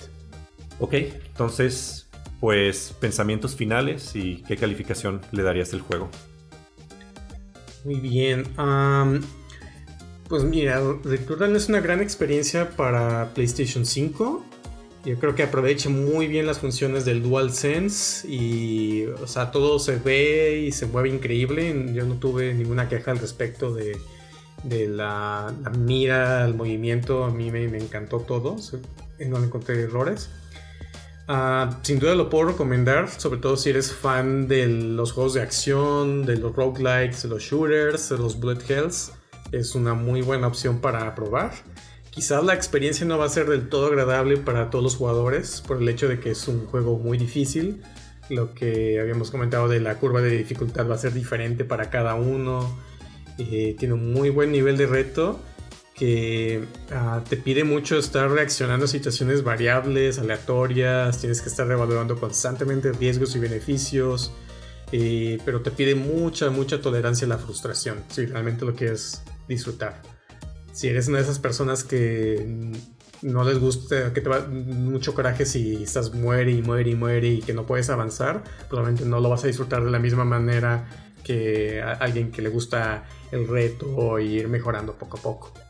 Ok, 0.79 0.93
entonces, 0.93 2.07
pues 2.39 2.95
pensamientos 2.99 3.55
finales 3.55 4.15
y 4.15 4.43
qué 4.47 4.55
calificación 4.55 5.21
le 5.31 5.43
darías 5.43 5.73
al 5.73 5.81
juego. 5.81 6.09
Muy 7.83 7.99
bien. 7.99 8.45
pues 10.27 10.43
mira, 10.43 10.81
Returnal 11.03 11.55
es 11.55 11.67
una 11.69 11.81
gran 11.81 12.01
experiencia 12.01 12.69
para 12.69 13.33
PlayStation 13.33 13.85
5. 13.85 14.45
Yo 15.05 15.17
creo 15.17 15.33
que 15.33 15.43
aprovecha 15.43 15.89
muy 15.89 16.27
bien 16.27 16.45
las 16.45 16.59
funciones 16.59 17.05
del 17.05 17.23
DualSense 17.23 18.27
y, 18.27 19.05
o 19.05 19.27
sea, 19.27 19.51
todo 19.51 19.79
se 19.79 19.95
ve 19.97 20.63
y 20.67 20.71
se 20.71 20.87
mueve 20.87 21.09
increíble. 21.09 21.93
Yo 21.93 22.05
no 22.05 22.15
tuve 22.15 22.53
ninguna 22.53 22.89
queja 22.89 23.11
al 23.11 23.19
respecto 23.19 23.73
de, 23.73 23.97
la, 24.87 25.53
mira, 25.77 26.45
el 26.45 26.53
movimiento. 26.53 27.23
A 27.23 27.31
mí 27.31 27.49
me, 27.49 27.67
me 27.69 27.77
encantó 27.77 28.19
todo. 28.19 28.57
No 29.27 29.43
encontré 29.43 29.81
errores. 29.81 30.29
Ah, 31.31 31.79
sin 31.83 31.99
duda 31.99 32.15
lo 32.15 32.27
puedo 32.27 32.45
recomendar, 32.45 33.07
sobre 33.07 33.39
todo 33.39 33.55
si 33.55 33.69
eres 33.69 33.93
fan 33.93 34.47
de 34.47 34.67
los 34.67 35.11
juegos 35.11 35.35
de 35.35 35.43
acción, 35.43 36.25
de 36.25 36.37
los 36.37 36.55
roguelikes, 36.55 37.21
de 37.21 37.29
los 37.29 37.43
shooters, 37.43 38.09
de 38.09 38.17
los 38.17 38.39
bullet 38.39 38.59
hells. 38.67 39.11
Es 39.51 39.75
una 39.75 39.93
muy 39.93 40.23
buena 40.23 40.47
opción 40.47 40.79
para 40.79 41.13
probar. 41.13 41.51
Quizás 42.09 42.43
la 42.43 42.55
experiencia 42.55 43.05
no 43.05 43.19
va 43.19 43.25
a 43.25 43.29
ser 43.29 43.47
del 43.47 43.69
todo 43.69 43.87
agradable 43.87 44.37
para 44.37 44.71
todos 44.71 44.83
los 44.83 44.95
jugadores 44.95 45.61
por 45.61 45.77
el 45.77 45.87
hecho 45.87 46.07
de 46.07 46.19
que 46.19 46.31
es 46.31 46.47
un 46.47 46.65
juego 46.65 46.97
muy 46.97 47.19
difícil. 47.19 47.83
Lo 48.31 48.55
que 48.55 48.99
habíamos 48.99 49.29
comentado 49.29 49.67
de 49.67 49.79
la 49.79 49.95
curva 49.95 50.21
de 50.21 50.31
dificultad 50.31 50.89
va 50.89 50.95
a 50.95 50.97
ser 50.97 51.13
diferente 51.13 51.63
para 51.63 51.91
cada 51.91 52.15
uno. 52.15 52.75
Eh, 53.37 53.75
tiene 53.77 53.93
un 53.93 54.11
muy 54.13 54.31
buen 54.31 54.51
nivel 54.51 54.77
de 54.77 54.87
reto 54.87 55.39
que 55.99 56.63
ah, 56.91 57.21
te 57.27 57.35
pide 57.35 57.65
mucho 57.65 57.97
estar 57.97 58.31
reaccionando 58.31 58.85
a 58.85 58.87
situaciones 58.87 59.43
variables, 59.43 60.17
aleatorias, 60.17 61.19
tienes 61.19 61.41
que 61.41 61.49
estar 61.49 61.67
reevaluando 61.67 62.17
constantemente 62.17 62.93
riesgos 62.93 63.35
y 63.35 63.39
beneficios, 63.39 64.31
eh, 64.93 65.39
pero 65.43 65.61
te 65.61 65.71
pide 65.71 65.95
mucha, 65.95 66.51
mucha 66.51 66.79
tolerancia 66.79 67.25
a 67.25 67.29
la 67.29 67.37
frustración, 67.37 68.01
si 68.07 68.27
realmente 68.27 68.63
lo 68.63 68.75
quieres 68.75 69.23
disfrutar. 69.49 70.01
Si 70.71 70.87
eres 70.87 71.09
una 71.09 71.17
de 71.17 71.25
esas 71.25 71.39
personas 71.39 71.83
que 71.83 72.71
no 73.21 73.43
les 73.43 73.59
gusta, 73.59 74.13
que 74.13 74.21
te 74.21 74.29
va 74.29 74.47
mucho 74.47 75.13
coraje 75.13 75.45
si 75.45 75.83
estás 75.83 76.13
muere 76.13 76.51
y 76.51 76.61
muere 76.61 76.91
y 76.91 76.95
muere 76.95 77.27
y 77.27 77.41
que 77.41 77.53
no 77.53 77.65
puedes 77.65 77.89
avanzar, 77.89 78.45
probablemente 78.69 79.03
no 79.03 79.19
lo 79.19 79.29
vas 79.29 79.43
a 79.43 79.47
disfrutar 79.47 79.83
de 79.83 79.91
la 79.91 79.99
misma 79.99 80.23
manera 80.23 80.87
que 81.25 81.81
a 81.81 81.91
alguien 81.91 82.31
que 82.31 82.41
le 82.41 82.47
gusta 82.47 83.03
el 83.33 83.49
reto 83.49 84.17
y 84.17 84.39
ir 84.39 84.47
mejorando 84.47 84.93
poco 84.93 85.17
a 85.17 85.21
poco. 85.21 85.68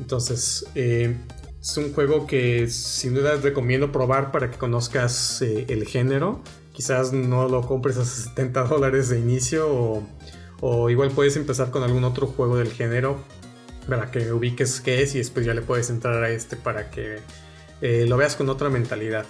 Entonces, 0.00 0.66
eh, 0.74 1.16
es 1.64 1.76
un 1.78 1.94
juego 1.94 2.26
que 2.26 2.68
sin 2.68 3.14
duda 3.14 3.36
recomiendo 3.36 3.90
probar 3.90 4.32
para 4.32 4.50
que 4.50 4.58
conozcas 4.58 5.40
eh, 5.40 5.64
el 5.68 5.86
género. 5.86 6.42
Quizás 6.72 7.12
no 7.12 7.48
lo 7.48 7.62
compres 7.62 7.96
a 7.96 8.04
70 8.04 8.64
dólares 8.64 9.08
de 9.08 9.18
inicio 9.18 10.02
o, 10.60 10.90
igual 10.90 11.10
puedes 11.10 11.36
empezar 11.36 11.70
con 11.70 11.82
algún 11.82 12.04
otro 12.04 12.26
juego 12.26 12.56
del 12.56 12.70
género 12.70 13.18
para 13.88 14.10
que 14.10 14.32
ubiques 14.32 14.80
qué 14.80 15.02
es 15.02 15.14
y 15.14 15.18
después 15.18 15.44
ya 15.44 15.52
le 15.52 15.60
puedes 15.62 15.90
entrar 15.90 16.22
a 16.22 16.30
este 16.30 16.56
para 16.56 16.90
que 16.90 17.18
eh, 17.82 18.06
lo 18.08 18.16
veas 18.16 18.36
con 18.36 18.48
otra 18.48 18.70
mentalidad. 18.70 19.26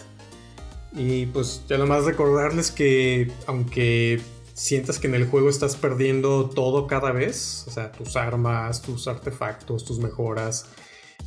Y 0.92 1.26
pues 1.26 1.62
ya 1.68 1.76
nomás 1.76 2.04
recordarles 2.04 2.70
que 2.70 3.30
aunque 3.46 4.20
sientas 4.54 4.98
que 4.98 5.08
en 5.08 5.14
el 5.14 5.26
juego 5.26 5.50
estás 5.50 5.76
perdiendo 5.76 6.48
todo 6.48 6.86
cada 6.86 7.12
vez, 7.12 7.64
o 7.66 7.70
sea, 7.70 7.92
tus 7.92 8.16
armas, 8.16 8.80
tus 8.80 9.06
artefactos, 9.08 9.84
tus 9.84 9.98
mejoras, 9.98 10.70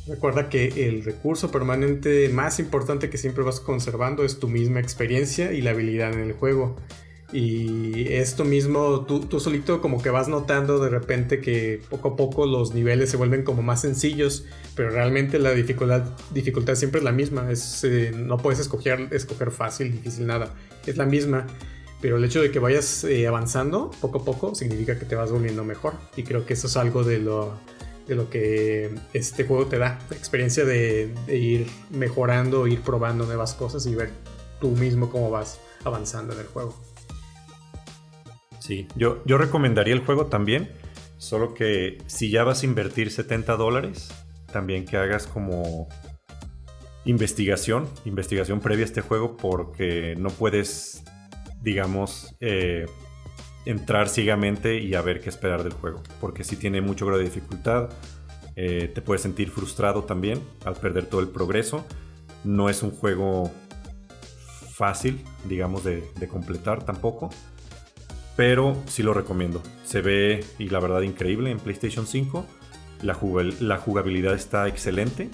recuerda 0.06 0.48
que 0.48 0.88
el 0.88 1.04
recurso 1.04 1.50
permanente 1.50 2.28
más 2.30 2.58
importante 2.58 3.10
que 3.10 3.18
siempre 3.18 3.44
vas 3.44 3.60
conservando 3.60 4.24
es 4.24 4.40
tu 4.40 4.48
misma 4.48 4.80
experiencia 4.80 5.52
y 5.52 5.60
la 5.60 5.70
habilidad 5.70 6.12
en 6.12 6.20
el 6.20 6.32
juego. 6.32 6.76
Y 7.30 8.10
esto 8.14 8.46
mismo, 8.46 9.04
tú, 9.04 9.38
solito 9.38 9.82
como 9.82 10.00
que 10.00 10.08
vas 10.08 10.28
notando 10.28 10.78
de 10.78 10.88
repente 10.88 11.42
que 11.42 11.82
poco 11.90 12.08
a 12.08 12.16
poco 12.16 12.46
los 12.46 12.72
niveles 12.72 13.10
se 13.10 13.18
vuelven 13.18 13.42
como 13.42 13.60
más 13.60 13.82
sencillos, 13.82 14.46
pero 14.74 14.88
realmente 14.88 15.38
la 15.38 15.50
dificultad, 15.50 16.04
dificultad 16.32 16.74
siempre 16.74 17.00
es 17.00 17.04
la 17.04 17.12
misma. 17.12 17.50
Es, 17.50 17.84
eh, 17.84 18.12
no 18.16 18.38
puedes 18.38 18.60
escoger, 18.60 19.08
escoger 19.10 19.50
fácil, 19.50 19.92
difícil, 19.92 20.26
nada. 20.26 20.54
Es 20.86 20.96
la 20.96 21.04
misma. 21.04 21.46
Pero 22.00 22.16
el 22.16 22.24
hecho 22.24 22.40
de 22.40 22.50
que 22.50 22.58
vayas 22.58 23.04
eh, 23.04 23.26
avanzando 23.26 23.90
poco 24.00 24.18
a 24.18 24.24
poco 24.24 24.54
significa 24.54 24.98
que 24.98 25.04
te 25.04 25.14
vas 25.16 25.32
volviendo 25.32 25.64
mejor. 25.64 25.94
Y 26.16 26.22
creo 26.22 26.46
que 26.46 26.54
eso 26.54 26.68
es 26.68 26.76
algo 26.76 27.02
de 27.02 27.18
lo, 27.18 27.58
de 28.06 28.14
lo 28.14 28.30
que 28.30 28.90
este 29.12 29.44
juego 29.44 29.66
te 29.66 29.78
da. 29.78 29.98
La 30.08 30.16
experiencia 30.16 30.64
de, 30.64 31.12
ir 31.28 31.66
mejorando, 31.90 32.66
ir 32.66 32.80
probando 32.80 33.26
nuevas 33.26 33.54
cosas 33.54 33.86
y 33.86 33.94
ver 33.94 34.10
tú 34.60 34.70
mismo 34.70 35.10
cómo 35.10 35.30
vas 35.30 35.60
avanzando 35.84 36.34
en 36.34 36.40
el 36.40 36.46
juego. 36.46 36.74
Sí, 38.60 38.86
yo, 38.96 39.22
yo 39.24 39.38
recomendaría 39.38 39.94
el 39.94 40.04
juego 40.04 40.26
también, 40.26 40.70
solo 41.16 41.54
que 41.54 41.98
si 42.06 42.30
ya 42.30 42.44
vas 42.44 42.62
a 42.62 42.66
invertir 42.66 43.10
70 43.10 43.56
dólares, 43.56 44.10
también 44.52 44.84
que 44.84 44.96
hagas 44.96 45.26
como 45.26 45.88
investigación, 47.04 47.88
investigación 48.04 48.60
previa 48.60 48.84
a 48.84 48.88
este 48.88 49.00
juego, 49.00 49.36
porque 49.36 50.14
no 50.18 50.28
puedes, 50.30 51.02
digamos, 51.62 52.34
eh, 52.40 52.86
entrar 53.64 54.08
ciegamente 54.08 54.78
y 54.78 54.94
a 54.94 55.02
ver 55.02 55.20
qué 55.20 55.28
esperar 55.28 55.62
del 55.62 55.72
juego, 55.72 56.02
porque 56.20 56.44
si 56.44 56.56
tiene 56.56 56.80
mucho 56.80 57.06
grado 57.06 57.18
de 57.18 57.26
dificultad, 57.26 57.90
eh, 58.56 58.90
te 58.92 59.02
puedes 59.02 59.22
sentir 59.22 59.50
frustrado 59.50 60.04
también 60.04 60.40
al 60.64 60.74
perder 60.74 61.06
todo 61.06 61.20
el 61.20 61.28
progreso. 61.28 61.84
No 62.44 62.68
es 62.68 62.82
un 62.82 62.90
juego 62.90 63.52
fácil, 64.72 65.24
digamos, 65.48 65.84
de, 65.84 66.02
completar 66.28 66.84
tampoco 66.84 67.30
pero 68.36 68.76
sí 68.86 69.02
lo 69.02 69.14
recomiendo. 69.14 69.60
Se 69.84 70.00
ve, 70.00 70.44
y 70.60 70.68
la 70.68 70.78
verdad, 70.78 71.00
increíble 71.00 71.50
en 71.50 71.58
PlayStation 71.58 72.06
5. 72.06 72.46
La, 73.02 73.14
jugabilidad 73.14 74.32
está 74.32 74.68
excelente. 74.68 75.28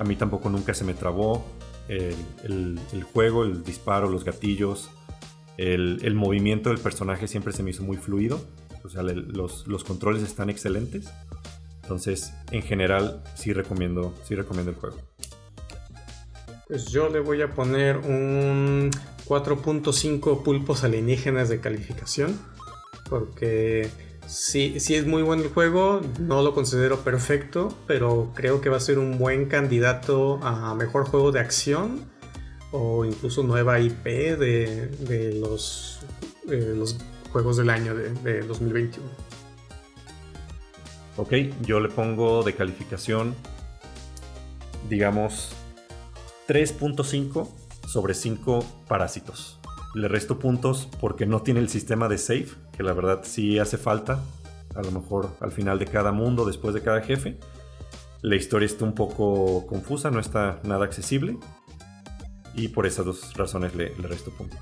A 0.00 0.02
mí 0.02 0.16
tampoco 0.16 0.50
nunca 0.50 0.74
se 0.74 0.82
me 0.82 0.94
trabó 0.94 1.44
el, 1.88 2.76
juego, 3.12 3.44
el 3.44 3.62
disparo, 3.62 4.08
los 4.08 4.24
gatillos. 4.24 4.90
El, 5.56 6.14
movimiento 6.14 6.70
del 6.70 6.78
personaje 6.78 7.28
siempre 7.28 7.52
se 7.52 7.62
me 7.62 7.70
hizo 7.70 7.82
muy 7.82 7.96
fluido. 7.96 8.40
O 8.84 8.88
sea, 8.88 9.02
los, 9.02 9.66
los, 9.66 9.84
controles 9.84 10.22
están 10.22 10.50
excelentes. 10.50 11.06
Entonces, 11.82 12.32
en 12.50 12.62
general, 12.62 13.22
sí 13.34 13.52
recomiendo, 13.52 14.14
sí 14.24 14.34
recomiendo 14.34 14.70
el 14.72 14.76
juego. 14.76 14.96
Pues 16.66 16.86
yo 16.86 17.08
le 17.08 17.20
voy 17.20 17.42
a 17.42 17.52
poner 17.52 17.98
un 17.98 18.90
4.5 19.26 20.42
pulpos 20.42 20.84
alienígenas 20.84 21.48
de 21.48 21.60
calificación. 21.60 22.38
Porque 23.08 23.90
sí, 24.26 24.80
sí 24.80 24.94
es 24.94 25.06
muy 25.06 25.22
bueno 25.22 25.42
el 25.42 25.50
juego, 25.50 26.00
no 26.18 26.42
lo 26.42 26.54
considero 26.54 27.00
perfecto, 27.00 27.76
pero 27.86 28.32
creo 28.34 28.60
que 28.60 28.70
va 28.70 28.78
a 28.78 28.80
ser 28.80 28.98
un 28.98 29.18
buen 29.18 29.46
candidato 29.46 30.40
a 30.42 30.74
mejor 30.74 31.04
juego 31.04 31.32
de 31.32 31.40
acción 31.40 32.13
o 32.76 33.04
incluso 33.04 33.44
nueva 33.44 33.78
IP 33.78 34.04
de, 34.04 35.38
los, 35.40 36.00
los 36.44 36.96
juegos 37.30 37.56
del 37.56 37.70
año 37.70 37.94
de, 37.94 38.10
de 38.10 38.42
2021. 38.42 39.06
Ok, 41.16 41.32
yo 41.62 41.78
le 41.78 41.88
pongo 41.88 42.42
de 42.42 42.54
calificación, 42.54 43.36
digamos, 44.90 45.52
3.5 46.48 47.48
sobre 47.86 48.12
5 48.12 48.64
parásitos. 48.88 49.60
Le 49.94 50.08
resto 50.08 50.40
puntos 50.40 50.88
porque 51.00 51.26
no 51.26 51.42
tiene 51.42 51.60
el 51.60 51.68
sistema 51.68 52.08
de 52.08 52.18
save, 52.18 52.48
que 52.76 52.82
la 52.82 52.92
verdad 52.92 53.20
sí 53.22 53.60
hace 53.60 53.78
falta. 53.78 54.20
A 54.74 54.82
lo 54.82 54.90
mejor 54.90 55.30
al 55.38 55.52
final 55.52 55.78
de 55.78 55.86
cada 55.86 56.10
mundo, 56.10 56.44
después 56.44 56.74
de 56.74 56.82
cada 56.82 57.02
jefe. 57.02 57.38
La 58.20 58.34
historia 58.34 58.66
está 58.66 58.84
un 58.84 58.96
poco 58.96 59.64
confusa, 59.68 60.10
no 60.10 60.18
está 60.18 60.58
nada 60.64 60.84
accesible. 60.84 61.38
Y 62.54 62.68
por 62.68 62.86
esas 62.86 63.04
dos 63.04 63.34
razones 63.34 63.74
le, 63.74 63.94
le 63.96 64.08
resto 64.08 64.30
puntos. 64.30 64.60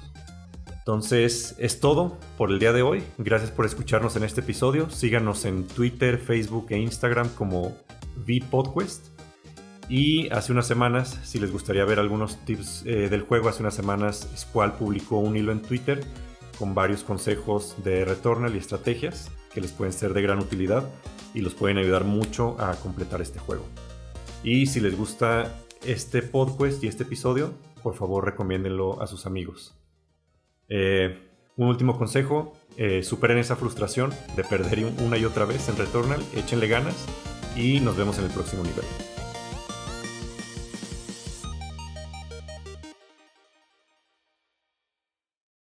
Entonces 0.82 1.54
es 1.58 1.78
todo 1.78 2.18
por 2.36 2.50
el 2.50 2.58
día 2.58 2.72
de 2.72 2.82
hoy. 2.82 3.04
Gracias 3.18 3.50
por 3.50 3.66
escucharnos 3.66 4.16
en 4.16 4.24
este 4.24 4.40
episodio. 4.40 4.90
Síganos 4.90 5.44
en 5.44 5.66
Twitter, 5.68 6.18
Facebook 6.18 6.66
e 6.70 6.78
Instagram 6.78 7.28
como 7.30 7.76
VPodquest. 8.26 9.06
Y 9.88 10.28
hace 10.30 10.52
unas 10.52 10.66
semanas, 10.66 11.20
si 11.22 11.38
les 11.38 11.52
gustaría 11.52 11.84
ver 11.84 12.00
algunos 12.00 12.44
tips 12.44 12.84
eh, 12.86 13.08
del 13.08 13.22
juego, 13.22 13.48
hace 13.48 13.62
unas 13.62 13.74
semanas 13.74 14.28
Squall 14.36 14.72
publicó 14.72 15.18
un 15.18 15.36
hilo 15.36 15.52
en 15.52 15.60
Twitter 15.60 16.02
con 16.58 16.74
varios 16.74 17.02
consejos 17.04 17.76
de 17.84 18.04
Returnal 18.04 18.54
y 18.54 18.58
estrategias 18.58 19.30
que 19.52 19.60
les 19.60 19.72
pueden 19.72 19.92
ser 19.92 20.14
de 20.14 20.22
gran 20.22 20.38
utilidad 20.38 20.88
y 21.34 21.40
los 21.42 21.54
pueden 21.54 21.78
ayudar 21.78 22.04
mucho 22.04 22.56
a 22.60 22.74
completar 22.76 23.20
este 23.20 23.38
juego. 23.38 23.64
Y 24.42 24.66
si 24.66 24.80
les 24.80 24.96
gusta 24.96 25.54
este 25.84 26.22
podcast 26.22 26.82
y 26.82 26.88
este 26.88 27.02
episodio, 27.02 27.52
por 27.82 27.94
favor 27.94 28.24
recomiéndenlo 28.24 29.02
a 29.02 29.06
sus 29.06 29.26
amigos. 29.26 29.74
Eh, 30.68 31.28
un 31.56 31.68
último 31.68 31.98
consejo, 31.98 32.54
eh, 32.76 33.02
superen 33.02 33.38
esa 33.38 33.56
frustración 33.56 34.10
de 34.36 34.44
perder 34.44 34.84
una 35.04 35.18
y 35.18 35.24
otra 35.24 35.44
vez 35.44 35.68
en 35.68 35.76
Returnal, 35.76 36.22
échenle 36.34 36.66
ganas 36.66 37.06
y 37.56 37.80
nos 37.80 37.96
vemos 37.96 38.18
en 38.18 38.24
el 38.24 38.30
próximo 38.30 38.62
nivel. 38.62 38.84